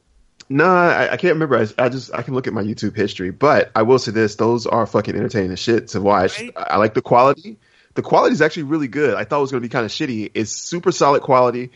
no, 0.49 0.65
I, 0.65 1.13
I 1.13 1.17
can't 1.17 1.35
remember. 1.35 1.59
I, 1.59 1.67
I 1.85 1.89
just 1.91 2.15
I 2.15 2.23
can 2.23 2.33
look 2.35 2.47
at 2.47 2.53
my 2.55 2.63
YouTube 2.63 2.97
history, 2.97 3.31
but 3.31 3.71
I 3.75 3.83
will 3.83 3.99
say 3.99 4.13
this: 4.13 4.37
those 4.37 4.67
are 4.67 4.87
fucking 4.87 5.15
entertaining 5.15 5.53
as 5.53 5.59
shit 5.59 5.89
to 5.89 6.01
watch. 6.01 6.41
Right. 6.41 6.53
I, 6.57 6.63
I 6.71 6.77
like 6.79 6.95
the 6.95 7.03
quality. 7.03 7.59
The 7.95 8.03
quality 8.03 8.33
is 8.33 8.41
actually 8.43 8.65
really 8.65 8.89
good. 8.89 9.15
I 9.15 9.25
thought 9.25 9.39
it 9.39 9.43
was 9.43 9.51
going 9.53 9.63
to 9.63 9.69
be 9.69 9.73
kind 9.73 9.85
of 9.85 9.91
shitty. 9.93 10.31
It's 10.35 10.51
super 10.51 10.91
solid 10.93 11.23
quality. 11.23 11.71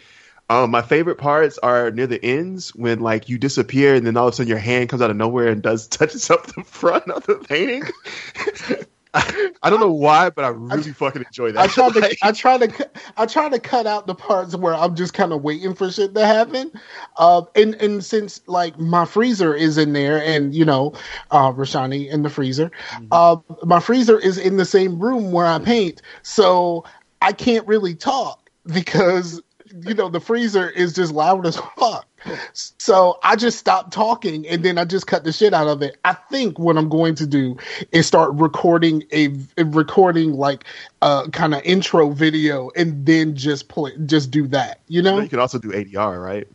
Um, 0.50 0.70
my 0.70 0.82
favorite 0.82 1.18
parts 1.18 1.58
are 1.58 1.90
near 1.90 2.06
the 2.06 2.24
ends 2.24 2.74
when 2.74 3.00
like 3.00 3.28
you 3.28 3.36
disappear 3.38 3.94
and 3.94 4.06
then 4.06 4.16
all 4.16 4.28
of 4.28 4.32
a 4.32 4.36
sudden 4.36 4.48
your 4.48 4.58
hand 4.58 4.88
comes 4.88 5.02
out 5.02 5.10
of 5.10 5.16
nowhere 5.16 5.48
and 5.48 5.62
does 5.62 5.86
touches 5.88 6.30
up 6.30 6.46
the 6.46 6.64
front 6.64 7.08
of 7.10 7.24
the 7.26 7.34
painting. 7.36 7.84
I, 9.14 9.50
I 9.62 9.70
don't 9.70 9.80
know 9.80 9.92
why, 9.92 10.30
but 10.30 10.44
I 10.44 10.48
really 10.48 10.92
fucking 10.92 11.24
enjoy 11.24 11.52
that. 11.52 11.60
I 11.60 11.66
tried 11.66 11.92
to 11.94 12.00
Like- 12.00 12.18
I 12.22 12.32
tried 12.32 12.60
to 12.70 12.90
I 13.16 13.26
tried 13.26 13.52
to 13.52 13.58
cut 13.60 13.86
out 13.86 14.06
the 14.06 14.14
parts 14.14 14.54
where 14.56 14.74
I'm 14.74 14.94
just 14.94 15.14
kind 15.14 15.32
of 15.32 15.42
waiting 15.42 15.74
for 15.74 15.90
shit 15.90 16.14
to 16.14 16.26
happen. 16.26 16.70
Uh, 17.16 17.42
and 17.56 17.74
and 17.76 18.04
since 18.04 18.40
like 18.46 18.78
my 18.78 19.04
freezer 19.04 19.54
is 19.54 19.78
in 19.78 19.92
there, 19.92 20.22
and 20.22 20.54
you 20.54 20.64
know, 20.64 20.92
uh, 21.30 21.52
Rashani 21.52 22.08
in 22.10 22.22
the 22.22 22.30
freezer, 22.30 22.70
uh, 23.10 23.36
my 23.64 23.80
freezer 23.80 24.18
is 24.18 24.38
in 24.38 24.56
the 24.56 24.64
same 24.64 24.98
room 24.98 25.32
where 25.32 25.46
I 25.46 25.58
paint, 25.58 26.02
so 26.22 26.84
I 27.22 27.32
can't 27.32 27.66
really 27.66 27.94
talk 27.94 28.50
because 28.66 29.40
you 29.84 29.94
know 29.94 30.08
the 30.08 30.20
freezer 30.20 30.68
is 30.70 30.92
just 30.92 31.12
loud 31.12 31.46
as 31.46 31.56
fuck. 31.76 32.06
So 32.52 33.18
I 33.22 33.36
just 33.36 33.58
stopped 33.58 33.92
talking 33.92 34.46
and 34.48 34.64
then 34.64 34.78
I 34.78 34.84
just 34.84 35.06
cut 35.06 35.24
the 35.24 35.32
shit 35.32 35.54
out 35.54 35.68
of 35.68 35.82
it. 35.82 35.96
I 36.04 36.14
think 36.14 36.58
what 36.58 36.76
I'm 36.76 36.88
going 36.88 37.14
to 37.16 37.26
do 37.26 37.56
is 37.92 38.06
start 38.06 38.32
recording 38.34 39.04
a, 39.12 39.28
recording 39.56 40.32
like 40.32 40.64
uh, 41.00 41.24
a 41.26 41.30
kind 41.30 41.54
of 41.54 41.62
intro 41.62 42.10
video 42.10 42.70
and 42.76 43.06
then 43.06 43.36
just 43.36 43.68
play 43.68 43.92
just 44.06 44.30
do 44.30 44.46
that. 44.48 44.80
You 44.88 45.02
know? 45.02 45.20
you 45.20 45.28
can 45.28 45.38
also 45.38 45.58
do 45.58 45.70
ADR, 45.70 46.22
right? 46.22 46.48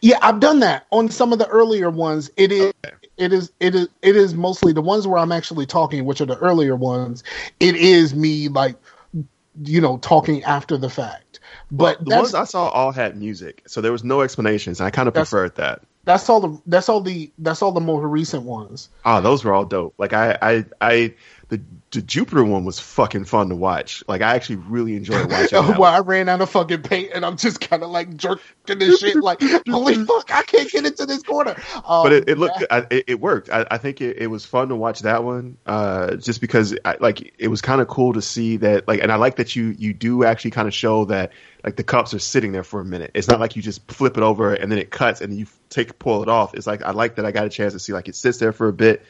Yeah, 0.00 0.18
I've 0.20 0.40
done 0.40 0.60
that 0.60 0.86
on 0.90 1.08
some 1.08 1.32
of 1.32 1.38
the 1.38 1.48
earlier 1.48 1.90
ones. 1.90 2.30
It 2.36 2.52
is 2.52 2.72
it 3.16 3.32
is 3.32 3.52
it 3.60 3.74
is 3.74 3.88
it 4.02 4.16
is 4.16 4.34
mostly 4.34 4.72
the 4.72 4.82
ones 4.82 5.06
where 5.06 5.18
I'm 5.18 5.32
actually 5.32 5.66
talking, 5.66 6.04
which 6.04 6.20
are 6.20 6.26
the 6.26 6.38
earlier 6.38 6.76
ones. 6.76 7.22
It 7.60 7.76
is 7.76 8.14
me 8.14 8.48
like 8.48 8.76
you 9.64 9.80
know 9.80 9.98
talking 9.98 10.42
after 10.44 10.76
the 10.76 10.90
fact. 10.90 11.40
But 11.72 12.04
the 12.04 12.14
ones 12.14 12.34
I 12.34 12.44
saw 12.44 12.68
all 12.68 12.92
had 12.92 13.16
music, 13.16 13.62
so 13.66 13.80
there 13.80 13.92
was 13.92 14.04
no 14.04 14.20
explanations. 14.20 14.78
And 14.78 14.86
I 14.86 14.90
kind 14.90 15.08
of 15.08 15.14
preferred 15.14 15.56
that. 15.56 15.80
that's 16.04 16.28
all 16.28 16.40
the 16.40 16.60
that's 16.66 16.90
all 16.90 17.00
the 17.00 17.30
that's 17.38 17.62
all 17.62 17.72
the 17.72 17.80
more 17.80 18.06
recent 18.06 18.42
ones. 18.42 18.90
Oh, 19.06 19.22
those 19.22 19.42
were 19.42 19.54
all 19.54 19.64
dope. 19.64 19.94
Like 19.96 20.12
I, 20.12 20.36
I, 20.42 20.64
I, 20.82 21.14
the, 21.48 21.62
the 21.92 22.00
Jupiter 22.00 22.42
one 22.42 22.64
was 22.64 22.80
fucking 22.80 23.26
fun 23.26 23.50
to 23.50 23.54
watch. 23.54 24.02
Like 24.08 24.22
I 24.22 24.34
actually 24.34 24.56
really 24.56 24.96
enjoyed 24.96 25.30
watching. 25.30 25.48
that 25.50 25.68
well, 25.68 25.80
one. 25.80 25.94
I 25.94 25.98
ran 25.98 26.28
out 26.28 26.40
of 26.40 26.48
fucking 26.50 26.82
paint 26.82 27.10
and 27.14 27.24
I'm 27.24 27.36
just 27.36 27.60
kind 27.60 27.82
of 27.82 27.90
like 27.90 28.16
jerking 28.16 28.78
this 28.78 29.00
shit. 29.00 29.12
Like, 29.22 29.40
holy 29.68 29.94
fuck, 30.04 30.34
I 30.34 30.42
can't 30.42 30.70
get 30.70 30.84
into 30.84 31.06
this 31.06 31.22
corner. 31.22 31.54
Um, 31.86 32.02
But 32.02 32.12
it, 32.12 32.28
it 32.30 32.38
looked, 32.38 32.60
yeah. 32.60 32.66
I, 32.70 32.86
it, 32.90 33.04
it 33.08 33.20
worked. 33.20 33.50
I, 33.50 33.66
I 33.70 33.78
think 33.78 34.00
it, 34.00 34.16
it 34.18 34.26
was 34.26 34.44
fun 34.44 34.68
to 34.70 34.74
watch 34.74 35.00
that 35.00 35.22
one, 35.22 35.58
uh, 35.64 36.16
just 36.16 36.40
because, 36.40 36.76
I, 36.84 36.96
like, 36.98 37.34
it 37.38 37.48
was 37.48 37.60
kind 37.60 37.80
of 37.80 37.88
cool 37.88 38.14
to 38.14 38.22
see 38.22 38.56
that, 38.56 38.88
like, 38.88 39.00
and 39.00 39.12
I 39.12 39.16
like 39.16 39.36
that 39.36 39.54
you 39.54 39.76
you 39.78 39.92
do 39.92 40.24
actually 40.24 40.52
kind 40.52 40.66
of 40.66 40.74
show 40.74 41.04
that, 41.04 41.32
like, 41.62 41.76
the 41.76 41.84
cups 41.84 42.14
are 42.14 42.18
sitting 42.18 42.52
there 42.52 42.64
for 42.64 42.80
a 42.80 42.84
minute. 42.84 43.12
It's 43.14 43.28
not 43.28 43.38
like 43.38 43.54
you 43.54 43.62
just 43.62 43.88
flip 43.90 44.16
it 44.16 44.22
over 44.22 44.54
and 44.54 44.72
then 44.72 44.78
it 44.78 44.90
cuts 44.90 45.20
and 45.20 45.38
you 45.38 45.46
take 45.68 45.98
pull 45.98 46.22
it 46.22 46.28
off. 46.28 46.54
It's 46.54 46.66
like 46.66 46.82
I 46.82 46.90
like 46.90 47.16
that 47.16 47.26
I 47.26 47.32
got 47.32 47.46
a 47.46 47.50
chance 47.50 47.74
to 47.74 47.78
see 47.78 47.92
like 47.92 48.08
it 48.08 48.16
sits 48.16 48.38
there 48.38 48.52
for 48.52 48.68
a 48.68 48.72
bit 48.72 49.04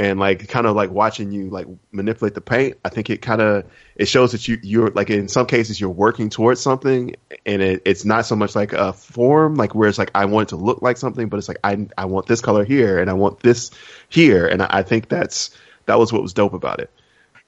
and 0.00 0.18
like 0.18 0.48
kind 0.48 0.66
of 0.66 0.74
like 0.74 0.90
watching 0.90 1.30
you 1.30 1.50
like 1.50 1.66
manipulate 1.92 2.32
the 2.32 2.40
paint 2.40 2.74
i 2.86 2.88
think 2.88 3.10
it 3.10 3.20
kind 3.20 3.42
of 3.42 3.66
it 3.96 4.06
shows 4.06 4.32
that 4.32 4.48
you 4.48 4.58
you're 4.62 4.88
like 4.92 5.10
in 5.10 5.28
some 5.28 5.44
cases 5.44 5.78
you're 5.78 5.90
working 5.90 6.30
towards 6.30 6.58
something 6.58 7.14
and 7.44 7.60
it, 7.60 7.82
it's 7.84 8.02
not 8.02 8.24
so 8.24 8.34
much 8.34 8.56
like 8.56 8.72
a 8.72 8.94
form 8.94 9.56
like 9.56 9.74
where 9.74 9.90
it's 9.90 9.98
like 9.98 10.10
i 10.14 10.24
want 10.24 10.48
it 10.48 10.56
to 10.56 10.56
look 10.56 10.80
like 10.80 10.96
something 10.96 11.28
but 11.28 11.36
it's 11.36 11.48
like 11.48 11.58
i 11.64 11.86
i 11.98 12.06
want 12.06 12.26
this 12.26 12.40
color 12.40 12.64
here 12.64 12.98
and 12.98 13.10
i 13.10 13.12
want 13.12 13.40
this 13.40 13.70
here 14.08 14.46
and 14.46 14.62
i, 14.62 14.68
I 14.70 14.82
think 14.82 15.10
that's 15.10 15.50
that 15.84 15.98
was 15.98 16.14
what 16.14 16.22
was 16.22 16.32
dope 16.32 16.54
about 16.54 16.80
it 16.80 16.90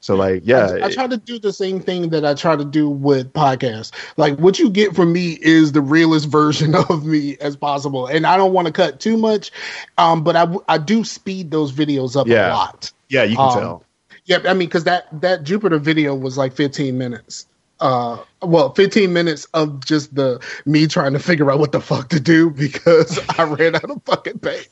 so 0.03 0.17
like 0.17 0.43
yeah 0.45 0.79
I, 0.83 0.87
I 0.87 0.91
try 0.91 1.07
to 1.07 1.17
do 1.17 1.39
the 1.39 1.53
same 1.55 1.81
thing 1.81 2.11
that 2.11 2.27
I 2.27 2.35
try 2.35 2.57
to 2.57 2.65
do 2.65 2.91
with 2.91 3.33
podcasts. 3.33 3.93
Like 4.19 4.39
what 4.39 4.59
you 4.59 4.71
get 4.71 4.95
from 4.95 5.13
me 5.13 5.39
is 5.41 5.73
the 5.73 5.81
realest 5.83 6.29
version 6.31 6.75
of 6.75 7.07
me 7.07 7.39
as 7.41 7.57
possible, 7.57 8.07
and 8.07 8.27
I 8.27 8.37
don't 8.37 8.53
want 8.53 8.67
to 8.67 8.73
cut 8.73 9.01
too 9.01 9.17
much, 9.17 9.53
um, 9.99 10.25
but 10.25 10.37
I 10.37 10.47
I 10.69 10.79
do 10.79 11.05
speed 11.05 11.51
those 11.51 11.73
videos 11.73 12.17
up 12.21 12.27
Yeah. 12.29 12.49
a 12.49 12.51
lot. 12.51 12.93
yeah 13.09 13.25
you 13.25 13.37
can 13.37 13.47
um, 13.47 13.53
tell 13.53 13.85
Yeah, 14.27 14.39
I 14.47 14.55
mean, 14.55 14.69
because 14.69 14.85
that 14.85 15.09
that 15.23 15.45
Jupiter 15.45 15.79
video 15.79 16.15
was 16.15 16.37
like 16.39 16.53
15 16.55 16.99
minutes. 16.99 17.47
Uh, 17.83 18.23
well, 18.43 18.73
15 18.75 19.13
minutes 19.13 19.47
of 19.55 19.85
just 19.85 20.15
the 20.15 20.41
me 20.65 20.87
trying 20.87 21.15
to 21.15 21.19
figure 21.19 21.51
out 21.51 21.59
what 21.59 21.73
the 21.73 21.81
fuck 21.81 22.11
to 22.11 22.21
do 22.21 22.49
because 22.49 23.19
I 23.39 23.43
ran 23.43 23.75
out 23.75 23.91
of 23.91 24.01
fucking 24.05 24.39
paint. 24.39 24.69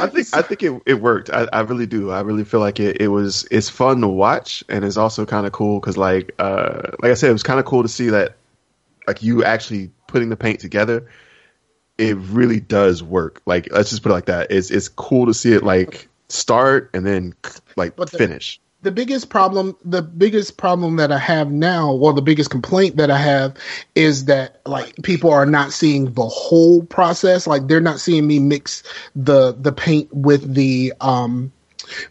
I 0.00 0.06
think 0.06 0.26
I 0.32 0.40
think 0.40 0.62
it, 0.62 0.82
it 0.86 0.94
worked. 1.02 1.28
I, 1.28 1.46
I 1.52 1.60
really 1.60 1.84
do. 1.86 2.10
I 2.10 2.20
really 2.20 2.44
feel 2.44 2.60
like 2.60 2.80
it, 2.80 3.02
it 3.02 3.08
was 3.08 3.46
it's 3.50 3.68
fun 3.68 4.00
to 4.00 4.08
watch 4.08 4.64
and 4.70 4.86
it's 4.86 4.96
also 4.96 5.26
kind 5.26 5.46
of 5.46 5.52
cool 5.52 5.80
because 5.80 5.98
like 5.98 6.34
uh 6.38 6.92
like 7.02 7.10
I 7.10 7.14
said 7.14 7.28
it 7.28 7.34
was 7.34 7.42
kind 7.42 7.60
of 7.60 7.66
cool 7.66 7.82
to 7.82 7.88
see 7.88 8.08
that 8.08 8.36
like 9.06 9.22
you 9.22 9.44
actually 9.44 9.90
putting 10.06 10.30
the 10.30 10.36
paint 10.36 10.60
together. 10.60 11.08
It 11.98 12.16
really 12.16 12.60
does 12.60 13.02
work. 13.02 13.42
Like 13.44 13.68
let's 13.70 13.90
just 13.90 14.02
put 14.02 14.10
it 14.10 14.14
like 14.14 14.26
that. 14.26 14.50
It's 14.50 14.70
it's 14.70 14.88
cool 14.88 15.26
to 15.26 15.34
see 15.34 15.52
it 15.52 15.62
like 15.62 16.08
start 16.30 16.88
and 16.94 17.04
then 17.04 17.34
like 17.76 17.96
But 17.96 18.10
the- 18.12 18.16
finish. 18.18 18.60
The 18.82 18.90
biggest 18.92 19.28
problem 19.28 19.76
the 19.84 20.02
biggest 20.02 20.56
problem 20.56 20.96
that 20.96 21.10
i 21.12 21.18
have 21.18 21.50
now 21.50 21.92
or 21.92 22.12
the 22.12 22.22
biggest 22.22 22.50
complaint 22.50 22.96
that 22.96 23.10
i 23.10 23.18
have 23.18 23.56
is 23.94 24.26
that 24.26 24.60
like 24.66 24.94
people 25.02 25.30
are 25.30 25.46
not 25.46 25.72
seeing 25.72 26.12
the 26.12 26.26
whole 26.26 26.84
process 26.84 27.46
like 27.46 27.66
they're 27.66 27.80
not 27.80 28.00
seeing 28.00 28.26
me 28.26 28.38
mix 28.38 28.82
the 29.16 29.52
the 29.54 29.72
paint 29.72 30.08
with 30.12 30.54
the 30.54 30.92
um 31.00 31.52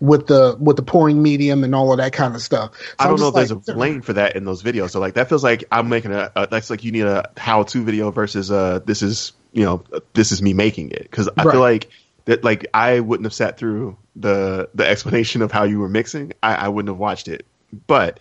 with 0.01 0.27
the 0.27 0.57
with 0.59 0.75
the 0.75 0.83
pouring 0.83 1.21
medium 1.21 1.63
and 1.63 1.73
all 1.75 1.91
of 1.91 1.97
that 1.99 2.13
kind 2.13 2.35
of 2.35 2.41
stuff 2.41 2.71
So 2.97 3.07
I 3.07 3.07
don't 3.07 3.19
know 3.19 3.27
if 3.29 3.35
just 3.35 3.35
there's 3.35 3.51
a 3.51 3.61
lane 3.67 4.01
for 4.01 4.13
that 4.13 4.35
in 4.35 4.45
those 4.45 4.63
videos. 4.63 4.91
So 4.91 4.99
like 4.99 5.15
that 5.15 5.29
feels 5.29 5.43
like 5.43 5.63
I'm 5.71 5.89
making 5.89 6.11
a, 6.13 6.31
a 6.35 6.47
that's 6.47 6.69
like 6.69 6.83
you 6.83 6.91
need 6.91 7.05
a 7.05 7.29
how-to 7.37 7.83
video 7.83 8.11
versus 8.11 8.51
uh 8.51 8.79
this 8.85 9.01
is 9.01 9.33
you 9.51 9.63
know 9.65 9.83
this 10.13 10.31
is 10.31 10.41
me 10.41 10.53
making 10.53 10.91
it 10.91 11.03
because 11.03 11.29
I 11.37 11.45
Right. 11.45 11.45
feel 11.45 11.59
like 11.59 11.89
that 12.27 12.43
like 12.43 12.67
I 12.73 12.99
wouldn't 12.99 13.25
have 13.25 13.33
sat 13.33 13.57
through 13.57 13.97
the 14.15 14.69
the 14.75 14.87
explanation 14.87 15.41
of 15.41 15.51
how 15.51 15.63
you 15.63 15.79
were 15.79 15.89
mixing. 15.89 16.33
I, 16.43 16.55
I 16.55 16.67
wouldn't 16.67 16.89
have 16.89 16.99
watched 16.99 17.27
it, 17.27 17.45
but 17.87 18.19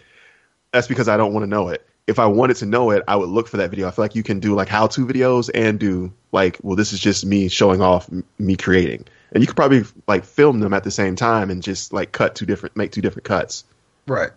that's 0.73 0.87
because 0.89 1.09
I 1.09 1.17
don't 1.17 1.33
want 1.35 1.43
to 1.45 1.49
know 1.49 1.69
it. 1.69 1.87
If 2.07 2.21
I 2.21 2.27
wanted 2.27 2.57
to 2.59 2.67
know 2.67 2.91
it, 2.91 3.03
I 3.09 3.17
would 3.17 3.29
look 3.29 3.49
for 3.49 3.57
that 3.57 3.69
video. 3.71 3.89
I 3.89 3.91
feel 3.91 4.05
like 4.05 4.15
you 4.15 4.23
can 4.23 4.39
do 4.39 4.55
like 4.55 4.69
how-to 4.69 5.05
videos 5.05 5.51
and 5.53 5.79
do 5.79 6.13
like, 6.31 6.57
well, 6.63 6.77
this 6.77 6.93
is 6.93 7.01
just 7.01 7.27
me 7.27 7.49
showing 7.49 7.81
off 7.83 8.09
m- 8.13 8.23
me 8.39 8.55
creating, 8.57 9.05
and 9.33 9.43
you 9.43 9.47
could 9.49 9.57
probably 9.57 9.83
like 10.07 10.25
film 10.25 10.61
them 10.61 10.73
at 10.73 10.85
the 10.85 10.91
same 10.93 11.17
time 11.17 11.51
and 11.51 11.63
just 11.63 11.93
like 11.93 12.13
cut 12.13 12.37
two 12.37 12.47
different, 12.47 12.77
make 12.77 12.93
two 12.93 13.03
different 13.03 13.25
cuts. 13.25 13.65
Right. 14.07 14.31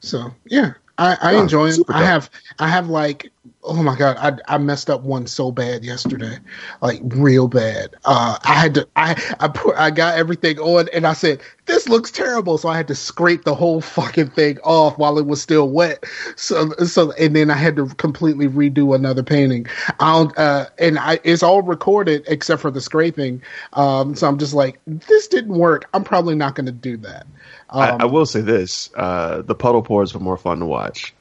So 0.00 0.32
yeah, 0.46 0.74
I, 0.98 1.16
I 1.20 1.34
Oh, 1.34 1.42
enjoy 1.42 1.70
it. 1.70 1.80
I 1.88 2.04
have 2.04 2.30
I 2.60 2.68
have 2.68 2.88
like 2.88 3.32
oh 3.66 3.82
my 3.82 3.96
god, 3.96 4.16
I 4.18 4.54
I 4.54 4.58
messed 4.58 4.88
up 4.88 5.02
one 5.02 5.26
so 5.26 5.50
bad 5.50 5.84
yesterday, 5.84 6.38
like 6.80 7.00
real 7.04 7.48
bad. 7.48 7.94
Uh, 8.04 8.38
I 8.44 8.54
had 8.54 8.74
to 8.74 8.88
I 8.96 9.20
I 9.40 9.48
put 9.48 9.76
I 9.76 9.90
got 9.90 10.16
everything 10.16 10.58
on 10.58 10.88
and 10.92 11.06
I 11.06 11.12
said 11.12 11.40
this 11.66 11.88
looks 11.88 12.10
terrible, 12.10 12.58
so 12.58 12.68
I 12.68 12.76
had 12.76 12.88
to 12.88 12.94
scrape 12.94 13.44
the 13.44 13.54
whole 13.54 13.80
fucking 13.80 14.30
thing 14.30 14.58
off 14.60 14.96
while 14.98 15.18
it 15.18 15.26
was 15.26 15.42
still 15.42 15.68
wet. 15.68 16.04
So 16.36 16.70
so 16.84 17.12
and 17.12 17.34
then 17.34 17.50
I 17.50 17.56
had 17.56 17.76
to 17.76 17.86
completely 17.96 18.48
redo 18.48 18.94
another 18.94 19.22
painting. 19.22 19.66
I 20.00 20.12
don't 20.12 20.38
uh 20.38 20.66
and 20.78 20.98
I 20.98 21.18
it's 21.24 21.42
all 21.42 21.62
recorded 21.62 22.24
except 22.28 22.62
for 22.62 22.70
the 22.70 22.80
scraping. 22.80 23.42
Um, 23.72 24.14
so 24.14 24.28
I'm 24.28 24.38
just 24.38 24.54
like 24.54 24.78
this 24.86 25.26
didn't 25.28 25.54
work. 25.54 25.88
I'm 25.92 26.04
probably 26.04 26.36
not 26.36 26.54
going 26.54 26.66
to 26.66 26.72
do 26.72 26.96
that. 26.98 27.26
I, 27.70 27.90
Um, 27.90 28.00
I 28.00 28.04
will 28.04 28.26
say 28.26 28.40
this: 28.40 28.90
uh, 28.94 29.42
the 29.42 29.54
puddle 29.54 29.82
pours 29.82 30.14
were 30.14 30.20
more 30.20 30.36
fun 30.36 30.60
to 30.60 30.66
watch. 30.66 31.15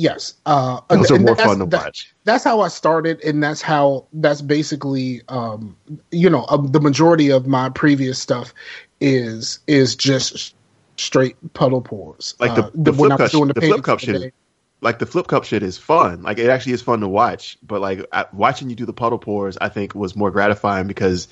Yes, 0.00 0.32
uh, 0.46 0.80
Those 0.88 1.10
are 1.10 1.18
more 1.18 1.34
that's- 1.34 1.46
fun 1.46 1.58
to 1.58 1.66
that- 1.66 1.84
watch. 1.84 2.14
That's 2.24 2.42
how 2.42 2.62
I 2.62 2.68
started, 2.68 3.22
and 3.22 3.42
that's 3.42 3.60
how 3.60 4.06
that's 4.14 4.40
basically, 4.40 5.20
um, 5.28 5.76
you 6.10 6.30
know, 6.30 6.46
um, 6.48 6.68
the 6.68 6.80
majority 6.80 7.28
of 7.28 7.46
my 7.46 7.68
previous 7.68 8.18
stuff 8.18 8.54
is 9.02 9.58
is 9.66 9.94
just 9.94 10.54
straight 10.96 11.36
puddle 11.52 11.82
pours. 11.82 12.34
Like 12.40 12.54
the, 12.54 12.64
Uh, 12.64 12.70
the 12.74 12.92
I 12.92 12.96
flip 12.96 13.18
cup, 13.18 13.30
doing 13.30 13.48
the, 13.48 13.54
paintings 13.54 13.72
flip 13.74 13.84
cup 13.84 14.00
shit. 14.00 14.22
day. 14.22 14.32
Like 14.80 15.00
the 15.00 15.04
flip 15.06 15.26
cup 15.26 15.44
shit 15.44 15.62
is 15.62 15.76
fun. 15.76 16.22
Like 16.22 16.38
it 16.38 16.48
actually 16.48 16.72
is 16.72 16.80
fun 16.80 17.00
to 17.00 17.08
watch. 17.08 17.58
But 17.62 17.82
like 17.82 18.06
I, 18.10 18.24
watching 18.32 18.70
you 18.70 18.76
do 18.76 18.86
the 18.86 18.94
puddle 18.94 19.18
pours, 19.18 19.58
I 19.60 19.68
think 19.68 19.94
was 19.94 20.16
more 20.16 20.30
gratifying 20.30 20.86
because 20.86 21.28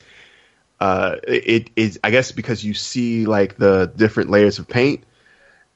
uh, 0.78 1.16
it 1.26 1.70
is. 1.74 1.98
I 2.04 2.10
guess 2.10 2.32
because 2.32 2.62
you 2.62 2.74
see 2.74 3.24
like 3.24 3.56
the 3.56 3.90
different 3.96 4.28
layers 4.28 4.58
of 4.58 4.68
paint, 4.68 5.04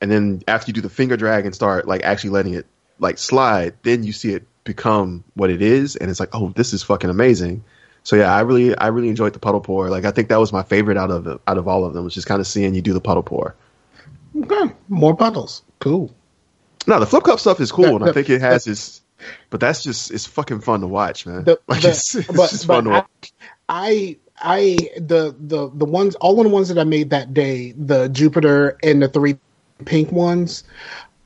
and 0.03 0.11
then 0.11 0.43
after 0.47 0.69
you 0.69 0.75
do 0.75 0.83
the 0.83 0.91
finger 0.91 1.17
drag 1.17 1.47
and 1.47 1.55
start 1.55 1.89
like 1.89 2.03
actually 2.03 2.31
letting 2.31 2.53
it 2.53 2.67
like 3.03 3.19
slide, 3.19 3.75
then 3.83 4.05
you 4.05 4.13
see 4.13 4.33
it 4.33 4.47
become 4.65 5.25
what 5.35 5.51
it 5.51 5.61
is, 5.61 5.97
and 5.97 6.11
it's 6.11 6.21
like, 6.21 6.31
oh, 6.33 6.51
this 6.51 6.73
is 6.73 6.83
fucking 6.83 7.11
amazing. 7.11 7.65
So 8.05 8.17
yeah, 8.17 8.35
I 8.35 8.41
really, 8.41 8.77
I 8.77 8.89
really 8.89 9.09
enjoyed 9.09 9.33
the 9.33 9.39
puddle 9.39 9.61
pour. 9.61 9.91
Like 9.91 10.05
I 10.05 10.11
think 10.11 10.29
that 10.29 10.39
was 10.41 10.53
my 10.53 10.63
favorite 10.63 10.97
out 10.97 11.11
of 11.11 11.41
out 11.47 11.59
of 11.59 11.69
all 11.69 11.85
of 11.85 11.95
them. 11.95 12.05
Was 12.05 12.15
just 12.15 12.27
kind 12.27 12.41
of 12.41 12.47
seeing 12.47 12.75
you 12.75 12.83
do 12.83 12.93
the 12.93 13.01
puddle 13.01 13.23
pour. 13.23 13.55
Okay, 14.37 14.75
more 14.89 15.15
puddles, 15.15 15.63
cool. 15.81 16.15
No, 16.87 16.99
the 16.99 17.07
flip 17.07 17.25
cup 17.25 17.39
stuff 17.39 17.61
is 17.61 17.71
cool, 17.71 17.97
and 17.97 18.05
I 18.09 18.13
think 18.13 18.31
it 18.31 18.41
has 18.41 18.67
its. 18.67 19.03
But 19.51 19.61
that's 19.61 19.85
just 19.85 20.11
it's 20.11 20.27
fucking 20.27 20.63
fun 20.63 20.81
to 20.81 20.89
watch, 20.89 21.27
man. 21.27 21.45
The, 21.45 21.61
like 21.69 21.83
the- 21.83 21.91
it's, 21.91 22.15
it's 22.15 22.27
but, 22.29 22.51
just 22.51 22.67
but 22.67 22.75
fun 22.75 22.85
to 22.85 22.91
I, 22.91 22.95
watch. 22.95 23.33
I 23.69 24.17
I 24.41 24.77
the 24.97 25.35
the 25.39 25.71
the 25.73 25.85
ones 25.85 26.17
all 26.17 26.39
of 26.41 26.45
the 26.45 26.51
ones 26.51 26.69
that 26.69 26.79
I 26.79 26.85
made 26.85 27.11
that 27.11 27.33
day, 27.33 27.73
the 27.73 28.09
Jupiter 28.09 28.79
and 28.83 29.01
the 29.01 29.09
three 29.09 29.39
pink 29.85 30.11
ones, 30.11 30.65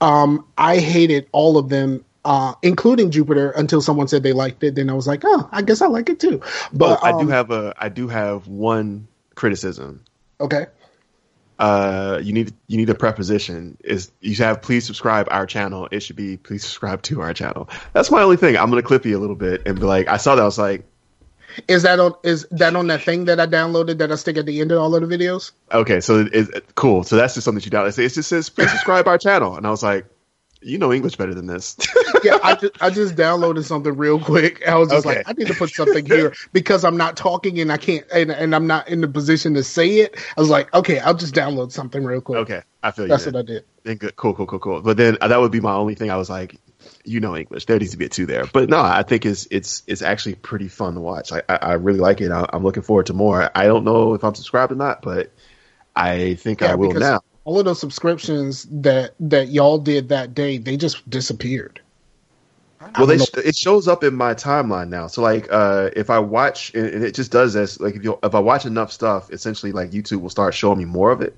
um, 0.00 0.46
I 0.58 0.78
hated 0.78 1.28
all 1.32 1.58
of 1.58 1.68
them, 1.68 2.04
uh, 2.24 2.54
including 2.62 3.10
Jupiter, 3.10 3.50
until 3.50 3.80
someone 3.80 4.08
said 4.08 4.22
they 4.22 4.32
liked 4.32 4.62
it. 4.64 4.74
Then 4.74 4.90
I 4.90 4.94
was 4.94 5.06
like, 5.06 5.22
oh, 5.24 5.48
I 5.52 5.62
guess 5.62 5.80
I 5.82 5.86
like 5.86 6.10
it 6.10 6.20
too. 6.20 6.40
But 6.72 7.00
oh, 7.02 7.06
I 7.06 7.12
do 7.12 7.20
um, 7.20 7.28
have 7.28 7.50
a 7.50 7.74
I 7.78 7.88
do 7.88 8.08
have 8.08 8.46
one 8.46 9.08
criticism. 9.34 10.04
okay. 10.40 10.66
Uh, 11.58 12.20
you 12.22 12.34
need 12.34 12.52
you 12.66 12.76
need 12.76 12.90
a 12.90 12.94
preposition. 12.94 13.78
Is 13.82 14.10
you 14.20 14.34
have 14.36 14.60
please 14.60 14.84
subscribe 14.84 15.26
our 15.30 15.46
channel. 15.46 15.88
It 15.90 16.00
should 16.00 16.16
be 16.16 16.36
please 16.36 16.62
subscribe 16.62 17.00
to 17.04 17.22
our 17.22 17.32
channel. 17.32 17.70
That's 17.94 18.10
my 18.10 18.22
only 18.22 18.36
thing. 18.36 18.58
I'm 18.58 18.68
gonna 18.68 18.82
clip 18.82 19.06
you 19.06 19.16
a 19.16 19.20
little 19.20 19.36
bit 19.36 19.62
and 19.64 19.80
be 19.80 19.86
like, 19.86 20.06
I 20.06 20.18
saw 20.18 20.34
that. 20.34 20.42
I 20.42 20.44
was 20.44 20.58
like, 20.58 20.84
Is 21.68 21.82
that 21.82 21.98
on 22.00 22.14
is 22.22 22.46
that 22.50 22.74
on 22.76 22.86
that 22.88 23.02
thing 23.02 23.24
that 23.26 23.40
I 23.40 23.46
downloaded 23.46 23.98
that 23.98 24.10
I 24.12 24.16
stick 24.16 24.36
at 24.36 24.46
the 24.46 24.60
end 24.60 24.72
of 24.72 24.78
all 24.80 24.94
of 24.94 25.08
the 25.08 25.16
videos? 25.18 25.52
okay, 25.72 26.00
so 26.00 26.20
it, 26.20 26.32
it, 26.34 26.74
cool. 26.74 27.02
So 27.04 27.16
that's 27.16 27.34
just 27.34 27.44
something 27.44 27.60
that 27.60 27.64
you 27.66 27.70
download. 27.70 27.98
It 27.98 28.12
just 28.12 28.28
says 28.28 28.48
please 28.50 28.70
subscribe 28.70 29.06
our 29.08 29.18
channel, 29.18 29.56
and 29.56 29.66
I 29.66 29.70
was 29.70 29.82
like, 29.82 30.06
you 30.62 30.78
know 30.78 30.92
English 30.92 31.16
better 31.16 31.34
than 31.34 31.46
this. 31.46 31.76
yeah, 32.24 32.38
I 32.42 32.54
just, 32.56 32.82
I 32.82 32.90
just 32.90 33.14
downloaded 33.14 33.64
something 33.64 33.96
real 33.96 34.18
quick. 34.18 34.66
I 34.66 34.76
was 34.76 34.88
just 34.88 35.06
Okay. 35.06 35.18
like, 35.18 35.28
I 35.28 35.32
need 35.32 35.46
to 35.48 35.54
put 35.54 35.70
something 35.70 36.04
here 36.04 36.34
because 36.52 36.84
I'm 36.84 36.96
not 36.96 37.16
talking 37.16 37.60
and 37.60 37.70
I 37.70 37.76
can't, 37.76 38.04
and, 38.12 38.30
and 38.30 38.54
I'm 38.54 38.66
not 38.66 38.88
in 38.88 39.00
the 39.00 39.08
position 39.08 39.54
to 39.54 39.62
say 39.62 39.98
it. 40.00 40.16
I 40.36 40.40
was 40.40 40.50
like, 40.50 40.72
okay, 40.74 40.98
I'll 40.98 41.14
just 41.14 41.34
download 41.34 41.72
something 41.72 42.02
real 42.04 42.20
quick. 42.20 42.38
okay, 42.38 42.62
I 42.82 42.90
feel 42.90 43.04
you. 43.04 43.10
that's 43.10 43.26
what 43.26 43.36
I 43.36 43.42
did. 43.42 43.64
Then 43.84 43.96
good, 43.98 44.16
cool, 44.16 44.34
cool, 44.34 44.46
cool, 44.46 44.58
cool. 44.58 44.82
But 44.82 44.96
then 44.96 45.16
uh, 45.20 45.28
that 45.28 45.38
would 45.40 45.52
be 45.52 45.60
my 45.60 45.74
only 45.74 45.94
thing. 45.94 46.10
I 46.10 46.16
was 46.16 46.28
like, 46.30 46.56
you 47.06 47.20
know 47.20 47.36
English. 47.36 47.66
There 47.66 47.78
needs 47.78 47.92
to 47.92 47.96
be 47.96 48.06
a 48.06 48.08
two 48.08 48.26
there. 48.26 48.46
But 48.46 48.68
no, 48.68 48.80
I 48.80 49.02
think 49.02 49.24
it's 49.24 49.46
it's 49.50 49.82
it's 49.86 50.02
actually 50.02 50.34
pretty 50.34 50.68
fun 50.68 50.94
to 50.94 51.00
watch. 51.00 51.32
I 51.32 51.42
I, 51.48 51.56
I 51.56 51.72
really 51.74 52.00
like 52.00 52.20
it. 52.20 52.30
I, 52.30 52.46
I'm 52.52 52.62
looking 52.62 52.82
forward 52.82 53.06
to 53.06 53.12
more. 53.14 53.50
I 53.54 53.64
don't 53.64 53.84
know 53.84 54.14
if 54.14 54.24
I'm 54.24 54.34
subscribed 54.34 54.72
or 54.72 54.76
not, 54.76 55.02
but 55.02 55.32
I 55.94 56.34
think 56.34 56.62
I 56.62 56.74
will 56.74 56.92
now. 56.92 57.20
all 57.44 57.58
of 57.58 57.64
those 57.64 57.80
subscriptions 57.80 58.66
that 58.70 59.14
that 59.20 59.48
y'all 59.48 59.78
did 59.78 60.10
that 60.10 60.34
day, 60.34 60.58
they 60.58 60.76
just 60.76 61.08
disappeared. 61.08 61.80
Well, 62.98 63.06
they 63.06 63.18
sh- 63.18 63.30
it 63.36 63.56
shows 63.56 63.88
up 63.88 64.04
in 64.04 64.14
my 64.14 64.34
timeline 64.34 64.88
now. 64.88 65.06
So 65.06 65.22
like, 65.22 65.48
uh, 65.50 65.90
if 65.96 66.10
I 66.10 66.18
watch, 66.18 66.74
and 66.74 66.86
and 66.86 67.04
it 67.04 67.14
just 67.14 67.32
does 67.32 67.54
this. 67.54 67.80
Like 67.80 67.94
if 67.96 68.04
you 68.04 68.18
if 68.22 68.34
I 68.34 68.38
watch 68.38 68.66
enough 68.66 68.92
stuff, 68.92 69.30
essentially 69.30 69.72
like 69.72 69.90
YouTube 69.90 70.20
will 70.20 70.30
start 70.30 70.54
showing 70.54 70.78
me 70.78 70.84
more 70.84 71.10
of 71.10 71.20
it. 71.20 71.36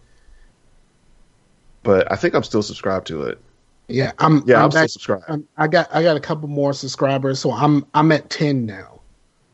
But 1.83 2.11
I 2.11 2.17
think 2.17 2.35
I'm 2.35 2.43
still 2.43 2.63
subscribed 2.63 3.07
to 3.09 3.23
it. 3.23 3.41
Yeah, 3.89 4.13
I'm. 4.19 4.43
Yeah, 4.47 4.59
I'm, 4.59 4.65
I'm 4.65 4.71
still 4.71 4.83
back, 4.83 4.91
subscribed. 4.91 5.25
I'm, 5.29 5.49
I 5.57 5.67
got 5.67 5.89
I 5.95 6.03
got 6.03 6.17
a 6.17 6.21
couple 6.21 6.49
more 6.49 6.73
subscribers, 6.73 7.41
so 7.41 7.51
I'm 7.53 7.87
I'm 7.95 8.13
at 8.13 8.31
ten 8.31 8.67
now. 8.67 9.01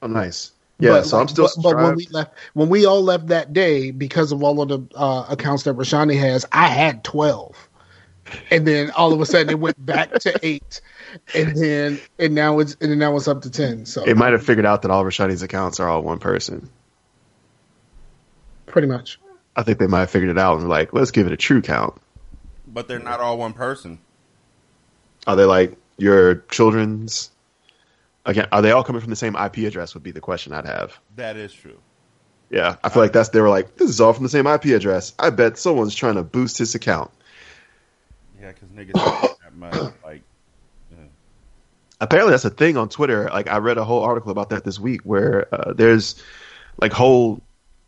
Oh, 0.03 0.09
nice. 0.09 0.51
Yeah, 0.81 0.91
But, 0.91 1.07
so 1.07 1.21
I'm 1.21 1.29
still 1.29 1.49
but, 1.57 1.63
but 1.63 1.77
when 1.77 1.95
we 1.95 2.07
left, 2.11 2.35
when 2.55 2.69
we 2.69 2.85
all 2.85 3.03
left 3.03 3.29
that 3.29 3.53
day, 3.53 3.93
because 3.93 4.33
of 4.33 4.43
all 4.43 4.61
of 4.61 4.69
the 4.69 4.99
uh, 4.99 5.27
accounts 5.29 5.63
that 5.63 5.77
Rashani 5.77 6.19
has, 6.19 6.45
I 6.51 6.67
had 6.67 7.05
twelve, 7.05 7.57
and 8.51 8.67
then 8.67 8.91
all 8.91 9.13
of 9.13 9.21
a 9.21 9.27
sudden 9.27 9.51
it 9.51 9.61
went 9.61 9.83
back 9.85 10.13
to 10.21 10.39
eight, 10.43 10.81
and 11.33 11.57
then 11.57 12.01
and 12.19 12.35
now 12.35 12.59
it's 12.59 12.77
and 12.81 12.99
now 12.99 13.17
it's 13.17 13.29
up 13.29 13.43
to 13.43 13.51
ten. 13.51 13.87
So 13.87 14.03
it 14.03 14.17
might 14.17 14.33
have 14.33 14.45
figured 14.45 14.67
out 14.67 14.83
that 14.83 14.91
all 14.91 15.05
Rashani's 15.05 15.43
accounts 15.43 15.79
are 15.79 15.89
all 15.89 16.03
one 16.03 16.19
person. 16.19 16.69
pretty 18.67 18.89
much. 18.89 19.21
I 19.57 19.63
think 19.63 19.79
they 19.79 19.87
might 19.87 20.01
have 20.01 20.11
figured 20.11 20.31
it 20.31 20.39
out 20.39 20.59
and 20.59 20.69
like, 20.69 20.93
let's 20.93 21.13
give 21.13 21.29
it 21.29 21.33
a 21.33 21.37
true 21.37 21.63
count. 21.63 21.95
But 22.67 22.89
they're 22.89 22.99
not 22.99 23.21
all 23.21 23.39
one 23.39 23.53
person. 23.53 24.01
Are 25.27 25.37
they 25.37 25.45
like 25.45 25.77
your 25.97 26.37
children's? 26.51 27.31
Again, 28.27 28.49
are 28.53 28.63
they 28.63 28.71
all 28.71 28.85
coming 28.85 29.01
from 29.01 29.11
the 29.11 29.17
same 29.17 29.37
IP 29.37 29.59
address? 29.59 29.95
Would 29.95 30.03
be 30.03 30.11
the 30.11 30.21
question 30.21 30.53
I'd 30.53 30.67
have. 30.67 30.99
That 31.17 31.37
is 31.37 31.53
true. 31.53 31.79
Yeah, 32.51 32.77
I 32.85 32.89
feel 32.89 33.03
like 33.03 33.13
that's 33.13 33.31
they 33.31 33.41
were 33.41 33.49
like, 33.49 33.77
this 33.77 33.91
is 33.91 34.01
all 34.01 34.13
from 34.13 34.23
the 34.23 34.29
same 34.29 34.47
IP 34.47 34.67
address. 34.67 35.13
I 35.19 35.31
bet 35.31 35.59
someone's 35.59 35.95
trying 35.95 36.15
to 36.15 36.23
boost 36.23 36.59
his 36.59 36.75
account. 36.75 37.11
Yeah, 38.41 38.53
because 38.53 38.69
niggas 38.69 39.39
that 39.43 39.55
much. 39.57 39.93
Like, 40.05 40.23
Apparently, 42.01 42.33
that's 42.33 42.45
a 42.45 42.51
thing 42.51 42.77
on 42.77 42.89
Twitter. 42.89 43.31
Like, 43.33 43.49
I 43.49 43.59
read 43.59 43.79
a 43.79 43.85
whole 43.85 44.03
article 44.03 44.31
about 44.31 44.51
that 44.51 44.65
this 44.65 44.79
week, 44.79 45.03
where 45.05 45.53
uh, 45.55 45.73
there's 45.73 46.23
like 46.81 46.93
whole 46.93 47.41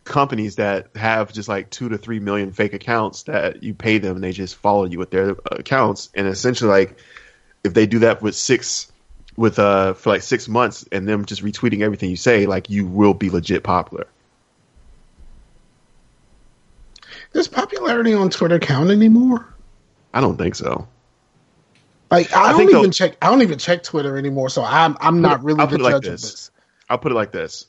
companies 0.04 0.56
that 0.56 0.88
have 0.94 1.32
just 1.32 1.48
like 1.48 1.68
two 1.70 1.88
to 1.88 1.98
three 1.98 2.20
million 2.20 2.52
fake 2.52 2.72
accounts 2.72 3.24
that 3.24 3.62
you 3.64 3.74
pay 3.74 3.98
them 3.98 4.14
and 4.14 4.24
they 4.24 4.30
just 4.30 4.54
follow 4.54 4.84
you 4.84 4.98
with 4.98 5.10
their 5.10 5.30
accounts. 5.50 6.08
And 6.14 6.26
essentially, 6.28 6.70
like, 6.70 6.98
if 7.66 7.74
they 7.74 7.86
do 7.86 7.98
that 7.98 8.22
with 8.22 8.34
six, 8.34 8.90
with 9.36 9.58
uh 9.58 9.92
for 9.92 10.10
like 10.10 10.22
six 10.22 10.48
months, 10.48 10.86
and 10.90 11.06
them 11.06 11.26
just 11.26 11.44
retweeting 11.44 11.82
everything 11.82 12.08
you 12.08 12.16
say, 12.16 12.46
like, 12.46 12.70
you 12.70 12.86
will 12.86 13.12
be 13.12 13.28
legit 13.28 13.62
popular. 13.62 14.06
Does 17.32 17.48
popularity 17.48 18.14
on 18.14 18.30
Twitter 18.30 18.58
count 18.58 18.90
anymore? 18.90 19.46
I 20.14 20.22
don't 20.22 20.38
think 20.38 20.54
so. 20.54 20.88
Like 22.10 22.32
I, 22.32 22.44
I 22.44 22.52
don't 22.52 22.70
even 22.70 22.90
check. 22.92 23.16
I 23.20 23.28
don't 23.28 23.42
even 23.42 23.58
check 23.58 23.82
Twitter 23.82 24.16
anymore, 24.16 24.48
so 24.48 24.62
I'm 24.62 24.96
I'm 25.00 25.20
not 25.20 25.42
really 25.44 25.60
I'll 25.60 25.66
the 25.66 25.76
put 25.76 25.80
it 25.80 25.92
like 25.92 26.02
this. 26.02 26.22
this. 26.22 26.50
I'll 26.88 26.98
put 26.98 27.12
it 27.12 27.16
like 27.16 27.32
this. 27.32 27.66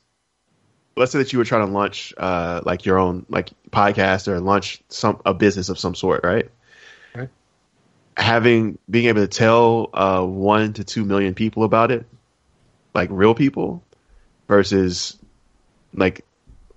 let's 0.95 1.11
say 1.11 1.19
that 1.19 1.33
you 1.33 1.39
were 1.39 1.45
trying 1.45 1.65
to 1.65 1.71
launch 1.71 2.13
uh, 2.17 2.61
like 2.65 2.85
your 2.85 2.97
own 2.97 3.25
like 3.29 3.49
podcast 3.71 4.27
or 4.27 4.39
launch 4.39 4.81
some 4.89 5.19
a 5.25 5.33
business 5.33 5.69
of 5.69 5.79
some 5.79 5.95
sort, 5.95 6.23
right? 6.23 6.49
Having 8.17 8.79
being 8.89 9.05
able 9.05 9.21
to 9.21 9.27
tell 9.27 9.89
uh, 9.93 10.25
one 10.25 10.73
to 10.73 10.83
two 10.83 11.05
million 11.05 11.35
people 11.35 11.63
about 11.63 11.91
it, 11.91 12.05
like 12.93 13.09
real 13.11 13.35
people, 13.35 13.83
versus 14.47 15.17
like 15.93 16.25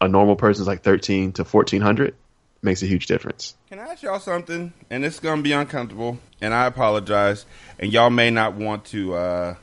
a 0.00 0.06
normal 0.06 0.36
person's 0.36 0.68
like 0.68 0.82
thirteen 0.82 1.32
to 1.32 1.44
fourteen 1.44 1.80
hundred, 1.80 2.14
makes 2.62 2.82
a 2.82 2.86
huge 2.86 3.06
difference. 3.06 3.56
Can 3.70 3.78
I 3.78 3.84
ask 3.84 4.02
y'all 4.02 4.20
something? 4.20 4.72
And 4.90 5.04
it's 5.04 5.18
gonna 5.18 5.40
be 5.40 5.52
uncomfortable, 5.52 6.18
and 6.42 6.52
I 6.52 6.66
apologize. 6.66 7.46
And 7.78 7.90
y'all 7.90 8.10
may 8.10 8.30
not 8.30 8.54
want 8.54 8.84
to 8.86 9.14
uh, 9.14 9.54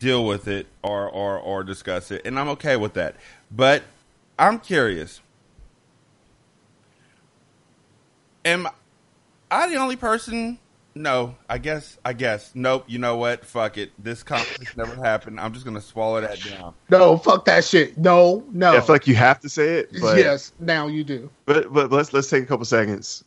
deal 0.00 0.26
with 0.26 0.48
it 0.48 0.66
or, 0.82 1.08
or 1.08 1.38
or 1.38 1.62
discuss 1.62 2.10
it, 2.10 2.22
and 2.24 2.38
I'm 2.38 2.48
okay 2.48 2.76
with 2.76 2.94
that. 2.94 3.14
But 3.50 3.84
I'm 4.38 4.58
curious. 4.58 5.20
Am 8.44 8.66
I 9.52 9.68
the 9.68 9.76
only 9.76 9.96
person? 9.96 10.58
No, 10.94 11.36
I 11.48 11.58
guess. 11.58 11.98
I 12.04 12.14
guess. 12.14 12.52
Nope. 12.54 12.84
You 12.86 12.98
know 12.98 13.16
what? 13.16 13.44
Fuck 13.44 13.76
it. 13.78 13.92
This 14.02 14.22
conversation 14.22 14.72
never 14.76 14.94
happened. 14.96 15.38
I'm 15.38 15.52
just 15.52 15.64
gonna 15.64 15.80
swallow 15.80 16.20
that 16.20 16.40
down. 16.40 16.74
No, 16.90 17.18
fuck 17.18 17.44
that 17.44 17.64
shit. 17.64 17.96
No, 17.98 18.44
no. 18.50 18.76
I 18.76 18.80
feel 18.80 18.94
like 18.94 19.06
you 19.06 19.14
have 19.14 19.40
to 19.40 19.48
say 19.48 19.78
it, 19.78 19.90
but 20.00 20.16
yes, 20.16 20.52
now 20.58 20.86
you 20.86 21.04
do. 21.04 21.30
But 21.44 21.72
but 21.72 21.90
let's 21.92 22.12
let's 22.12 22.28
take 22.28 22.42
a 22.42 22.46
couple 22.46 22.64
seconds. 22.64 23.24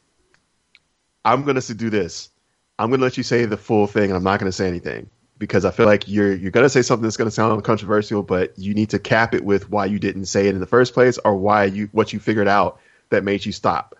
I'm 1.23 1.43
gonna 1.43 1.61
do 1.61 1.89
this. 1.89 2.30
I'm 2.77 2.89
gonna 2.89 3.03
let 3.03 3.18
you 3.18 3.23
say 3.23 3.45
the 3.45 3.57
full 3.57 3.88
thing, 3.88 4.06
and 4.06 4.14
I'm 4.14 4.23
not 4.23 4.39
gonna 4.39 4.52
say 4.52 4.68
anything 4.68 5.10
because 5.38 5.64
I 5.64 5.72
feel 5.72 5.85
like 5.85 6.07
you're 6.07 6.34
you're 6.34 6.52
gonna 6.52 6.69
say 6.69 6.81
something 6.81 7.03
that's 7.03 7.18
gonna 7.18 7.31
sound 7.31 7.64
controversial, 7.64 8.23
but 8.23 8.57
you 8.57 8.73
need 8.73 8.89
to 8.91 8.99
cap 8.99 9.34
it 9.34 9.43
with 9.43 9.69
why 9.69 9.85
you 9.85 9.99
didn't 9.99 10.26
say 10.26 10.47
it 10.47 10.56
in 10.56 10.60
the 10.60 10.68
first 10.68 10.93
place 10.93 11.18
or 11.26 11.35
why 11.35 11.65
you 11.65 11.89
what 11.91 12.14
you 12.14 12.19
figured 12.19 12.47
out 12.47 12.80
that 13.10 13.23
made 13.23 13.45
you 13.45 13.52
stop. 13.52 13.95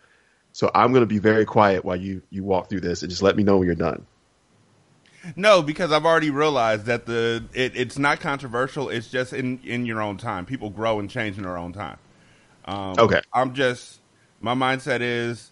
So 0.56 0.72
I'm 0.74 0.94
gonna 0.94 1.06
be 1.06 1.20
very 1.20 1.44
quiet 1.44 1.84
while 1.84 1.98
you 1.98 2.22
you 2.30 2.46
walk 2.46 2.70
through 2.70 2.80
this, 2.80 3.02
and 3.02 3.10
just 3.10 3.22
let 3.22 3.36
me 3.36 3.44
know 3.44 3.58
when 3.58 3.66
you're 3.66 3.76
done. 3.76 4.06
No, 5.36 5.62
because 5.62 5.92
I've 5.92 6.06
already 6.06 6.30
realized 6.30 6.86
that 6.86 7.06
the 7.06 7.44
it, 7.54 7.76
it's 7.76 8.00
not 8.00 8.22
controversial. 8.22 8.88
It's 8.88 9.10
just 9.10 9.34
in 9.34 9.60
in 9.66 9.86
your 9.86 10.02
own 10.02 10.16
time. 10.16 10.46
People 10.46 10.70
grow 10.70 10.98
and 10.98 11.10
change 11.10 11.36
in 11.36 11.44
their 11.44 11.58
own 11.58 11.74
time. 11.74 11.98
Um, 12.64 12.96
Okay. 12.98 13.22
I'm 13.34 13.54
just 13.54 14.00
my 14.40 14.56
mindset 14.56 15.02
is 15.02 15.52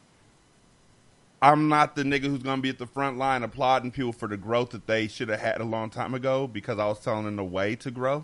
I'm 1.42 1.68
not 1.68 1.98
the 1.98 2.04
nigga 2.04 2.28
who's 2.28 2.42
gonna 2.42 2.62
be 2.62 2.70
at 2.70 2.80
the 2.80 2.88
front 2.88 3.18
line 3.18 3.44
applauding 3.44 3.92
people 3.92 4.14
for 4.14 4.30
the 4.30 4.38
growth 4.38 4.70
that 4.70 4.88
they 4.88 5.10
should 5.10 5.28
have 5.28 5.42
had 5.42 5.60
a 5.60 5.66
long 5.66 5.90
time 5.90 6.14
ago 6.14 6.48
because 6.48 6.80
I 6.80 6.86
was 6.86 7.02
telling 7.02 7.26
them 7.26 7.36
the 7.36 7.44
way 7.44 7.76
to 7.76 7.92
grow. 7.92 8.24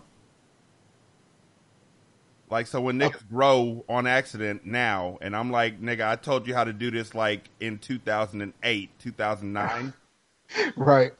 Like 2.50 2.66
so 2.66 2.80
when 2.80 2.98
niggas 2.98 3.28
grow 3.28 3.84
on 3.88 4.06
accident 4.06 4.66
now 4.66 5.18
and 5.20 5.36
I'm 5.36 5.50
like, 5.50 5.80
nigga, 5.80 6.06
I 6.08 6.16
told 6.16 6.46
you 6.46 6.54
how 6.54 6.64
to 6.64 6.72
do 6.72 6.90
this 6.90 7.14
like 7.14 7.48
in 7.60 7.78
two 7.78 7.98
thousand 7.98 8.42
and 8.42 8.52
eight, 8.62 8.90
two 8.98 9.12
thousand 9.12 9.52
nine. 9.52 9.92
Right. 10.76 11.12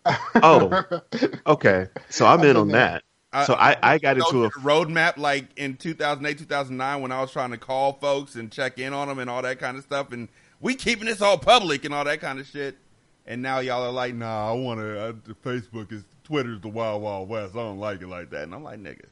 Oh, 0.43 0.85
okay. 1.47 1.87
So 2.09 2.27
I'm 2.27 2.43
in 2.43 2.57
on 2.57 2.63
Okay. 2.63 2.73
that. 2.73 3.05
So 3.47 3.55
I 3.55 3.77
I 3.81 3.99
got 3.99 4.19
Go 4.19 4.27
into 4.27 4.45
a 4.45 4.51
roadmap 4.51 5.19
like 5.19 5.47
in 5.57 5.77
2008, 5.77 6.37
2009 6.39 7.01
when 7.01 7.13
I 7.13 7.21
was 7.21 7.31
trying 7.31 7.53
to 7.53 7.57
call 7.57 7.93
folks 7.93 8.35
and 8.35 8.51
check 8.51 8.81
in 8.81 8.93
on 8.93 9.07
them 9.07 9.21
and 9.21 9.31
all 9.31 9.41
that 9.43 9.61
kind 9.61 9.77
of 9.77 9.85
stuff. 9.85 10.11
And 10.11 10.29
we 10.61 10.75
keeping 10.75 11.07
this 11.07 11.23
all 11.23 11.39
public 11.39 11.85
and 11.85 11.95
all 11.95 12.05
that 12.05 12.21
kind 12.21 12.41
of 12.41 12.47
shit. 12.49 12.77
And 13.25 13.41
now 13.41 13.61
y'all 13.61 13.85
are 13.85 13.93
like, 13.93 14.15
nah, 14.15 14.51
I 14.51 14.53
want 14.55 14.81
to, 14.81 15.01
uh, 15.01 15.13
Facebook 15.45 15.93
is, 15.93 16.03
Twitter's 16.25 16.61
the 16.61 16.69
wild, 16.69 17.03
wild 17.03 17.29
west. 17.29 17.55
I 17.55 17.59
don't 17.59 17.79
like 17.79 18.03
it 18.03 18.09
like 18.09 18.31
that. 18.31 18.43
And 18.43 18.55
I'm 18.55 18.65
like, 18.65 18.81
nigga. 18.81 19.05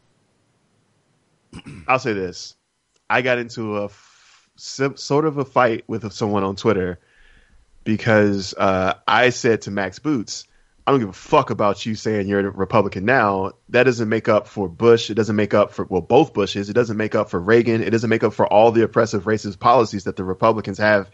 I'll 1.89 1.99
say 1.99 2.13
this: 2.13 2.57
I 3.09 3.23
got 3.23 3.39
into 3.39 3.79
a 3.79 3.85
f- 3.87 4.49
sort 4.57 5.25
of 5.25 5.39
a 5.39 5.45
fight 5.45 5.85
with 5.87 6.11
someone 6.13 6.45
on 6.45 6.57
Twitter 6.57 6.99
because 7.85 8.55
uh, 8.55 8.95
I 9.07 9.31
said 9.31 9.63
to 9.63 9.71
Max 9.71 9.99
Boots, 9.99 10.45
"I 10.87 10.91
don't 10.91 11.01
give 11.01 11.09
a 11.09 11.13
fuck 11.13 11.51
about 11.51 11.87
you 11.87 11.95
saying 11.95 12.29
you're 12.29 12.41
a 12.41 12.51
Republican 12.51 13.05
now. 13.05 13.53
That 13.71 13.85
doesn't 13.85 14.09
make 14.09 14.29
up 14.29 14.47
for 14.47 14.69
Bush. 14.69 15.11
It 15.11 15.15
doesn't 15.15 15.37
make 15.37 15.55
up 15.55 15.73
for 15.73 15.85
well 15.85 16.03
both 16.03 16.35
Bushes. 16.35 16.69
It 16.69 16.75
doesn't 16.75 16.97
make 16.97 17.15
up 17.15 17.31
for 17.31 17.41
Reagan. 17.41 17.83
It 17.83 17.91
doesn't 17.91 18.11
make 18.11 18.25
up 18.25 18.35
for 18.35 18.47
all 18.47 18.73
the 18.73 18.83
oppressive 18.83 19.25
racist 19.25 19.59
policies 19.59 20.05
that 20.05 20.17
the 20.17 20.25
Republicans 20.25 20.79
have 20.79 21.11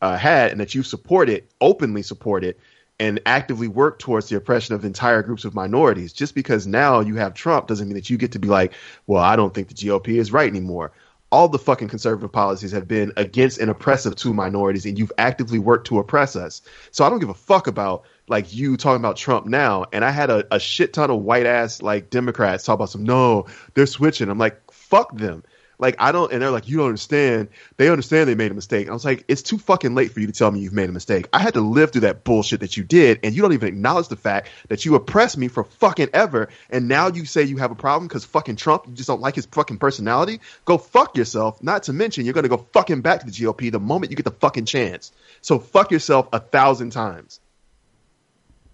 uh, 0.00 0.16
had 0.16 0.50
and 0.50 0.60
that 0.60 0.74
you 0.74 0.82
support 0.82 1.28
it, 1.28 1.50
openly 1.60 2.02
support 2.02 2.44
it." 2.44 2.58
And 3.00 3.20
actively 3.26 3.66
work 3.66 3.98
towards 3.98 4.28
the 4.28 4.36
oppression 4.36 4.74
of 4.74 4.84
entire 4.84 5.22
groups 5.22 5.44
of 5.44 5.54
minorities. 5.54 6.12
Just 6.12 6.34
because 6.34 6.66
now 6.66 7.00
you 7.00 7.16
have 7.16 7.34
Trump 7.34 7.66
doesn't 7.66 7.88
mean 7.88 7.96
that 7.96 8.08
you 8.08 8.16
get 8.16 8.32
to 8.32 8.38
be 8.38 8.46
like, 8.46 8.72
well, 9.06 9.22
I 9.22 9.34
don't 9.34 9.52
think 9.52 9.68
the 9.68 9.74
GOP 9.74 10.18
is 10.20 10.32
right 10.32 10.48
anymore. 10.48 10.92
All 11.32 11.48
the 11.48 11.58
fucking 11.58 11.88
conservative 11.88 12.30
policies 12.30 12.70
have 12.70 12.86
been 12.86 13.12
against 13.16 13.58
and 13.58 13.68
oppressive 13.68 14.14
to 14.16 14.32
minorities, 14.32 14.86
and 14.86 14.96
you've 14.96 15.10
actively 15.18 15.58
worked 15.58 15.88
to 15.88 15.98
oppress 15.98 16.36
us. 16.36 16.62
So 16.92 17.04
I 17.04 17.10
don't 17.10 17.18
give 17.18 17.30
a 17.30 17.34
fuck 17.34 17.66
about 17.66 18.04
like 18.28 18.54
you 18.54 18.76
talking 18.76 19.00
about 19.00 19.16
Trump 19.16 19.46
now. 19.46 19.86
And 19.92 20.04
I 20.04 20.10
had 20.10 20.30
a, 20.30 20.46
a 20.54 20.60
shit 20.60 20.92
ton 20.92 21.10
of 21.10 21.22
white 21.22 21.46
ass 21.46 21.82
like 21.82 22.10
Democrats 22.10 22.64
talk 22.64 22.76
about 22.76 22.90
some 22.90 23.02
no, 23.02 23.46
they're 23.74 23.86
switching. 23.86 24.28
I'm 24.28 24.38
like, 24.38 24.60
fuck 24.70 25.16
them. 25.16 25.42
Like 25.78 25.96
I 25.98 26.12
don't, 26.12 26.32
and 26.32 26.40
they're 26.40 26.50
like, 26.50 26.68
you 26.68 26.76
don't 26.76 26.86
understand. 26.86 27.48
They 27.76 27.88
understand 27.88 28.28
they 28.28 28.34
made 28.34 28.50
a 28.50 28.54
mistake. 28.54 28.88
I 28.88 28.92
was 28.92 29.04
like, 29.04 29.24
it's 29.28 29.42
too 29.42 29.58
fucking 29.58 29.94
late 29.94 30.12
for 30.12 30.20
you 30.20 30.26
to 30.26 30.32
tell 30.32 30.50
me 30.50 30.60
you've 30.60 30.72
made 30.72 30.88
a 30.88 30.92
mistake. 30.92 31.28
I 31.32 31.38
had 31.38 31.54
to 31.54 31.60
live 31.60 31.92
through 31.92 32.02
that 32.02 32.24
bullshit 32.24 32.60
that 32.60 32.76
you 32.76 32.84
did, 32.84 33.20
and 33.22 33.34
you 33.34 33.42
don't 33.42 33.52
even 33.52 33.68
acknowledge 33.68 34.08
the 34.08 34.16
fact 34.16 34.48
that 34.68 34.84
you 34.84 34.94
oppressed 34.94 35.36
me 35.36 35.48
for 35.48 35.64
fucking 35.64 36.10
ever. 36.12 36.48
And 36.70 36.88
now 36.88 37.08
you 37.08 37.24
say 37.24 37.42
you 37.42 37.56
have 37.58 37.70
a 37.70 37.76
problem 37.76 38.08
because 38.08 38.24
fucking 38.24 38.56
Trump, 38.56 38.86
you 38.86 38.92
just 38.94 39.08
don't 39.08 39.20
like 39.20 39.34
his 39.34 39.46
fucking 39.46 39.78
personality. 39.78 40.40
Go 40.64 40.78
fuck 40.78 41.16
yourself. 41.16 41.62
Not 41.62 41.84
to 41.84 41.92
mention, 41.92 42.24
you're 42.24 42.34
gonna 42.34 42.48
go 42.48 42.66
fucking 42.72 43.00
back 43.00 43.20
to 43.20 43.26
the 43.26 43.32
GOP 43.32 43.72
the 43.72 43.80
moment 43.80 44.10
you 44.10 44.16
get 44.16 44.24
the 44.24 44.30
fucking 44.30 44.66
chance. 44.66 45.12
So 45.40 45.58
fuck 45.58 45.90
yourself 45.90 46.28
a 46.32 46.40
thousand 46.40 46.90
times. 46.90 47.40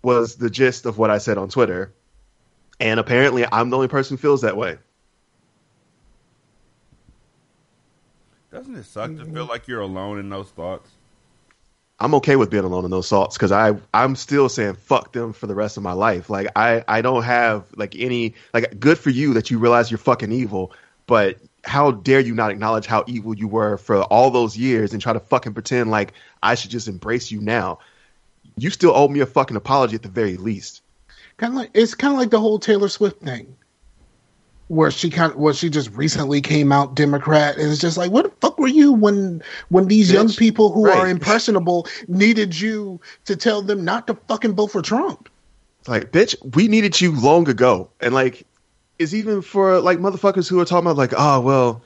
Was 0.02 0.36
the 0.36 0.50
gist 0.50 0.86
of 0.86 0.98
what 0.98 1.10
I 1.10 1.18
said 1.18 1.38
on 1.38 1.48
Twitter. 1.48 1.92
And 2.78 2.98
apparently, 2.98 3.44
I'm 3.50 3.68
the 3.68 3.76
only 3.76 3.88
person 3.88 4.16
who 4.16 4.20
feels 4.20 4.40
that 4.40 4.56
way. 4.56 4.78
Doesn't 8.50 8.74
it 8.74 8.84
suck 8.84 9.10
to 9.10 9.16
feel 9.16 9.26
mm-hmm. 9.26 9.48
like 9.48 9.68
you're 9.68 9.80
alone 9.80 10.18
in 10.18 10.28
those 10.28 10.50
thoughts? 10.50 10.90
I'm 12.00 12.14
okay 12.14 12.36
with 12.36 12.50
being 12.50 12.64
alone 12.64 12.86
in 12.86 12.90
those 12.90 13.08
thoughts 13.08 13.36
because 13.36 13.52
I 13.52 13.76
I'm 13.92 14.16
still 14.16 14.48
saying 14.48 14.74
fuck 14.74 15.12
them 15.12 15.34
for 15.34 15.46
the 15.46 15.54
rest 15.54 15.76
of 15.76 15.82
my 15.82 15.92
life. 15.92 16.30
Like 16.30 16.48
I 16.56 16.82
I 16.88 17.02
don't 17.02 17.22
have 17.22 17.66
like 17.76 17.94
any 17.94 18.34
like 18.54 18.80
good 18.80 18.98
for 18.98 19.10
you 19.10 19.34
that 19.34 19.50
you 19.50 19.58
realize 19.58 19.90
you're 19.90 19.98
fucking 19.98 20.32
evil, 20.32 20.72
but 21.06 21.36
how 21.62 21.90
dare 21.90 22.20
you 22.20 22.34
not 22.34 22.50
acknowledge 22.50 22.86
how 22.86 23.04
evil 23.06 23.36
you 23.36 23.46
were 23.46 23.76
for 23.76 24.02
all 24.04 24.30
those 24.30 24.56
years 24.56 24.94
and 24.94 25.02
try 25.02 25.12
to 25.12 25.20
fucking 25.20 25.52
pretend 25.52 25.90
like 25.90 26.14
I 26.42 26.54
should 26.54 26.70
just 26.70 26.88
embrace 26.88 27.30
you 27.30 27.42
now? 27.42 27.80
You 28.56 28.70
still 28.70 28.96
owe 28.96 29.08
me 29.08 29.20
a 29.20 29.26
fucking 29.26 29.56
apology 29.56 29.94
at 29.94 30.02
the 30.02 30.08
very 30.08 30.38
least. 30.38 30.80
kind 31.36 31.52
of 31.52 31.58
like 31.58 31.70
it's 31.74 31.94
kind 31.94 32.14
of 32.14 32.18
like 32.18 32.30
the 32.30 32.40
whole 32.40 32.58
Taylor 32.58 32.88
Swift 32.88 33.20
thing, 33.20 33.56
where 34.70 34.92
she 34.92 35.10
kind 35.10 35.32
of, 35.32 35.36
well, 35.36 35.52
she 35.52 35.68
just 35.68 35.90
recently 35.94 36.40
came 36.40 36.70
out 36.70 36.94
Democrat, 36.94 37.56
and 37.58 37.68
it's 37.72 37.80
just 37.80 37.96
like, 37.96 38.12
what 38.12 38.22
the 38.24 38.30
fuck 38.40 38.56
were 38.56 38.68
you 38.68 38.92
when 38.92 39.42
when 39.68 39.88
these 39.88 40.12
young 40.12 40.28
people 40.28 40.70
who 40.70 40.86
Right. 40.86 40.96
are 40.96 41.08
impressionable 41.08 41.88
needed 42.06 42.58
you 42.58 43.00
to 43.24 43.34
tell 43.34 43.62
them 43.62 43.84
not 43.84 44.06
to 44.06 44.14
fucking 44.28 44.54
vote 44.54 44.68
for 44.68 44.80
Trump? 44.80 45.28
It's 45.80 45.88
like, 45.88 46.12
bitch, 46.12 46.36
we 46.54 46.68
needed 46.68 47.00
you 47.00 47.10
long 47.20 47.48
ago. 47.48 47.90
And 48.00 48.14
like, 48.14 48.46
it's 48.96 49.12
even 49.12 49.42
for 49.42 49.80
like 49.80 49.98
motherfuckers 49.98 50.48
who 50.48 50.60
are 50.60 50.64
talking 50.64 50.86
about 50.86 50.96
like, 50.96 51.14
oh 51.16 51.40
well, 51.40 51.82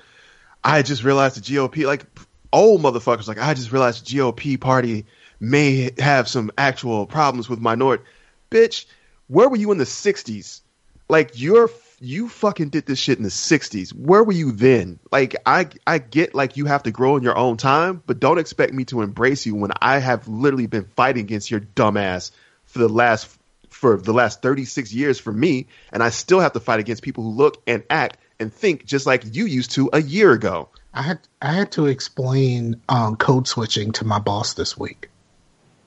I 0.63 0.83
just 0.83 1.05
realized 1.05 1.37
the 1.37 1.41
GOP, 1.41 1.87
like 1.87 2.05
old 2.53 2.83
motherfuckers, 2.83 3.27
like 3.27 3.39
I 3.39 3.55
just 3.55 3.73
realized 3.73 4.07
the 4.07 4.19
GOP 4.19 4.61
party 4.61 5.07
may 5.41 5.91
have 5.99 6.29
some 6.29 6.51
actual 6.59 7.07
problems 7.07 7.49
with 7.49 7.61
minority. 7.61 8.05
Bitch, 8.51 8.85
where 9.29 9.49
were 9.49 9.57
you 9.57 9.73
in 9.73 9.79
the 9.79 9.85
'60s? 9.85 10.61
Like 11.09 11.31
you're 11.41 11.69
you 12.01 12.29
fucking 12.29 12.71
did 12.71 12.87
this 12.87 12.99
shit 12.99 13.19
in 13.19 13.25
the 13.25 13.31
'60s. 13.31 13.91
Where 13.91 14.23
were 14.23 14.33
you 14.33 14.53
then? 14.53 14.99
Like 15.11 15.37
I 15.47 15.69
I 15.87 15.99
get 15.99 16.35
like 16.35 16.57
you 16.57 16.67
have 16.67 16.85
to 16.85 16.91
grow 16.91 17.17
in 17.17 17.23
your 17.23 17.37
own 17.37 17.57
time, 17.57 18.03
but 18.07 18.21
don't 18.21 18.39
expect 18.39 18.73
me 18.73 18.85
to 18.87 19.03
embrace 19.03 19.47
you 19.47 19.55
when 19.55 19.73
I 19.81 19.99
have 19.99 20.29
literally 20.29 20.67
been 20.67 20.85
fighting 20.85 21.25
against 21.25 21.51
your 21.51 21.61
dumbass 21.61 22.31
for 22.67 22.79
the 22.79 22.89
last 22.89 23.37
for 23.71 23.97
the 23.97 24.13
last 24.13 24.41
36 24.41 24.93
years 24.93 25.19
for 25.19 25.33
me, 25.33 25.67
and 25.93 26.03
I 26.03 26.11
still 26.11 26.41
have 26.41 26.53
to 26.53 26.61
fight 26.61 26.81
against 26.81 27.03
people 27.03 27.25
who 27.25 27.31
look 27.31 27.63
and 27.67 27.83
act 27.91 28.19
and 28.39 28.53
think 28.53 28.85
just 28.85 29.07
like 29.07 29.35
you 29.35 29.47
used 29.47 29.73
to 29.73 29.91
a 29.93 30.01
year 30.01 30.33
ago. 30.33 30.69
I 30.93 31.03
had 31.03 31.19
I 31.43 31.53
had 31.53 31.73
to 31.73 31.87
explain 31.87 32.81
um, 32.89 33.17
code 33.17 33.49
switching 33.49 33.93
to 33.93 34.05
my 34.05 34.19
boss 34.19 34.55
this 34.55 34.79
week. 34.79 35.11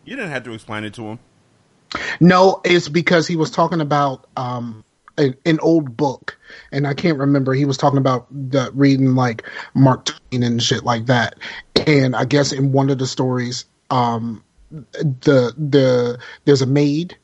You 0.05 0.15
didn't 0.15 0.31
have 0.31 0.43
to 0.43 0.53
explain 0.53 0.83
it 0.83 0.93
to 0.95 1.03
him. 1.03 1.19
No, 2.19 2.61
it's 2.63 2.89
because 2.89 3.27
he 3.27 3.35
was 3.35 3.51
talking 3.51 3.81
about 3.81 4.27
um, 4.35 4.83
an, 5.17 5.35
an 5.45 5.59
old 5.61 5.97
book, 5.97 6.37
and 6.71 6.87
I 6.87 6.93
can't 6.93 7.17
remember. 7.17 7.53
He 7.53 7.65
was 7.65 7.77
talking 7.77 7.97
about 7.97 8.27
the 8.31 8.71
reading 8.73 9.15
like 9.15 9.43
Mark 9.73 10.05
Twain 10.05 10.43
and 10.43 10.61
shit 10.61 10.83
like 10.83 11.07
that. 11.07 11.37
And 11.87 12.15
I 12.15 12.25
guess 12.25 12.51
in 12.51 12.71
one 12.71 12.89
of 12.89 12.97
the 12.97 13.07
stories, 13.07 13.65
um, 13.89 14.43
the 14.71 15.53
the 15.57 16.19
there's 16.45 16.61
a 16.61 16.67
maid, 16.67 17.17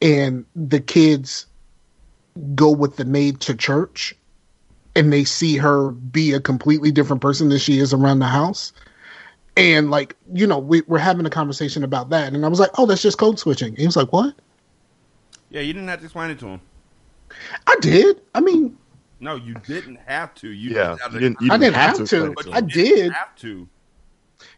and 0.00 0.44
the 0.54 0.80
kids 0.80 1.46
go 2.54 2.70
with 2.70 2.96
the 2.96 3.04
maid 3.04 3.40
to 3.40 3.54
church, 3.54 4.14
and 4.94 5.12
they 5.12 5.24
see 5.24 5.56
her 5.56 5.90
be 5.90 6.32
a 6.32 6.40
completely 6.40 6.90
different 6.90 7.22
person 7.22 7.48
than 7.48 7.58
she 7.58 7.78
is 7.78 7.92
around 7.92 8.18
the 8.18 8.26
house. 8.26 8.72
And 9.56 9.90
like, 9.90 10.16
you 10.34 10.46
know, 10.46 10.58
we, 10.58 10.82
we're 10.82 10.98
having 10.98 11.24
a 11.24 11.30
conversation 11.30 11.82
about 11.82 12.10
that. 12.10 12.34
And 12.34 12.44
I 12.44 12.48
was 12.48 12.60
like, 12.60 12.72
oh, 12.76 12.84
that's 12.84 13.00
just 13.00 13.16
code 13.16 13.38
switching. 13.38 13.68
And 13.68 13.78
he 13.78 13.86
was 13.86 13.96
like, 13.96 14.12
what? 14.12 14.34
Yeah, 15.48 15.62
you 15.62 15.72
didn't 15.72 15.88
have 15.88 16.00
to 16.00 16.04
explain 16.04 16.30
it 16.30 16.38
to 16.40 16.46
him. 16.46 16.60
I 17.66 17.76
did. 17.80 18.20
I 18.34 18.40
mean, 18.40 18.76
No, 19.20 19.36
you 19.36 19.54
didn't 19.54 19.96
have 20.06 20.34
to. 20.36 20.48
You 20.48 20.70
Yeah, 20.70 20.96
just 20.96 21.02
had 21.02 21.12
you 21.12 21.20
didn't, 21.20 21.40
you 21.40 21.50
I 21.50 21.58
didn't 21.58 21.74
have 21.74 21.94
to, 21.96 22.02
explain 22.02 22.34
but 22.34 22.42
to 22.44 22.50
you 22.50 22.54
I 22.56 22.60
didn't 22.60 23.12
have 23.12 23.34
to. 23.36 23.68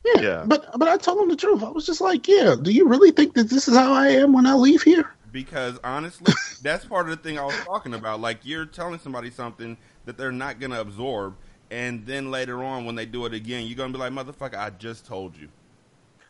yeah, 0.05 0.20
Yeah. 0.22 0.44
But 0.46 0.66
but 0.78 0.88
I 0.88 0.96
told 0.96 1.20
him 1.22 1.28
the 1.28 1.36
truth. 1.36 1.62
I 1.62 1.70
was 1.70 1.86
just 1.86 2.00
like, 2.00 2.26
yeah, 2.28 2.56
do 2.60 2.70
you 2.72 2.86
really 2.86 3.10
think 3.10 3.34
that 3.34 3.48
this 3.50 3.68
is 3.68 3.76
how 3.76 3.92
I 3.92 4.09
am 4.09 4.32
when 4.32 4.46
I 4.46 4.55
leave 4.55 4.82
here? 4.82 5.10
Because 5.30 5.78
honestly, 5.84 6.32
that's 6.62 6.84
part 6.84 7.09
of 7.09 7.16
the 7.16 7.22
thing 7.22 7.38
I 7.38 7.44
was 7.44 7.59
talking 7.64 7.94
about. 7.94 8.20
Like 8.20 8.40
you're 8.44 8.66
telling 8.66 8.98
somebody 8.98 9.30
something 9.30 9.76
that 10.06 10.16
they're 10.16 10.32
not 10.32 10.59
gonna 10.60 10.80
absorb, 10.80 11.36
and 11.70 12.06
then 12.06 12.30
later 12.30 12.62
on 12.64 12.84
when 12.84 12.94
they 12.94 13.06
do 13.06 13.26
it 13.26 13.34
again, 13.34 13.66
you're 13.66 13.76
gonna 13.76 13.92
be 13.92 13.98
like, 13.98 14.12
"Motherfucker, 14.12 14.56
I 14.59 14.70
just 14.70 15.06
told 15.06 15.36
you." 15.36 15.48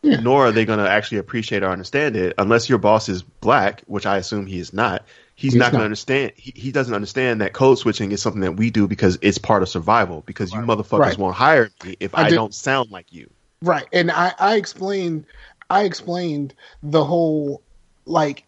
Nor 0.03 0.47
are 0.47 0.53
they 0.53 0.65
going 0.65 0.79
to 0.79 0.89
actually 0.89 1.19
appreciate 1.19 1.63
or 1.63 1.71
understand 1.71 2.17
it 2.17 2.35
unless 2.39 2.69
your 2.69 2.79
boss 2.79 3.09
is 3.09 3.23
black, 3.23 3.83
which 3.87 4.07
I 4.07 4.17
assume 4.19 4.47
he 4.47 4.59
is 4.59 4.73
not. 4.73 5.05
He's, 5.39 5.53
He's 5.53 5.61
not 5.61 5.71
going 5.71 5.83
to 5.83 5.85
understand. 5.85 6.33
He, 6.35 6.53
he 6.57 6.73
doesn't 6.73 6.93
understand 6.93 7.43
that 7.43 7.53
code 7.53 7.79
switching 7.79 8.11
is 8.11 8.21
something 8.21 8.41
that 8.41 8.57
we 8.57 8.71
do 8.71 8.89
because 8.89 9.21
it's 9.23 9.39
part 9.39 9.63
of 9.63 9.69
survival. 9.69 10.25
Because 10.27 10.53
you 10.53 10.59
motherfuckers 10.59 10.99
Right. 10.99 11.17
won't 11.19 11.37
hire 11.37 11.71
me 11.85 11.97
if 12.01 12.13
I 12.13 12.23
I, 12.23 12.31
don't 12.31 12.53
sound 12.53 12.91
like 12.91 13.13
you. 13.13 13.31
Right. 13.63 13.87
And 13.93 14.11
I, 14.11 14.35
I 14.37 14.57
explained 14.57 15.27
I 15.71 15.85
explained 15.85 16.55
the 16.83 17.05
whole 17.05 17.63
like 18.05 18.43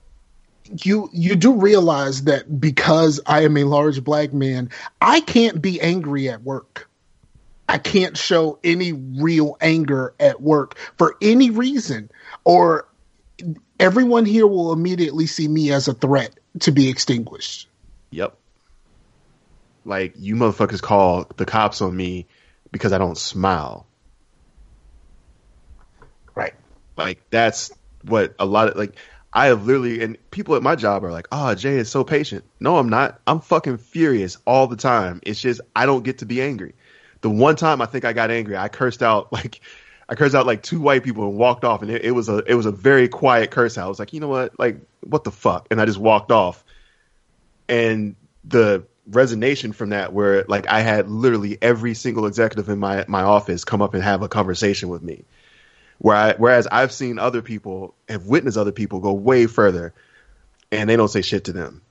you 0.83 1.09
you 1.13 1.37
do 1.37 1.55
realize 1.55 2.25
that 2.25 2.61
because 2.61 3.21
I 3.25 3.45
am 3.45 3.57
a 3.57 3.63
large 3.63 4.03
black 4.03 4.33
man, 4.33 4.71
I 5.01 5.21
can't 5.21 5.63
be 5.63 5.81
angry 5.81 6.29
at 6.29 6.43
work. 6.43 6.91
I 7.69 7.79
can't 7.79 8.17
show 8.19 8.59
any 8.65 8.95
real 8.95 9.57
anger 9.61 10.13
at 10.19 10.43
work 10.43 10.77
for 10.99 11.17
any 11.23 11.51
reason 11.51 12.11
or 12.43 12.89
everyone 13.79 14.25
here 14.25 14.49
will 14.49 14.73
immediately 14.73 15.29
see 15.29 15.47
me 15.47 15.71
as 15.71 15.87
a 15.87 15.95
threat 15.95 16.40
to 16.59 16.73
be 16.73 16.89
extinguished. 16.89 17.69
Yep. 18.11 18.37
Like 19.85 20.15
you 20.19 20.35
motherfuckers 20.35 20.83
call 20.83 21.27
the 21.37 21.47
cops 21.47 21.81
on 21.81 21.97
me 21.97 22.27
because 22.73 22.93
I 22.93 22.99
don't 22.99 23.17
smile. 23.17 23.87
Right. 26.35 26.55
Like 26.97 27.23
that's 27.31 27.71
what 28.05 28.35
a 28.39 28.45
lot 28.45 28.69
of 28.69 28.77
like 28.77 28.97
I 29.33 29.47
have 29.47 29.67
literally 29.67 30.03
and 30.03 30.19
people 30.31 30.57
at 30.57 30.63
my 30.63 30.75
job 30.75 31.05
are 31.05 31.13
like, 31.13 31.29
"Oh, 31.31 31.55
Jay 31.55 31.77
is 31.77 31.89
so 31.89 32.05
patient." 32.05 32.45
No, 32.59 32.79
I'm 32.79 32.89
not. 32.89 33.21
I'm 33.27 33.41
fucking 33.41 33.79
furious 33.79 34.37
all 34.45 34.67
the 34.67 34.77
time. 34.77 35.21
It's 35.25 35.41
just 35.41 35.61
I 35.75 35.87
don't 35.87 36.03
get 36.03 36.19
to 36.19 36.27
be 36.27 36.43
angry. 36.43 36.75
The 37.21 37.31
one 37.31 37.57
time 37.57 37.81
I 37.81 37.87
think 37.87 38.05
I 38.05 38.13
got 38.13 38.31
angry, 38.31 38.57
I 38.57 38.69
cursed 38.69 39.03
out 39.03 39.33
like 39.33 39.61
I 40.11 40.17
cursed 40.17 40.35
out 40.35 40.45
like 40.45 40.65
two 40.65 40.81
white 40.81 41.05
people 41.05 41.29
and 41.29 41.39
walked 41.39 41.65
off, 41.65 41.83
and 41.83 41.91
it, 41.91 42.05
it 42.05 42.11
was 42.11 42.29
a 42.29 42.39
it 42.39 42.55
was 42.55 42.67
a 42.67 42.73
very 42.73 43.09
quiet 43.09 43.53
curse 43.53 43.79
out. 43.79 43.87
I 43.87 43.89
was 43.89 44.01
like, 44.01 44.13
you 44.13 44.19
know 44.19 44.29
what, 44.29 44.59
like 44.59 44.77
what 45.03 45.23
the 45.23 45.31
fuck, 45.31 45.69
and 45.71 45.81
I 45.81 45.87
just 45.87 45.99
walked 45.99 46.33
off. 46.33 46.65
And 47.69 48.17
the 48.45 48.83
resonation 49.09 49.73
from 49.73 49.91
that, 49.91 50.13
where 50.13 50.45
like 50.49 50.67
I 50.67 50.81
had 50.81 51.09
literally 51.09 51.59
every 51.63 51.95
single 51.95 52.27
executive 52.27 52.69
in 52.69 52.81
my 52.81 53.05
my 53.07 53.23
office 53.23 53.65
come 53.65 53.81
up 53.81 53.95
and 53.95 54.03
have 54.03 54.23
a 54.23 54.29
conversation 54.29 54.89
with 54.89 55.01
me. 55.01 55.25
Where 55.99 56.17
I, 56.17 56.33
whereas 56.33 56.67
I've 56.67 56.93
seen 56.93 57.21
other 57.21 57.41
people 57.41 57.95
have 58.09 58.27
witnessed 58.27 58.57
other 58.57 58.73
people 58.73 58.99
go 58.99 59.13
way 59.13 59.47
further, 59.47 59.95
and 60.73 60.91
they 60.91 60.97
don't 60.97 61.09
say 61.09 61.23
shit 61.23 61.45
to 61.45 61.53
them. 61.53 61.83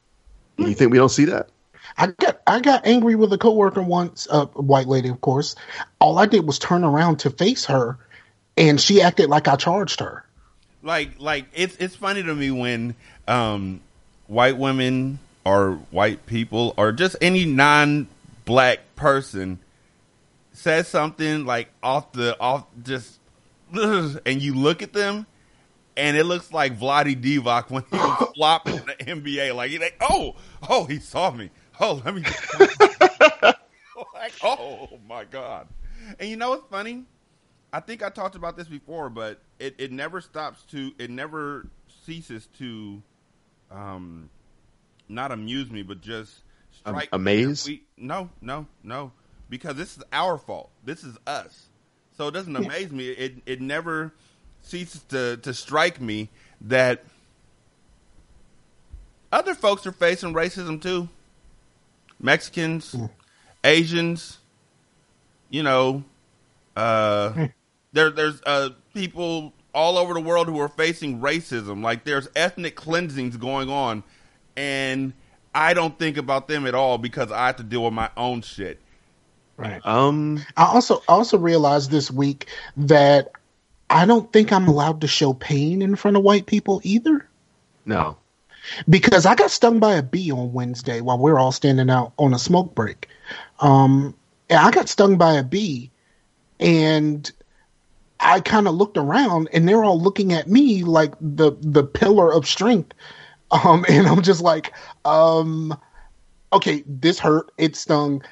You 0.58 0.74
think 0.74 0.91
we 0.91 0.98
don't 0.98 1.08
see 1.08 1.26
that? 1.26 1.50
I 1.98 2.08
got 2.08 2.41
I 2.46 2.60
got 2.60 2.86
angry 2.86 3.16
with 3.16 3.32
a 3.32 3.38
coworker 3.38 3.82
once, 3.82 4.28
a 4.30 4.46
white 4.46 4.88
lady, 4.88 5.08
of 5.08 5.22
course. 5.22 5.56
All 6.00 6.20
I 6.20 6.26
did 6.26 6.46
was 6.46 6.60
turn 6.60 6.84
around 6.84 7.20
to 7.20 7.30
face 7.30 7.66
her, 7.66 7.98
and 8.60 8.80
she 8.80 9.02
acted 9.02 9.30
like 9.30 9.48
I 9.48 9.56
charged 9.56 10.02
her. 10.02 10.23
Like, 10.84 11.19
like 11.19 11.45
it's 11.53 11.76
it's 11.77 11.95
funny 11.95 12.22
to 12.22 12.36
me 12.36 12.52
when 12.52 12.95
um, 13.27 13.81
white 14.27 14.57
women 14.57 15.19
or 15.45 15.73
white 15.90 16.26
people 16.26 16.73
or 16.77 16.91
just 16.91 17.15
any 17.22 17.45
non-black 17.45 18.80
person 18.95 19.60
says 20.52 20.88
something 20.88 21.45
like 21.45 21.69
off 21.81 22.11
the 22.11 22.38
off 22.40 22.65
just 22.84 23.19
and 23.73 24.41
you 24.41 24.53
look 24.53 24.81
at 24.81 24.94
them 24.94 25.26
and 25.95 26.15
it 26.15 26.26
looks 26.26 26.53
like 26.53 26.77
Vlade 26.80 27.22
Divac 27.22 27.69
when 27.69 27.84
he 27.90 27.98
was 27.98 28.31
flopping 28.36 28.76
in 28.76 28.86
the 28.86 28.95
NBA. 28.95 29.53
Like, 29.53 29.77
like, 29.80 30.02
oh, 30.10 30.36
oh, 30.69 30.86
he 30.86 30.98
saw 30.99 31.30
me. 31.30 31.49
Oh, 31.80 32.02
let 32.06 32.15
me. 32.15 32.22
like, 34.14 34.34
oh 34.44 34.90
my 35.07 35.26
god! 35.26 35.68
And 36.19 36.30
you 36.30 36.38
know 36.38 36.52
what's 36.52 36.68
funny? 36.69 37.03
I 37.72 37.80
think 37.80 38.02
I 38.04 38.10
talked 38.10 38.36
about 38.36 38.58
this 38.58 38.68
before, 38.68 39.10
but 39.10 39.40
it, 39.60 39.76
it 39.78 39.91
never 39.91 40.22
stops 40.22 40.64
to 40.72 40.91
it 40.98 41.10
never 41.10 41.68
ceases 42.06 42.48
to, 42.58 43.02
um, 43.72 44.30
not 45.08 45.32
amuse 45.32 45.70
me, 45.70 45.84
but 45.84 46.02
just 46.02 46.41
strike 46.72 47.10
amaze? 47.12 47.68
We, 47.68 47.84
no, 47.98 48.30
no, 48.41 48.66
no, 48.84 49.12
because 49.50 49.76
this 49.76 49.98
is 49.98 50.04
our 50.12 50.38
fault. 50.38 50.72
This 50.84 51.04
is 51.04 51.18
us. 51.28 51.68
So 52.18 52.28
it 52.28 52.32
doesn't 52.32 52.56
amaze 52.56 52.91
me. 52.91 53.08
It 53.10 53.36
it 53.46 53.62
never 53.62 54.14
ceases 54.62 55.04
to 55.10 55.38
to 55.38 55.54
strike 55.54 56.02
me 56.02 56.30
that 56.62 57.04
other 59.32 59.54
folks 59.54 59.86
are 59.86 59.91
facing 59.91 60.34
racism 60.34 60.82
too. 60.82 61.08
Mexicans, 62.20 62.96
Asians, 63.64 64.40
you 65.50 65.64
know, 65.64 66.04
uh, 66.76 67.48
there 67.94 68.10
there's 68.10 68.41
uh 68.45 68.70
people 68.94 69.53
all 69.74 69.98
over 69.98 70.14
the 70.14 70.22
world 70.22 70.48
who 70.48 70.60
are 70.60 70.70
facing 70.70 71.20
racism. 71.22 71.84
Like 71.84 72.03
there's 72.03 72.28
ethnic 72.36 72.76
cleansings 72.76 73.38
going 73.38 73.70
on, 73.70 74.03
and 74.57 75.14
I 75.53 75.74
don't 75.74 75.98
think 75.98 76.18
about 76.18 76.48
them 76.48 76.66
at 76.68 76.76
all 76.76 76.98
because 76.98 77.32
I 77.32 77.48
have 77.48 77.57
to 77.57 77.64
deal 77.64 77.84
with 77.84 77.94
my 77.94 78.10
own 78.18 78.41
shit. 78.41 78.80
Right. 79.57 79.86
Um, 79.86 80.45
I 80.57 80.66
also 80.66 80.98
I 81.10 81.14
also 81.14 81.38
realized 81.38 81.91
this 81.91 82.10
week 82.11 82.48
that 82.78 83.32
I 83.90 84.06
don't 84.06 84.32
think 84.32 84.53
I'm 84.53 84.68
allowed 84.68 85.02
to 85.02 85.07
show 85.07 85.34
pain 85.34 85.82
in 85.82 85.95
front 85.95 86.18
of 86.18 86.24
white 86.24 86.45
people 86.45 86.82
either. 86.84 87.28
no. 87.86 88.18
because 88.88 89.26
I 89.26 89.36
got 89.36 89.52
stung 89.52 89.80
by 89.80 89.95
a 89.95 90.03
bee 90.03 90.32
on 90.32 90.53
Wednesday 90.53 91.02
while 91.02 91.18
we 91.18 91.32
are 91.32 91.40
all 91.40 91.52
standing 91.52 91.90
out 91.90 92.14
on 92.18 92.34
a 92.34 92.40
smoke 92.40 92.76
break. 92.76 93.10
Um, 93.60 94.16
and 94.49 94.60
I 94.60 94.72
got 94.72 94.90
stung 94.90 95.18
by 95.18 95.34
a 95.36 95.44
bee, 95.44 95.91
and 96.60 97.30
I 98.20 98.41
kind 98.41 98.68
of 98.68 98.76
looked 98.76 98.98
around, 98.98 99.50
and 99.54 99.68
they're 99.68 99.84
all 99.84 100.00
looking 100.00 100.34
at 100.34 100.48
me 100.48 100.84
like 100.84 101.14
the 101.22 101.54
the 101.62 101.84
pillar 101.84 102.34
of 102.34 102.48
strength. 102.48 102.94
Um, 103.52 103.86
and 103.90 104.08
I'm 104.08 104.22
just 104.22 104.41
like, 104.41 104.74
um, 105.06 105.78
okay, 106.54 106.84
this 106.86 107.20
hurt. 107.20 107.52
It 107.58 107.76
stung. 107.76 108.24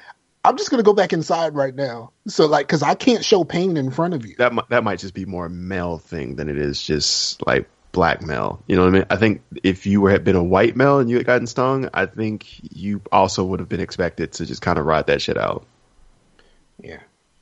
I'm 0.44 0.56
just 0.56 0.70
gonna 0.70 0.82
go 0.82 0.94
back 0.94 1.12
inside 1.12 1.54
right 1.54 1.74
now. 1.74 2.12
So 2.26 2.46
like, 2.46 2.66
because 2.66 2.82
I 2.82 2.94
can't 2.94 3.24
show 3.24 3.44
pain 3.44 3.76
in 3.76 3.90
front 3.90 4.14
of 4.14 4.24
you. 4.24 4.34
that 4.38 4.54
mi- 4.54 4.62
that 4.70 4.84
might 4.84 4.98
just 4.98 5.14
be 5.14 5.24
more 5.24 5.46
a 5.46 5.50
male 5.50 5.98
thing 5.98 6.36
than 6.36 6.48
it 6.48 6.58
is 6.58 6.82
just 6.82 7.44
like 7.46 7.68
black 7.92 8.22
male. 8.22 8.62
You 8.66 8.76
know 8.76 8.82
what 8.82 8.88
I 8.88 8.98
mean? 8.98 9.06
I 9.10 9.16
think 9.16 9.42
if 9.62 9.86
you 9.86 10.00
were 10.00 10.10
had 10.10 10.24
been 10.24 10.36
a 10.36 10.44
white 10.44 10.76
male 10.76 11.00
and 11.00 11.10
you 11.10 11.16
had 11.16 11.26
gotten 11.26 11.46
stung, 11.46 11.88
I 11.92 12.06
think 12.06 12.46
you 12.74 13.02
also 13.10 13.44
would 13.44 13.60
have 13.60 13.68
been 13.68 13.80
expected 13.80 14.32
to 14.34 14.46
just 14.46 14.62
kind 14.62 14.78
of 14.78 14.86
ride 14.86 15.06
that 15.08 15.20
shit 15.20 15.36
out. 15.36 15.66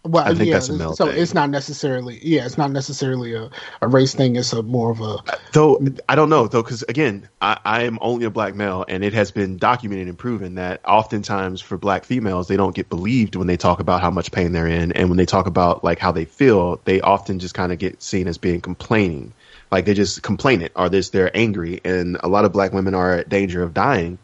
Well, 0.07 0.25
I 0.25 0.35
think 0.35 0.49
yeah, 0.49 0.55
that's 0.55 0.69
a 0.69 0.75
male 0.75 0.95
so 0.95 1.07
thing. 1.07 1.21
it's 1.21 1.35
not 1.35 1.51
necessarily, 1.51 2.19
yeah, 2.23 2.47
it's 2.47 2.57
not 2.57 2.71
necessarily 2.71 3.35
a, 3.35 3.51
a 3.83 3.89
race 3.89 4.15
thing. 4.15 4.37
It's 4.37 4.53
a 4.53 4.63
more 4.63 4.91
of 4.91 5.01
a, 5.01 5.17
Though 5.53 5.85
I 6.09 6.15
don't 6.15 6.29
know 6.29 6.47
though, 6.47 6.63
because 6.63 6.83
again, 6.85 7.29
I, 7.41 7.59
I 7.65 7.83
am 7.83 7.99
only 8.01 8.25
a 8.25 8.31
black 8.31 8.55
male, 8.55 8.85
and 8.89 9.05
it 9.05 9.13
has 9.15 9.31
been 9.31 9.57
documented 9.57 10.09
and 10.09 10.19
proven 10.19 10.55
that 10.57 10.81
oftentimes 10.85 11.61
for 11.61 11.77
black 11.77 12.05
females, 12.05 12.49
they 12.49 12.57
don't 12.57 12.75
get 12.75 12.89
believed 12.89 13.37
when 13.37 13.47
they 13.47 13.57
talk 13.57 13.81
about 13.81 14.01
how 14.01 14.11
much 14.11 14.33
pain 14.33 14.53
they're 14.53 14.67
in, 14.67 14.93
and 14.93 15.09
when 15.09 15.17
they 15.17 15.27
talk 15.27 15.47
about 15.47 15.83
like 15.83 15.99
how 15.99 16.13
they 16.13 16.25
feel, 16.25 16.81
they 16.85 17.01
often 17.01 17.39
just 17.39 17.55
kind 17.55 17.73
of 17.73 17.79
get 17.79 18.03
seen 18.03 18.29
as 18.29 18.39
being 18.39 18.61
complaining, 18.61 19.33
like 19.71 19.85
they 19.85 19.95
just 19.95 20.23
complain 20.23 20.63
it 20.63 20.73
or 20.77 20.89
this 20.89 21.11
they're 21.11 21.37
angry, 21.37 21.81
and 21.85 22.17
a 22.21 22.29
lot 22.29 22.45
of 22.45 22.53
black 22.53 22.73
women 22.73 22.95
are 22.95 23.15
at 23.15 23.29
danger 23.29 23.63
of 23.63 23.75
dying 23.75 24.19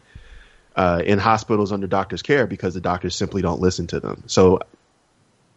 uh, 0.75 1.01
in 1.05 1.19
hospitals 1.19 1.71
under 1.71 1.87
doctors' 1.87 2.21
care 2.21 2.47
because 2.47 2.73
the 2.73 2.81
doctors 2.81 3.15
simply 3.15 3.41
don't 3.41 3.61
listen 3.61 3.87
to 3.87 3.99
them. 3.99 4.23
So 4.27 4.59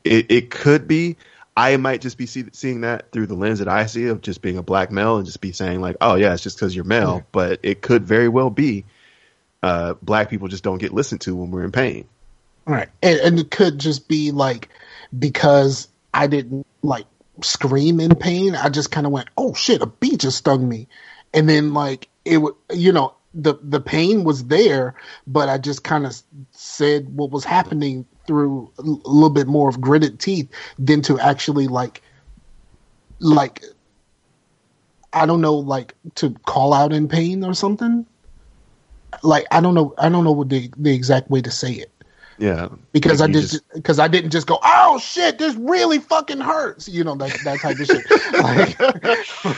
it, 0.06 0.26
it 0.30 0.50
could 0.50 0.88
be 0.88 1.16
I 1.56 1.76
might 1.78 2.02
just 2.02 2.18
be 2.18 2.26
see, 2.26 2.44
seeing 2.52 2.82
that 2.82 3.10
through 3.12 3.28
the 3.28 3.34
lens 3.34 3.60
that 3.60 3.68
I 3.68 3.86
see 3.86 4.06
of 4.06 4.20
just 4.20 4.42
being 4.42 4.58
a 4.58 4.62
black 4.62 4.90
male 4.92 5.16
and 5.16 5.24
just 5.24 5.40
be 5.40 5.52
saying 5.52 5.80
like, 5.80 5.96
oh 6.02 6.16
yeah, 6.16 6.34
it's 6.34 6.42
just 6.42 6.58
because 6.58 6.76
you're 6.76 6.84
male. 6.84 7.24
But 7.32 7.60
it 7.62 7.80
could 7.80 8.04
very 8.04 8.28
well 8.28 8.50
be 8.50 8.84
uh, 9.62 9.94
black 10.02 10.28
people 10.28 10.48
just 10.48 10.62
don't 10.62 10.78
get 10.78 10.92
listened 10.92 11.22
to 11.22 11.34
when 11.34 11.50
we're 11.50 11.64
in 11.64 11.72
pain. 11.72 12.06
right. 12.66 12.88
And, 13.02 13.20
and 13.20 13.38
it 13.38 13.50
could 13.50 13.78
just 13.78 14.06
be 14.06 14.32
like, 14.32 14.68
because 15.18 15.88
I 16.12 16.26
didn't 16.26 16.66
like 16.82 17.06
scream 17.40 18.00
in 18.00 18.14
pain, 18.16 18.54
I 18.54 18.68
just 18.68 18.90
kind 18.90 19.06
of 19.06 19.12
went, 19.12 19.28
oh 19.38 19.54
shit, 19.54 19.80
a 19.80 19.86
bee 19.86 20.18
just 20.18 20.38
stung 20.38 20.68
me. 20.68 20.88
And 21.32 21.48
then 21.48 21.72
like, 21.72 22.08
it 22.26 22.36
would, 22.36 22.54
you 22.70 22.92
know, 22.92 23.14
the 23.32 23.54
the 23.62 23.80
pain 23.80 24.24
was 24.24 24.44
there, 24.44 24.94
but 25.26 25.48
I 25.48 25.58
just 25.58 25.84
kind 25.84 26.06
of 26.06 26.16
said 26.52 27.14
what 27.14 27.30
was 27.30 27.44
happening 27.44 28.06
through 28.27 28.70
a 28.78 28.82
little 28.82 29.31
bit 29.31 29.47
more 29.47 29.69
of 29.69 29.81
gritted 29.81 30.19
teeth 30.20 30.48
than 30.78 31.03
to 31.03 31.19
actually 31.19 31.69
like 31.69 32.03
like 33.19 33.62
I 35.12 35.27
don't 35.27 35.40
know 35.40 35.55
like 35.55 35.94
to 36.16 36.31
call 36.47 36.73
out 36.73 36.93
in 36.93 37.09
pain 37.09 37.44
or 37.44 37.55
something. 37.55 38.07
Like 39.23 39.47
I 39.51 39.61
don't 39.61 39.74
know 39.74 39.94
I 39.98 40.09
don't 40.09 40.24
know 40.24 40.32
what 40.32 40.48
the 40.48 40.70
the 40.77 40.94
exact 40.94 41.31
way 41.31 41.40
to 41.40 41.51
say 41.51 41.73
it 41.73 41.90
Yeah, 42.38 42.68
because 42.92 43.20
I 43.20 43.28
just 43.28 43.62
because 43.72 43.98
I 43.98 44.08
didn't 44.08 44.30
just 44.30 44.46
go 44.46 44.58
oh 44.62 44.98
shit 44.98 45.38
this 45.38 45.54
really 45.54 45.98
fucking 45.98 46.40
hurts 46.40 46.88
you 46.88 47.02
know 47.02 47.14
that 47.16 47.42
that 47.44 47.60
type 47.60 47.80
of 47.80 47.86
shit 47.86 48.06
like 48.32 48.76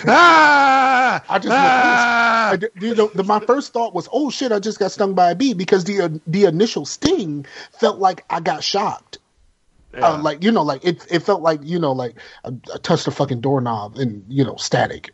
ah, 0.07 1.25
I 1.29 1.39
just 1.39 1.57
ah! 1.57 2.51
I 2.51 2.57
d- 2.57 2.69
you 2.81 2.95
know 2.95 3.11
the, 3.15 3.25
my 3.25 3.41
first 3.41 3.73
thought 3.73 3.95
was 3.95 4.09
oh 4.13 4.31
shit 4.31 4.53
I 4.53 4.61
just 4.61 4.79
got 4.79 4.93
stung 4.93 5.15
by 5.15 5.33
a 5.33 5.35
bee 5.35 5.55
because 5.55 5.85
the 5.85 6.03
uh, 6.03 6.09
the 6.27 6.45
initial 6.45 6.85
sting 6.85 7.47
felt 7.73 7.99
like 7.99 8.25
I 8.31 8.41
got 8.41 8.63
shocked 8.63 9.19
Yeah. 9.95 10.11
uh, 10.11 10.23
like 10.23 10.45
you 10.45 10.53
know 10.53 10.63
like 10.63 10.85
it 10.85 11.05
it 11.11 11.21
felt 11.21 11.43
like 11.43 11.61
you 11.65 11.79
know 11.81 11.93
like 11.93 12.15
I, 12.45 12.51
I 12.73 12.79
touched 12.79 13.09
a 13.09 13.11
fucking 13.11 13.41
doorknob 13.41 13.97
and 13.97 14.25
you 14.29 14.45
know 14.45 14.57
static 14.57 15.11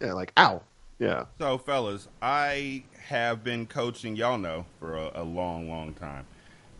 yeah, 0.00 0.12
like 0.12 0.32
ow. 0.36 0.62
Yeah, 0.98 1.24
So, 1.38 1.58
fellas, 1.58 2.08
I 2.22 2.84
have 3.08 3.42
been 3.42 3.66
coaching, 3.66 4.14
y'all 4.14 4.38
know, 4.38 4.64
for 4.78 4.94
a, 4.96 5.10
a 5.14 5.24
long, 5.24 5.68
long 5.68 5.92
time. 5.92 6.24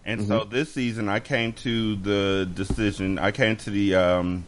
And 0.07 0.27
so 0.27 0.45
this 0.45 0.73
season, 0.73 1.09
I 1.09 1.21
came 1.21 1.53
to 1.55 1.97
the 1.97 2.49
decision, 2.53 3.19
I 3.19 3.31
came 3.31 3.57
to 3.57 3.71
the, 3.71 3.95
um, 3.95 4.47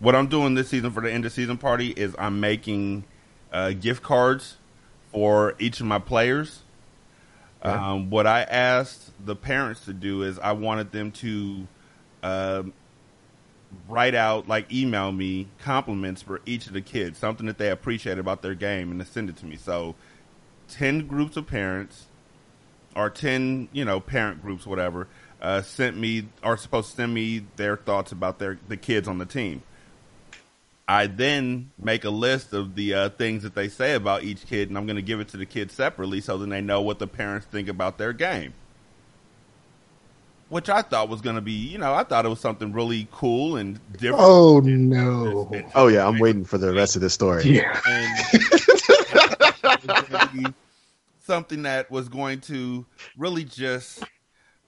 what 0.00 0.14
I'm 0.16 0.26
doing 0.26 0.54
this 0.54 0.68
season 0.68 0.90
for 0.90 1.00
the 1.00 1.12
end 1.12 1.24
of 1.24 1.32
season 1.32 1.56
party 1.56 1.90
is 1.90 2.16
I'm 2.18 2.40
making 2.40 3.04
uh, 3.52 3.70
gift 3.70 4.02
cards 4.02 4.56
for 5.12 5.54
each 5.58 5.80
of 5.80 5.86
my 5.86 5.98
players. 5.98 6.62
Um, 7.62 8.10
what 8.10 8.26
I 8.26 8.42
asked 8.42 9.10
the 9.24 9.34
parents 9.34 9.84
to 9.86 9.92
do 9.92 10.22
is 10.22 10.38
I 10.38 10.52
wanted 10.52 10.92
them 10.92 11.10
to 11.12 11.66
um, 12.22 12.72
write 13.88 14.14
out, 14.14 14.48
like 14.48 14.72
email 14.72 15.10
me 15.12 15.48
compliments 15.58 16.22
for 16.22 16.40
each 16.46 16.66
of 16.66 16.72
the 16.72 16.80
kids, 16.80 17.18
something 17.18 17.46
that 17.46 17.58
they 17.58 17.70
appreciate 17.70 18.18
about 18.18 18.42
their 18.42 18.54
game, 18.54 18.90
and 18.90 19.00
to 19.00 19.06
send 19.06 19.28
it 19.30 19.36
to 19.38 19.46
me. 19.46 19.56
So, 19.56 19.94
10 20.68 21.06
groups 21.06 21.36
of 21.36 21.46
parents, 21.46 22.05
or 22.96 23.10
10, 23.10 23.68
you 23.72 23.84
know, 23.84 24.00
parent 24.00 24.42
groups, 24.42 24.66
whatever, 24.66 25.06
uh, 25.40 25.62
sent 25.62 25.96
me, 25.96 26.28
are 26.42 26.56
supposed 26.56 26.90
to 26.90 26.96
send 26.96 27.14
me 27.14 27.44
their 27.56 27.76
thoughts 27.76 28.10
about 28.10 28.38
their 28.38 28.58
the 28.68 28.76
kids 28.76 29.06
on 29.06 29.18
the 29.18 29.26
team. 29.26 29.62
I 30.88 31.08
then 31.08 31.70
make 31.78 32.04
a 32.04 32.10
list 32.10 32.52
of 32.52 32.76
the 32.76 32.94
uh, 32.94 33.08
things 33.10 33.42
that 33.42 33.54
they 33.54 33.68
say 33.68 33.94
about 33.94 34.22
each 34.22 34.46
kid, 34.46 34.68
and 34.68 34.78
I'm 34.78 34.86
going 34.86 34.96
to 34.96 35.02
give 35.02 35.20
it 35.20 35.28
to 35.28 35.36
the 35.36 35.46
kids 35.46 35.74
separately 35.74 36.20
so 36.20 36.38
then 36.38 36.48
they 36.48 36.60
know 36.60 36.80
what 36.80 37.00
the 37.00 37.08
parents 37.08 37.46
think 37.46 37.68
about 37.68 37.98
their 37.98 38.12
game. 38.12 38.54
Which 40.48 40.68
I 40.68 40.82
thought 40.82 41.08
was 41.08 41.22
going 41.22 41.34
to 41.34 41.42
be, 41.42 41.52
you 41.52 41.76
know, 41.76 41.92
I 41.92 42.04
thought 42.04 42.24
it 42.24 42.28
was 42.28 42.38
something 42.38 42.72
really 42.72 43.08
cool 43.10 43.56
and 43.56 43.80
different. 43.94 44.18
oh 44.20 44.60
no 44.60 45.50
Oh 45.74 45.88
yeah, 45.88 46.06
I'm 46.06 46.20
waiting 46.20 46.44
for 46.44 46.56
the 46.56 46.72
rest 46.72 46.94
of 46.94 47.02
this 47.02 47.14
story. 47.14 47.42
yeah 47.42 47.80
and 47.84 48.28
something 51.26 51.62
that 51.62 51.90
was 51.90 52.08
going 52.08 52.40
to 52.42 52.86
really 53.16 53.44
just 53.44 54.02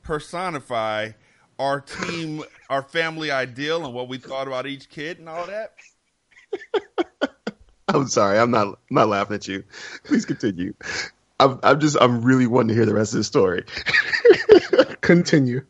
personify 0.03 1.11
our 1.59 1.81
team, 1.81 2.45
our 2.69 2.83
family 2.83 3.31
ideal, 3.31 3.85
and 3.85 3.95
what 3.95 4.09
we 4.09 4.19
thought 4.19 4.47
about 4.47 4.67
each 4.67 4.89
kid 4.89 5.19
and 5.19 5.29
all 5.29 5.47
that. 5.47 5.75
I'm 7.89 8.07
sorry, 8.09 8.39
I'm 8.39 8.51
not 8.51 8.67
I'm 8.67 8.77
not 8.91 9.09
laughing 9.09 9.37
at 9.37 9.49
you. 9.49 9.65
Please 10.05 10.25
continue. 10.25 10.75
I'm 11.41 11.59
I'm 11.63 11.81
just 11.81 11.97
I'm 12.01 12.23
really 12.23 12.47
wanting 12.47 12.69
to 12.69 12.75
hear 12.75 12.87
the 12.87 12.95
rest 12.95 13.15
of 13.15 13.19
the 13.19 13.25
story. 13.25 13.65
continue 15.01 15.65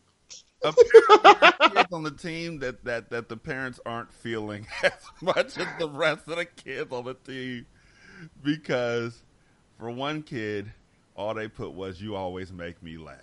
Apparently, 0.63 1.19
there 1.23 1.53
are 1.61 1.69
kids 1.69 1.93
on 1.93 2.03
the 2.03 2.11
team 2.11 2.59
that, 2.59 2.83
that, 2.83 3.09
that 3.09 3.29
the 3.29 3.37
parents 3.37 3.79
aren't 3.85 4.11
feeling 4.11 4.67
as 4.83 4.91
much 5.21 5.57
as 5.57 5.67
the 5.77 5.89
rest 5.89 6.27
of 6.27 6.37
the 6.37 6.45
kids 6.45 6.91
on 6.91 7.05
the 7.05 7.13
team 7.13 7.65
because 8.43 9.21
for 9.77 9.89
one 9.89 10.21
kid, 10.23 10.71
all 11.19 11.33
they 11.33 11.47
put 11.49 11.73
was 11.73 12.01
"You 12.01 12.15
always 12.15 12.51
make 12.51 12.81
me 12.81 12.97
laugh." 12.97 13.17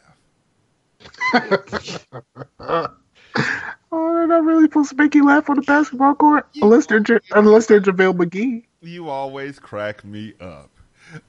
oh 2.59 2.89
they're 3.91 4.27
not 4.27 4.45
really 4.45 4.65
supposed 4.65 4.91
to 4.91 4.97
make 4.97 5.15
you 5.15 5.25
laugh 5.27 5.49
on 5.51 5.57
the 5.57 5.63
basketball 5.63 6.15
court 6.15 6.47
unless 6.61 6.87
they're 6.87 7.03
Ja- 7.07 7.19
unless 7.35 7.67
they're 7.67 7.81
JaVale 7.81 8.15
McGee 8.17 8.65
You 8.81 9.09
always 9.09 9.59
crack 9.59 10.05
me 10.05 10.35
up. 10.41 10.71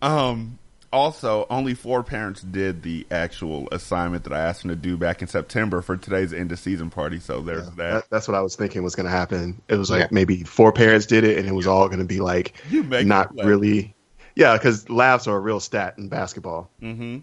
Um, 0.02 0.58
also, 0.92 1.46
only 1.50 1.74
four 1.74 2.02
parents 2.04 2.42
did 2.42 2.82
the 2.82 3.06
actual 3.12 3.68
assignment 3.72 4.24
that 4.24 4.34
I 4.34 4.40
asked 4.40 4.62
them 4.62 4.70
to 4.70 4.76
do 4.76 4.98
back 4.98 5.22
in 5.22 5.28
September 5.28 5.82
for 5.82 5.98
today's 5.98 6.34
end 6.34 6.52
of 6.52 6.60
season 6.60 6.90
party. 6.90 7.20
So 7.20 7.42
there's 7.42 7.66
that. 7.72 7.76
That, 7.76 8.04
that's 8.10 8.28
what 8.28 8.36
I 8.36 8.42
was 8.42 8.56
thinking 8.56 8.84
was 8.84 8.96
going 8.96 9.06
to 9.06 9.12
happen. 9.12 9.62
It 9.68 9.76
was 9.76 9.90
like 9.92 10.00
Yeah. 10.02 10.08
maybe 10.12 10.44
four 10.44 10.72
parents 10.72 11.06
did 11.06 11.24
it, 11.26 11.38
and 11.38 11.48
it 11.48 11.52
was 11.52 11.68
all 11.68 11.88
going 11.88 12.00
to 12.00 12.06
be 12.06 12.20
like 12.22 12.54
You 12.70 12.84
make 12.84 13.06
not 13.06 13.36
really. 13.36 13.94
Yeah, 14.38 14.56
because 14.56 14.88
laughs 14.88 15.26
are 15.26 15.36
a 15.36 15.40
real 15.40 15.60
stat 15.60 15.96
in 15.98 16.10
basketball. 16.10 16.70
Mm-hmm. 16.80 17.20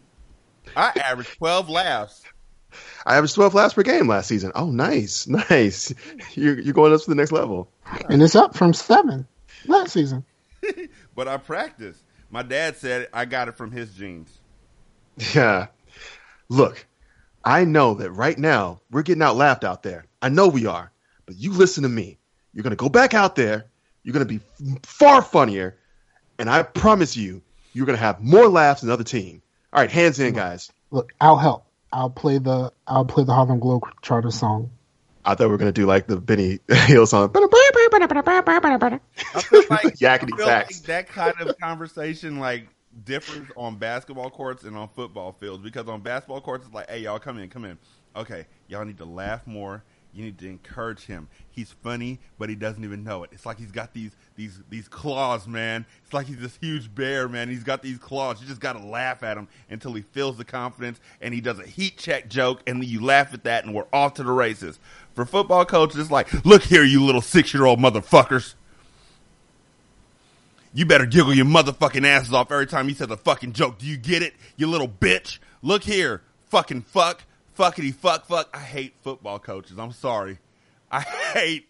I 0.77 0.93
averaged 0.97 1.39
12 1.39 1.71
laughs. 1.71 2.25
I 3.07 3.17
averaged 3.17 3.37
12 3.37 3.55
laughs 3.55 3.75
per 3.75 3.85
game 3.85 4.09
last 4.09 4.27
season. 4.27 4.51
Oh, 4.57 4.69
nice, 4.73 5.29
nice. 5.51 5.95
You're 6.33 6.59
you're 6.59 6.75
going 6.75 6.93
up 6.93 7.01
to 7.03 7.09
the 7.09 7.15
next 7.15 7.31
level. 7.31 7.71
and 8.09 8.21
it's 8.21 8.35
up 8.35 8.57
from 8.57 8.73
seven 8.75 9.29
last 9.67 9.93
season 9.93 10.25
but 11.15 11.29
I 11.29 11.37
practiced. 11.37 12.03
My 12.31 12.43
dad 12.43 12.77
said 12.77 13.07
I 13.13 13.27
got 13.27 13.47
it 13.47 13.57
from 13.57 13.71
his 13.71 13.95
genes. 13.95 14.41
Yeah. 15.35 15.69
Look, 16.49 16.85
I 17.45 17.65
know 17.65 17.95
that 17.95 18.11
right 18.11 18.37
now 18.37 18.81
we're 18.91 19.03
getting 19.03 19.23
out 19.23 19.37
laughed 19.37 19.63
out 19.63 19.85
there. 19.85 20.07
I 20.21 20.31
know 20.31 20.49
we 20.49 20.67
are. 20.67 20.91
But 21.27 21.37
you 21.37 21.53
listen 21.53 21.85
to 21.85 21.89
me. 21.89 22.19
You're 22.53 22.65
going 22.65 22.73
to 22.73 22.77
go 22.77 22.89
back 22.89 23.15
out 23.15 23.37
there. 23.37 23.67
You're 24.03 24.15
going 24.15 24.27
to 24.27 24.35
be 24.39 24.41
far 24.83 25.23
funnier. 25.23 25.77
And 26.39 26.51
I 26.51 26.63
promise 26.63 27.17
you, 27.17 27.43
you're 27.73 27.87
going 27.87 27.97
to 27.97 28.03
have 28.03 28.21
more 28.21 28.49
laughs 28.49 28.81
than 28.81 28.89
the 28.89 28.95
other 28.95 29.05
team. 29.05 29.43
All 29.73 29.81
right, 29.81 29.91
hands 29.91 30.21
in, 30.21 30.35
guys. 30.35 30.71
look 30.91 31.13
I'll 31.21 31.37
help 31.37 31.67
I'll 31.93 32.11
play 32.11 32.39
the 32.39 32.73
I'll 32.87 33.05
play 33.05 33.25
the 33.25 33.33
Harlem 33.35 33.61
Globetrotter 33.61 34.33
song 34.33 34.71
I 35.25 35.35
thought 35.35 35.47
we 35.47 35.53
were 35.53 35.59
going 35.59 35.73
to 35.73 35.81
do 35.81 35.87
like 35.87 36.07
the 36.07 36.17
Benny 36.19 36.59
Hill 36.69 37.07
song. 37.07 37.31
I 39.35 39.41
feel 39.41 39.63
like, 39.71 39.83
Yakety 39.99 40.35
I 40.35 40.37
feel 40.37 40.47
sax. 40.47 40.75
like 40.81 40.87
that 40.87 41.09
kind 41.09 41.41
of 41.41 41.59
conversation 41.59 42.39
like 42.39 42.69
differs 43.05 43.49
on 43.57 43.77
basketball 43.77 44.31
courts 44.31 44.65
and 44.65 44.77
on 44.77 44.89
football 44.89 45.33
fields 45.33 45.63
because 45.63 45.89
on 45.89 46.01
basketball 46.03 46.41
courts 46.41 46.67
it's 46.67 46.75
like, 46.75 46.91
hey 46.91 47.01
y'all 47.01 47.19
come 47.19 47.39
in, 47.39 47.49
come 47.49 47.65
in. 47.65 47.79
Okay, 48.15 48.47
y'all 48.69 48.85
need 48.85 48.99
to 48.99 49.05
laugh 49.07 49.47
more. 49.47 49.83
You 50.13 50.25
need 50.25 50.39
to 50.39 50.47
encourage 50.47 51.07
him. 51.07 51.29
He's 51.51 51.73
funny, 51.73 52.21
but 52.39 52.49
he 52.49 52.55
doesn't 52.55 52.85
even 52.85 53.03
know 53.03 53.25
it. 53.25 53.31
It's 53.33 53.45
like 53.47 53.59
he's 53.59 53.73
got 53.73 53.93
these 53.95 54.13
these 54.37 54.61
these 54.69 54.89
claws, 54.89 55.47
man. 55.47 55.87
It's 56.03 56.13
like 56.13 56.27
he's 56.27 56.39
this 56.39 56.57
huge 56.57 56.95
bear, 56.95 57.29
man. 57.29 57.49
He's 57.49 57.65
got 57.65 57.83
these 57.83 57.99
claws. 57.99 58.41
You 58.41 58.47
just 58.47 58.61
got 58.61 58.75
to 58.75 58.85
laugh 58.85 59.23
at 59.23 59.37
him 59.37 59.49
until 59.71 59.93
he 59.93 60.03
feels 60.03 60.37
the 60.37 60.45
confidence 60.45 61.01
and 61.21 61.33
he 61.33 61.41
does 61.41 61.59
a 61.59 61.67
heat 61.67 61.97
check 61.97 62.29
joke, 62.29 62.61
and 62.67 62.83
then 62.83 62.89
you 62.89 63.03
laugh 63.03 63.33
at 63.33 63.45
that, 63.45 63.65
and 63.65 63.75
we're 63.75 63.87
off 63.93 64.15
to 64.15 64.23
the 64.23 64.33
races. 64.33 64.79
For 65.15 65.25
football 65.25 65.65
coaches, 65.65 65.99
it's 65.99 66.11
like, 66.11 66.45
look 66.45 66.63
here, 66.63 66.85
you 66.85 67.05
little 67.05 67.21
six 67.21 67.55
year 67.55 67.65
old 67.65 67.79
motherfuckers. 67.79 68.55
You 70.77 70.85
better 70.85 71.07
giggle 71.07 71.35
your 71.35 71.47
motherfucking 71.47 72.05
asses 72.05 72.33
off 72.33 72.51
every 72.51 72.67
time 72.67 72.89
he 72.89 72.95
says 72.95 73.09
a 73.11 73.17
fucking 73.17 73.53
joke. 73.53 73.79
Do 73.79 73.87
you 73.87 73.97
get 73.97 74.23
it, 74.23 74.35
you 74.57 74.67
little 74.67 74.89
bitch? 74.89 75.39
Look 75.63 75.85
here, 75.85 76.23
fucking 76.49 76.83
fuck, 76.83 77.23
fuckity 77.57 77.95
fuck 77.95 78.27
fuck. 78.27 78.49
I 78.53 78.59
hate 78.59 78.95
football 79.03 79.39
coaches. 79.39 79.79
I'm 79.79 79.93
sorry. 79.93 80.39
I 80.91 81.01
hate, 81.33 81.69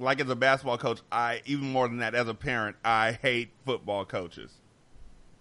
like 0.00 0.20
as 0.20 0.28
a 0.28 0.36
basketball 0.36 0.78
coach, 0.78 1.00
I, 1.12 1.42
even 1.46 1.70
more 1.70 1.86
than 1.86 1.98
that, 1.98 2.14
as 2.14 2.28
a 2.28 2.34
parent, 2.34 2.76
I 2.84 3.12
hate 3.12 3.50
football 3.64 4.04
coaches. 4.04 4.52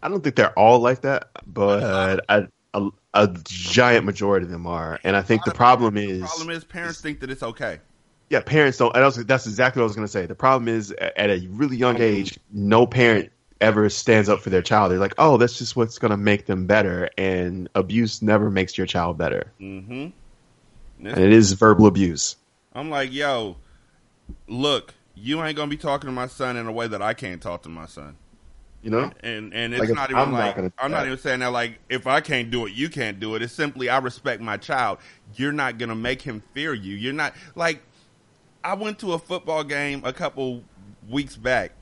I 0.02 0.10
don't 0.10 0.24
think 0.24 0.36
they're 0.36 0.58
all 0.58 0.80
like 0.80 1.02
that, 1.02 1.30
but 1.46 2.24
a, 2.30 2.48
a, 2.74 2.90
a 3.14 3.36
giant 3.44 4.06
majority 4.06 4.46
of 4.46 4.52
them 4.52 4.68
are. 4.68 5.00
And 5.04 5.16
I 5.16 5.22
think 5.22 5.44
the 5.44 5.52
problem 5.52 5.96
The 5.96 6.10
is. 6.10 6.22
problem 6.22 6.50
is 6.52 6.64
parents 6.64 7.02
think 7.02 7.20
that 7.22 7.30
it's 7.30 7.44
okay. 7.44 7.80
Yeah, 8.30 8.42
parents 8.42 8.78
don't. 8.78 8.96
And 8.96 9.04
also, 9.04 9.24
that's 9.24 9.48
exactly 9.48 9.80
what 9.80 9.86
I 9.86 9.88
was 9.88 9.96
going 9.96 10.08
to 10.08 10.12
say. 10.12 10.26
The 10.28 10.36
problem 10.36 10.68
is, 10.68 10.92
at 10.92 11.30
a 11.30 11.46
really 11.50 11.78
young 11.78 12.00
age, 12.00 12.40
no 12.52 12.86
parent 12.86 13.32
ever 13.60 13.90
stands 13.90 14.30
up 14.30 14.40
for 14.40 14.52
their 14.52 14.62
child. 14.62 14.92
They're 14.92 15.00
like, 15.00 15.16
"Oh, 15.18 15.38
that's 15.38 15.58
just 15.58 15.76
what's 15.76 15.98
going 15.98 16.12
to 16.12 16.18
make 16.18 16.46
them 16.46 16.68
better," 16.68 17.10
and 17.18 17.68
abuse 17.74 18.22
never 18.22 18.52
makes 18.52 18.78
your 18.78 18.86
child 18.86 19.18
better. 19.18 19.52
Mm-hmm. 19.60 20.10
And 21.08 21.18
it 21.18 21.34
is 21.34 21.54
verbal 21.54 21.88
abuse. 21.88 22.36
I'm 22.74 22.90
like, 22.90 23.12
yo, 23.12 23.58
look, 24.48 24.96
you 25.16 25.44
ain't 25.44 25.58
gonna 25.58 25.70
be 25.70 25.78
talking 25.78 26.08
to 26.08 26.12
my 26.12 26.28
son 26.28 26.58
in 26.58 26.68
a 26.68 26.72
way 26.72 26.88
that 26.88 27.02
I 27.02 27.14
can't 27.14 27.42
talk 27.42 27.64
to 27.64 27.70
my 27.70 27.86
son. 27.86 28.18
You 28.82 28.92
know? 28.92 29.12
And 29.22 29.54
and 29.54 29.74
it's 29.74 29.90
Like, 29.90 29.94
not 29.94 30.12
even 30.12 30.24
I'm 30.24 30.36
not 30.36 30.38
like 30.38 30.56
gonna 30.56 30.72
I'm 30.78 30.92
not 30.92 31.06
even 31.06 31.18
saying 31.18 31.42
that 31.42 31.52
like 31.52 31.80
if 31.90 32.08
I 32.08 32.22
can't 32.22 32.50
do 32.52 32.66
it, 32.66 32.74
you 32.74 32.90
can't 32.90 33.20
do 33.20 33.36
it. 33.36 33.42
It's 33.42 33.54
simply 33.54 33.90
I 33.90 33.98
respect 34.00 34.42
my 34.42 34.58
child. 34.58 35.00
You're 35.36 35.52
not 35.52 35.78
gonna 35.78 35.96
make 35.96 36.22
him 36.22 36.42
fear 36.54 36.74
you. 36.74 36.96
You're 36.96 37.14
not 37.14 37.34
like 37.56 37.82
I 38.64 38.76
went 38.76 39.00
to 39.00 39.14
a 39.14 39.20
football 39.20 39.64
game 39.64 40.02
a 40.06 40.14
couple 40.14 40.64
weeks 41.08 41.36
back. 41.36 41.74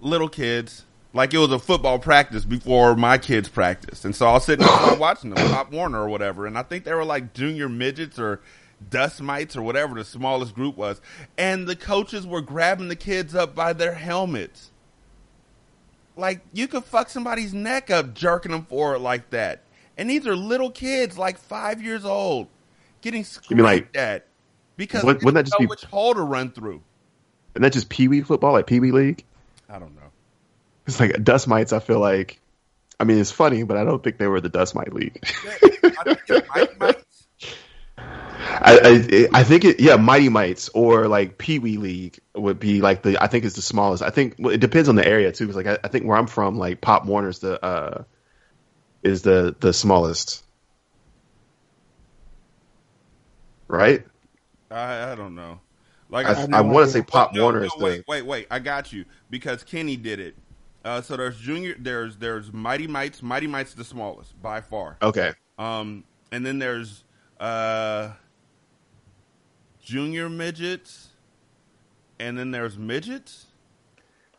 Little 0.00 0.28
kids, 0.28 0.84
Like 1.12 1.32
it 1.34 1.38
was 1.38 1.52
a 1.52 1.58
football 1.58 1.98
practice 1.98 2.44
before 2.44 2.96
my 2.96 3.18
kids 3.18 3.48
practiced, 3.48 4.04
and 4.04 4.14
so 4.14 4.26
I 4.26 4.32
was 4.32 4.44
sitting 4.44 4.64
outside 4.66 4.98
watching 4.98 5.30
them, 5.30 5.44
Pop 5.44 5.70
Warner 5.72 6.00
or 6.02 6.08
whatever, 6.08 6.46
and 6.46 6.58
I 6.58 6.62
think 6.62 6.84
they 6.84 6.94
were 6.94 7.04
like 7.04 7.34
junior 7.34 7.68
midgets 7.68 8.18
or 8.18 8.40
dust 8.90 9.20
mites 9.22 9.56
or 9.56 9.62
whatever 9.62 9.94
the 9.94 10.04
smallest 10.04 10.54
group 10.54 10.76
was, 10.76 11.00
and 11.38 11.66
the 11.66 11.76
coaches 11.76 12.26
were 12.26 12.40
grabbing 12.40 12.88
the 12.88 12.96
kids 12.96 13.34
up 13.34 13.54
by 13.54 13.72
their 13.72 13.94
helmets. 13.94 14.70
Like 16.16 16.40
you 16.52 16.68
could 16.68 16.84
fuck 16.84 17.08
somebody's 17.08 17.52
neck 17.52 17.90
up 17.90 18.14
jerking 18.14 18.52
them 18.52 18.64
forward 18.64 19.00
like 19.00 19.30
that, 19.30 19.62
and 19.98 20.08
these 20.08 20.26
are 20.26 20.36
little 20.36 20.70
kids, 20.70 21.18
like 21.18 21.38
five 21.38 21.82
years 21.82 22.04
old, 22.04 22.46
getting 23.00 23.24
mean, 23.50 23.58
like- 23.64 23.78
screamed 23.84 23.96
at 23.96 24.26
because 24.76 25.02
Wouldn't- 25.04 25.20
they 25.20 25.24
wouldn't 25.24 25.44
that 25.46 25.50
just 25.50 25.58
be- 25.58 25.66
which 25.66 25.84
hole 25.84 26.14
to 26.14 26.22
run 26.22 26.50
through. 26.50 26.80
And 27.54 27.62
that's 27.62 27.74
just 27.74 27.88
Pee 27.88 28.08
Wee 28.08 28.20
football, 28.22 28.52
like 28.52 28.66
Pee 28.66 28.80
Wee 28.80 28.90
League. 28.90 29.24
I 29.68 29.78
don't 29.78 29.94
know. 29.94 30.02
It's 30.86 30.98
like 30.98 31.22
dust 31.22 31.46
mites. 31.46 31.72
I 31.72 31.78
feel 31.78 32.00
like, 32.00 32.40
I 32.98 33.04
mean, 33.04 33.18
it's 33.18 33.30
funny, 33.30 33.62
but 33.62 33.76
I 33.76 33.84
don't 33.84 34.02
think 34.02 34.18
they 34.18 34.26
were 34.26 34.40
the 34.40 34.48
dust 34.48 34.74
mite 34.74 34.92
league. 34.92 35.18
I 35.24 35.58
think 36.04 36.20
it's 36.28 36.48
Mike 36.54 36.78
Mites. 36.80 37.13
I, 38.46 39.26
I 39.32 39.40
I 39.40 39.44
think 39.44 39.64
it 39.64 39.80
yeah 39.80 39.96
Mighty 39.96 40.28
Mites 40.28 40.68
or 40.70 41.08
like 41.08 41.38
Pee 41.38 41.58
Wee 41.58 41.76
League 41.76 42.18
would 42.34 42.58
be 42.58 42.80
like 42.80 43.02
the 43.02 43.22
I 43.22 43.26
think 43.26 43.44
it's 43.44 43.56
the 43.56 43.62
smallest. 43.62 44.02
I 44.02 44.10
think 44.10 44.36
well, 44.38 44.54
it 44.54 44.60
depends 44.60 44.88
on 44.88 44.96
the 44.96 45.06
area 45.06 45.32
too. 45.32 45.46
Because 45.46 45.56
like 45.56 45.66
I, 45.66 45.78
I 45.84 45.88
think 45.88 46.04
where 46.04 46.16
I'm 46.16 46.26
from, 46.26 46.58
like 46.58 46.80
Pop 46.80 47.06
Warner's 47.06 47.38
the 47.38 47.62
uh 47.64 48.04
is 49.02 49.22
the 49.22 49.54
the 49.60 49.72
smallest, 49.72 50.44
right? 53.68 54.04
I, 54.70 55.12
I 55.12 55.14
don't 55.14 55.34
know. 55.34 55.60
Like 56.10 56.26
I, 56.26 56.46
I 56.52 56.60
want 56.60 56.86
to 56.86 56.92
say 56.92 57.02
Pop 57.02 57.34
no, 57.34 57.42
Warner 57.42 57.60
no, 57.60 57.66
is 57.66 57.72
the 57.78 57.84
wait, 57.84 58.04
wait, 58.06 58.26
wait. 58.26 58.46
I 58.50 58.58
got 58.58 58.92
you 58.92 59.04
because 59.30 59.64
Kenny 59.64 59.96
did 59.96 60.20
it. 60.20 60.36
Uh, 60.84 61.00
so 61.00 61.16
there's 61.16 61.38
junior. 61.38 61.74
There's 61.78 62.16
there's 62.16 62.52
Mighty 62.52 62.86
Mites. 62.86 63.22
Mighty 63.22 63.46
Mites 63.46 63.74
the 63.74 63.84
smallest 63.84 64.40
by 64.42 64.60
far. 64.60 64.98
okay. 65.00 65.32
Um, 65.58 66.04
and 66.30 66.44
then 66.44 66.58
there's 66.58 67.04
uh, 67.40 68.10
junior 69.84 70.28
midgets, 70.28 71.08
and 72.18 72.38
then 72.38 72.50
there's 72.50 72.76
midgets. 72.78 73.46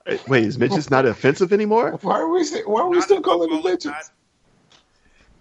Uh, 0.07 0.17
wait, 0.27 0.43
is 0.45 0.57
midgets 0.57 0.89
not 0.89 1.05
offensive 1.05 1.53
anymore? 1.53 1.97
Why 2.01 2.19
are 2.19 2.27
we 2.29 2.43
say, 2.43 2.61
why 2.63 2.81
are 2.81 2.89
we 2.89 2.97
Not 2.97 3.03
still 3.05 3.21
calling 3.21 3.49
them 3.49 3.57
football, 3.61 3.73
it's 3.73 3.85
midgets? 3.85 4.11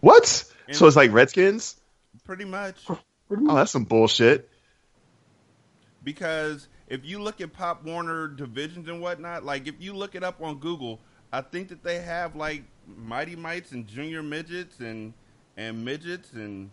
What? 0.01 0.27
So 0.73 0.87
it's 0.87 0.97
like 0.97 1.13
Redskins? 1.13 1.77
not- 1.77 2.25
Pretty 2.25 2.45
much. 2.45 2.77
Oh, 2.89 2.99
that's 3.55 3.71
some 3.73 3.85
bullshit. 3.85 4.49
because 6.03 6.69
if 6.89 7.05
you 7.05 7.19
look 7.21 7.41
at 7.41 7.53
Pop 7.53 7.85
Warner 7.85 8.29
divisions 8.29 8.89
and 8.89 9.01
whatnot, 9.01 9.45
like 9.45 9.67
if 9.67 9.75
you 9.79 9.95
look 9.95 10.15
it 10.15 10.23
up 10.23 10.41
on 10.43 10.59
Google, 10.59 11.01
I 11.33 11.41
think 11.41 11.69
that 11.69 11.83
they 11.83 12.01
have 12.01 12.37
like 12.37 12.63
Mighty 12.87 13.37
Mites 13.37 13.73
and 13.73 13.87
Junior 13.87 14.23
Midgets 14.23 14.81
and 14.81 15.13
and 15.57 15.85
midgets 15.85 16.33
and 16.33 16.71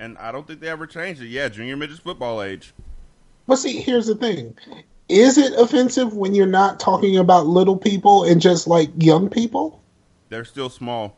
and 0.00 0.18
I 0.18 0.32
don't 0.32 0.46
think 0.46 0.60
they 0.60 0.68
ever 0.68 0.86
changed 0.86 1.22
it. 1.22 1.28
Yeah, 1.28 1.48
Junior 1.48 1.76
Midgets 1.76 2.00
football 2.00 2.42
age. 2.42 2.72
But 3.46 3.56
see, 3.56 3.80
here's 3.80 4.06
the 4.06 4.14
thing: 4.14 4.56
is 5.08 5.38
it 5.38 5.52
offensive 5.58 6.14
when 6.14 6.34
you're 6.34 6.46
not 6.46 6.80
talking 6.80 7.18
about 7.18 7.46
little 7.46 7.76
people 7.76 8.24
and 8.24 8.40
just 8.40 8.66
like 8.66 8.90
young 8.96 9.28
people? 9.28 9.80
They're 10.30 10.44
still 10.44 10.68
small, 10.70 11.16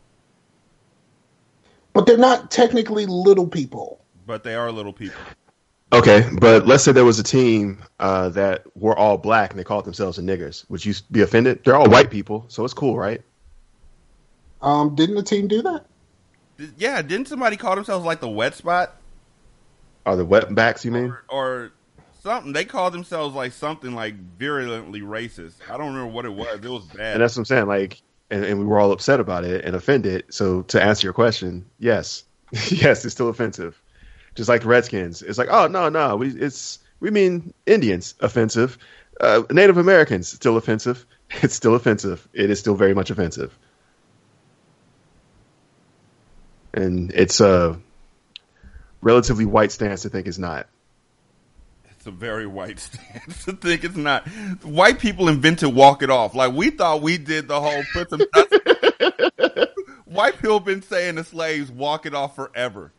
But 1.92 2.06
they're 2.06 2.16
not 2.18 2.50
technically 2.50 3.06
little 3.06 3.46
people. 3.46 4.00
but 4.26 4.42
they 4.44 4.54
are 4.54 4.72
little 4.72 4.92
people. 4.92 5.20
Okay, 5.92 6.26
but 6.40 6.66
let's 6.66 6.82
say 6.84 6.92
there 6.92 7.04
was 7.04 7.18
a 7.18 7.22
team 7.22 7.84
uh, 8.00 8.30
that 8.30 8.64
were 8.74 8.96
all 8.96 9.18
black 9.18 9.50
and 9.50 9.58
they 9.58 9.64
called 9.64 9.84
themselves 9.84 10.16
the 10.16 10.22
niggers. 10.22 10.64
Would 10.70 10.82
you 10.86 10.94
be 11.10 11.20
offended? 11.20 11.62
They're 11.64 11.76
all 11.76 11.90
white 11.90 12.10
people, 12.10 12.46
so 12.48 12.64
it's 12.64 12.72
cool, 12.72 12.96
right? 12.96 13.20
Um, 14.62 14.94
didn't 14.94 15.16
the 15.16 15.22
team 15.22 15.48
do 15.48 15.60
that? 15.60 15.84
Yeah, 16.76 17.02
didn't 17.02 17.28
somebody 17.28 17.56
call 17.56 17.74
themselves 17.74 18.04
like 18.04 18.20
the 18.20 18.28
wet 18.28 18.54
spot 18.54 18.96
Are 20.06 20.16
the 20.16 20.26
wetbacks, 20.26 20.84
you 20.84 20.90
mean? 20.92 21.10
or, 21.10 21.24
or 21.28 21.72
something? 22.22 22.52
They 22.52 22.64
called 22.64 22.92
themselves 22.94 23.34
like 23.34 23.52
something 23.52 23.94
like 23.94 24.14
virulently 24.38 25.00
racist. 25.00 25.54
I 25.68 25.76
don't 25.76 25.88
remember 25.94 26.12
what 26.12 26.24
it 26.24 26.32
was. 26.32 26.60
It 26.62 26.68
was 26.68 26.84
bad. 26.86 27.14
And 27.14 27.22
that's 27.22 27.36
what 27.36 27.40
I'm 27.40 27.44
saying. 27.46 27.66
Like, 27.66 28.02
and, 28.30 28.44
and 28.44 28.58
we 28.58 28.64
were 28.64 28.78
all 28.78 28.92
upset 28.92 29.20
about 29.20 29.44
it 29.44 29.64
and 29.64 29.74
offended. 29.76 30.24
So 30.30 30.62
to 30.62 30.82
answer 30.82 31.06
your 31.06 31.14
question, 31.14 31.64
yes, 31.78 32.24
yes, 32.52 33.04
it's 33.04 33.14
still 33.14 33.28
offensive. 33.28 33.80
Just 34.34 34.48
like 34.48 34.62
the 34.62 34.68
Redskins, 34.68 35.20
it's 35.20 35.36
like, 35.36 35.48
oh 35.50 35.66
no, 35.66 35.90
no, 35.90 36.16
we 36.16 36.28
it's 36.28 36.78
we 37.00 37.10
mean 37.10 37.52
Indians 37.66 38.14
offensive, 38.20 38.78
uh, 39.20 39.42
Native 39.50 39.76
Americans 39.76 40.28
still 40.28 40.56
offensive. 40.56 41.06
It's 41.42 41.54
still 41.54 41.74
offensive. 41.74 42.28
It 42.34 42.50
is 42.50 42.58
still 42.58 42.74
very 42.74 42.92
much 42.92 43.10
offensive. 43.10 43.58
And 46.74 47.10
it's 47.12 47.40
a 47.40 47.78
relatively 49.00 49.44
white 49.44 49.72
stance 49.72 50.02
to 50.02 50.08
think 50.08 50.26
it's 50.26 50.38
not. 50.38 50.66
It's 51.90 52.06
a 52.06 52.10
very 52.10 52.46
white 52.46 52.78
stance 52.80 53.44
to 53.44 53.52
think 53.52 53.84
it's 53.84 53.96
not. 53.96 54.26
White 54.64 54.98
people 54.98 55.28
invented 55.28 55.74
walk 55.74 56.02
it 56.02 56.10
off. 56.10 56.34
Like 56.34 56.52
we 56.52 56.70
thought 56.70 57.02
we 57.02 57.18
did 57.18 57.48
the 57.48 57.60
whole 57.60 57.82
put 57.92 58.10
some. 58.10 58.20
white 60.04 60.36
people 60.38 60.60
been 60.60 60.82
saying 60.82 61.16
to 61.16 61.24
slaves 61.24 61.70
walk 61.70 62.06
it 62.06 62.14
off 62.14 62.34
forever. 62.36 62.92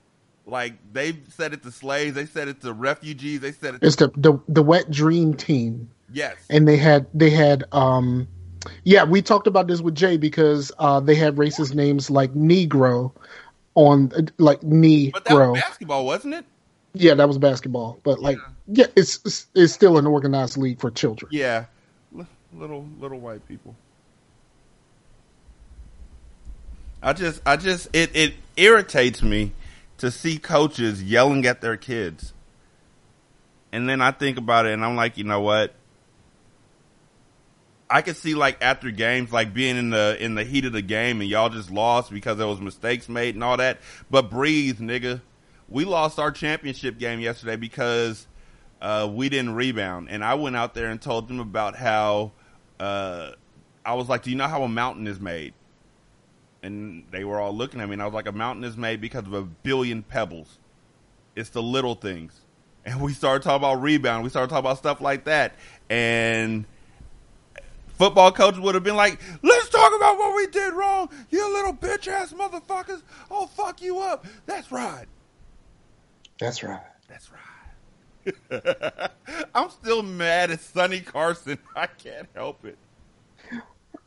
Like 0.45 0.73
they 0.91 1.17
said 1.29 1.53
it 1.53 1.63
to 1.63 1.71
slaves, 1.71 2.15
they 2.15 2.25
said 2.25 2.47
it 2.49 2.61
to 2.61 2.73
refugees, 2.73 3.39
they 3.39 3.53
said 3.53 3.75
it. 3.75 3.81
To, 3.81 3.87
It's 3.87 3.95
the 3.95 4.09
the, 4.15 4.39
the 4.49 4.61
wet 4.63 4.91
dream 4.91 5.33
team. 5.35 5.89
yes, 6.11 6.35
and 6.49 6.67
they 6.67 6.75
had 6.77 7.07
they 7.13 7.29
had 7.29 7.63
um 7.71 8.27
yeah 8.83 9.03
we 9.05 9.21
talked 9.21 9.47
about 9.47 9.67
this 9.67 9.79
with 9.81 9.95
jay 9.95 10.15
because 10.17 10.71
uh 10.79 10.99
they 10.99 11.15
had 11.15 11.35
racist 11.35 11.73
names 11.73 12.09
like 12.09 12.33
negro 12.33 13.11
on 13.75 14.11
like 14.37 14.61
negro 14.61 15.11
but 15.13 15.25
that 15.25 15.35
was 15.35 15.59
basketball, 15.61 16.05
wasn't 16.05 16.33
it? 16.33 16.45
yeah 16.93 17.13
that 17.15 17.27
was 17.27 17.37
basketball 17.37 17.99
but 18.03 18.19
like 18.19 18.37
yeah 18.67 18.85
it's, 18.95 19.19
it's 19.25 19.47
it's 19.55 19.73
still 19.73 19.97
an 19.97 20.05
organized 20.05 20.57
league 20.57 20.79
for 20.79 20.91
children 20.91 21.29
Yeah, 21.31 21.65
L- 22.17 22.27
little 22.53 22.87
little 22.99 23.19
white 23.19 23.47
people. 23.47 23.75
I 27.01 27.11
just, 27.13 27.41
I 27.45 27.57
just, 27.57 27.89
it 27.93 28.15
it 28.15 28.35
irritates 28.55 29.21
me 29.21 29.51
to 29.97 30.09
see 30.09 30.37
coaches 30.37 31.03
yelling 31.03 31.45
at 31.45 31.59
their 31.59 31.75
kids, 31.75 32.31
and 33.73 33.89
then 33.89 34.01
I 34.01 34.11
think 34.11 34.37
about 34.37 34.65
it, 34.65 34.73
and 34.73 34.85
I'm 34.85 34.95
like, 34.95 35.17
you 35.17 35.25
know 35.25 35.41
what? 35.41 35.73
I 37.93 38.01
could 38.01 38.17
see 38.17 38.33
like 38.33 38.57
after 38.59 38.89
games, 38.89 39.31
like 39.31 39.53
being 39.53 39.77
in 39.77 39.91
the 39.91 40.17
in 40.19 40.33
the 40.33 40.43
heat 40.43 40.65
of 40.65 40.73
the 40.73 40.81
game, 40.81 41.21
and 41.21 41.29
y'all 41.29 41.49
just 41.49 41.69
lost 41.69 42.11
because 42.11 42.39
there 42.39 42.47
was 42.47 42.59
mistakes 42.59 43.07
made 43.07 43.35
and 43.35 43.43
all 43.43 43.55
that. 43.57 43.81
But 44.09 44.31
breathe, 44.31 44.79
nigga. 44.79 45.21
We 45.69 45.85
lost 45.85 46.17
our 46.17 46.31
championship 46.31 46.97
game 46.97 47.19
yesterday 47.19 47.55
because 47.55 48.25
uh, 48.81 49.07
we 49.13 49.29
didn't 49.29 49.53
rebound, 49.53 50.09
and 50.09 50.23
I 50.23 50.33
went 50.33 50.55
out 50.55 50.73
there 50.73 50.89
and 50.89 50.99
told 50.99 51.27
them 51.27 51.39
about 51.39 51.75
how 51.75 52.31
uh, 52.79 53.33
I 53.85 53.93
was 53.93 54.09
like, 54.09 54.23
"Do 54.23 54.31
you 54.31 54.37
know 54.37 54.47
how 54.47 54.63
a 54.63 54.67
mountain 54.67 55.05
is 55.05 55.19
made?" 55.19 55.53
And 56.63 57.03
they 57.11 57.23
were 57.23 57.39
all 57.39 57.53
looking 57.55 57.79
at 57.79 57.87
me, 57.87 57.93
and 57.93 58.01
I 58.01 58.05
was 58.05 58.15
like, 58.15 58.27
"A 58.27 58.31
mountain 58.31 58.63
is 58.63 58.75
made 58.75 59.01
because 59.01 59.27
of 59.27 59.33
a 59.33 59.43
billion 59.43 60.01
pebbles. 60.01 60.57
It's 61.35 61.51
the 61.51 61.61
little 61.61 61.93
things." 61.93 62.41
And 62.85 63.01
we 63.01 63.13
started 63.13 63.43
talking 63.43 63.63
about 63.63 63.83
rebound. 63.83 64.23
We 64.23 64.31
started 64.31 64.49
talking 64.49 64.65
about 64.65 64.79
stuff 64.79 64.99
like 64.99 65.25
that, 65.25 65.53
and 65.91 66.65
football 67.97 68.31
coach 68.31 68.57
would 68.57 68.75
have 68.75 68.83
been 68.83 68.95
like, 68.95 69.19
"Let's 69.41 69.69
talk 69.69 69.93
about 69.95 70.17
what 70.17 70.35
we 70.35 70.47
did 70.47 70.73
wrong, 70.73 71.09
you 71.29 71.53
little 71.53 71.73
bitch 71.73 72.07
ass 72.07 72.33
motherfuckers. 72.33 73.01
I'll 73.31 73.47
fuck 73.47 73.81
you 73.81 73.99
up." 73.99 74.25
That's 74.45 74.71
right. 74.71 75.05
that's 76.39 76.63
right 76.63 76.81
That's 77.07 77.29
right. 77.31 77.39
I'm 79.55 79.69
still 79.69 80.03
mad 80.03 80.51
at 80.51 80.61
Sonny 80.61 81.01
Carson. 81.01 81.57
I 81.75 81.87
can't 81.87 82.27
help 82.33 82.65
it. 82.65 82.77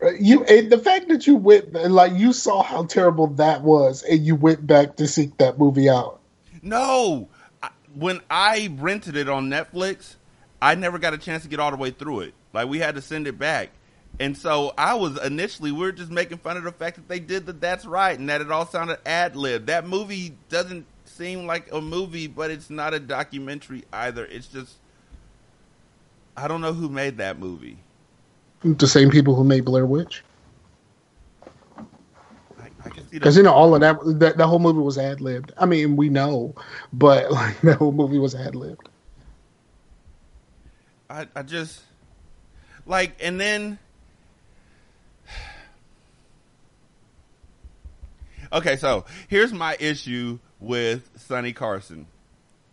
Uh, 0.03 0.11
you 0.21 0.45
the 0.45 0.79
fact 0.79 1.09
that 1.09 1.27
you 1.27 1.37
went 1.37 1.73
like 1.73 2.13
you 2.15 2.33
saw 2.33 2.63
how 2.63 2.85
terrible 2.85 3.29
that 3.29 3.63
was 3.63 4.03
and 4.03 4.27
you 4.27 4.35
went 4.35 4.67
back 4.67 4.97
to 4.97 5.07
seek 5.07 5.35
that 5.39 5.59
movie 5.59 5.89
out 5.89 6.21
No, 6.61 7.29
I, 7.63 7.71
when 7.95 8.21
I 8.29 8.69
rented 8.79 9.17
it 9.17 9.27
on 9.27 9.49
Netflix, 9.49 10.17
I 10.61 10.75
never 10.75 10.99
got 10.99 11.15
a 11.15 11.19
chance 11.19 11.43
to 11.43 11.49
get 11.49 11.61
all 11.61 11.71
the 11.71 11.77
way 11.77 11.91
through 11.91 12.21
it. 12.21 12.35
Like 12.53 12.69
we 12.69 12.79
had 12.79 12.95
to 12.95 13.03
send 13.03 13.27
it 13.27 13.39
back. 13.39 13.71
And 14.19 14.37
so 14.37 14.73
I 14.79 14.95
was 14.95 15.23
initially 15.23 15.73
we 15.73 15.81
were 15.81 15.93
just 15.93 16.11
making 16.11 16.39
fun 16.39 16.57
of 16.57 16.65
the 16.65 16.73
fact 16.73 16.97
that 16.97 17.09
they 17.09 17.21
did 17.21 17.45
the 17.45 17.53
that's 17.53 17.85
right 17.85 18.19
and 18.19 18.29
that 18.31 18.41
it 18.41 18.51
all 18.51 18.67
sounded 18.67 18.99
ad 19.05 19.37
lib. 19.37 19.67
That 19.67 19.87
movie 19.87 20.37
doesn't 20.49 20.87
seem 21.05 21.47
like 21.47 21.71
a 21.73 21.81
movie, 21.81 22.27
but 22.27 22.51
it's 22.51 22.71
not 22.71 22.95
a 22.95 23.01
documentary 23.01 23.85
either. 23.93 24.25
It's 24.25 24.47
just 24.47 24.77
I 26.37 26.49
don't 26.49 26.61
know 26.61 26.73
who 26.73 26.89
made 26.89 27.19
that 27.19 27.39
movie. 27.39 27.79
the 28.63 28.87
same 28.87 29.11
people 29.11 29.35
who 29.35 29.45
made 29.45 29.65
blair 29.65 29.87
witch 29.87 30.23
I, 31.77 31.83
I 32.85 32.89
can 32.89 33.09
see 33.09 33.19
because 33.19 33.37
you 33.37 33.43
know 33.43 33.53
all 33.53 33.75
of 33.75 33.81
that 33.81 33.99
that, 34.19 34.39
that 34.39 34.47
whole 34.47 34.59
movie 34.59 34.81
was 34.81 34.99
ad-libbed 34.99 35.53
i 35.59 35.67
mean 35.67 35.95
we 35.97 36.09
know 36.09 36.55
but 36.93 37.31
like 37.41 37.61
that 37.61 37.77
whole 37.77 37.93
movie 37.93 38.19
was 38.19 38.35
ad-libbed 38.35 38.89
I, 41.09 41.27
I 41.35 41.43
just 41.43 41.81
like, 42.85 43.17
and 43.21 43.41
then. 43.41 43.79
Okay, 48.53 48.77
so 48.77 49.05
here's 49.29 49.53
my 49.53 49.77
issue 49.81 50.39
with 50.61 51.11
Sonny 51.17 51.53
Carson. 51.53 52.07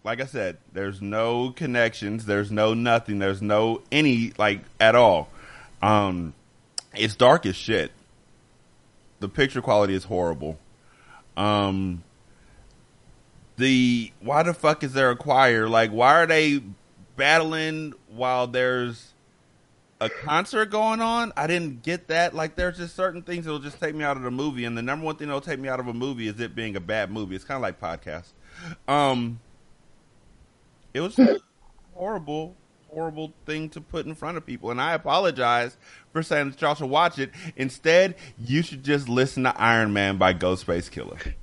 Like 0.03 0.21
I 0.21 0.25
said, 0.25 0.57
there's 0.71 1.01
no 1.01 1.51
connections, 1.51 2.25
there's 2.25 2.51
no 2.51 2.73
nothing, 2.73 3.19
there's 3.19 3.41
no 3.41 3.81
any 3.91 4.33
like 4.37 4.61
at 4.79 4.95
all. 4.95 5.29
Um, 5.81 6.33
it's 6.93 7.15
dark 7.15 7.45
as 7.45 7.55
shit. 7.55 7.91
The 9.19 9.29
picture 9.29 9.61
quality 9.61 9.95
is 9.95 10.03
horrible. 10.03 10.59
Um, 11.35 12.03
the 13.57 14.11
why 14.19 14.43
the 14.43 14.53
fuck 14.53 14.83
is 14.83 14.93
there 14.93 15.09
a 15.09 15.15
choir? 15.15 15.67
Like, 15.67 15.91
why 15.91 16.15
are 16.15 16.27
they 16.27 16.61
battling 17.15 17.93
while 18.09 18.47
there's 18.47 19.13
a 20.01 20.09
concert 20.09 20.65
going 20.65 21.01
on? 21.01 21.31
I 21.37 21.47
didn't 21.47 21.83
get 21.83 22.07
that. 22.07 22.33
Like, 22.33 22.55
there's 22.55 22.77
just 22.77 22.95
certain 22.95 23.21
things 23.21 23.45
that'll 23.45 23.59
just 23.59 23.79
take 23.79 23.95
me 23.95 24.03
out 24.03 24.17
of 24.17 24.23
the 24.23 24.31
movie, 24.31 24.65
and 24.65 24.77
the 24.77 24.81
number 24.81 25.05
one 25.05 25.15
thing 25.15 25.27
that'll 25.27 25.41
take 25.41 25.59
me 25.59 25.69
out 25.69 25.79
of 25.79 25.87
a 25.87 25.93
movie 25.93 26.27
is 26.27 26.39
it 26.39 26.55
being 26.55 26.75
a 26.75 26.81
bad 26.81 27.11
movie. 27.11 27.35
It's 27.35 27.45
kind 27.45 27.55
of 27.55 27.61
like 27.61 27.79
podcasts. 27.79 28.31
Um, 28.87 29.39
it 30.93 31.01
was 31.01 31.17
a 31.19 31.39
horrible, 31.93 32.55
horrible 32.89 33.33
thing 33.45 33.69
to 33.69 33.81
put 33.81 34.05
in 34.05 34.15
front 34.15 34.37
of 34.37 34.45
people, 34.45 34.71
and 34.71 34.81
I 34.81 34.93
apologize 34.93 35.77
for 36.11 36.21
saying 36.21 36.51
that 36.51 36.61
y'all 36.61 36.75
should 36.75 36.89
watch 36.89 37.17
it. 37.19 37.31
Instead, 37.55 38.15
you 38.37 38.61
should 38.61 38.83
just 38.83 39.09
listen 39.09 39.43
to 39.43 39.51
Ironman 39.51 40.19
by 40.19 40.33
Ghostface 40.33 40.91
Killah. 40.91 41.33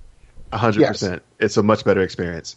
A 0.53 0.59
hundred 0.59 0.87
percent. 0.87 1.23
It's 1.39 1.57
a 1.57 1.63
much 1.63 1.85
better 1.85 2.01
experience. 2.01 2.57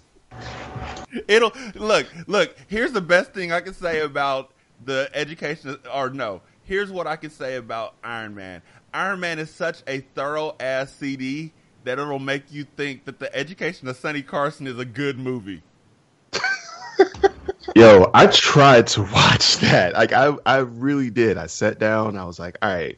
It'll 1.27 1.53
look, 1.75 2.07
look. 2.27 2.55
Here's 2.67 2.91
the 2.91 3.01
best 3.01 3.33
thing 3.33 3.51
I 3.51 3.61
can 3.61 3.73
say 3.73 4.01
about 4.01 4.51
the 4.83 5.09
education, 5.13 5.77
or 5.93 6.09
no. 6.09 6.41
Here's 6.63 6.91
what 6.91 7.07
I 7.07 7.15
can 7.15 7.29
say 7.29 7.55
about 7.55 8.01
Ironman. 8.01 8.61
Iron 8.93 9.19
Man 9.19 9.39
is 9.39 9.49
such 9.49 9.83
a 9.87 9.99
thorough 10.15 10.55
ass 10.59 10.93
CD 10.93 11.51
that 11.83 11.99
it'll 11.99 12.19
make 12.19 12.51
you 12.51 12.65
think 12.77 13.05
that 13.05 13.19
the 13.19 13.33
education 13.35 13.87
of 13.87 13.97
Sonny 13.97 14.21
Carson 14.21 14.67
is 14.67 14.79
a 14.79 14.85
good 14.85 15.17
movie. 15.17 15.61
Yo, 17.75 18.09
I 18.13 18.27
tried 18.27 18.87
to 18.87 19.01
watch 19.01 19.57
that. 19.57 19.93
Like 19.93 20.13
I, 20.13 20.35
I 20.45 20.57
really 20.57 21.09
did. 21.09 21.37
I 21.37 21.47
sat 21.47 21.79
down. 21.79 22.17
I 22.17 22.25
was 22.25 22.39
like, 22.39 22.57
all 22.61 22.69
right. 22.69 22.97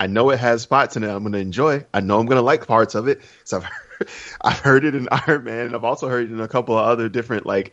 I 0.00 0.06
know 0.06 0.30
it 0.30 0.40
has 0.40 0.62
spots 0.62 0.96
in 0.96 1.04
it. 1.04 1.08
I'm 1.08 1.30
to 1.30 1.38
enjoy. 1.38 1.84
I 1.94 2.00
know 2.00 2.18
I'm 2.18 2.26
to 2.26 2.40
like 2.40 2.66
parts 2.66 2.94
of 2.94 3.06
it. 3.06 3.20
So 3.44 3.58
I've 3.58 3.68
I've 4.40 4.58
heard 4.58 4.84
it 4.84 4.94
in 4.94 5.06
Ironman, 5.06 5.66
and 5.66 5.74
I've 5.74 5.84
also 5.84 6.08
heard 6.08 6.24
it 6.26 6.32
in 6.32 6.40
a 6.40 6.48
couple 6.48 6.76
of 6.78 6.84
other 6.84 7.08
different 7.08 7.46
like 7.46 7.72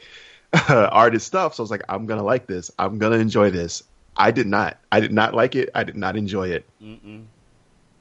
uh, 0.54 0.90
artist 0.92 1.28
stuff. 1.28 1.56
So 1.56 1.62
I 1.62 1.64
was 1.64 1.72
like, 1.72 1.84
I'm 1.90 2.06
going 2.06 2.20
to 2.20 2.26
like 2.26 2.48
this. 2.48 2.72
I'm 2.78 2.98
going 2.98 3.14
to 3.14 3.20
enjoy 3.20 3.50
this. 3.50 3.84
I 4.16 4.32
did 4.32 4.48
not. 4.48 4.78
I 4.92 5.00
did 5.00 5.14
not 5.14 5.34
like 5.34 5.56
it. 5.56 5.70
I 5.74 5.84
did 5.84 5.96
not 5.96 6.18
enjoy 6.18 6.50
it. 6.50 6.66
Mm-mm. 6.82 7.26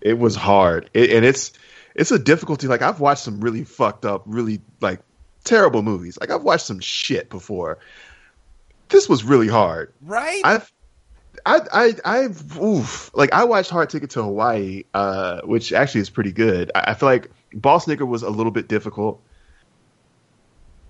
It 0.01 0.19
was 0.19 0.37
hard, 0.37 0.91
it, 0.95 1.11
and 1.11 1.25
it's 1.25 1.53
it's 1.95 2.13
a 2.13 2.19
difficulty. 2.19 2.69
Like 2.69 2.83
I've 2.83 3.01
watched 3.01 3.23
some 3.23 3.41
really 3.41 3.65
fucked 3.65 4.05
up, 4.05 4.23
really 4.27 4.61
like 4.81 5.01
terrible 5.45 5.83
movies. 5.83 6.19
Like 6.21 6.31
I've 6.31 6.43
watched 6.43 6.67
some 6.67 6.81
shit 6.81 7.31
before. 7.31 7.79
This 8.89 9.09
was 9.09 9.25
really 9.25 9.49
hard. 9.49 9.93
Right? 10.01 10.41
I've 10.45 10.73
I 11.45 11.61
I 11.73 11.95
I've 12.05 12.59
oof. 12.59 13.11
like 13.15 13.33
I 13.33 13.45
watched 13.45 13.71
Hard 13.71 13.91
Ticket 13.91 14.11
to 14.11 14.23
Hawaii, 14.23 14.85
uh, 14.95 15.41
which 15.43 15.73
actually 15.73 16.03
is 16.03 16.11
pretty 16.11 16.33
good. 16.33 16.71
I, 16.75 16.91
I 16.91 16.95
feel 16.95 17.09
like 17.09 17.31
Boss 17.53 17.87
Nigger 17.87 18.07
was 18.07 18.23
a 18.23 18.31
little 18.31 18.53
bit 18.53 18.69
difficult, 18.69 19.23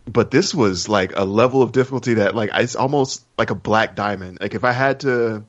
but 0.06 0.30
this 0.30 0.55
was 0.55 0.89
like 0.89 1.12
a 1.16 1.24
level 1.24 1.62
of 1.62 1.72
difficulty 1.72 2.14
that 2.14 2.35
like 2.35 2.51
it's 2.55 2.76
almost 2.76 3.24
like 3.36 3.51
a 3.51 3.55
black 3.55 3.94
diamond. 3.94 4.39
Like 4.40 4.55
if 4.55 4.64
I 4.64 4.72
had 4.72 5.01
to 5.01 5.44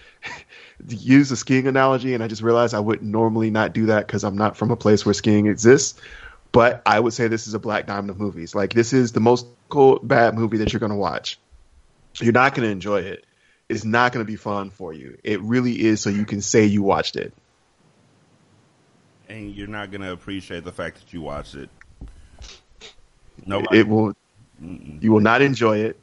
use 0.88 1.30
a 1.30 1.36
skiing 1.36 1.66
analogy, 1.66 2.14
and 2.14 2.22
I 2.22 2.28
just 2.28 2.42
realized 2.42 2.74
I 2.74 2.80
would 2.80 3.02
normally 3.02 3.50
not 3.50 3.72
do 3.72 3.86
that 3.86 4.06
because 4.06 4.24
I'm 4.24 4.36
not 4.36 4.56
from 4.56 4.70
a 4.70 4.76
place 4.76 5.04
where 5.04 5.14
skiing 5.14 5.46
exists. 5.46 6.00
But 6.52 6.82
I 6.86 7.00
would 7.00 7.12
say 7.12 7.26
this 7.26 7.48
is 7.48 7.54
a 7.54 7.58
black 7.58 7.86
diamond 7.86 8.10
of 8.10 8.20
movies. 8.20 8.54
Like 8.54 8.72
this 8.74 8.92
is 8.92 9.10
the 9.10 9.20
most 9.20 9.46
cool 9.68 9.98
bad 10.00 10.34
movie 10.34 10.58
that 10.58 10.72
you're 10.72 10.80
gonna 10.80 10.96
watch. 10.96 11.38
You're 12.20 12.32
not 12.32 12.54
gonna 12.54 12.68
enjoy 12.68 13.00
it 13.00 13.24
it's 13.68 13.84
not 13.84 14.12
going 14.12 14.24
to 14.24 14.30
be 14.30 14.36
fun 14.36 14.70
for 14.70 14.92
you. 14.92 15.18
It 15.24 15.40
really 15.42 15.80
is 15.80 16.00
so 16.00 16.10
you 16.10 16.24
can 16.24 16.40
say 16.40 16.64
you 16.64 16.82
watched 16.82 17.16
it. 17.16 17.32
And 19.28 19.54
you're 19.54 19.68
not 19.68 19.90
gonna 19.90 20.12
appreciate 20.12 20.64
the 20.64 20.72
fact 20.72 21.00
that 21.00 21.12
you 21.12 21.20
watched 21.20 21.54
it. 21.54 21.68
No, 23.46 23.62
It 23.72 23.88
will 23.88 24.14
you 24.60 25.12
will 25.12 25.20
not 25.20 25.42
enjoy 25.42 25.78
it. 25.78 25.98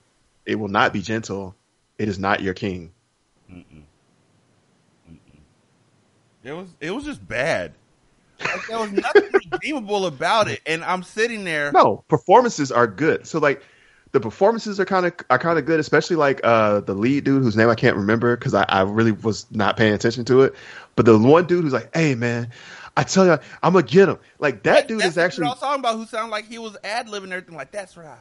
It 0.46 0.56
will 0.56 0.68
not 0.68 0.94
be 0.94 1.02
gentle. 1.02 1.56
It 1.98 2.10
is 2.10 2.20
not 2.20 2.42
your 2.42 2.54
king. 2.54 2.92
It 6.44 6.54
was 6.54 6.68
it 6.80 6.92
was 6.92 7.04
just 7.04 7.26
bad. 7.28 7.74
Like, 8.40 8.68
there 8.68 8.80
was 8.80 8.92
nothing 8.92 9.30
redeemable 9.54 10.08
about 10.08 10.48
it, 10.48 10.62
and 10.66 10.84
I'm 10.84 11.04
sitting 11.04 11.44
there. 11.44 11.72
No, 11.72 12.04
performances 12.08 12.72
are 12.72 12.88
good. 12.88 13.28
So 13.28 13.40
like 13.40 13.62
the 14.12 14.20
performances 14.20 14.80
are 14.80 14.86
kind 14.86 15.06
of 15.06 15.14
are 15.30 15.38
kind 15.38 15.60
of 15.60 15.66
good, 15.66 15.80
especially 15.80 16.16
like 16.16 16.42
uh 16.44 16.82
the 16.82 16.96
lead 16.96 17.24
dude 17.24 17.44
whose 17.44 17.56
name 17.56 17.70
I 17.70 17.76
can't 17.76 17.96
remember 17.96 18.36
because 18.36 18.54
I, 18.54 18.66
I 18.68 18.82
really 18.82 19.12
was 19.12 19.46
not 19.52 19.78
paying 19.78 19.94
attention 19.94 20.26
to 20.26 20.42
it. 20.42 20.56
But 20.96 21.06
the 21.06 21.18
one 21.18 21.46
dude 21.46 21.64
who's 21.64 21.74
like, 21.74 21.96
"Hey 21.96 22.16
man, 22.16 22.50
I 22.98 23.04
tell 23.04 23.26
you, 23.26 23.38
I'm 23.64 23.74
gonna 23.74 23.86
get 23.86 24.10
him." 24.10 24.20
Like 24.40 24.64
that 24.64 24.88
dude 24.88 25.02
That's 25.02 25.12
is 25.12 25.18
actually 25.18 25.48
I 25.48 25.50
was 25.52 25.60
talking 25.60 25.80
about 25.80 25.96
who 25.96 26.06
sounded 26.06 26.32
like 26.32 26.48
he 26.48 26.58
was 26.58 26.78
ad 26.84 27.08
libbing 27.08 27.32
everything. 27.32 27.56
Like 27.56 27.72
that's 27.72 27.96
right, 27.98 28.18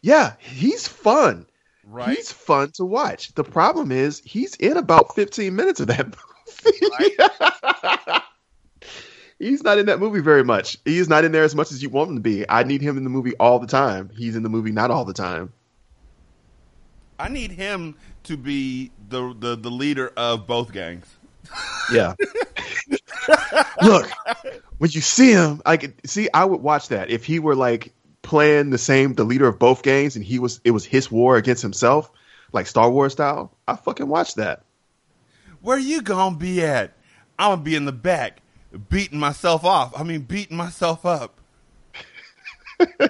yeah, 0.00 0.34
he's 0.38 0.86
fun. 0.86 1.46
right? 1.84 2.16
He's 2.16 2.32
fun 2.32 2.70
to 2.72 2.84
watch. 2.84 3.34
The 3.34 3.44
problem 3.44 3.90
is 3.92 4.20
he's 4.24 4.54
in 4.56 4.76
about 4.76 5.14
15 5.14 5.54
minutes 5.54 5.80
of 5.80 5.88
that 5.88 6.06
movie. 6.64 8.22
he's 9.38 9.62
not 9.62 9.78
in 9.78 9.86
that 9.86 9.98
movie 9.98 10.20
very 10.20 10.44
much. 10.44 10.78
He's 10.84 11.08
not 11.08 11.24
in 11.24 11.32
there 11.32 11.44
as 11.44 11.54
much 11.54 11.72
as 11.72 11.82
you 11.82 11.88
want 11.88 12.10
him 12.10 12.16
to 12.16 12.22
be. 12.22 12.48
I 12.48 12.62
need 12.62 12.80
him 12.80 12.96
in 12.96 13.04
the 13.04 13.10
movie 13.10 13.34
all 13.36 13.58
the 13.58 13.66
time. 13.66 14.10
He's 14.16 14.36
in 14.36 14.42
the 14.42 14.48
movie 14.48 14.72
not 14.72 14.90
all 14.90 15.04
the 15.04 15.12
time. 15.12 15.52
I 17.18 17.28
need 17.28 17.50
him 17.50 17.96
to 18.24 18.36
be 18.36 18.92
the 19.08 19.34
the, 19.36 19.56
the 19.56 19.70
leader 19.70 20.12
of 20.16 20.46
both 20.46 20.72
gangs. 20.72 21.06
Yeah. 21.92 22.14
Look, 23.82 24.10
when 24.78 24.90
you 24.90 25.00
see 25.00 25.32
him, 25.32 25.62
like 25.66 25.94
see, 26.04 26.28
I 26.32 26.44
would 26.44 26.60
watch 26.60 26.88
that 26.88 27.10
if 27.10 27.24
he 27.24 27.38
were 27.38 27.54
like 27.54 27.92
playing 28.22 28.70
the 28.70 28.78
same, 28.78 29.14
the 29.14 29.24
leader 29.24 29.48
of 29.48 29.58
both 29.58 29.82
gangs, 29.82 30.16
and 30.16 30.24
he 30.24 30.38
was 30.38 30.60
it 30.64 30.70
was 30.72 30.84
his 30.84 31.10
war 31.10 31.36
against 31.36 31.62
himself, 31.62 32.10
like 32.52 32.66
Star 32.66 32.90
Wars 32.90 33.12
style. 33.12 33.52
I 33.66 33.76
fucking 33.76 34.08
watch 34.08 34.34
that. 34.34 34.62
Where 35.60 35.78
you 35.78 36.02
gonna 36.02 36.36
be 36.36 36.62
at? 36.64 36.92
I'm 37.38 37.52
gonna 37.52 37.62
be 37.62 37.74
in 37.74 37.84
the 37.84 37.92
back, 37.92 38.40
beating 38.88 39.18
myself 39.18 39.64
off. 39.64 39.98
I 39.98 40.02
mean, 40.02 40.22
beating 40.22 40.56
myself 40.56 41.06
up. 41.06 41.38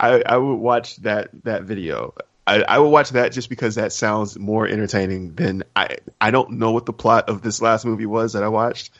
I, 0.00 0.22
I 0.24 0.36
would 0.36 0.56
watch 0.56 0.96
that 0.96 1.30
that 1.44 1.64
video. 1.64 2.14
I, 2.50 2.62
I 2.62 2.78
would 2.80 2.88
watch 2.88 3.10
that 3.10 3.30
just 3.30 3.48
because 3.48 3.76
that 3.76 3.92
sounds 3.92 4.36
more 4.36 4.66
entertaining 4.66 5.36
than 5.36 5.62
I. 5.76 5.98
I 6.20 6.32
don't 6.32 6.52
know 6.52 6.72
what 6.72 6.84
the 6.84 6.92
plot 6.92 7.28
of 7.28 7.42
this 7.42 7.62
last 7.62 7.84
movie 7.86 8.06
was 8.06 8.32
that 8.32 8.42
I 8.42 8.48
watched. 8.48 8.90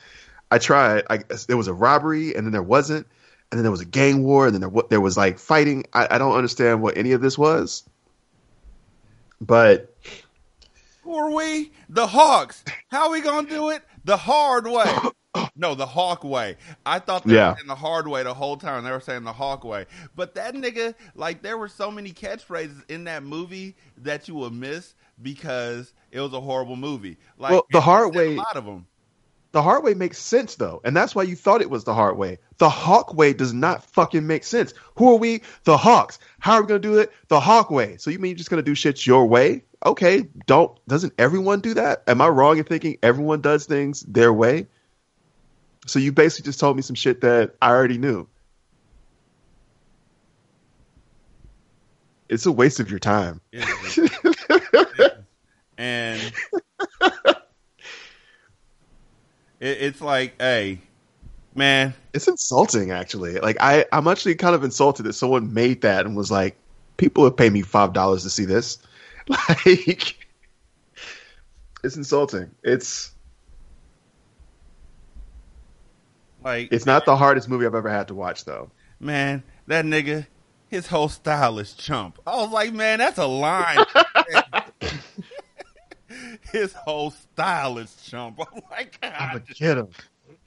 I 0.52 0.58
tried. 0.58 1.02
I, 1.10 1.24
there 1.48 1.56
was 1.56 1.66
a 1.66 1.74
robbery, 1.74 2.36
and 2.36 2.46
then 2.46 2.52
there 2.52 2.62
wasn't, 2.62 3.08
and 3.50 3.58
then 3.58 3.64
there 3.64 3.72
was 3.72 3.80
a 3.80 3.86
gang 3.86 4.22
war, 4.22 4.46
and 4.46 4.54
then 4.54 4.60
there 4.60 4.82
there 4.88 5.00
was 5.00 5.16
like 5.16 5.40
fighting. 5.40 5.84
I, 5.92 6.06
I 6.12 6.18
don't 6.18 6.36
understand 6.36 6.80
what 6.80 6.96
any 6.96 7.10
of 7.10 7.22
this 7.22 7.36
was. 7.36 7.82
But 9.40 9.96
Who 11.02 11.16
are 11.16 11.30
we? 11.32 11.72
The 11.88 12.06
Hawks. 12.06 12.62
How 12.88 13.06
are 13.06 13.10
we 13.10 13.20
gonna 13.20 13.48
do 13.48 13.70
it? 13.70 13.82
The 14.04 14.16
hard 14.16 14.68
way. 14.68 14.84
No, 15.56 15.74
the 15.74 15.86
Hawk 15.86 16.24
way. 16.24 16.56
I 16.86 16.98
thought 16.98 17.24
they 17.24 17.34
Yeah. 17.34 17.50
were 17.50 17.56
saying 17.56 17.66
the 17.68 17.74
hard 17.74 18.06
way 18.08 18.22
the 18.22 18.34
whole 18.34 18.56
time. 18.56 18.84
They 18.84 18.90
were 18.90 19.00
saying 19.00 19.24
the 19.24 19.32
Hawk 19.32 19.64
way. 19.64 19.86
But 20.16 20.34
that 20.36 20.54
nigga, 20.54 20.94
like, 21.14 21.42
there 21.42 21.58
were 21.58 21.68
so 21.68 21.90
many 21.90 22.12
catchphrases 22.12 22.88
in 22.90 23.04
that 23.04 23.22
movie 23.22 23.76
that 23.98 24.28
you 24.28 24.34
would 24.36 24.52
miss 24.52 24.94
because 25.22 25.92
it 26.12 26.20
was 26.20 26.32
a 26.32 26.40
horrible 26.40 26.76
movie. 26.76 27.18
Like, 27.38 27.52
Well, 27.52 27.66
the 27.72 27.80
hard 27.80 28.14
way- 28.14 28.34
A 28.34 28.38
lot 28.38 28.56
of 28.56 28.64
them. 28.64 28.86
the 29.52 29.62
hard 29.62 29.82
way 29.84 29.94
makes 29.94 30.18
sense 30.18 30.54
though, 30.54 30.80
and 30.84 30.96
that's 30.96 31.14
why 31.14 31.24
you 31.24 31.36
thought 31.36 31.60
it 31.60 31.70
was 31.70 31.84
the 31.84 31.94
hard 31.94 32.16
way. 32.16 32.38
The 32.58 32.68
Hawk 32.70 33.14
way 33.14 33.32
does 33.32 33.52
not 33.52 33.84
fucking 33.84 34.26
make 34.26 34.44
sense. 34.44 34.72
Who 34.96 35.12
are 35.12 35.16
we? 35.18 35.42
The 35.64 35.76
Hawks. 35.76 36.18
How 36.38 36.54
are 36.54 36.62
we 36.62 36.68
gonna 36.68 36.78
do 36.80 36.98
it? 36.98 37.12
The 37.28 37.40
Hawk 37.40 37.70
way. 37.70 37.96
So 37.98 38.10
you 38.10 38.18
mean 38.18 38.30
you're 38.30 38.38
just 38.38 38.50
gonna 38.50 38.62
do 38.62 38.74
shit 38.74 39.06
your 39.06 39.26
way? 39.26 39.64
Okay, 39.84 40.28
don't. 40.46 40.78
Doesn't 40.86 41.14
everyone 41.18 41.60
do 41.60 41.74
that? 41.74 42.02
Am 42.06 42.20
I 42.20 42.28
wrong 42.28 42.58
in 42.58 42.64
thinking 42.64 42.98
everyone 43.02 43.40
does 43.40 43.66
things 43.66 44.02
their 44.06 44.32
way? 44.32 44.66
So 45.90 45.98
you 45.98 46.12
basically 46.12 46.44
just 46.48 46.60
told 46.60 46.76
me 46.76 46.82
some 46.82 46.94
shit 46.94 47.20
that 47.22 47.56
I 47.60 47.70
already 47.70 47.98
knew. 47.98 48.28
It's 52.28 52.46
a 52.46 52.52
waste 52.52 52.78
of 52.78 52.88
your 52.88 53.00
time. 53.00 53.40
Is. 53.50 53.98
and 55.76 56.22
it, 57.02 57.42
it's 59.58 60.00
like, 60.00 60.40
hey, 60.40 60.78
man, 61.56 61.92
It's 62.14 62.28
insulting, 62.28 62.92
actually. 62.92 63.40
Like 63.40 63.56
I, 63.58 63.84
I'm 63.92 64.06
actually 64.06 64.36
kind 64.36 64.54
of 64.54 64.62
insulted 64.62 65.02
that 65.06 65.14
someone 65.14 65.52
made 65.52 65.80
that 65.80 66.06
and 66.06 66.16
was 66.16 66.30
like, 66.30 66.56
"People 66.98 67.24
would 67.24 67.36
pay 67.36 67.50
me 67.50 67.62
five 67.62 67.92
dollars 67.92 68.22
to 68.22 68.30
see 68.30 68.44
this." 68.44 68.78
Like, 69.28 70.24
It's 71.82 71.96
insulting. 71.96 72.52
It's 72.62 73.10
Like, 76.42 76.68
it's 76.72 76.86
not 76.86 77.04
the 77.04 77.16
hardest 77.16 77.48
movie 77.48 77.66
I've 77.66 77.74
ever 77.74 77.90
had 77.90 78.08
to 78.08 78.14
watch 78.14 78.44
though. 78.44 78.70
man, 78.98 79.42
that 79.66 79.84
nigga, 79.84 80.26
his 80.68 80.86
whole 80.86 81.08
style 81.08 81.58
is 81.58 81.74
chump. 81.74 82.18
I 82.26 82.36
was 82.36 82.50
like, 82.50 82.72
man, 82.72 82.98
that's 82.98 83.18
a 83.18 83.26
line. 83.26 83.84
his 86.52 86.72
whole 86.72 87.10
style 87.10 87.78
is 87.78 87.94
chump. 88.04 88.40
I'm 88.54 88.62
like, 88.70 89.00
God. 89.00 89.42
Get 89.54 89.78
him. 89.78 89.88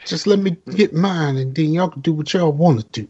Just 0.06 0.28
let 0.28 0.40
me 0.40 0.58
get 0.76 0.94
mine, 0.94 1.38
and 1.38 1.56
then 1.56 1.72
y'all 1.72 1.90
can 1.90 2.02
do 2.02 2.14
what 2.14 2.34
y'all 2.34 2.52
want 2.52 2.82
to 2.82 3.02
do. 3.02 3.08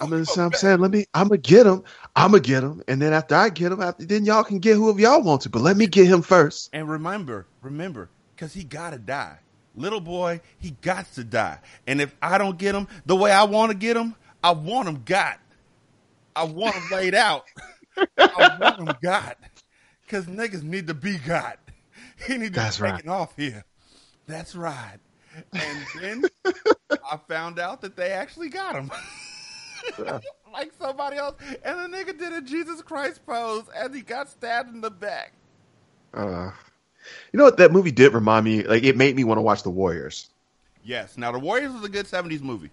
Oh, 0.00 0.04
I'm 0.04 0.10
gonna 0.10 0.24
I'm 0.38 0.52
saying, 0.52 0.80
let 0.80 0.90
me. 0.90 1.06
I'm 1.14 1.28
gonna 1.28 1.38
get 1.38 1.66
him. 1.66 1.84
I'm 2.16 2.32
gonna 2.32 2.40
get 2.40 2.64
him, 2.64 2.82
and 2.88 3.00
then 3.00 3.12
after 3.12 3.36
I 3.36 3.48
get 3.48 3.70
him, 3.70 3.80
after 3.80 4.04
then 4.04 4.24
y'all 4.24 4.42
can 4.42 4.58
get 4.58 4.74
whoever 4.74 5.00
y'all 5.00 5.22
want 5.22 5.42
to. 5.42 5.50
But 5.50 5.62
let 5.62 5.76
me 5.76 5.86
get 5.86 6.06
him 6.06 6.22
first. 6.22 6.70
And 6.72 6.88
remember, 6.88 7.46
remember, 7.60 8.10
because 8.34 8.54
he 8.54 8.64
gotta 8.64 8.98
die. 8.98 9.38
Little 9.74 10.00
boy, 10.00 10.40
he 10.58 10.72
got 10.82 11.12
to 11.14 11.24
die. 11.24 11.58
And 11.86 12.00
if 12.00 12.14
I 12.20 12.38
don't 12.38 12.58
get 12.58 12.74
him 12.74 12.88
the 13.06 13.16
way 13.16 13.32
I 13.32 13.44
want 13.44 13.72
to 13.72 13.76
get 13.76 13.96
him, 13.96 14.14
I 14.42 14.52
want 14.52 14.88
him 14.88 15.02
got. 15.04 15.38
I 16.36 16.44
want 16.44 16.74
him 16.74 16.82
laid 16.90 17.14
out. 17.14 17.44
I 18.18 18.56
want 18.60 18.78
him 18.80 18.94
got. 19.02 19.38
Because 20.02 20.26
niggas 20.26 20.62
need 20.62 20.88
to 20.88 20.94
be 20.94 21.18
got. 21.18 21.58
He 22.26 22.36
need 22.36 22.54
to 22.54 22.60
That's 22.60 22.78
be 22.78 22.84
right. 22.84 22.96
taken 22.96 23.10
off 23.10 23.34
here. 23.36 23.64
That's 24.26 24.54
right. 24.54 24.98
And 25.52 25.86
then 26.00 26.24
I 27.10 27.18
found 27.28 27.58
out 27.58 27.80
that 27.80 27.96
they 27.96 28.10
actually 28.10 28.50
got 28.50 28.74
him. 28.74 28.90
like 30.52 30.72
somebody 30.78 31.16
else. 31.16 31.36
And 31.64 31.78
the 31.78 31.96
nigga 31.96 32.18
did 32.18 32.32
a 32.32 32.40
Jesus 32.42 32.82
Christ 32.82 33.24
pose 33.26 33.64
as 33.74 33.94
he 33.94 34.02
got 34.02 34.28
stabbed 34.28 34.74
in 34.74 34.80
the 34.80 34.90
back. 34.90 35.32
Uh, 36.12 36.50
you 37.32 37.38
know 37.38 37.44
what? 37.44 37.56
That 37.58 37.72
movie 37.72 37.90
did 37.90 38.12
remind 38.12 38.44
me. 38.44 38.62
Like 38.64 38.82
it 38.84 38.96
made 38.96 39.14
me 39.16 39.24
want 39.24 39.38
to 39.38 39.42
watch 39.42 39.62
The 39.62 39.70
Warriors. 39.70 40.28
Yes. 40.84 41.16
Now, 41.16 41.32
The 41.32 41.38
Warriors 41.38 41.72
was 41.72 41.84
a 41.84 41.88
good 41.88 42.06
70s 42.06 42.40
movie. 42.42 42.70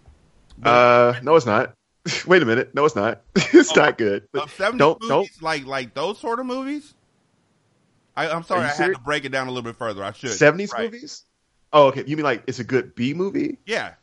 Uh, 0.64 1.14
no, 1.24 1.36
it's 1.36 1.46
not. 1.46 1.74
Wait 2.28 2.42
a 2.42 2.46
minute. 2.46 2.74
No, 2.74 2.86
it's 2.86 2.96
not. 2.96 3.22
it's 3.36 3.76
not 3.76 3.98
good. 3.98 4.28
Of 4.34 4.56
70s 4.58 4.78
Don't 4.78 5.02
movies, 5.02 5.10
don't. 5.10 5.42
like 5.42 5.66
like 5.66 5.94
those 5.94 6.18
sort 6.20 6.40
of 6.40 6.46
movies. 6.46 6.94
I, 8.16 8.30
I'm 8.30 8.44
sorry, 8.44 8.62
I 8.66 8.72
you 8.72 8.74
had 8.74 8.94
to 8.96 9.00
break 9.02 9.24
it 9.26 9.30
down 9.30 9.48
a 9.48 9.52
little 9.52 9.64
bit 9.64 9.78
further. 9.78 10.04
I 10.04 10.12
should. 10.12 10.32
70s 10.32 10.74
Right. 10.74 10.92
movies? 10.92 11.24
Oh, 11.72 11.88
okay. 11.88 12.04
You 12.06 12.18
mean 12.18 12.24
like 12.26 12.44
it's 12.48 12.60
a 12.60 12.64
good 12.64 12.96
B 12.96 13.14
movie? 13.14 13.58
Yeah, 13.66 13.94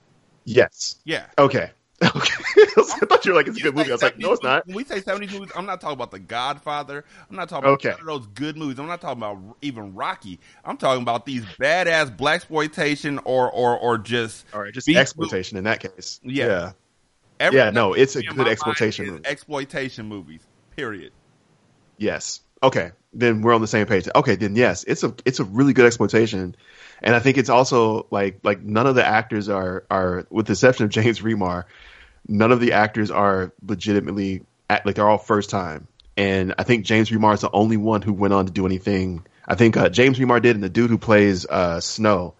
Yes. 0.44 0.97
yeah. 1.05 1.27
Okay. 1.39 1.70
Okay. 2.02 2.35
I 2.78 3.06
thought 3.06 3.24
you 3.24 3.32
were 3.32 3.36
like 3.36 3.48
it's 3.48 3.59
a 3.59 3.62
good 3.62 3.74
movie. 3.74 3.90
I 3.90 3.94
was 3.94 4.02
like, 4.02 4.18
no, 4.18 4.32
it's 4.32 4.43
not. 4.43 4.66
When 4.66 4.77
we 4.77 4.85
say 4.85 5.01
70s 5.01 5.32
movies, 5.32 5.51
I'm 5.56 5.66
not 5.66 5.81
talking 5.81 5.94
about 5.94 6.10
The 6.10 6.18
Godfather. 6.18 7.05
I'm 7.31 7.36
not 7.36 7.48
talking 7.48 7.64
about 7.68 7.85
Okay. 7.85 7.94
none 7.98 8.06
those 8.06 8.27
good 8.28 8.56
movies. 8.56 8.78
I'm 8.78 8.86
not 8.86 9.01
talking 9.01 9.18
about 9.18 9.39
even 9.62 9.94
Rocky. 9.94 10.39
I'm 10.64 10.77
talking 10.77 11.02
about 11.02 11.24
these 11.27 11.44
badass 11.60 12.14
black 12.16 12.36
exploitation 12.36 13.18
or 13.24 13.51
or 13.51 13.78
or 13.78 13.98
just 13.98 14.44
All 14.52 14.60
right, 14.60 14.73
just 14.74 14.89
exploitation 14.89 15.56
in 15.56 15.64
that 15.64 15.81
case. 15.81 16.20
Yeah. 16.23 16.47
Yeah. 16.47 16.73
everything 17.40 17.66
Yeah, 17.66 17.70
no, 17.70 17.94
it's 17.94 18.16
a 18.16 18.23
good 18.23 18.47
exploitation 18.48 19.06
movie. 19.06 19.27
Exploitation 19.27 20.06
movies. 20.06 20.43
Period. 20.77 21.12
Yes. 21.98 22.40
Okay. 22.62 22.92
Then 23.12 23.42
we're 23.42 23.54
on 23.54 23.60
the 23.60 23.66
same 23.66 23.86
page. 23.86 24.08
Okay. 24.14 24.36
Then 24.36 24.56
yes, 24.56 24.84
it's 24.84 25.02
a 25.02 25.14
it's 25.24 25.40
a 25.40 25.44
really 25.44 25.72
good 25.72 25.86
exploitation, 25.86 26.54
and 27.02 27.14
I 27.14 27.18
think 27.18 27.38
it's 27.38 27.48
also 27.48 28.06
like 28.10 28.40
like 28.42 28.62
none 28.62 28.86
of 28.86 28.94
the 28.94 29.06
actors 29.06 29.48
are 29.48 29.84
are 29.90 30.26
with 30.30 30.46
the 30.46 30.52
exception 30.52 30.84
of 30.84 30.90
James 30.90 31.20
Remar, 31.20 31.64
none 32.28 32.52
of 32.52 32.60
the 32.60 32.72
actors 32.72 33.10
are 33.10 33.52
legitimately 33.66 34.44
at, 34.68 34.84
like 34.84 34.96
they're 34.96 35.08
all 35.08 35.18
first 35.18 35.48
time, 35.48 35.88
and 36.16 36.54
I 36.58 36.64
think 36.64 36.84
James 36.84 37.10
Remar 37.10 37.34
is 37.34 37.40
the 37.40 37.50
only 37.52 37.76
one 37.76 38.02
who 38.02 38.12
went 38.12 38.34
on 38.34 38.46
to 38.46 38.52
do 38.52 38.66
anything. 38.66 39.26
I 39.48 39.54
think 39.54 39.76
uh, 39.76 39.88
James 39.88 40.18
Remar 40.18 40.42
did, 40.42 40.56
and 40.56 40.64
the 40.64 40.68
dude 40.68 40.90
who 40.90 40.98
plays 40.98 41.46
uh, 41.46 41.80
Snow, 41.80 42.34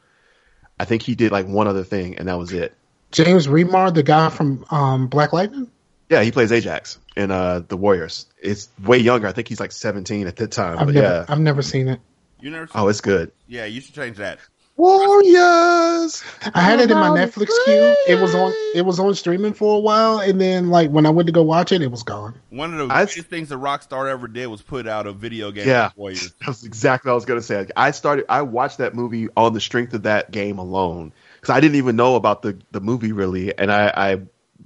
I 0.79 0.85
think 0.85 1.03
he 1.03 1.15
did 1.15 1.33
like 1.33 1.47
one 1.47 1.69
other 1.69 1.85
thing, 1.85 2.19
and 2.19 2.29
that 2.29 2.39
was 2.39 2.53
it. 2.53 2.75
James 3.13 3.47
Remar, 3.47 3.95
the 3.95 4.03
guy 4.03 4.29
from 4.29 4.65
um, 4.71 5.07
Black 5.07 5.33
Lightning. 5.33 5.71
Yeah, 6.09 6.23
he 6.23 6.31
plays 6.31 6.53
Ajax 6.53 6.99
in 7.17 7.31
uh, 7.31 7.63
the 7.67 7.77
Warriors. 7.77 8.27
It's 8.41 8.69
way 8.85 8.99
younger. 8.99 9.27
I 9.27 9.33
think 9.33 9.49
he's 9.49 9.59
like 9.61 9.73
17 9.73 10.27
at 10.27 10.37
the 10.37 10.47
time. 10.47 10.79
I've 10.79 10.87
but 10.87 10.95
never, 10.95 11.07
yeah. 11.07 11.25
I've 11.29 11.41
never 11.41 11.63
seen 11.63 11.89
it. 11.89 12.01
You 12.41 12.51
never. 12.51 12.69
Oh, 12.75 12.89
it's 12.89 13.01
good. 13.01 13.33
yeah, 13.49 13.65
you 13.65 13.81
should 13.81 13.95
change 13.95 14.19
that. 14.19 14.39
Warriors. 14.77 16.23
I 16.55 16.61
had 16.61 16.81
it 16.81 16.91
in 16.91 16.99
my 16.99 17.09
Netflix 17.09 17.49
queue. 17.65 17.97
It 18.09 18.21
was 18.21 18.35
on, 18.35 18.53
it 18.75 18.83
was 18.83 19.01
on 19.01 19.15
streaming 19.15 19.55
for 19.55 19.77
a 19.77 19.79
while, 19.81 20.19
and 20.19 20.41
then 20.41 20.69
like 20.69 20.91
when 20.91 21.07
I 21.07 21.11
went 21.11 21.27
to 21.29 21.33
go 21.33 21.43
watch 21.43 21.73
it, 21.73 21.81
it 21.83 21.91
was 21.91 22.03
gone. 22.03 22.35
One 22.51 22.79
of 22.79 22.89
the 22.89 22.95
I- 22.95 23.05
greatest 23.07 23.29
things 23.29 23.49
that 23.49 23.57
Rockstar 23.59 24.09
ever 24.09 24.29
did 24.29 24.47
was 24.49 24.61
put 24.63 24.87
out 24.87 25.07
a 25.07 25.13
video 25.13 25.51
game 25.51 25.67
Yeah. 25.67 25.87
of 25.87 25.97
Warriors. 25.97 26.35
That's 26.47 26.63
exactly 26.65 27.09
what 27.09 27.13
I 27.13 27.15
was 27.17 27.25
gonna 27.25 27.41
say. 27.43 27.67
I 27.77 27.91
started. 27.93 28.27
I 28.29 28.43
watched 28.43 28.79
that 28.79 28.95
movie 28.95 29.29
on 29.37 29.55
the 29.55 29.61
strength 29.61 29.95
of 29.95 30.03
that 30.05 30.31
game 30.31 30.59
alone 30.59 31.13
because 31.41 31.55
I 31.55 31.61
didn't 31.61 31.77
even 31.77 31.97
know 31.97 32.17
about 32.17 32.43
the 32.43 32.59
the 32.73 32.81
movie 32.81 33.13
really, 33.13 33.57
and 33.57 33.73
I, 33.73 33.93
I 33.97 34.21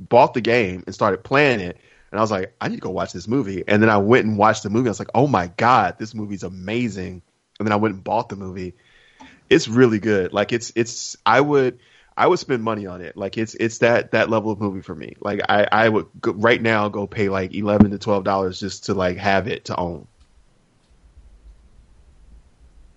bought 0.08 0.34
the 0.34 0.40
game 0.40 0.82
and 0.86 0.94
started 0.94 1.22
playing 1.22 1.60
it, 1.60 1.76
and 2.10 2.18
I 2.18 2.22
was 2.22 2.30
like, 2.30 2.54
I 2.60 2.68
need 2.68 2.76
to 2.76 2.80
go 2.80 2.90
watch 2.90 3.12
this 3.12 3.28
movie, 3.28 3.62
and 3.68 3.82
then 3.82 3.90
I 3.90 3.98
went 3.98 4.26
and 4.26 4.36
watched 4.38 4.62
the 4.64 4.70
movie. 4.70 4.88
I 4.88 4.90
was 4.90 4.98
like, 4.98 5.10
oh 5.14 5.26
my 5.28 5.48
god, 5.56 5.98
this 5.98 6.14
movie's 6.14 6.42
amazing, 6.42 7.22
and 7.58 7.66
then 7.68 7.72
I 7.72 7.76
went 7.76 7.94
and 7.94 8.02
bought 8.02 8.28
the 8.30 8.36
movie. 8.36 8.74
It's 9.48 9.68
really 9.68 9.98
good. 9.98 10.32
Like 10.32 10.52
it's 10.52 10.72
it's. 10.74 11.16
I 11.26 11.40
would. 11.40 11.78
I 12.16 12.26
would 12.26 12.38
spend 12.38 12.62
money 12.62 12.86
on 12.86 13.00
it. 13.00 13.16
Like 13.16 13.38
it's 13.38 13.54
it's 13.54 13.78
that 13.78 14.10
that 14.12 14.28
level 14.30 14.50
of 14.50 14.60
movie 14.60 14.80
for 14.82 14.94
me. 14.94 15.14
Like 15.20 15.40
I 15.48 15.66
I 15.70 15.88
would 15.88 16.06
go, 16.20 16.32
right 16.32 16.60
now 16.60 16.88
go 16.88 17.06
pay 17.06 17.28
like 17.28 17.54
eleven 17.54 17.90
to 17.92 17.98
twelve 17.98 18.24
dollars 18.24 18.60
just 18.60 18.86
to 18.86 18.94
like 18.94 19.16
have 19.16 19.46
it 19.48 19.66
to 19.66 19.76
own. 19.76 20.06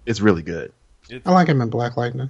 It's 0.06 0.20
really 0.20 0.42
good. 0.42 0.74
I 1.26 1.32
like 1.32 1.48
him 1.48 1.62
in 1.62 1.70
Black 1.70 1.96
Lightning. 1.98 2.30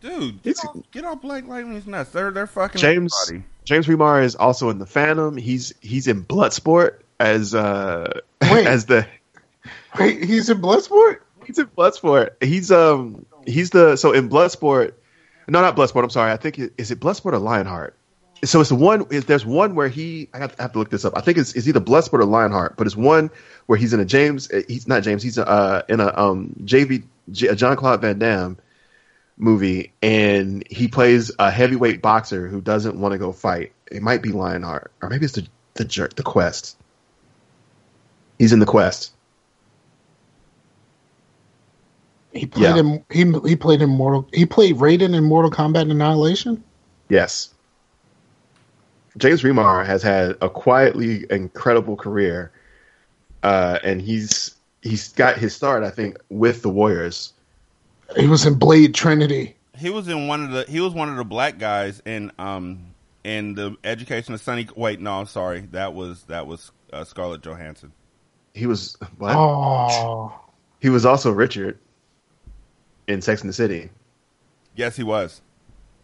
Dude, 0.00 0.42
get 0.42 0.50
It's- 0.52 0.64
off, 0.66 0.76
get 0.92 1.04
off 1.04 1.20
Black 1.22 1.46
Lightning's 1.46 1.86
nuts. 1.86 2.10
They're 2.10 2.30
they're 2.30 2.46
fucking 2.46 2.80
James 2.80 3.14
everybody. 3.28 3.48
James 3.66 3.86
Remar 3.88 4.22
is 4.22 4.36
also 4.36 4.70
in 4.70 4.78
the 4.78 4.86
Phantom. 4.86 5.36
He's 5.36 5.74
he's 5.82 6.06
in 6.06 6.24
Bloodsport 6.24 7.00
as 7.20 7.54
uh 7.54 8.20
Wait. 8.50 8.66
as 8.66 8.86
the 8.86 9.06
Wait, 9.98 10.24
he's 10.24 10.48
in 10.48 10.62
Bloodsport. 10.62 11.18
he's 11.44 11.58
in 11.58 11.66
Bloodsport. 11.66 12.42
He's 12.42 12.70
um 12.70 13.26
he's 13.44 13.70
the 13.70 13.96
so 13.96 14.12
in 14.12 14.28
Bloodsport. 14.30 14.94
No, 15.48 15.60
not 15.60 15.76
Bloodsport. 15.76 16.04
I'm 16.04 16.10
sorry. 16.10 16.32
I 16.32 16.36
think 16.36 16.58
it, 16.58 16.72
is 16.78 16.90
it 16.90 17.00
Bloodsport 17.00 17.32
or 17.32 17.38
Lionheart. 17.38 17.96
So 18.44 18.60
it's 18.60 18.68
the 18.68 18.76
one. 18.76 19.06
Is, 19.10 19.24
there's 19.24 19.46
one 19.46 19.74
where 19.74 19.88
he. 19.88 20.28
I 20.34 20.38
have, 20.38 20.54
I 20.58 20.62
have 20.62 20.72
to 20.72 20.78
look 20.78 20.90
this 20.90 21.04
up. 21.04 21.14
I 21.16 21.20
think 21.22 21.38
it's, 21.38 21.54
it's 21.54 21.66
either 21.66 21.80
Bloodsport 21.80 22.20
or 22.20 22.24
Lionheart, 22.26 22.76
but 22.76 22.86
it's 22.86 22.94
one 22.96 23.30
where 23.66 23.78
he's 23.78 23.92
in 23.94 23.98
a 24.00 24.04
James. 24.04 24.50
uh, 24.50 24.62
He's 24.68 24.86
not 24.86 25.02
James. 25.02 25.22
He's 25.22 25.38
uh 25.38 25.82
in 25.88 26.00
a 26.00 26.12
um 26.16 26.54
JV 26.64 27.02
J, 27.32 27.54
John 27.54 27.76
Claude 27.76 28.00
Van 28.02 28.18
Damme 28.18 28.58
movie, 29.36 29.92
and 30.02 30.66
he 30.70 30.88
plays 30.88 31.30
a 31.38 31.50
heavyweight 31.50 32.02
boxer 32.02 32.48
who 32.48 32.60
doesn't 32.60 32.98
want 32.98 33.12
to 33.12 33.18
go 33.18 33.32
fight. 33.32 33.72
It 33.90 34.02
might 34.02 34.22
be 34.22 34.30
Lionheart, 34.30 34.90
or 35.02 35.08
maybe 35.08 35.24
it's 35.24 35.34
the 35.34 35.46
the 35.74 35.84
jerk, 35.84 36.16
the 36.16 36.22
Quest. 36.22 36.76
He's 38.38 38.52
in 38.52 38.60
the 38.60 38.66
Quest. 38.66 39.12
He 42.32 42.46
played 42.46 42.76
Yeah. 42.76 42.78
in 42.78 43.04
he 43.10 43.48
he 43.48 43.56
played 43.56 43.80
in 43.82 43.90
Mortal. 43.90 44.28
He 44.32 44.44
played 44.46 44.76
Raiden 44.76 45.14
in 45.14 45.24
Mortal 45.24 45.50
Kombat 45.50 45.90
Annihilation. 45.90 46.62
Yes. 47.08 47.50
James 49.16 49.42
Remar 49.42 49.86
has 49.86 50.02
had 50.02 50.36
a 50.42 50.50
quietly 50.50 51.24
incredible 51.30 51.96
career, 51.96 52.52
uh, 53.42 53.78
and 53.82 54.02
he's 54.02 54.54
he's 54.82 55.12
got 55.14 55.38
his 55.38 55.54
start, 55.54 55.82
I 55.82 55.90
think, 55.90 56.18
with 56.28 56.60
the 56.60 56.68
Warriors. 56.68 57.32
He 58.16 58.26
was 58.28 58.46
in 58.46 58.54
Blade 58.54 58.94
Trinity. 58.94 59.56
He 59.76 59.90
was 59.90 60.08
in 60.08 60.26
one 60.28 60.44
of 60.44 60.50
the 60.52 60.64
he 60.70 60.80
was 60.80 60.92
one 60.94 61.08
of 61.08 61.16
the 61.16 61.24
black 61.24 61.58
guys 61.58 62.00
in 62.06 62.30
um 62.38 62.94
in 63.24 63.54
the 63.54 63.76
education 63.84 64.32
of 64.34 64.40
Sonny 64.40 64.68
wait, 64.76 65.00
no, 65.00 65.18
I'm 65.18 65.26
sorry. 65.26 65.60
That 65.72 65.92
was 65.94 66.22
that 66.24 66.46
was 66.46 66.70
uh, 66.92 67.04
Scarlett 67.04 67.42
Johansson. 67.42 67.92
He 68.54 68.66
was 68.66 68.96
what? 69.18 69.34
Oh, 69.36 70.32
He 70.80 70.88
was 70.88 71.04
also 71.04 71.30
Richard 71.32 71.78
in 73.06 73.20
Sex 73.20 73.42
and 73.42 73.48
the 73.50 73.54
City. 73.54 73.90
Yes, 74.76 74.96
he 74.96 75.02
was. 75.02 75.42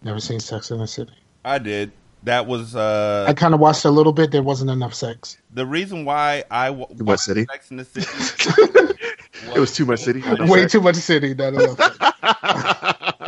never 0.03 0.21
seen 0.21 0.41
Sex 0.41 0.71
in 0.71 0.79
the 0.79 0.87
City. 0.87 1.13
I 1.45 1.59
did. 1.59 1.93
That 2.25 2.47
was 2.47 2.77
uh 2.77 3.25
I 3.27 3.33
kind 3.33 3.55
of 3.55 3.61
watched 3.61 3.85
a 3.85 3.91
little 3.91 4.13
bit. 4.13 4.31
There 4.33 4.43
wasn't 4.43 4.71
enough 4.71 4.93
sex. 4.95 5.39
the 5.55 5.67
reason 5.67 6.05
why 6.05 6.45
I 6.51 6.67
w- 6.67 6.87
What 6.89 7.03
watched 7.03 7.23
city? 7.23 7.47
Sex 7.51 7.71
in 7.71 7.79
the 7.79 7.85
City. 7.85 8.99
It 9.55 9.59
was 9.59 9.75
too 9.75 9.87
much 9.87 10.01
city. 10.01 10.21
not 10.21 10.49
Way 10.49 10.67
too 10.67 10.81
much 10.81 10.97
city. 10.97 11.35
Not 11.35 11.55
enough 11.55 11.77
sex. 11.79 11.97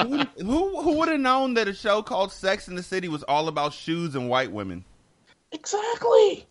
who 0.02 0.18
who, 0.44 0.82
who 0.82 0.98
would 0.98 1.08
have 1.08 1.20
known 1.20 1.54
that 1.54 1.66
a 1.68 1.72
show 1.74 2.02
called 2.02 2.30
Sex 2.32 2.68
in 2.68 2.74
the 2.74 2.82
City 2.82 3.08
was 3.08 3.22
all 3.22 3.48
about 3.48 3.72
shoes 3.72 4.14
and 4.14 4.28
white 4.28 4.52
women? 4.52 4.84
exactly. 5.52 6.46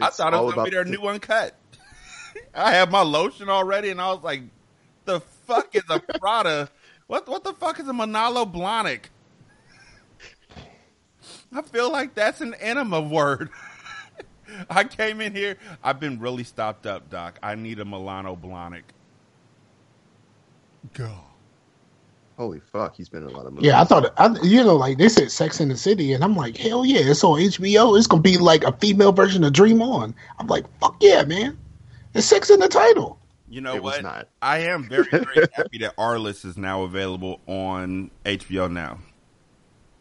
I 0.00 0.06
It's 0.08 0.16
thought 0.16 0.32
it 0.34 0.42
was 0.42 0.54
gonna 0.54 0.64
be 0.64 0.70
their 0.70 0.84
the- 0.84 0.90
new 0.90 1.02
uncut. 1.02 1.54
I 2.54 2.70
had 2.72 2.90
my 2.90 3.02
lotion 3.02 3.48
already, 3.48 3.90
and 3.90 4.00
I 4.00 4.12
was 4.12 4.22
like, 4.22 4.42
"The 5.04 5.20
fuck 5.20 5.74
is 5.74 5.82
a 5.90 5.98
Prada? 6.00 6.70
What 7.08 7.26
what 7.28 7.44
the 7.44 7.52
fuck 7.54 7.80
is 7.80 7.88
a 7.88 7.92
Manolo 7.92 8.44
Blahnik?" 8.46 9.04
I 11.54 11.62
feel 11.62 11.90
like 11.92 12.14
that's 12.14 12.40
an 12.40 12.54
enema 12.54 13.00
word. 13.00 13.50
I 14.70 14.84
came 14.84 15.20
in 15.20 15.34
here. 15.34 15.56
I've 15.82 16.00
been 16.00 16.18
really 16.18 16.44
stopped 16.44 16.86
up, 16.86 17.10
Doc. 17.10 17.38
I 17.42 17.54
need 17.54 17.80
a 17.80 17.84
Milano 17.84 18.36
Blahnik. 18.36 18.82
Go. 20.94 21.12
Holy 22.36 22.60
fuck, 22.60 22.96
he's 22.96 23.08
been 23.08 23.22
in 23.22 23.28
a 23.28 23.32
lot 23.32 23.46
of 23.46 23.52
movies. 23.52 23.66
Yeah, 23.66 23.80
I 23.80 23.84
thought, 23.84 24.12
I, 24.16 24.34
you 24.42 24.64
know, 24.64 24.74
like 24.74 24.98
they 24.98 25.08
said 25.08 25.30
Sex 25.30 25.60
in 25.60 25.68
the 25.68 25.76
City, 25.76 26.12
and 26.12 26.24
I'm 26.24 26.34
like, 26.34 26.56
hell 26.56 26.84
yeah, 26.84 27.00
it's 27.02 27.22
on 27.22 27.38
HBO. 27.38 27.96
It's 27.96 28.06
gonna 28.06 28.22
be 28.22 28.38
like 28.38 28.64
a 28.64 28.72
female 28.72 29.12
version 29.12 29.44
of 29.44 29.52
Dream 29.52 29.82
On. 29.82 30.14
I'm 30.38 30.46
like, 30.46 30.64
fuck 30.80 30.96
yeah, 31.00 31.22
man. 31.24 31.58
It's 32.14 32.26
sex 32.26 32.50
in 32.50 32.58
the 32.60 32.68
title. 32.68 33.18
You 33.48 33.60
know 33.60 33.74
It 33.74 33.82
was 33.82 33.94
what? 33.96 34.02
not. 34.02 34.28
I 34.40 34.58
am 34.60 34.88
very, 34.88 35.04
very 35.10 35.46
happy 35.52 35.78
that 35.78 35.94
Arliss 35.96 36.44
is 36.44 36.56
now 36.56 36.82
available 36.82 37.40
on 37.46 38.10
HBO 38.24 38.70
now. 38.72 38.98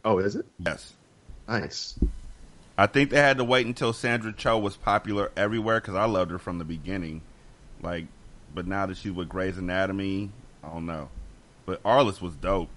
Oh, 0.06 0.18
is 0.20 0.36
it? 0.36 0.46
Yes. 0.60 0.94
Nice. 1.48 2.00
I 2.78 2.88
think 2.88 3.10
they 3.10 3.20
had 3.20 3.38
to 3.38 3.44
wait 3.44 3.66
until 3.66 3.94
Sandra 3.94 4.34
Cho 4.34 4.58
was 4.58 4.78
popular 4.78 5.32
everywhere 5.36 5.80
because 5.80 5.96
I 5.96 6.06
loved 6.06 6.32
her 6.32 6.40
from 6.40 6.58
the 6.58 6.66
beginning. 6.66 7.22
Like, 7.82 8.08
but 8.54 8.68
now 8.68 8.86
that 8.86 8.98
she's 8.98 9.12
with 9.12 9.30
Grey's 9.30 9.58
Anatomy, 9.58 10.32
I 10.64 10.70
don't 10.70 10.86
know. 10.86 11.10
But 11.66 11.84
Arliss 11.84 12.22
was 12.22 12.36
dope. 12.36 12.70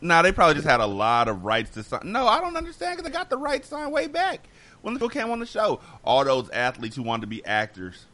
Nah, 0.00 0.22
they 0.22 0.32
probably 0.32 0.54
just 0.54 0.66
had 0.66 0.80
a 0.80 0.86
lot 0.86 1.28
of 1.28 1.44
rights 1.44 1.70
to 1.70 1.82
sign. 1.82 2.00
No, 2.04 2.26
I 2.26 2.40
don't 2.40 2.56
understand 2.56 2.96
because 2.96 3.10
they 3.10 3.16
got 3.16 3.30
the 3.30 3.38
rights 3.38 3.68
signed 3.68 3.92
way 3.92 4.08
back 4.08 4.48
when 4.82 4.94
the 4.94 5.00
show 5.00 5.08
came 5.08 5.30
on 5.30 5.38
the 5.38 5.46
show. 5.46 5.80
All 6.04 6.24
those 6.24 6.50
athletes 6.50 6.96
who 6.96 7.02
wanted 7.02 7.22
to 7.22 7.26
be 7.28 7.44
actors. 7.44 8.06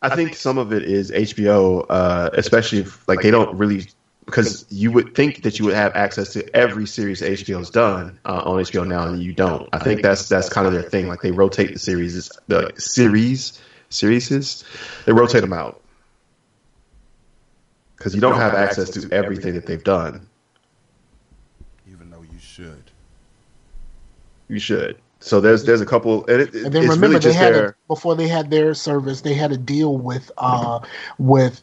I 0.00 0.14
think 0.14 0.36
some 0.36 0.58
of 0.58 0.72
it 0.72 0.84
is 0.84 1.10
HBO, 1.10 1.84
uh, 1.88 2.30
especially 2.34 2.78
if, 2.78 3.08
like 3.08 3.20
they 3.20 3.32
don't 3.32 3.56
really 3.56 3.86
because 4.28 4.66
you 4.68 4.92
would 4.92 5.14
think 5.14 5.42
that 5.42 5.58
you 5.58 5.64
would 5.64 5.74
have 5.74 5.94
access 5.96 6.32
to 6.34 6.56
every 6.56 6.86
series 6.86 7.22
HBO's 7.22 7.70
done 7.70 8.18
uh, 8.26 8.42
on 8.44 8.58
HBO 8.58 8.86
now, 8.86 9.08
and 9.08 9.22
you 9.22 9.32
don't. 9.32 9.68
I 9.72 9.78
think 9.78 10.02
that's 10.02 10.28
that's 10.28 10.48
kind 10.48 10.66
of 10.66 10.72
their 10.72 10.82
thing. 10.82 11.08
Like 11.08 11.22
they 11.22 11.30
rotate 11.30 11.72
the 11.72 11.78
series, 11.78 12.30
the 12.46 12.70
series, 12.76 13.60
series, 13.88 14.64
they 15.06 15.12
rotate 15.12 15.40
them 15.40 15.54
out 15.54 15.80
because 17.96 18.14
you 18.14 18.20
don't 18.20 18.36
have 18.36 18.54
access 18.54 18.90
to 18.90 19.08
everything 19.12 19.54
that 19.54 19.66
they've 19.66 19.82
done. 19.82 20.26
Even 21.90 22.10
though 22.10 22.22
you 22.22 22.38
should. 22.38 22.90
You 24.48 24.58
should. 24.58 24.98
So 25.20 25.40
there's 25.40 25.64
there's 25.64 25.80
a 25.80 25.86
couple, 25.86 26.26
and, 26.26 26.42
it, 26.42 26.54
And 26.54 26.72
then 26.72 26.84
it's 26.84 26.94
remember, 26.94 27.08
really 27.08 27.18
they 27.18 27.32
had 27.32 27.54
their. 27.54 27.68
a, 27.70 27.74
before 27.88 28.14
they 28.14 28.28
had 28.28 28.50
their 28.50 28.74
service, 28.74 29.22
they 29.22 29.34
had 29.34 29.52
a 29.52 29.56
deal 29.56 29.96
with 29.96 30.30
uh 30.38 30.80
with 31.18 31.62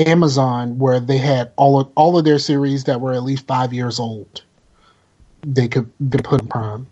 Amazon 0.00 0.78
where 0.78 1.00
they 1.00 1.18
had 1.18 1.52
all 1.56 1.80
of 1.80 1.90
all 1.94 2.18
of 2.18 2.24
their 2.24 2.38
series 2.38 2.84
that 2.84 3.00
were 3.00 3.12
at 3.12 3.22
least 3.22 3.46
five 3.46 3.72
years 3.72 3.98
old. 3.98 4.42
They 5.42 5.68
could 5.68 5.90
they 6.00 6.18
put 6.18 6.42
in 6.42 6.48
Prime. 6.48 6.86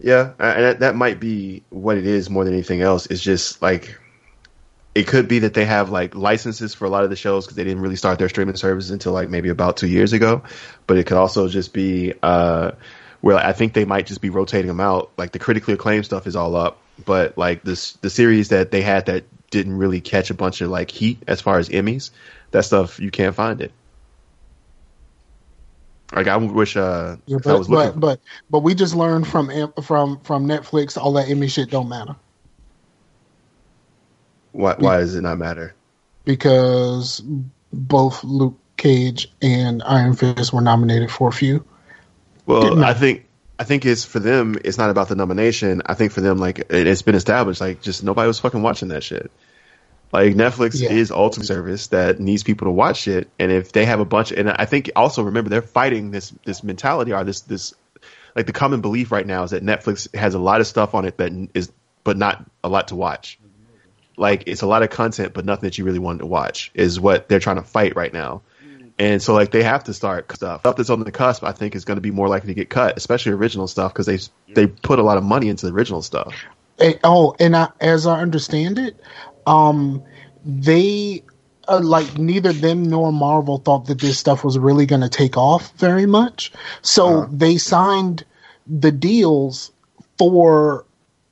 Yeah, 0.00 0.32
and 0.38 0.80
that, 0.80 0.96
might 0.96 1.18
be 1.18 1.62
what 1.70 1.96
it 1.96 2.04
is 2.04 2.28
more 2.28 2.44
than 2.44 2.52
anything 2.52 2.82
else. 2.82 3.06
It's 3.06 3.22
just 3.22 3.62
like 3.62 3.98
it 4.94 5.06
could 5.06 5.28
be 5.28 5.38
that 5.40 5.54
they 5.54 5.64
have 5.64 5.88
like 5.90 6.14
licenses 6.14 6.74
for 6.74 6.84
a 6.84 6.90
lot 6.90 7.04
of 7.04 7.10
the 7.10 7.16
shows 7.16 7.46
because 7.46 7.56
they 7.56 7.64
didn't 7.64 7.80
really 7.80 7.96
start 7.96 8.18
their 8.18 8.28
streaming 8.28 8.56
services 8.56 8.90
until 8.90 9.12
like 9.12 9.30
maybe 9.30 9.48
about 9.48 9.78
two 9.78 9.88
years 9.88 10.12
ago. 10.12 10.42
But 10.86 10.98
it 10.98 11.06
could 11.06 11.16
also 11.16 11.48
just 11.48 11.72
be 11.72 12.12
uh, 12.22 12.72
where 13.22 13.36
I 13.36 13.52
think 13.52 13.72
they 13.72 13.86
might 13.86 14.06
just 14.06 14.20
be 14.20 14.28
rotating 14.28 14.68
them 14.68 14.80
out. 14.80 15.10
Like 15.16 15.32
the 15.32 15.38
critically 15.38 15.72
acclaimed 15.72 16.04
stuff 16.04 16.26
is 16.26 16.36
all 16.36 16.54
up, 16.54 16.78
but 17.04 17.36
like 17.38 17.62
this 17.62 17.92
the 17.94 18.10
series 18.10 18.48
that 18.50 18.70
they 18.70 18.82
had 18.82 19.06
that 19.06 19.24
didn't 19.50 19.76
really 19.76 20.00
catch 20.00 20.30
a 20.30 20.34
bunch 20.34 20.60
of 20.60 20.70
like 20.70 20.90
heat 20.90 21.22
as 21.26 21.40
far 21.40 21.58
as 21.58 21.68
Emmys, 21.68 22.10
that 22.50 22.64
stuff 22.64 22.98
you 23.00 23.10
can't 23.10 23.34
find 23.34 23.60
it. 23.60 23.72
Like 26.12 26.26
I 26.28 26.36
wish 26.36 26.76
uh, 26.76 27.16
Yeah, 27.26 27.38
if 27.38 27.46
I 27.46 27.50
but, 27.52 27.58
was 27.58 27.68
looking. 27.68 28.00
but 28.00 28.06
but 28.06 28.20
but 28.50 28.60
we 28.60 28.74
just 28.74 28.94
learned 28.94 29.26
from 29.26 29.48
from 29.82 30.20
from 30.20 30.46
Netflix 30.46 30.96
all 30.96 31.12
that 31.14 31.28
Emmy 31.28 31.48
shit 31.48 31.70
don't 31.70 31.88
matter 31.88 32.16
why, 34.52 34.74
why 34.78 34.98
does 34.98 35.14
it 35.14 35.22
not 35.22 35.38
matter? 35.38 35.74
because 36.24 37.22
both 37.72 38.22
Luke 38.24 38.58
Cage 38.76 39.30
and 39.42 39.82
Iron 39.84 40.14
Fist 40.14 40.52
were 40.52 40.60
nominated 40.60 41.10
for 41.10 41.28
a 41.28 41.32
few. 41.32 41.64
Well, 42.46 42.82
I 42.84 42.94
think 42.94 43.26
I 43.58 43.64
think 43.64 43.84
it's 43.86 44.04
for 44.04 44.18
them. 44.18 44.56
It's 44.64 44.78
not 44.78 44.90
about 44.90 45.08
the 45.08 45.14
nomination. 45.14 45.82
I 45.86 45.94
think 45.94 46.12
for 46.12 46.20
them, 46.20 46.38
like 46.38 46.58
it, 46.58 46.86
it's 46.86 47.02
been 47.02 47.14
established. 47.14 47.60
Like 47.60 47.82
just 47.82 48.02
nobody 48.02 48.26
was 48.26 48.40
fucking 48.40 48.62
watching 48.62 48.88
that 48.88 49.02
shit. 49.04 49.30
Like 50.12 50.34
Netflix 50.34 50.80
Yeah. 50.80 50.90
is 50.90 51.10
ultimate 51.10 51.46
service 51.46 51.88
that 51.88 52.20
needs 52.20 52.42
people 52.42 52.66
to 52.66 52.70
watch 52.70 53.08
it, 53.08 53.28
and 53.38 53.50
if 53.50 53.72
they 53.72 53.84
have 53.84 54.00
a 54.00 54.04
bunch, 54.04 54.32
and 54.32 54.48
I 54.50 54.64
think 54.64 54.90
also 54.94 55.22
remember 55.22 55.50
they're 55.50 55.62
fighting 55.62 56.10
this 56.10 56.32
this 56.44 56.62
mentality 56.62 57.12
or 57.12 57.24
this 57.24 57.40
this 57.42 57.74
like 58.36 58.46
the 58.46 58.52
common 58.52 58.80
belief 58.80 59.12
right 59.12 59.26
now 59.26 59.44
is 59.44 59.50
that 59.52 59.62
Netflix 59.64 60.14
has 60.16 60.34
a 60.34 60.38
lot 60.38 60.60
of 60.60 60.66
stuff 60.66 60.94
on 60.94 61.04
it 61.04 61.16
that 61.18 61.32
is 61.54 61.70
but 62.02 62.16
not 62.16 62.44
a 62.62 62.68
lot 62.68 62.88
to 62.88 62.96
watch. 62.96 63.38
Like 64.16 64.44
it's 64.46 64.62
a 64.62 64.66
lot 64.66 64.82
of 64.82 64.90
content, 64.90 65.32
but 65.32 65.44
nothing 65.44 65.66
that 65.66 65.78
you 65.78 65.84
really 65.84 65.98
wanted 65.98 66.20
to 66.20 66.26
watch 66.26 66.70
is 66.74 67.00
what 67.00 67.28
they're 67.28 67.40
trying 67.40 67.56
to 67.56 67.62
fight 67.62 67.96
right 67.96 68.12
now. 68.12 68.42
And 68.98 69.20
so 69.20 69.34
like 69.34 69.50
they 69.50 69.62
have 69.62 69.84
to 69.84 69.94
start 69.94 70.30
stuff. 70.32 70.60
Stuff 70.60 70.76
that's 70.76 70.90
on 70.90 71.00
the 71.00 71.10
cusp, 71.10 71.42
I 71.42 71.52
think, 71.52 71.74
is 71.74 71.84
going 71.84 71.96
to 71.96 72.00
be 72.00 72.10
more 72.12 72.28
likely 72.28 72.48
to 72.48 72.54
get 72.54 72.70
cut, 72.70 72.96
especially 72.96 73.32
original 73.32 73.66
stuff 73.66 73.92
because 73.92 74.06
they 74.06 74.18
they 74.54 74.66
put 74.68 74.98
a 74.98 75.02
lot 75.02 75.16
of 75.16 75.24
money 75.24 75.48
into 75.48 75.66
the 75.66 75.72
original 75.72 76.02
stuff. 76.02 76.34
Oh, 77.02 77.34
and 77.40 77.56
I, 77.56 77.70
as 77.80 78.06
I 78.06 78.20
understand 78.20 78.78
it, 78.78 79.00
um, 79.46 80.02
they 80.44 81.22
uh, 81.68 81.80
like 81.82 82.18
neither 82.18 82.52
them 82.52 82.84
nor 82.84 83.12
Marvel 83.12 83.58
thought 83.58 83.86
that 83.86 84.00
this 84.00 84.18
stuff 84.18 84.44
was 84.44 84.58
really 84.58 84.86
going 84.86 85.00
to 85.02 85.08
take 85.08 85.36
off 85.36 85.72
very 85.78 86.06
much. 86.06 86.52
So 86.82 87.06
Uh-huh. 87.06 87.28
they 87.32 87.56
signed 87.56 88.24
the 88.66 88.92
deals 88.92 89.72
for 90.18 90.84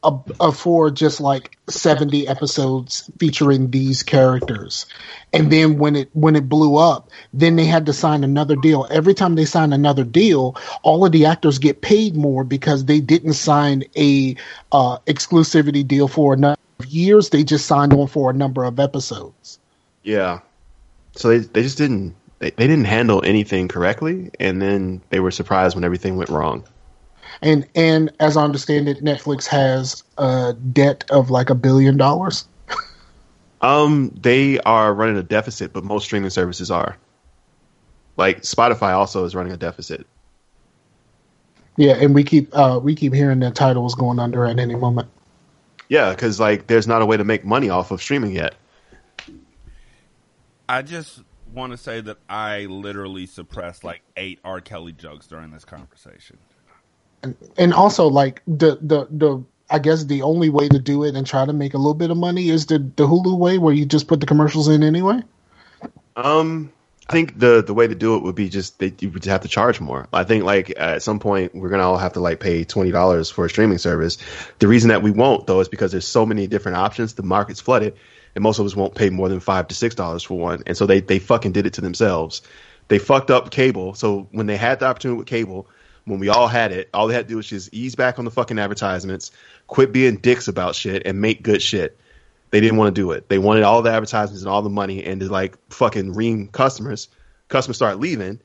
a, 0.04 0.18
a 0.40 0.52
for 0.52 0.90
just 0.90 1.20
like 1.20 1.56
70 1.68 2.26
episodes 2.26 3.10
featuring 3.18 3.70
these 3.70 4.02
characters. 4.02 4.86
And 5.32 5.50
then 5.50 5.78
when 5.78 5.96
it 5.96 6.10
when 6.12 6.36
it 6.36 6.48
blew 6.48 6.76
up, 6.76 7.10
then 7.32 7.56
they 7.56 7.64
had 7.64 7.86
to 7.86 7.92
sign 7.92 8.24
another 8.24 8.56
deal. 8.56 8.86
Every 8.90 9.14
time 9.14 9.34
they 9.34 9.44
sign 9.44 9.72
another 9.72 10.04
deal, 10.04 10.56
all 10.82 11.04
of 11.04 11.12
the 11.12 11.26
actors 11.26 11.58
get 11.58 11.80
paid 11.80 12.16
more 12.16 12.44
because 12.44 12.84
they 12.84 13.00
didn't 13.00 13.34
sign 13.34 13.84
a 13.96 14.36
uh, 14.72 14.98
exclusivity 15.06 15.86
deal 15.86 16.08
for 16.08 16.34
a 16.34 16.36
number 16.36 16.58
of 16.80 16.86
years. 16.86 17.30
They 17.30 17.44
just 17.44 17.66
signed 17.66 17.92
on 17.92 18.08
for 18.08 18.30
a 18.30 18.34
number 18.34 18.64
of 18.64 18.78
episodes. 18.78 19.58
Yeah. 20.02 20.40
So 21.16 21.28
they 21.28 21.38
they 21.38 21.62
just 21.62 21.78
didn't 21.78 22.14
they, 22.40 22.50
they 22.50 22.66
didn't 22.66 22.86
handle 22.86 23.22
anything 23.24 23.68
correctly, 23.68 24.30
and 24.40 24.60
then 24.60 25.00
they 25.10 25.20
were 25.20 25.30
surprised 25.30 25.76
when 25.76 25.84
everything 25.84 26.16
went 26.16 26.28
wrong. 26.28 26.64
And 27.42 27.66
and 27.74 28.12
as 28.20 28.36
I 28.36 28.44
understand 28.44 28.88
it, 28.88 29.02
Netflix 29.02 29.46
has 29.46 30.04
a 30.16 30.54
debt 30.72 31.04
of 31.10 31.30
like 31.30 31.50
a 31.50 31.54
billion 31.54 31.96
dollars. 31.96 32.46
Um, 33.60 34.12
they 34.20 34.58
are 34.60 34.92
running 34.92 35.16
a 35.16 35.22
deficit, 35.22 35.72
but 35.72 35.84
most 35.84 36.04
streaming 36.04 36.30
services 36.30 36.70
are. 36.70 36.96
Like 38.16 38.42
Spotify 38.42 38.92
also 38.92 39.24
is 39.24 39.34
running 39.34 39.52
a 39.52 39.56
deficit. 39.56 40.06
Yeah, 41.76 41.94
and 41.94 42.14
we 42.14 42.24
keep 42.24 42.56
uh, 42.56 42.80
we 42.82 42.94
keep 42.94 43.14
hearing 43.14 43.40
that 43.40 43.54
Tidal 43.54 43.86
is 43.86 43.94
going 43.94 44.18
under 44.18 44.44
at 44.44 44.58
any 44.58 44.74
moment. 44.74 45.08
Yeah, 45.88 46.10
because 46.10 46.38
like 46.38 46.66
there's 46.66 46.86
not 46.86 47.02
a 47.02 47.06
way 47.06 47.16
to 47.16 47.24
make 47.24 47.44
money 47.44 47.70
off 47.70 47.90
of 47.90 48.02
streaming 48.02 48.32
yet. 48.32 48.54
I 50.68 50.82
just 50.82 51.22
want 51.52 51.72
to 51.72 51.76
say 51.76 52.00
that 52.00 52.18
I 52.28 52.66
literally 52.66 53.26
suppressed 53.26 53.84
like 53.84 54.02
eight 54.16 54.38
R. 54.44 54.60
Kelly 54.60 54.92
jokes 54.92 55.26
during 55.26 55.50
this 55.50 55.64
conversation. 55.64 56.38
And, 57.56 57.74
also 57.74 58.06
like 58.06 58.42
the 58.46 58.78
the 58.80 59.06
the 59.10 59.44
I 59.70 59.78
guess 59.78 60.04
the 60.04 60.22
only 60.22 60.50
way 60.50 60.68
to 60.68 60.78
do 60.78 61.04
it 61.04 61.14
and 61.14 61.26
try 61.26 61.46
to 61.46 61.52
make 61.52 61.74
a 61.74 61.78
little 61.78 61.94
bit 61.94 62.10
of 62.10 62.16
money 62.16 62.50
is 62.50 62.66
the 62.66 62.78
the 62.78 63.06
Hulu 63.06 63.38
way 63.38 63.58
where 63.58 63.72
you 63.72 63.86
just 63.86 64.08
put 64.08 64.20
the 64.20 64.26
commercials 64.26 64.68
in 64.68 64.82
anyway. 64.82 65.22
Um, 66.14 66.72
I 67.08 67.12
think 67.12 67.38
the 67.38 67.62
the 67.62 67.74
way 67.74 67.86
to 67.86 67.94
do 67.94 68.16
it 68.16 68.22
would 68.22 68.34
be 68.34 68.48
just 68.48 68.78
that 68.78 69.02
you 69.02 69.10
would 69.10 69.24
have 69.24 69.40
to 69.42 69.48
charge 69.48 69.80
more. 69.80 70.08
I 70.12 70.24
think 70.24 70.44
like 70.44 70.72
at 70.76 71.02
some 71.02 71.18
point 71.18 71.54
we're 71.54 71.68
gonna 71.68 71.82
all 71.82 71.98
have 71.98 72.12
to 72.14 72.20
like 72.20 72.40
pay 72.40 72.64
twenty 72.64 72.90
dollars 72.90 73.30
for 73.30 73.44
a 73.44 73.50
streaming 73.50 73.78
service. 73.78 74.18
The 74.58 74.68
reason 74.68 74.88
that 74.88 75.02
we 75.02 75.10
won't 75.10 75.46
though 75.46 75.60
is 75.60 75.68
because 75.68 75.92
there's 75.92 76.06
so 76.06 76.26
many 76.26 76.46
different 76.46 76.76
options. 76.76 77.14
The 77.14 77.22
market's 77.22 77.60
flooded, 77.60 77.96
and 78.34 78.42
most 78.42 78.58
of 78.58 78.66
us 78.66 78.76
won't 78.76 78.94
pay 78.94 79.10
more 79.10 79.28
than 79.28 79.40
five 79.40 79.68
to 79.68 79.74
six 79.74 79.94
dollars 79.94 80.22
for 80.22 80.38
one. 80.38 80.62
And 80.66 80.76
so 80.76 80.86
they 80.86 81.00
they 81.00 81.18
fucking 81.18 81.52
did 81.52 81.66
it 81.66 81.74
to 81.74 81.80
themselves. 81.80 82.42
They 82.88 82.98
fucked 82.98 83.30
up 83.30 83.50
cable. 83.50 83.94
So 83.94 84.28
when 84.32 84.46
they 84.46 84.56
had 84.56 84.80
the 84.80 84.86
opportunity 84.86 85.18
with 85.18 85.26
cable, 85.26 85.66
when 86.04 86.18
we 86.18 86.28
all 86.28 86.48
had 86.48 86.72
it, 86.72 86.88
all 86.92 87.06
they 87.06 87.14
had 87.14 87.26
to 87.26 87.28
do 87.28 87.36
was 87.36 87.46
just 87.46 87.72
ease 87.72 87.94
back 87.94 88.18
on 88.18 88.24
the 88.24 88.30
fucking 88.30 88.58
advertisements, 88.58 89.30
quit 89.66 89.92
being 89.92 90.16
dicks 90.16 90.48
about 90.48 90.74
shit, 90.74 91.02
and 91.06 91.20
make 91.20 91.42
good 91.42 91.62
shit. 91.62 91.98
They 92.50 92.60
didn't 92.60 92.76
want 92.76 92.94
to 92.94 93.00
do 93.00 93.12
it. 93.12 93.28
They 93.28 93.38
wanted 93.38 93.62
all 93.62 93.82
the 93.82 93.90
advertisements 93.90 94.42
and 94.42 94.50
all 94.50 94.62
the 94.62 94.70
money 94.70 95.02
and 95.04 95.20
to 95.20 95.28
like 95.28 95.56
fucking 95.70 96.12
ream 96.12 96.48
customers. 96.48 97.08
Customers 97.48 97.76
start 97.76 97.98
leaving, 97.98 98.40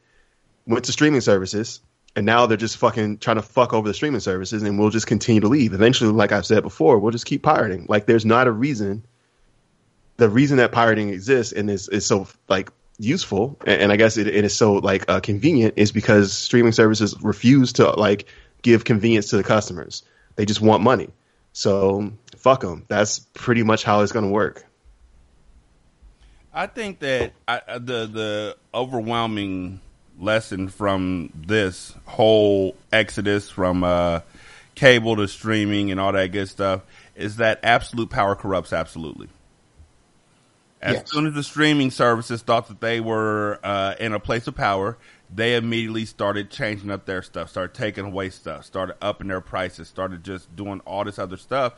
went 0.66 0.86
to 0.86 0.92
streaming 0.92 1.22
services, 1.22 1.82
and 2.16 2.26
now 2.26 2.46
they're 2.46 2.58
just 2.58 2.78
fucking 2.78 3.18
trying 3.18 3.36
to 3.36 3.42
fuck 3.42 3.74
over 3.74 3.88
the 3.88 3.94
streaming 3.94 4.22
services 4.22 4.64
and 4.64 4.80
we'll 4.80 4.90
just 4.90 5.08
continue 5.08 5.42
to 5.42 5.48
leave. 5.48 5.74
Eventually, 5.74 6.12
like 6.12 6.32
I've 6.32 6.46
said 6.46 6.64
before, 6.64 7.00
we'll 7.00 7.12
just 7.12 7.26
keep 7.26 7.44
pirating. 7.44 7.86
Like 7.90 8.06
there's 8.06 8.26
not 8.26 8.48
a 8.48 8.52
reason 8.52 9.06
the 10.18 10.30
reason 10.30 10.58
that 10.58 10.72
pirating 10.72 11.10
exists 11.10 11.54
and 11.54 11.70
is, 11.70 11.88
is 11.90 12.06
so 12.06 12.28
like 12.50 12.72
useful 12.99 13.57
and, 13.65 13.91
I 13.91 13.95
guess 13.95 14.18
it, 14.18 14.28
it 14.28 14.44
is 14.44 14.56
so 14.56 14.74
like 14.74 15.06
uh, 15.07 15.19
convenient 15.19 15.76
is 15.78 15.91
because 15.91 16.34
streaming 16.34 16.72
services 16.72 17.15
refuse 17.22 17.74
to 17.74 17.91
like 17.91 18.28
give 18.61 18.86
convenience 18.86 19.30
to 19.30 19.38
the 19.38 19.44
customers. 19.44 20.03
They 20.36 20.45
just 20.45 20.61
want 20.61 20.84
money. 20.84 21.10
So 21.53 22.11
fuck 22.36 22.61
them. 22.61 22.86
That's 22.88 23.19
pretty 23.34 23.64
much 23.64 23.84
how 23.84 24.02
it's 24.02 24.11
going 24.11 24.26
to 24.26 24.32
work. 24.32 24.64
I 26.53 26.68
think 26.68 26.99
that 26.99 27.34
I, 27.48 27.61
uh, 27.68 27.80
the 27.80 28.07
the 28.07 28.57
overwhelming 28.74 29.80
lesson 30.19 30.69
from 30.69 31.32
this 31.36 31.94
whole 32.06 32.76
exodus 32.91 33.49
from 33.49 33.84
uh, 33.84 34.22
cable 34.74 35.15
to 35.18 35.28
streaming 35.28 35.91
and 35.91 35.99
all 35.99 36.11
that 36.11 36.32
good 36.32 36.49
stuff 36.49 36.82
is 37.15 37.38
that 37.38 37.60
absolute 37.61 38.10
power 38.10 38.36
corrupts 38.36 38.74
absolutely. 38.74 39.28
As 40.88 40.93
Yes. 40.95 41.11
soon 41.11 41.27
as 41.27 41.34
the 41.34 41.43
streaming 41.43 41.91
services 41.91 42.41
thought 42.41 42.68
that 42.69 42.80
they 42.80 43.01
were 43.01 43.59
uh, 43.61 43.95
in 43.99 44.14
a 44.14 44.19
place 44.19 44.47
of 44.47 44.55
power, 44.55 44.97
they 45.34 45.55
immediately 45.55 46.05
started 46.05 46.49
changing 46.49 46.89
up 46.89 47.05
their 47.05 47.22
stuff, 47.22 47.49
started 47.49 47.73
taking 47.76 48.05
away 48.05 48.30
stuff, 48.30 48.64
started 48.64 48.95
upping 49.01 49.27
their 49.27 49.41
prices, 49.41 49.89
started 49.89 50.23
just 50.23 50.55
doing 50.55 50.80
all 50.85 51.03
this 51.03 51.19
other 51.19 51.35
stuff. 51.35 51.73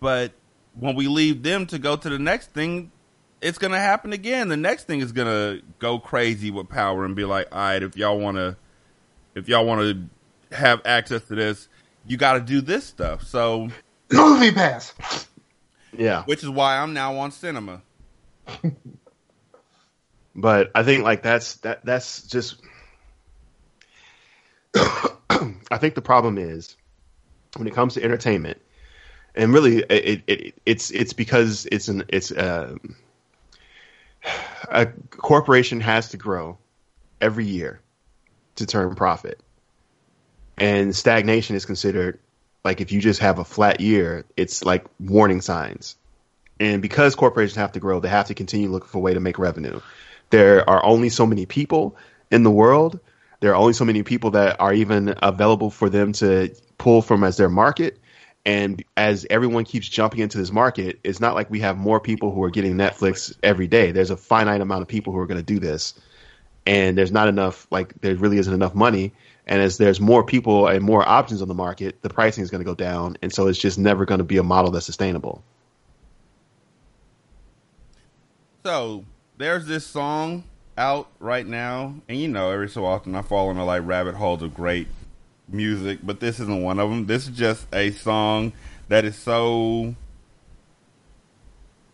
But 0.00 0.32
when 0.78 0.94
we 0.94 1.08
leave 1.08 1.42
them 1.42 1.66
to 1.66 1.78
go 1.78 1.96
to 1.96 2.10
the 2.10 2.18
next 2.18 2.50
thing, 2.52 2.92
it's 3.40 3.56
gonna 3.58 3.78
happen 3.78 4.12
again. 4.12 4.48
The 4.48 4.56
next 4.58 4.84
thing 4.84 5.00
is 5.00 5.10
gonna 5.12 5.60
go 5.78 5.98
crazy 5.98 6.50
with 6.50 6.68
power 6.68 7.04
and 7.06 7.16
be 7.16 7.24
like, 7.24 7.48
all 7.50 7.58
right, 7.58 7.82
if 7.82 7.96
y'all 7.96 8.18
wanna, 8.18 8.56
if 9.34 9.48
y'all 9.48 9.64
wanna 9.64 10.08
have 10.52 10.82
access 10.84 11.22
to 11.28 11.34
this, 11.34 11.68
you 12.06 12.16
got 12.18 12.34
to 12.34 12.40
do 12.40 12.60
this 12.60 12.84
stuff. 12.84 13.22
So, 13.22 13.70
MoviePass. 14.10 15.26
Yeah, 15.96 16.24
which 16.24 16.42
is 16.42 16.48
why 16.48 16.78
I'm 16.78 16.94
now 16.94 17.16
on 17.16 17.30
Sinemia. 17.30 17.82
but 20.34 20.70
I 20.74 20.82
think 20.82 21.04
like 21.04 21.22
that's 21.22 21.56
that 21.56 21.84
that's 21.84 22.22
just. 22.22 22.60
I 24.74 25.78
think 25.78 25.94
the 25.94 26.02
problem 26.02 26.38
is 26.38 26.76
when 27.56 27.66
it 27.66 27.74
comes 27.74 27.94
to 27.94 28.02
entertainment, 28.02 28.60
and 29.34 29.52
really 29.52 29.78
it, 29.78 29.90
it, 29.90 30.22
it 30.26 30.54
it's 30.64 30.90
it's 30.90 31.12
because 31.12 31.66
it's 31.70 31.88
an 31.88 32.04
it's 32.08 32.30
a, 32.30 32.72
um, 32.72 32.96
a 34.70 34.86
corporation 35.10 35.80
has 35.80 36.10
to 36.10 36.16
grow 36.16 36.58
every 37.20 37.46
year 37.46 37.80
to 38.56 38.66
turn 38.66 38.94
profit, 38.94 39.40
and 40.58 40.94
stagnation 40.94 41.56
is 41.56 41.64
considered 41.64 42.18
like 42.64 42.80
if 42.80 42.92
you 42.92 43.00
just 43.00 43.20
have 43.20 43.38
a 43.38 43.44
flat 43.44 43.80
year, 43.80 44.24
it's 44.36 44.64
like 44.64 44.84
warning 45.00 45.40
signs. 45.40 45.96
And 46.60 46.80
because 46.80 47.14
corporations 47.14 47.56
have 47.56 47.72
to 47.72 47.80
grow, 47.80 47.98
they 47.98 48.08
have 48.08 48.26
to 48.28 48.34
continue 48.34 48.70
looking 48.70 48.88
for 48.88 48.98
a 48.98 49.00
way 49.00 49.14
to 49.14 49.20
make 49.20 49.38
revenue. 49.38 49.80
There 50.30 50.68
are 50.68 50.84
only 50.84 51.08
so 51.08 51.26
many 51.26 51.44
people 51.44 51.96
in 52.30 52.44
the 52.44 52.50
world. 52.50 53.00
There 53.40 53.50
are 53.50 53.56
only 53.56 53.72
so 53.72 53.84
many 53.84 54.02
people 54.04 54.30
that 54.32 54.60
are 54.60 54.72
even 54.72 55.14
available 55.22 55.70
for 55.70 55.88
them 55.90 56.12
to 56.14 56.54
pull 56.78 57.02
from 57.02 57.24
as 57.24 57.36
their 57.36 57.48
market. 57.48 57.98
And 58.44 58.84
as 58.96 59.26
everyone 59.30 59.64
keeps 59.64 59.88
jumping 59.88 60.20
into 60.20 60.38
this 60.38 60.52
market, 60.52 61.00
it's 61.04 61.20
not 61.20 61.34
like 61.34 61.50
we 61.50 61.60
have 61.60 61.76
more 61.76 62.00
people 62.00 62.32
who 62.32 62.42
are 62.44 62.50
getting 62.50 62.74
Netflix 62.74 63.36
every 63.42 63.66
day. 63.66 63.92
There's 63.92 64.10
a 64.10 64.16
finite 64.16 64.60
amount 64.60 64.82
of 64.82 64.88
people 64.88 65.12
who 65.12 65.18
are 65.18 65.26
going 65.26 65.40
to 65.40 65.44
do 65.44 65.58
this. 65.58 65.94
And 66.64 66.96
there's 66.96 67.12
not 67.12 67.28
enough, 67.28 67.66
like, 67.70 68.00
there 68.00 68.14
really 68.14 68.38
isn't 68.38 68.54
enough 68.54 68.74
money. 68.74 69.12
And 69.46 69.60
as 69.60 69.76
there's 69.78 70.00
more 70.00 70.24
people 70.24 70.68
and 70.68 70.82
more 70.82 71.06
options 71.06 71.42
on 71.42 71.48
the 71.48 71.54
market, 71.54 72.00
the 72.02 72.08
pricing 72.08 72.44
is 72.44 72.50
going 72.50 72.60
to 72.60 72.64
go 72.64 72.74
down. 72.74 73.16
And 73.22 73.32
so 73.32 73.48
it's 73.48 73.58
just 73.58 73.78
never 73.78 74.04
going 74.04 74.18
to 74.18 74.24
be 74.24 74.36
a 74.36 74.42
model 74.42 74.70
that's 74.70 74.86
sustainable. 74.86 75.42
So 78.64 79.04
there's 79.38 79.66
this 79.66 79.84
song 79.84 80.44
out 80.78 81.08
right 81.18 81.46
now, 81.46 81.94
and 82.08 82.18
you 82.18 82.28
know, 82.28 82.50
every 82.50 82.68
so 82.68 82.86
often 82.86 83.14
I 83.14 83.22
fall 83.22 83.50
into 83.50 83.64
like 83.64 83.82
rabbit 83.84 84.14
holes 84.14 84.42
of 84.42 84.54
great 84.54 84.86
music, 85.48 85.98
but 86.02 86.20
this 86.20 86.38
isn't 86.40 86.62
one 86.62 86.78
of 86.78 86.88
them. 86.88 87.06
This 87.06 87.26
is 87.28 87.36
just 87.36 87.66
a 87.74 87.90
song 87.90 88.52
that 88.88 89.04
is 89.04 89.16
so 89.16 89.96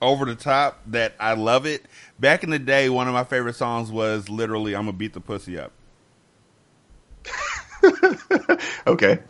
over 0.01 0.25
the 0.27 0.35
top 0.35 0.81
that 0.87 1.15
I 1.19 1.33
love 1.33 1.67
it. 1.67 1.87
Back 2.21 2.45
in 2.45 2.51
the 2.51 2.59
day, 2.59 2.89
one 2.89 3.09
of 3.09 3.15
my 3.15 3.25
favorite 3.25 3.57
songs 3.57 3.91
was 3.91 4.29
literally 4.29 4.77
"I'm 4.77 4.85
gonna 4.85 4.93
beat 4.93 5.15
the 5.15 5.21
pussy 5.21 5.59
up." 5.59 5.73
Okay. 8.87 9.21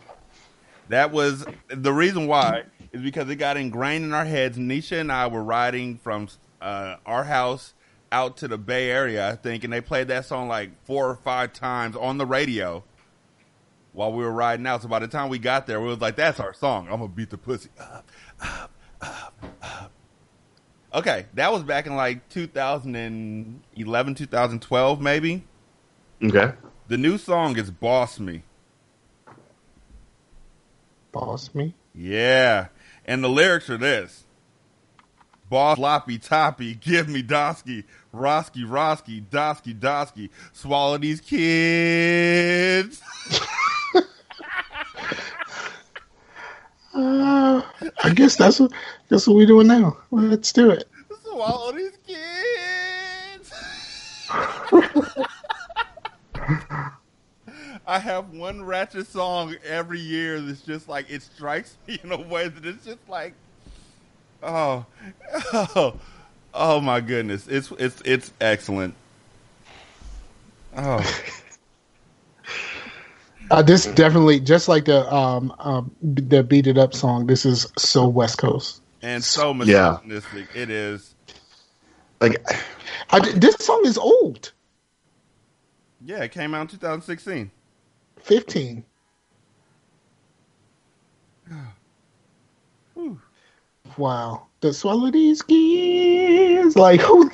That 0.89 1.11
was 1.11 1.45
the 1.67 1.93
reason 1.93 2.27
why 2.27 2.63
is 2.91 3.01
because 3.01 3.29
it 3.29 3.35
got 3.35 3.57
ingrained 3.57 4.05
in 4.05 4.13
our 4.13 4.25
heads. 4.25 4.57
Nisha 4.57 4.99
and 4.99 5.11
I 5.11 5.27
were 5.27 5.43
riding 5.43 5.97
from 5.97 6.27
uh, 6.61 6.95
our 7.05 7.23
house 7.25 7.73
out 8.11 8.37
to 8.37 8.47
the 8.47 8.57
Bay 8.57 8.89
Area, 8.89 9.29
I 9.29 9.35
think, 9.35 9.63
and 9.63 9.71
they 9.71 9.81
played 9.81 10.07
that 10.07 10.25
song 10.25 10.47
like 10.47 10.71
four 10.85 11.07
or 11.09 11.15
five 11.15 11.53
times 11.53 11.95
on 11.95 12.17
the 12.17 12.25
radio 12.25 12.83
while 13.93 14.11
we 14.11 14.23
were 14.23 14.31
riding 14.31 14.65
out. 14.65 14.81
So 14.81 14.87
by 14.87 14.99
the 14.99 15.07
time 15.07 15.29
we 15.29 15.37
got 15.37 15.67
there, 15.67 15.79
we 15.79 15.87
was 15.87 15.99
like, 15.99 16.15
"That's 16.15 16.39
our 16.39 16.53
song. 16.53 16.87
I'm 16.89 16.99
gonna 16.99 17.07
beat 17.09 17.29
the 17.29 17.37
pussy 17.37 17.69
up, 17.79 18.09
up, 18.41 18.71
up, 19.01 19.33
up." 19.61 19.91
Okay, 20.93 21.27
that 21.35 21.51
was 21.51 21.61
back 21.61 21.85
in 21.85 21.95
like 21.95 22.27
2011, 22.29 24.15
2012, 24.15 25.01
maybe. 25.01 25.43
Okay. 26.23 26.51
The 26.89 26.97
new 26.97 27.19
song 27.19 27.55
is 27.55 27.69
"Boss 27.69 28.19
Me." 28.19 28.41
Boss 31.11 31.53
me. 31.53 31.75
Yeah. 31.93 32.69
And 33.05 33.23
the 33.23 33.29
lyrics 33.29 33.69
are 33.69 33.77
this. 33.77 34.25
Boss 35.51 35.77
loppy 35.77 36.17
toppy, 36.17 36.73
give 36.73 37.07
me 37.07 37.21
dosky, 37.21 37.83
rosky 38.11 38.65
rosky, 38.65 39.23
dosky 39.23 39.79
dosky, 39.79 40.29
swallow 40.51 40.97
these 40.97 41.21
kids. 41.21 43.01
Uh, 46.91 47.61
I 48.03 48.09
guess 48.13 48.35
that's 48.35 48.59
what 48.59 48.71
that's 49.07 49.27
what 49.27 49.35
we're 49.35 49.45
doing 49.45 49.67
now. 49.67 49.95
Let's 50.11 50.51
do 50.51 50.71
it. 50.71 50.85
swallow 51.23 51.71
these 51.71 51.97
kids. 52.05 53.53
I 57.89 57.97
have 57.97 58.29
one 58.29 58.63
ratchet 58.63 59.07
song 59.07 59.55
every 59.65 59.99
year 59.99 60.39
that's 60.39 60.61
just 60.61 60.87
like 60.87 61.09
it 61.09 61.23
strikes 61.23 61.75
me 61.87 61.99
in 62.03 62.11
a 62.11 62.21
way 62.21 62.47
that 62.47 62.63
it's 62.63 62.85
just 62.85 63.09
like 63.09 63.33
oh 64.43 64.85
oh 65.53 65.99
oh 66.53 66.81
my 66.81 67.01
goodness. 67.01 67.47
It's 67.47 67.71
it's 67.79 67.99
it's 68.05 68.31
excellent. 68.39 68.93
Oh 70.77 70.99
Uh, 73.51 73.63
this 73.63 73.87
definitely 73.87 74.39
just 74.39 74.67
like 74.67 74.85
the 74.85 75.11
um, 75.11 75.51
um 75.57 75.91
the 76.03 76.43
beat 76.43 76.67
it 76.67 76.77
up 76.77 76.93
song. 76.93 77.25
This 77.25 77.43
is 77.47 77.65
so 77.79 78.07
West 78.07 78.37
Coast. 78.37 78.81
and 79.01 79.23
so 79.23 79.51
Yeah. 79.55 79.97
misogynistic. 79.97 80.45
It 80.53 80.69
is. 80.69 81.15
Like, 82.21 82.39
I, 83.09 83.19
this 83.31 83.55
song 83.55 83.81
is 83.85 83.97
old. 83.97 84.51
Yeah, 86.05 86.19
it 86.23 86.31
came 86.31 86.53
out 86.53 86.61
in 86.61 86.67
2016. 86.67 87.49
Fifteen. 88.21 88.83
Wow. 93.97 94.47
The 94.61 94.73
swallow 94.73 95.11
these 95.11 95.41
kids. 95.41 96.75
Like 96.75 97.01
who? 97.01 97.31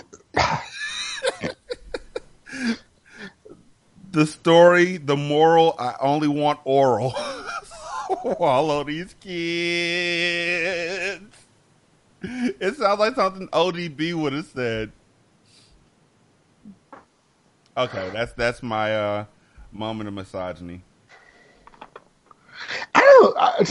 The 4.12 4.26
story, 4.26 4.98
the 4.98 5.18
moral, 5.18 5.76
I 5.78 5.96
only 6.00 6.30
want 6.30 6.60
oral. 6.64 7.14
Swallow 8.22 8.86
these 8.86 9.14
kids. 9.20 9.36
It 12.22 12.78
sounds 12.78 13.00
like 13.00 13.16
something 13.16 13.50
ODB 13.50 14.14
would 14.14 14.32
have 14.32 14.46
said. 14.46 14.94
Okay, 17.76 18.10
that's 18.14 18.32
that's 18.34 18.64
my 18.64 18.96
uh, 18.96 19.26
moment 19.76 20.08
of 20.08 20.14
misogyny. 20.14 20.82
I 22.96 23.00
don't. 23.00 23.38
I, 23.38 23.66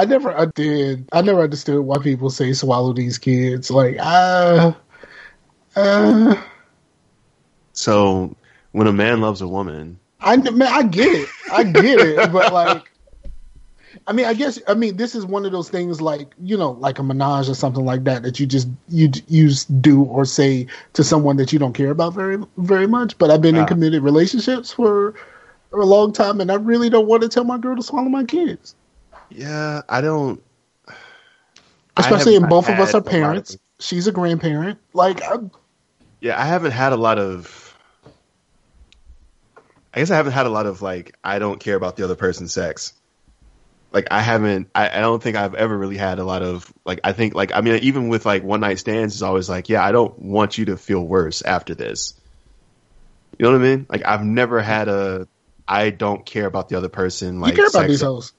I 0.00 0.04
never. 0.04 0.36
I 0.36 0.46
did. 0.46 1.08
I 1.12 1.22
never 1.22 1.42
understood 1.42 1.80
why 1.80 1.98
people 1.98 2.30
say 2.30 2.52
swallow 2.52 2.92
these 2.92 3.18
kids. 3.18 3.70
Like, 3.70 3.96
uh, 3.98 4.72
uh, 5.76 6.42
so 7.72 8.34
when 8.72 8.86
a 8.86 8.92
man 8.92 9.20
loves 9.20 9.40
a 9.40 9.48
woman, 9.48 9.98
I 10.20 10.36
man, 10.36 10.62
I 10.72 10.82
get 10.84 11.08
it. 11.08 11.28
I 11.52 11.64
get 11.64 12.00
it. 12.00 12.32
but 12.32 12.52
like, 12.52 12.90
I 14.06 14.12
mean, 14.12 14.26
I 14.26 14.34
guess. 14.34 14.60
I 14.68 14.74
mean, 14.74 14.96
this 14.96 15.14
is 15.14 15.24
one 15.26 15.44
of 15.44 15.52
those 15.52 15.68
things, 15.68 16.00
like 16.00 16.34
you 16.42 16.56
know, 16.56 16.72
like 16.72 16.98
a 16.98 17.02
menage 17.02 17.48
or 17.48 17.54
something 17.54 17.84
like 17.84 18.04
that, 18.04 18.22
that 18.22 18.38
you 18.40 18.46
just 18.46 18.68
you 18.88 19.10
you 19.28 19.50
do 19.80 20.02
or 20.04 20.24
say 20.24 20.66
to 20.94 21.04
someone 21.04 21.36
that 21.38 21.52
you 21.52 21.58
don't 21.58 21.72
care 21.74 21.90
about 21.90 22.14
very 22.14 22.38
very 22.58 22.86
much. 22.86 23.18
But 23.18 23.30
I've 23.30 23.42
been 23.42 23.56
in 23.56 23.62
Ah. 23.62 23.66
committed 23.66 24.02
relationships 24.02 24.72
for 24.72 25.14
a 25.72 25.76
long 25.76 26.12
time, 26.12 26.40
and 26.40 26.50
I 26.50 26.54
really 26.54 26.90
don't 26.90 27.06
want 27.06 27.22
to 27.22 27.28
tell 27.28 27.44
my 27.44 27.58
girl 27.58 27.76
to 27.76 27.82
swallow 27.82 28.08
my 28.08 28.24
kids. 28.24 28.74
yeah, 29.30 29.82
I 29.88 30.00
don't. 30.00 30.42
Especially 31.96 32.34
have 32.34 32.44
in 32.44 32.48
both 32.48 32.68
of 32.68 32.78
us 32.78 32.94
are 32.94 32.98
lot 32.98 33.06
of- 33.06 33.10
parents. 33.12 33.56
She's 33.80 34.06
a 34.06 34.12
grandparent. 34.12 34.78
Like, 34.92 35.22
I, 35.22 35.36
yeah, 36.20 36.40
I 36.40 36.44
haven't 36.46 36.72
had 36.72 36.92
a 36.92 36.96
lot 36.96 37.18
of. 37.18 37.76
I 39.94 40.00
guess 40.00 40.10
I 40.10 40.16
haven't 40.16 40.32
had 40.32 40.46
a 40.46 40.50
lot 40.50 40.66
of 40.66 40.82
like 40.82 41.16
I 41.24 41.38
don't 41.38 41.58
care 41.60 41.74
about 41.76 41.96
the 41.96 42.04
other 42.04 42.14
person's 42.14 42.52
sex. 42.52 42.92
like 43.92 44.06
I 44.10 44.20
haven't 44.20 44.68
I, 44.74 44.88
I 44.88 45.00
don't 45.00 45.22
think 45.22 45.36
I've 45.36 45.54
ever 45.54 45.76
really 45.76 45.96
had 45.96 46.18
a 46.18 46.24
lot 46.24 46.42
of 46.42 46.72
like 46.84 47.00
I 47.04 47.12
think 47.12 47.34
like 47.34 47.52
I 47.54 47.62
mean 47.62 47.76
even 47.82 48.08
with 48.08 48.26
like 48.26 48.44
one 48.44 48.60
night 48.60 48.78
stands 48.78 49.14
is 49.14 49.22
always 49.22 49.48
like 49.48 49.68
yeah 49.68 49.82
I 49.82 49.92
don't 49.92 50.16
want 50.18 50.58
you 50.58 50.66
to 50.66 50.76
feel 50.76 51.00
worse 51.00 51.40
after 51.42 51.74
this. 51.74 52.14
You 53.38 53.46
know 53.46 53.52
what 53.52 53.60
I 53.60 53.64
mean? 53.64 53.86
Like 53.88 54.04
I've 54.04 54.24
never 54.24 54.60
had 54.60 54.88
a 54.88 55.26
I 55.68 55.90
don't 55.90 56.24
care 56.24 56.46
about 56.46 56.68
the 56.68 56.76
other 56.76 56.88
person 56.88 57.40
like 57.40 57.52
you 57.52 57.56
care 57.56 57.66
about 57.66 57.72
sex- 57.82 57.88
these 57.88 58.00
hoes. 58.02 58.32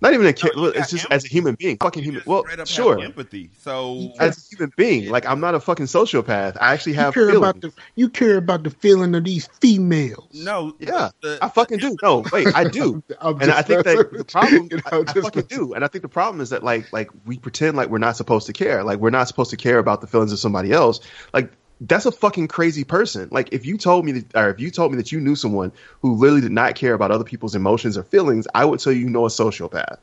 Not 0.00 0.12
even 0.12 0.26
a 0.26 0.32
care. 0.34 0.50
No, 0.54 0.66
you 0.66 0.72
just 0.74 0.92
empathy. 0.92 1.14
as 1.14 1.24
a 1.24 1.28
human 1.28 1.54
being, 1.54 1.78
fucking 1.78 2.02
human. 2.02 2.22
Well, 2.26 2.42
straight 2.42 2.54
up 2.54 2.58
have 2.58 2.68
sure. 2.68 3.00
empathy. 3.00 3.48
So 3.60 4.12
As 4.18 4.36
a 4.36 4.56
human 4.56 4.72
being, 4.76 5.08
like 5.08 5.24
I'm 5.24 5.40
not 5.40 5.54
a 5.54 5.60
fucking 5.60 5.86
sociopath. 5.86 6.58
I 6.60 6.74
actually 6.74 6.94
have 6.94 7.14
You 7.16 7.22
have 7.22 7.30
care 7.32 7.32
feelings. 7.32 7.36
about 7.38 7.60
the 7.62 7.72
you 7.94 8.08
care 8.10 8.36
about 8.36 8.64
the 8.64 8.70
feeling 8.70 9.14
of 9.14 9.24
these 9.24 9.46
females. 9.62 10.26
no, 10.34 10.74
Yeah, 10.78 11.10
the- 11.22 11.38
I 11.40 11.48
fucking 11.48 11.78
do. 11.78 11.96
No, 12.02 12.24
wait, 12.32 12.48
I 12.54 12.64
do. 12.64 13.02
I'm 13.20 13.40
and 13.40 13.50
I 13.52 13.62
think 13.62 13.84
that 13.84 14.10
the 14.12 14.24
problem, 14.24 14.68
you. 14.70 14.80
I, 14.84 14.96
I'm 14.96 15.04
I 15.08 15.12
fucking 15.12 15.44
do, 15.44 15.72
and 15.74 15.84
I 15.84 15.88
think 15.88 16.02
the 16.02 16.08
problem 16.08 16.40
is 16.42 16.50
that 16.50 16.62
like 16.62 16.92
like 16.92 17.08
we 17.24 17.38
pretend 17.38 17.76
like 17.76 17.88
we're 17.88 17.98
not 17.98 18.16
supposed 18.16 18.46
to 18.48 18.52
care, 18.52 18.82
like 18.84 18.98
we're 18.98 19.10
not 19.10 19.28
supposed 19.28 19.50
to 19.52 19.56
care 19.56 19.78
about 19.78 20.00
the 20.02 20.06
feelings 20.06 20.32
of 20.32 20.38
somebody 20.40 20.72
else. 20.72 21.00
Like 21.32 21.50
that's 21.80 22.06
a 22.06 22.12
fucking 22.12 22.48
crazy 22.48 22.84
person. 22.84 23.28
Like 23.30 23.52
if 23.52 23.66
you 23.66 23.76
told 23.76 24.04
me 24.04 24.12
that, 24.12 24.36
or 24.36 24.50
if 24.50 24.60
you 24.60 24.70
told 24.70 24.92
me 24.92 24.96
that 24.98 25.12
you 25.12 25.20
knew 25.20 25.36
someone 25.36 25.72
who 26.02 26.14
literally 26.14 26.40
did 26.40 26.52
not 26.52 26.74
care 26.76 26.94
about 26.94 27.10
other 27.10 27.24
people's 27.24 27.54
emotions 27.54 27.98
or 27.98 28.04
feelings, 28.04 28.46
I 28.54 28.64
would 28.64 28.80
tell 28.80 28.92
you 28.92 29.00
you 29.00 29.10
know 29.10 29.26
a 29.26 29.28
sociopath. 29.28 29.98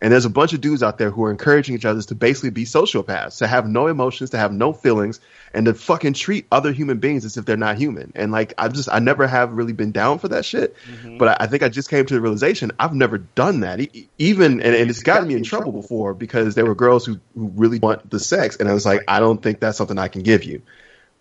And 0.00 0.12
there's 0.12 0.26
a 0.26 0.30
bunch 0.30 0.52
of 0.52 0.60
dudes 0.60 0.82
out 0.82 0.98
there 0.98 1.10
who 1.10 1.24
are 1.24 1.30
encouraging 1.30 1.74
each 1.74 1.86
other 1.86 2.02
to 2.02 2.14
basically 2.14 2.50
be 2.50 2.64
sociopaths, 2.64 3.38
to 3.38 3.46
have 3.46 3.66
no 3.66 3.86
emotions, 3.86 4.30
to 4.30 4.38
have 4.38 4.52
no 4.52 4.72
feelings, 4.72 5.20
and 5.54 5.66
to 5.66 5.74
fucking 5.74 6.12
treat 6.12 6.46
other 6.52 6.70
human 6.70 6.98
beings 6.98 7.24
as 7.24 7.38
if 7.38 7.46
they're 7.46 7.56
not 7.56 7.78
human. 7.78 8.12
And 8.14 8.30
like, 8.30 8.52
I 8.58 8.68
just, 8.68 8.90
I 8.92 8.98
never 8.98 9.26
have 9.26 9.52
really 9.52 9.72
been 9.72 9.92
down 9.92 10.18
for 10.18 10.28
that 10.28 10.44
shit. 10.44 10.76
But 11.18 11.28
I, 11.28 11.44
I 11.44 11.46
think 11.46 11.62
I 11.62 11.70
just 11.70 11.88
came 11.88 12.04
to 12.04 12.14
the 12.14 12.20
realization 12.20 12.72
I've 12.78 12.94
never 12.94 13.18
done 13.18 13.60
that. 13.60 13.80
E- 13.80 14.08
even, 14.18 14.60
and, 14.60 14.74
and 14.74 14.90
it's 14.90 15.02
gotten 15.02 15.28
me 15.28 15.34
in 15.34 15.44
trouble 15.44 15.72
before 15.72 16.12
because 16.12 16.54
there 16.54 16.66
were 16.66 16.74
girls 16.74 17.06
who, 17.06 17.18
who 17.34 17.48
really 17.56 17.78
want 17.78 18.10
the 18.10 18.20
sex. 18.20 18.56
And 18.56 18.68
I 18.68 18.74
was 18.74 18.84
like, 18.84 19.02
I 19.08 19.18
don't 19.18 19.42
think 19.42 19.60
that's 19.60 19.78
something 19.78 19.98
I 19.98 20.08
can 20.08 20.22
give 20.22 20.44
you. 20.44 20.60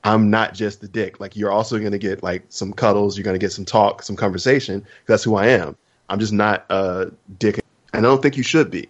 I'm 0.05 0.29
not 0.29 0.53
just 0.53 0.81
the 0.81 0.87
dick. 0.87 1.19
Like 1.19 1.35
you're 1.35 1.51
also 1.51 1.79
going 1.79 1.91
to 1.91 1.97
get 1.97 2.23
like 2.23 2.43
some 2.49 2.71
cuddles. 2.71 3.17
You're 3.17 3.23
going 3.23 3.35
to 3.35 3.43
get 3.43 3.51
some 3.51 3.65
talk, 3.65 4.03
some 4.03 4.15
conversation. 4.15 4.85
That's 5.07 5.23
who 5.23 5.35
I 5.35 5.47
am. 5.47 5.75
I'm 6.09 6.19
just 6.19 6.31
not 6.31 6.65
a 6.69 7.11
dick. 7.39 7.59
And 7.91 8.05
I 8.05 8.09
don't 8.09 8.21
think 8.21 8.37
you 8.37 8.43
should 8.43 8.69
be. 8.69 8.87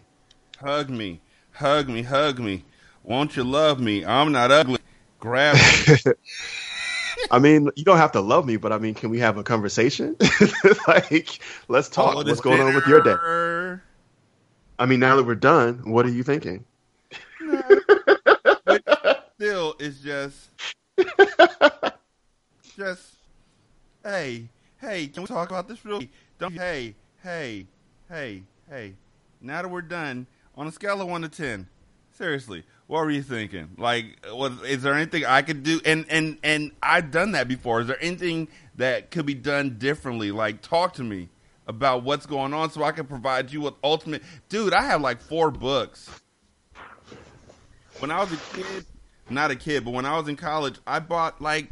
hug 0.60 0.90
me, 0.90 1.22
hug 1.52 1.88
me, 1.88 2.04
hug 2.04 2.40
me. 2.40 2.66
Won't 3.04 3.38
you 3.38 3.44
love 3.44 3.80
me? 3.80 4.04
I'm 4.06 4.32
not 4.32 4.52
ugly. 4.52 4.80
Grab 5.20 5.56
me. 5.56 5.96
I 7.32 7.40
mean, 7.40 7.70
you 7.76 7.84
don't 7.84 7.98
have 7.98 8.12
to 8.14 8.22
love 8.22 8.46
me, 8.46 8.58
but 8.58 8.72
I 8.72 8.78
mean, 8.78 8.94
can 8.94 9.10
we 9.10 9.20
have 9.20 9.38
a 9.38 9.44
conversation? 9.44 10.16
like, 10.88 11.40
let's 11.68 11.90
talk. 11.90 12.16
What's 12.16 12.42
going 12.42 12.62
on 12.62 12.76
with 12.76 12.88
your 12.88 13.02
day? 13.02 13.82
I 14.78 14.86
mean, 14.86 15.00
now 15.00 15.16
that 15.16 15.24
we're 15.24 15.36
done, 15.36 15.90
what 15.90 16.06
are 16.06 16.10
you 16.10 16.24
thinking? 16.24 16.66
But 18.66 19.32
still, 19.36 19.76
it's 19.80 20.00
just, 20.00 20.50
just, 22.78 23.16
hey, 24.04 24.48
hey, 24.78 25.08
can 25.08 25.24
we 25.24 25.28
talk 25.28 25.50
about 25.50 25.68
this 25.68 25.84
real? 25.86 26.02
Don't, 26.40 26.54
hey, 26.54 26.96
hey, 27.24 27.68
hey, 28.10 28.44
hey. 28.70 28.94
Now 29.42 29.62
that 29.62 29.70
we're 29.70 29.82
done, 29.82 30.28
on 30.56 30.68
a 30.68 30.72
scale 30.72 31.02
of 31.02 31.08
one 31.08 31.22
to 31.22 31.30
ten, 31.30 31.68
seriously, 32.12 32.64
what 32.88 33.04
were 33.04 33.12
you 33.12 33.22
thinking? 33.24 33.70
Like, 33.78 34.18
was 34.32 34.62
is 34.64 34.84
there 34.84 34.94
anything 34.94 35.26
I 35.26 35.42
could 35.42 35.64
do? 35.64 35.82
And 35.86 36.06
and 36.10 36.38
and 36.44 36.72
I've 36.82 37.12
done 37.12 37.34
that 37.34 37.48
before. 37.48 37.82
Is 37.82 37.88
there 37.88 38.02
anything 38.02 38.48
that 38.76 39.12
could 39.12 39.26
be 39.26 39.34
done 39.34 39.78
differently? 39.78 40.32
Like, 40.32 40.62
talk 40.62 40.94
to 40.94 41.04
me 41.04 41.30
about 41.68 42.04
what's 42.04 42.26
going 42.26 42.54
on, 42.54 42.70
so 42.72 42.84
I 42.84 42.92
can 42.92 43.06
provide 43.06 43.52
you 43.52 43.62
with 43.62 43.74
ultimate. 43.84 44.24
Dude, 44.50 44.74
I 44.74 44.84
have 44.84 45.02
like 45.02 45.20
four 45.22 45.52
books 45.52 46.10
when 48.00 48.12
I 48.12 48.20
was 48.20 48.32
a 48.32 48.38
kid, 48.54 48.86
not 49.30 49.52
a 49.52 49.56
kid, 49.56 49.86
but 49.86 49.92
when 49.92 50.06
I 50.06 50.18
was 50.18 50.28
in 50.28 50.36
college, 50.36 50.78
I 50.86 51.00
bought 51.00 51.42
like 51.42 51.70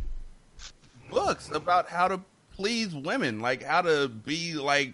books 1.10 1.50
about 1.52 1.90
how 1.90 2.08
to 2.08 2.22
please 2.54 2.94
women, 2.94 3.40
like 3.40 3.64
how 3.64 3.82
to 3.82 4.08
be 4.08 4.54
like 4.54 4.94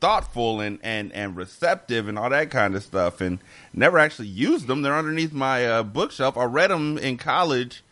thoughtful 0.00 0.60
and 0.60 0.78
and 0.82 1.12
and 1.12 1.36
receptive 1.36 2.08
and 2.08 2.18
all 2.18 2.30
that 2.30 2.50
kind 2.50 2.74
of 2.74 2.82
stuff, 2.82 3.20
and 3.20 3.38
never 3.72 3.98
actually 3.98 4.28
used 4.28 4.66
them. 4.66 4.82
They're 4.82 4.96
underneath 4.96 5.32
my 5.32 5.66
uh, 5.66 5.82
bookshelf. 5.82 6.36
I 6.36 6.44
read 6.44 6.70
them 6.70 6.98
in 6.98 7.16
college, 7.16 7.82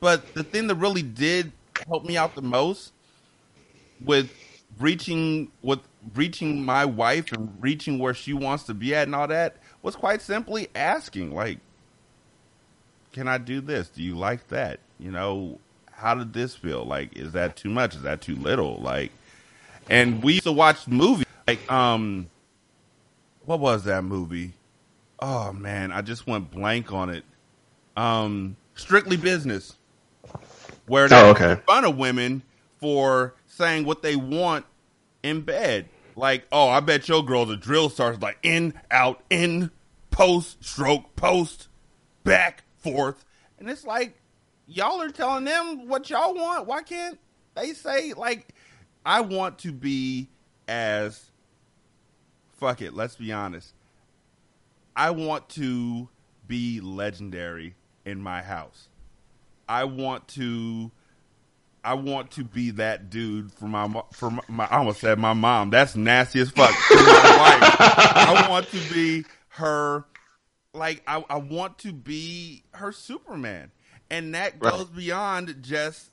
but 0.00 0.34
the 0.34 0.44
thing 0.44 0.66
that 0.68 0.76
really 0.76 1.02
did 1.02 1.52
help 1.88 2.04
me 2.04 2.16
out 2.16 2.34
the 2.34 2.42
most 2.42 2.92
with 4.04 4.30
reaching 4.78 5.50
with 5.62 5.80
reaching 6.14 6.64
my 6.64 6.84
wife 6.84 7.32
and 7.32 7.56
reaching 7.60 7.98
where 7.98 8.14
she 8.14 8.32
wants 8.32 8.64
to 8.64 8.74
be 8.74 8.94
at 8.94 9.06
and 9.06 9.14
all 9.14 9.26
that 9.26 9.56
was 9.82 9.96
quite 9.96 10.20
simply 10.20 10.68
asking 10.74 11.34
like 11.34 11.58
can 13.14 13.28
I 13.28 13.38
do 13.38 13.60
this? 13.60 13.88
Do 13.88 14.02
you 14.02 14.16
like 14.16 14.48
that? 14.48 14.80
You 14.98 15.10
know, 15.12 15.60
how 15.92 16.14
did 16.14 16.32
this 16.32 16.54
feel? 16.54 16.84
Like, 16.84 17.16
is 17.16 17.32
that 17.32 17.56
too 17.56 17.70
much? 17.70 17.94
Is 17.94 18.02
that 18.02 18.20
too 18.20 18.36
little? 18.36 18.76
Like, 18.82 19.12
and 19.88 20.22
we 20.22 20.34
used 20.34 20.44
to 20.44 20.52
watch 20.52 20.86
movies 20.88 21.24
like, 21.46 21.70
um, 21.70 22.28
what 23.44 23.60
was 23.60 23.84
that 23.84 24.02
movie? 24.02 24.52
Oh 25.20 25.52
man, 25.52 25.92
I 25.92 26.02
just 26.02 26.26
went 26.26 26.50
blank 26.50 26.92
on 26.92 27.08
it. 27.08 27.24
Um, 27.96 28.56
Strictly 28.74 29.16
Business, 29.16 29.76
where 30.86 31.08
they 31.08 31.16
Oh, 31.20 31.30
okay. 31.30 31.50
make 31.54 31.64
fun 31.64 31.84
of 31.84 31.96
women 31.96 32.42
for 32.80 33.34
saying 33.46 33.84
what 33.84 34.02
they 34.02 34.16
want 34.16 34.66
in 35.22 35.42
bed. 35.42 35.88
Like, 36.16 36.46
oh, 36.50 36.68
I 36.68 36.80
bet 36.80 37.08
your 37.08 37.24
girl's 37.24 37.50
a 37.50 37.56
drill 37.56 37.88
sergeant. 37.88 38.22
Like, 38.22 38.38
in, 38.42 38.74
out, 38.90 39.22
in, 39.30 39.70
post, 40.10 40.62
stroke, 40.64 41.14
post, 41.16 41.68
back, 42.24 42.63
forth. 42.84 43.24
And 43.58 43.68
it's 43.68 43.84
like, 43.84 44.20
y'all 44.66 45.00
are 45.00 45.10
telling 45.10 45.44
them 45.44 45.88
what 45.88 46.10
y'all 46.10 46.34
want. 46.34 46.66
Why 46.66 46.82
can't 46.82 47.18
they 47.54 47.72
say, 47.72 48.12
like, 48.12 48.54
I 49.04 49.20
want 49.20 49.58
to 49.60 49.72
be 49.72 50.28
as, 50.68 51.30
fuck 52.52 52.82
it, 52.82 52.94
let's 52.94 53.16
be 53.16 53.32
honest. 53.32 53.72
I 54.96 55.10
want 55.10 55.48
to 55.50 56.08
be 56.46 56.80
legendary 56.80 57.74
in 58.04 58.20
my 58.20 58.42
house. 58.42 58.88
I 59.68 59.84
want 59.84 60.28
to 60.28 60.90
I 61.82 61.94
want 61.94 62.30
to 62.32 62.44
be 62.44 62.70
that 62.72 63.10
dude 63.10 63.52
for 63.52 63.66
my 63.66 64.02
for 64.12 64.30
my, 64.30 64.42
my 64.48 64.64
I 64.66 64.78
almost 64.78 65.00
said 65.00 65.18
my 65.18 65.32
mom. 65.34 65.70
That's 65.70 65.96
nasty 65.96 66.40
as 66.40 66.50
fuck. 66.50 66.70
For 66.70 66.94
my 66.94 67.02
wife. 67.02 67.76
I 67.80 68.46
want 68.48 68.68
to 68.68 68.94
be 68.94 69.24
her 69.48 70.04
like 70.74 71.02
I, 71.06 71.24
I 71.30 71.38
want 71.38 71.78
to 71.80 71.92
be 71.92 72.64
her 72.72 72.92
Superman. 72.92 73.70
And 74.10 74.34
that 74.34 74.60
Right. 74.60 74.72
goes 74.72 74.86
beyond 74.86 75.56
just 75.62 76.10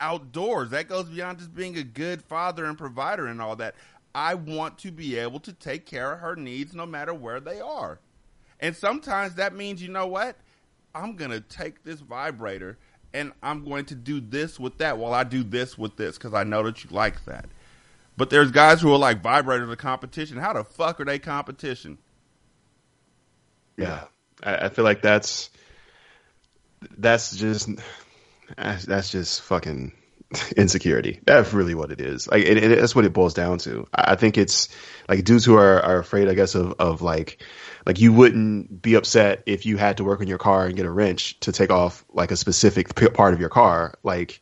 outdoors. 0.00 0.70
That 0.70 0.88
goes 0.88 1.06
beyond 1.06 1.38
just 1.38 1.54
being 1.54 1.76
a 1.76 1.82
good 1.84 2.22
father 2.22 2.64
and 2.64 2.78
provider 2.78 3.26
and 3.26 3.42
all 3.42 3.56
that. 3.56 3.74
I 4.14 4.34
want 4.34 4.78
to 4.78 4.90
be 4.90 5.18
able 5.18 5.40
to 5.40 5.52
take 5.52 5.86
care 5.86 6.12
of 6.12 6.20
her 6.20 6.36
needs 6.36 6.74
no 6.74 6.86
matter 6.86 7.12
where 7.14 7.40
they 7.40 7.60
are. 7.60 8.00
And 8.60 8.74
sometimes 8.74 9.34
that 9.34 9.54
means, 9.54 9.82
you 9.82 9.88
know 9.90 10.06
what? 10.06 10.36
I'm 10.94 11.16
going 11.16 11.30
to 11.30 11.40
take 11.40 11.84
this 11.84 12.00
vibrator 12.00 12.78
and 13.12 13.32
I'm 13.42 13.64
going 13.64 13.84
to 13.86 13.94
do 13.94 14.20
this 14.20 14.58
with 14.58 14.78
that 14.78 14.98
while 14.98 15.12
I 15.14 15.24
do 15.24 15.42
this 15.42 15.76
with 15.76 15.96
this 15.96 16.16
because 16.18 16.34
I 16.34 16.44
know 16.44 16.62
that 16.64 16.84
you 16.84 16.90
like 16.90 17.24
that. 17.26 17.46
But 18.16 18.30
there's 18.30 18.50
guys 18.50 18.80
who 18.80 18.92
are 18.92 18.98
like 18.98 19.22
vibrators 19.22 19.70
are 19.70 19.76
competition. 19.76 20.38
How 20.38 20.54
the 20.54 20.64
fuck 20.64 21.00
are 21.00 21.04
they 21.04 21.18
competition? 21.18 21.98
Yeah, 23.76 24.04
I, 24.42 24.56
I 24.56 24.68
feel 24.68 24.84
like 24.84 25.02
that's 25.02 25.50
that's 26.96 27.36
just 27.36 27.68
that's, 28.56 29.10
just 29.10 29.42
fucking 29.42 29.92
insecurity. 30.56 31.20
That's 31.24 31.52
really 31.52 31.74
what 31.74 31.90
it 31.90 32.00
is. 32.00 32.28
Like, 32.28 32.44
it, 32.44 32.56
it, 32.58 32.80
that's 32.80 32.94
what 32.94 33.04
it 33.04 33.12
boils 33.12 33.34
down 33.34 33.58
to. 33.58 33.86
I, 33.92 34.16
think 34.16 34.38
it's 34.38 34.68
like 35.08 35.24
dudes 35.24 35.44
who 35.44 35.56
are, 35.56 35.80
are 35.80 35.98
afraid, 35.98 36.28
I 36.28 36.34
guess, 36.34 36.54
of 36.54 36.74
of 36.78 37.02
like 37.02 37.42
like 37.84 38.00
you 38.00 38.12
wouldn't 38.12 38.82
be 38.82 38.94
upset 38.94 39.42
if 39.46 39.66
you 39.66 39.76
had 39.76 39.98
to 39.98 40.04
work 40.04 40.20
on 40.20 40.26
your 40.26 40.38
car 40.38 40.66
and 40.66 40.76
get 40.76 40.86
a 40.86 40.90
wrench 40.90 41.38
to 41.40 41.52
take 41.52 41.70
off 41.70 42.04
like 42.12 42.30
a 42.30 42.36
specific 42.36 42.94
part 43.14 43.34
of 43.34 43.40
your 43.40 43.48
car. 43.48 43.94
Like, 44.02 44.40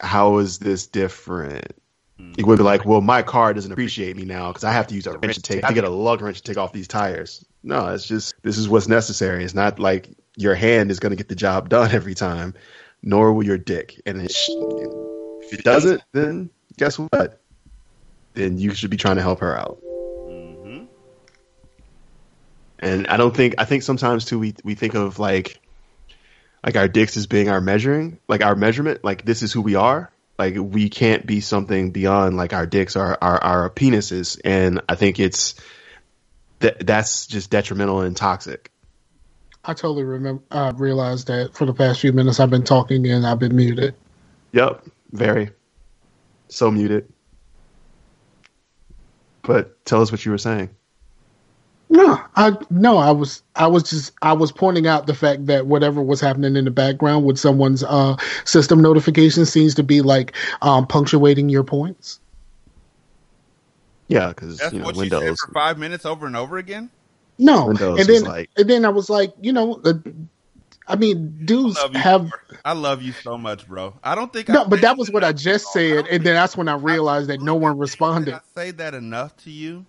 how 0.00 0.38
is 0.38 0.58
this 0.58 0.86
different? 0.86 1.72
You 2.18 2.46
would 2.46 2.56
be 2.56 2.64
like, 2.64 2.86
well, 2.86 3.02
my 3.02 3.20
car 3.20 3.52
doesn't 3.52 3.70
appreciate 3.70 4.16
me 4.16 4.24
now 4.24 4.48
because 4.48 4.64
I 4.64 4.72
have 4.72 4.86
to 4.86 4.94
use 4.94 5.06
a 5.06 5.18
wrench 5.18 5.34
to 5.34 5.42
take, 5.42 5.64
I 5.64 5.72
get 5.72 5.84
a 5.84 5.90
lug 5.90 6.22
wrench 6.22 6.38
to 6.38 6.42
take 6.42 6.56
off 6.56 6.72
these 6.72 6.88
tires. 6.88 7.44
No, 7.66 7.88
it's 7.88 8.06
just 8.06 8.40
this 8.42 8.58
is 8.58 8.68
what's 8.68 8.86
necessary. 8.86 9.42
It's 9.42 9.52
not 9.52 9.80
like 9.80 10.08
your 10.36 10.54
hand 10.54 10.92
is 10.92 11.00
going 11.00 11.10
to 11.10 11.16
get 11.16 11.28
the 11.28 11.34
job 11.34 11.68
done 11.76 11.90
every 11.90 12.14
time, 12.14 12.54
nor 13.02 13.32
will 13.32 13.44
your 13.44 13.58
dick. 13.58 14.00
And 14.06 14.22
it, 14.22 14.32
if 14.48 15.52
it 15.52 15.64
doesn't, 15.64 16.00
then 16.12 16.50
guess 16.78 16.96
what? 16.96 17.40
Then 18.34 18.58
you 18.58 18.72
should 18.72 18.90
be 18.90 18.96
trying 18.96 19.16
to 19.16 19.22
help 19.22 19.40
her 19.40 19.58
out. 19.58 19.82
Mm-hmm. 19.82 20.84
And 22.78 23.08
I 23.08 23.16
don't 23.16 23.34
think 23.34 23.56
I 23.58 23.64
think 23.64 23.82
sometimes 23.82 24.26
too 24.26 24.38
we 24.38 24.54
we 24.62 24.76
think 24.76 24.94
of 24.94 25.18
like 25.18 25.60
like 26.64 26.76
our 26.76 26.86
dicks 26.86 27.16
as 27.16 27.26
being 27.26 27.48
our 27.48 27.60
measuring, 27.60 28.20
like 28.28 28.44
our 28.44 28.54
measurement, 28.54 29.02
like 29.02 29.24
this 29.24 29.42
is 29.42 29.52
who 29.52 29.60
we 29.60 29.74
are. 29.74 30.12
Like 30.38 30.54
we 30.56 30.88
can't 30.88 31.26
be 31.26 31.40
something 31.40 31.90
beyond 31.90 32.36
like 32.36 32.52
our 32.52 32.66
dicks, 32.66 32.94
our 32.94 33.18
our, 33.20 33.42
our 33.42 33.70
penises. 33.70 34.38
And 34.44 34.82
I 34.88 34.94
think 34.94 35.18
it's 35.18 35.56
th- 36.60 36.76
that's 36.80 37.26
just 37.26 37.50
detrimental 37.50 38.00
and 38.00 38.16
toxic. 38.16 38.70
I 39.64 39.74
totally 39.74 40.04
remember. 40.04 40.42
Uh, 40.50 40.72
realized 40.76 41.26
that 41.26 41.54
for 41.54 41.66
the 41.66 41.74
past 41.74 42.00
few 42.00 42.12
minutes 42.12 42.38
I've 42.38 42.50
been 42.50 42.62
talking 42.62 43.06
and 43.06 43.26
I've 43.26 43.38
been 43.38 43.56
muted. 43.56 43.94
Yep, 44.52 44.86
very 45.12 45.50
so 46.48 46.70
muted. 46.70 47.12
But 49.42 49.84
tell 49.84 50.02
us 50.02 50.10
what 50.10 50.24
you 50.24 50.32
were 50.32 50.38
saying. 50.38 50.70
No, 51.88 52.20
I 52.34 52.56
no, 52.68 52.98
I 52.98 53.12
was 53.12 53.42
I 53.54 53.68
was 53.68 53.84
just 53.84 54.12
I 54.20 54.32
was 54.32 54.50
pointing 54.50 54.88
out 54.88 55.06
the 55.06 55.14
fact 55.14 55.46
that 55.46 55.66
whatever 55.66 56.02
was 56.02 56.20
happening 56.20 56.56
in 56.56 56.64
the 56.64 56.70
background 56.72 57.24
with 57.24 57.38
someone's 57.38 57.84
uh, 57.84 58.16
system 58.44 58.82
notification 58.82 59.46
seems 59.46 59.76
to 59.76 59.84
be 59.84 60.02
like 60.02 60.34
um, 60.62 60.86
punctuating 60.86 61.48
your 61.48 61.62
points. 61.62 62.18
Yeah, 64.08 64.28
because 64.28 64.60
you 64.72 64.78
know 64.78 64.84
what 64.86 64.96
you 64.96 65.08
said 65.08 65.18
Windows. 65.18 65.38
for 65.46 65.52
five 65.52 65.78
minutes 65.78 66.06
over 66.06 66.26
and 66.26 66.36
over 66.36 66.58
again. 66.58 66.90
No, 67.38 67.66
Windows 67.66 68.00
and 68.00 68.08
then 68.08 68.22
like- 68.24 68.50
and 68.56 68.68
then 68.70 68.84
I 68.84 68.88
was 68.88 69.10
like, 69.10 69.34
you 69.40 69.52
know, 69.52 69.80
uh, 69.84 69.94
I 70.88 70.94
mean, 70.96 71.40
dudes 71.44 71.76
Love 71.76 71.92
you, 71.94 71.98
have 72.00 72.20
bro. 72.30 72.58
I 72.64 72.72
love 72.72 73.02
you 73.02 73.12
so 73.12 73.36
much, 73.36 73.66
bro. 73.66 73.94
I 74.04 74.14
don't 74.14 74.32
think 74.32 74.48
no, 74.48 74.62
I 74.62 74.68
but 74.68 74.80
that 74.82 74.96
was 74.96 75.10
what 75.10 75.24
I 75.24 75.32
just 75.32 75.72
said, 75.72 75.88
don't 75.88 75.98
and 75.98 76.08
think- 76.08 76.24
then 76.24 76.34
that's 76.36 76.56
when 76.56 76.68
I 76.68 76.74
realized 76.76 77.28
that 77.28 77.40
no 77.40 77.56
one 77.56 77.72
Did 77.74 77.80
responded. 77.80 78.34
I 78.34 78.40
say 78.54 78.70
that 78.72 78.94
enough 78.94 79.36
to 79.38 79.50
you? 79.50 79.84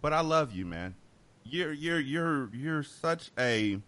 But 0.00 0.12
I 0.14 0.20
love 0.20 0.52
you, 0.52 0.64
man. 0.66 0.94
You're 1.44 1.72
you're 1.72 2.00
you're 2.00 2.48
you're 2.54 2.82
such 2.82 3.30
a 3.38 3.78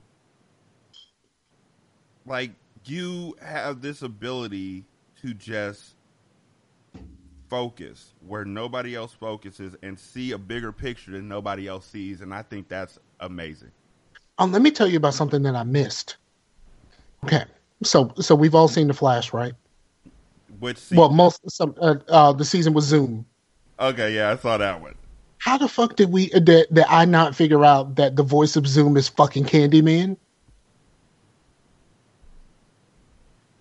like 2.27 2.53
you 2.85 3.35
have 3.41 3.81
this 3.81 4.03
ability 4.03 4.85
to 5.23 5.35
just 5.35 5.94
focus 7.55 8.15
where 8.27 8.45
nobody 8.45 8.97
else 8.97 9.13
focuses 9.13 9.77
and 9.85 9.97
see 9.97 10.33
a 10.33 10.39
bigger 10.39 10.73
picture 10.73 11.13
than 11.13 11.29
nobody 11.29 11.69
else 11.69 11.87
sees 11.87 12.21
and 12.21 12.35
I 12.35 12.43
think 12.43 12.69
that's 12.69 12.99
amazing. 13.21 13.71
Um, 14.39 14.51
let 14.51 14.61
me 14.61 14.73
tell 14.73 14.89
you 14.89 14.97
about 14.97 15.15
something 15.15 15.41
that 15.45 15.55
I 15.55 15.63
missed. 15.63 16.17
Okay, 17.25 17.45
so 17.85 18.13
so 18.19 18.35
we've 18.35 18.57
all 18.57 18.67
seen 18.67 18.89
the 18.89 18.93
Flash, 18.93 19.33
right? 19.33 19.53
Which 20.59 20.81
Well, 20.91 21.11
most 21.11 21.49
some 21.49 21.77
uh, 21.81 21.95
uh, 22.09 22.33
the 22.33 22.45
season 22.45 22.75
was 22.75 22.87
Zoom. 22.87 23.25
okay, 23.79 24.17
yeah, 24.17 24.33
I 24.33 24.37
saw 24.37 24.57
that 24.59 24.81
one. 24.81 24.97
How 25.39 25.57
the 25.57 25.69
fuck 25.69 25.95
did 25.95 26.11
we 26.11 26.31
did, 26.31 26.67
did 26.73 26.85
I 26.89 27.05
not 27.05 27.37
figure 27.37 27.65
out 27.65 27.95
that 27.95 28.17
the 28.17 28.25
voice 28.25 28.57
of 28.57 28.67
Zoom 28.67 28.97
is 28.97 29.09
fucking 29.09 29.45
Candyman? 29.45 30.17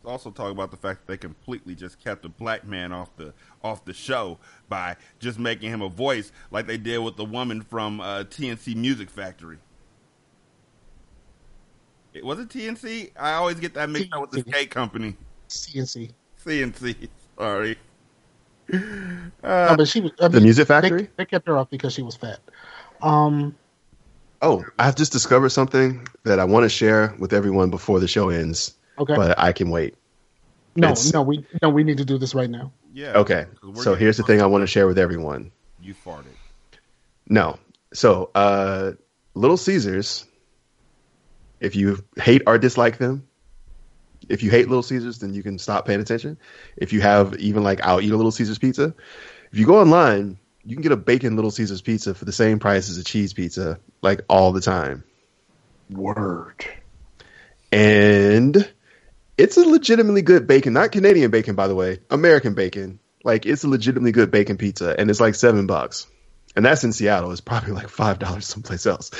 Also 0.05 0.31
talk 0.31 0.51
about 0.51 0.71
the 0.71 0.77
fact 0.77 1.01
that 1.05 1.11
they 1.13 1.17
completely 1.17 1.75
just 1.75 1.99
kept 2.03 2.23
the 2.23 2.29
black 2.29 2.65
man 2.65 2.91
off 2.91 3.15
the 3.17 3.33
off 3.63 3.85
the 3.85 3.93
show 3.93 4.37
by 4.69 4.95
just 5.19 5.39
making 5.39 5.69
him 5.69 5.81
a 5.81 5.89
voice 5.89 6.31
like 6.51 6.67
they 6.67 6.77
did 6.77 6.97
with 6.99 7.15
the 7.15 7.25
woman 7.25 7.61
from 7.61 8.01
uh, 8.01 8.23
TNC 8.23 8.75
Music 8.75 9.09
Factory. 9.09 9.57
It 12.13 12.23
was 12.25 12.39
it 12.39 12.49
TNC? 12.49 13.11
I 13.19 13.33
always 13.33 13.59
get 13.59 13.73
that 13.73 13.89
mixed 13.89 14.13
up 14.13 14.21
with 14.21 14.31
the 14.31 14.43
TNC. 14.43 14.53
cake 14.53 14.71
company. 14.71 15.15
CNC. 15.49 16.11
CNC. 16.45 17.09
Sorry. 17.37 17.77
no, 18.71 19.31
but 19.41 19.87
she 19.87 19.99
was 20.01 20.11
I 20.21 20.27
The 20.27 20.35
mean, 20.37 20.43
Music 20.43 20.67
they- 20.67 20.73
Factory? 20.73 21.09
They, 21.17 21.25
kept 21.25 21.47
her 21.47 21.57
off 21.57 21.69
because 21.69 21.93
she 21.93 22.01
was 22.01 22.15
fat. 22.15 22.39
Um, 23.01 23.55
Oh, 24.41 24.65
I've 24.77 24.95
just 24.97 25.13
discovered 25.13 25.49
something 25.49 26.05
that 26.23 26.37
I 26.37 26.43
want 26.43 26.63
to 26.63 26.69
share 26.69 27.15
with 27.17 27.31
everyone 27.31 27.69
before 27.69 28.01
the 28.01 28.09
show 28.09 28.27
ends, 28.27 28.75
okay. 28.97 29.15
but 29.15 29.39
I 29.39 29.51
can 29.51 29.69
wait. 29.69 29.95
no, 30.75 30.87
it's- 30.89 31.13
no, 31.13 31.21
we 31.23 31.45
no, 31.61 31.69
we 31.69 31.83
need 31.83 31.97
to 31.97 32.05
do 32.05 32.17
this 32.17 32.33
right 32.35 32.49
now. 32.49 32.71
Yeah. 32.93 33.13
Okay. 33.19 33.45
so 33.75 33.95
here's 33.95 34.17
the 34.17 34.23
thing 34.23 34.41
I 34.41 34.45
want 34.45 34.61
to 34.61 34.67
share 34.67 34.85
with 34.87 34.99
everyone. 34.99 35.51
You 35.81 35.93
farted. 35.93 36.25
No. 37.27 37.57
So, 37.93 38.29
uh, 38.35 38.91
Little 39.33 39.57
Caesars, 39.57 40.25
if 41.59 41.75
you 41.75 42.03
hate 42.17 42.43
or 42.45 42.57
dislike 42.57 42.97
them, 42.97 43.27
if 44.29 44.43
you 44.43 44.51
hate 44.51 44.67
Little 44.67 44.83
Caesars, 44.83 45.19
then 45.19 45.33
you 45.33 45.43
can 45.43 45.57
stop 45.59 45.85
paying 45.85 45.99
attention. 45.99 46.37
If 46.77 46.93
you 46.93 47.01
have 47.01 47.35
even 47.37 47.63
like, 47.63 47.81
I'll 47.81 47.99
eat 48.01 48.11
a 48.11 48.15
Little 48.15 48.31
Caesars 48.31 48.57
pizza. 48.59 48.93
If 49.51 49.59
you 49.59 49.65
go 49.65 49.79
online, 49.79 50.37
you 50.63 50.75
can 50.75 50.81
get 50.81 50.91
a 50.91 50.97
bacon 50.97 51.35
Little 51.35 51.51
Caesars 51.51 51.81
pizza 51.81 52.13
for 52.13 52.25
the 52.25 52.31
same 52.31 52.59
price 52.59 52.89
as 52.89 52.97
a 52.97 53.03
cheese 53.03 53.33
pizza, 53.33 53.79
like 54.01 54.21
all 54.29 54.51
the 54.51 54.61
time. 54.61 55.03
Word. 55.89 56.65
And 57.71 58.71
it's 59.37 59.57
a 59.57 59.61
legitimately 59.61 60.21
good 60.21 60.47
bacon, 60.47 60.73
not 60.73 60.91
Canadian 60.91 61.31
bacon, 61.31 61.55
by 61.55 61.67
the 61.67 61.75
way, 61.75 61.99
American 62.09 62.53
bacon. 62.53 62.99
Like 63.23 63.45
it's 63.45 63.63
a 63.63 63.69
legitimately 63.69 64.11
good 64.11 64.31
bacon 64.31 64.57
pizza, 64.57 64.95
and 64.97 65.09
it's 65.09 65.21
like 65.21 65.35
seven 65.35 65.65
bucks, 65.65 66.07
and 66.55 66.65
that's 66.65 66.83
in 66.83 66.91
Seattle. 66.91 67.31
It's 67.31 67.41
probably 67.41 67.71
like 67.71 67.89
five 67.89 68.19
dollars 68.19 68.45
someplace 68.45 68.85
else. 68.85 69.11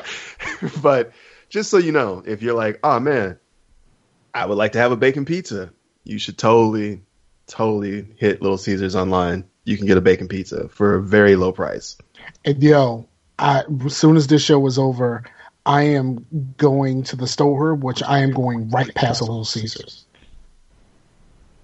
but 0.82 1.12
just 1.48 1.70
so 1.70 1.76
you 1.76 1.92
know, 1.92 2.22
if 2.26 2.42
you're 2.42 2.54
like, 2.54 2.80
oh 2.82 2.98
man, 2.98 3.38
I 4.32 4.46
would 4.46 4.56
like 4.56 4.72
to 4.72 4.78
have 4.78 4.92
a 4.92 4.96
bacon 4.96 5.24
pizza, 5.26 5.72
you 6.04 6.18
should 6.18 6.38
totally, 6.38 7.02
totally 7.46 8.06
hit 8.16 8.40
Little 8.40 8.58
Caesars 8.58 8.96
online. 8.96 9.44
You 9.64 9.76
can 9.76 9.86
get 9.86 9.98
a 9.98 10.00
bacon 10.00 10.28
pizza 10.28 10.68
for 10.68 10.94
a 10.94 11.02
very 11.02 11.36
low 11.36 11.52
price. 11.52 11.98
And 12.44 12.62
yo, 12.62 13.06
I, 13.38 13.64
as 13.84 13.96
soon 13.96 14.16
as 14.16 14.26
this 14.26 14.42
show 14.42 14.58
was 14.58 14.78
over, 14.78 15.24
I 15.66 15.82
am 15.82 16.26
going 16.56 17.02
to 17.04 17.16
the 17.16 17.26
store, 17.26 17.74
which 17.74 18.02
I 18.02 18.18
am 18.20 18.32
going 18.32 18.70
right 18.70 18.94
past 18.94 19.20
a 19.20 19.24
Little 19.24 19.44
Caesars. 19.44 20.06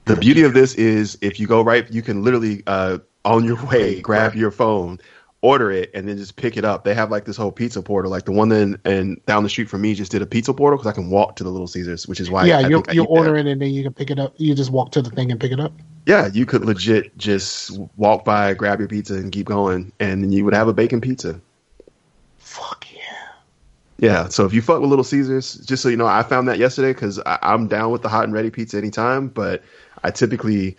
The 0.05 0.16
beauty 0.16 0.43
of 0.43 0.55
this 0.55 0.74
is 0.74 1.18
if 1.20 1.40
you 1.40 1.47
go 1.47 1.62
right, 1.62 1.90
you 1.90 2.02
can 2.02 2.23
literally 2.23 2.62
uh, 2.66 2.98
on 3.24 3.44
your 3.44 3.62
way 3.66 4.01
grab 4.01 4.35
your 4.35 4.51
phone, 4.51 5.01
order 5.40 5.70
it, 5.70 5.90
and 5.94 6.09
then 6.09 6.16
just 6.16 6.36
pick 6.36 6.56
it 6.56 6.64
up. 6.64 6.85
They 6.85 6.94
have 6.94 7.10
like 7.10 7.24
this 7.24 7.36
whole 7.36 7.51
pizza 7.51 7.82
portal, 7.82 8.10
like 8.10 8.24
the 8.24 8.32
one 8.32 8.48
then 8.48 8.78
and 8.85 9.24
down 9.27 9.43
the 9.43 9.48
street 9.48 9.68
from 9.68 9.81
me 9.81 9.94
just 9.94 10.12
did 10.12 10.23
a 10.23 10.27
pizza 10.27 10.55
portal 10.55 10.78
because 10.78 10.90
I 10.90 10.94
can 10.94 11.10
walk 11.10 11.36
to 11.36 11.44
the 11.44 11.51
Little 11.51 11.66
Caesars, 11.66 12.06
which 12.06 12.20
is 12.20 12.31
why 12.31 12.44
yeah, 12.44 12.59
I 12.59 12.68
you 12.68 12.85
you 12.93 13.05
order 13.05 13.36
it 13.36 13.47
and 13.47 13.60
then 13.60 13.70
you 13.70 13.82
can 13.82 13.94
pick 13.94 14.10
it 14.10 14.18
up. 14.18 14.35
You 14.36 14.55
just 14.55 14.70
walk 14.70 14.93
to 14.93 15.02
the 15.02 15.10
thing 15.10 15.32
and 15.32 15.40
pick 15.40 15.52
it 15.52 15.59
up. 15.59 15.73
Yeah, 16.06 16.28
you 16.32 16.47
could 16.47 16.64
legit 16.64 17.18
just 17.18 17.77
walk 17.97 18.24
by, 18.24 18.55
grab 18.55 18.78
your 18.78 18.89
pizza, 18.89 19.14
and 19.14 19.32
keep 19.32 19.47
going, 19.47 19.90
and 19.98 20.23
then 20.23 20.31
you 20.31 20.44
would 20.44 20.55
have 20.55 20.68
a 20.68 20.73
bacon 20.73 21.01
pizza. 21.01 21.40
Fuck. 22.39 22.86
Yeah, 23.98 24.28
so 24.28 24.44
if 24.44 24.52
you 24.52 24.60
fuck 24.60 24.81
with 24.81 24.90
Little 24.90 25.05
Caesars, 25.05 25.55
just 25.55 25.82
so 25.82 25.89
you 25.89 25.97
know, 25.97 26.06
I 26.06 26.23
found 26.23 26.48
that 26.48 26.59
yesterday 26.59 26.93
because 26.93 27.20
I'm 27.24 27.66
down 27.66 27.90
with 27.90 28.02
the 28.02 28.10
hot 28.10 28.24
and 28.24 28.32
ready 28.32 28.51
pizza 28.51 28.77
anytime, 28.77 29.28
but 29.28 29.62
I 30.05 30.10
typically 30.10 30.77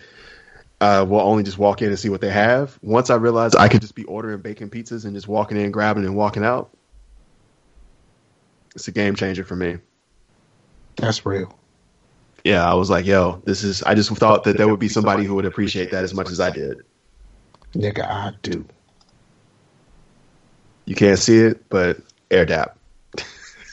uh, 0.81 1.03
will 1.07 1.21
only 1.21 1.41
just 1.41 1.57
walk 1.57 1.81
in 1.81 1.89
and 1.89 1.97
see 1.97 2.09
what 2.09 2.21
they 2.21 2.29
have. 2.29 2.77
Once 2.83 3.09
I 3.09 3.15
realized 3.15 3.55
I 3.55 3.69
could 3.69 3.81
just 3.81 3.95
be 3.95 4.03
ordering 4.03 4.41
bacon 4.41 4.69
pizzas 4.69 5.05
and 5.05 5.15
just 5.15 5.27
walking 5.27 5.57
in, 5.57 5.71
grabbing, 5.71 6.05
and 6.05 6.15
walking 6.15 6.43
out, 6.43 6.69
it's 8.75 8.87
a 8.87 8.91
game 8.91 9.15
changer 9.15 9.43
for 9.43 9.55
me. 9.55 9.77
That's 10.97 11.25
real. 11.25 11.57
Yeah, 12.43 12.69
I 12.69 12.75
was 12.75 12.89
like, 12.91 13.05
yo, 13.05 13.41
this 13.45 13.63
is. 13.63 13.81
I 13.83 13.95
just 13.95 14.11
thought 14.11 14.43
that 14.43 14.57
there 14.57 14.67
would 14.67 14.79
be 14.79 14.89
somebody 14.89 15.25
who 15.25 15.33
would 15.35 15.45
appreciate 15.45 15.89
that 15.91 16.03
as 16.03 16.13
much 16.13 16.29
as 16.29 16.39
I 16.39 16.51
did. 16.51 16.83
Nigga, 17.73 18.07
I 18.07 18.33
do. 18.43 18.63
You 20.85 20.95
can't 20.95 21.19
see 21.19 21.39
it, 21.39 21.67
but 21.69 21.97
air 22.31 22.45
dap. 22.45 22.76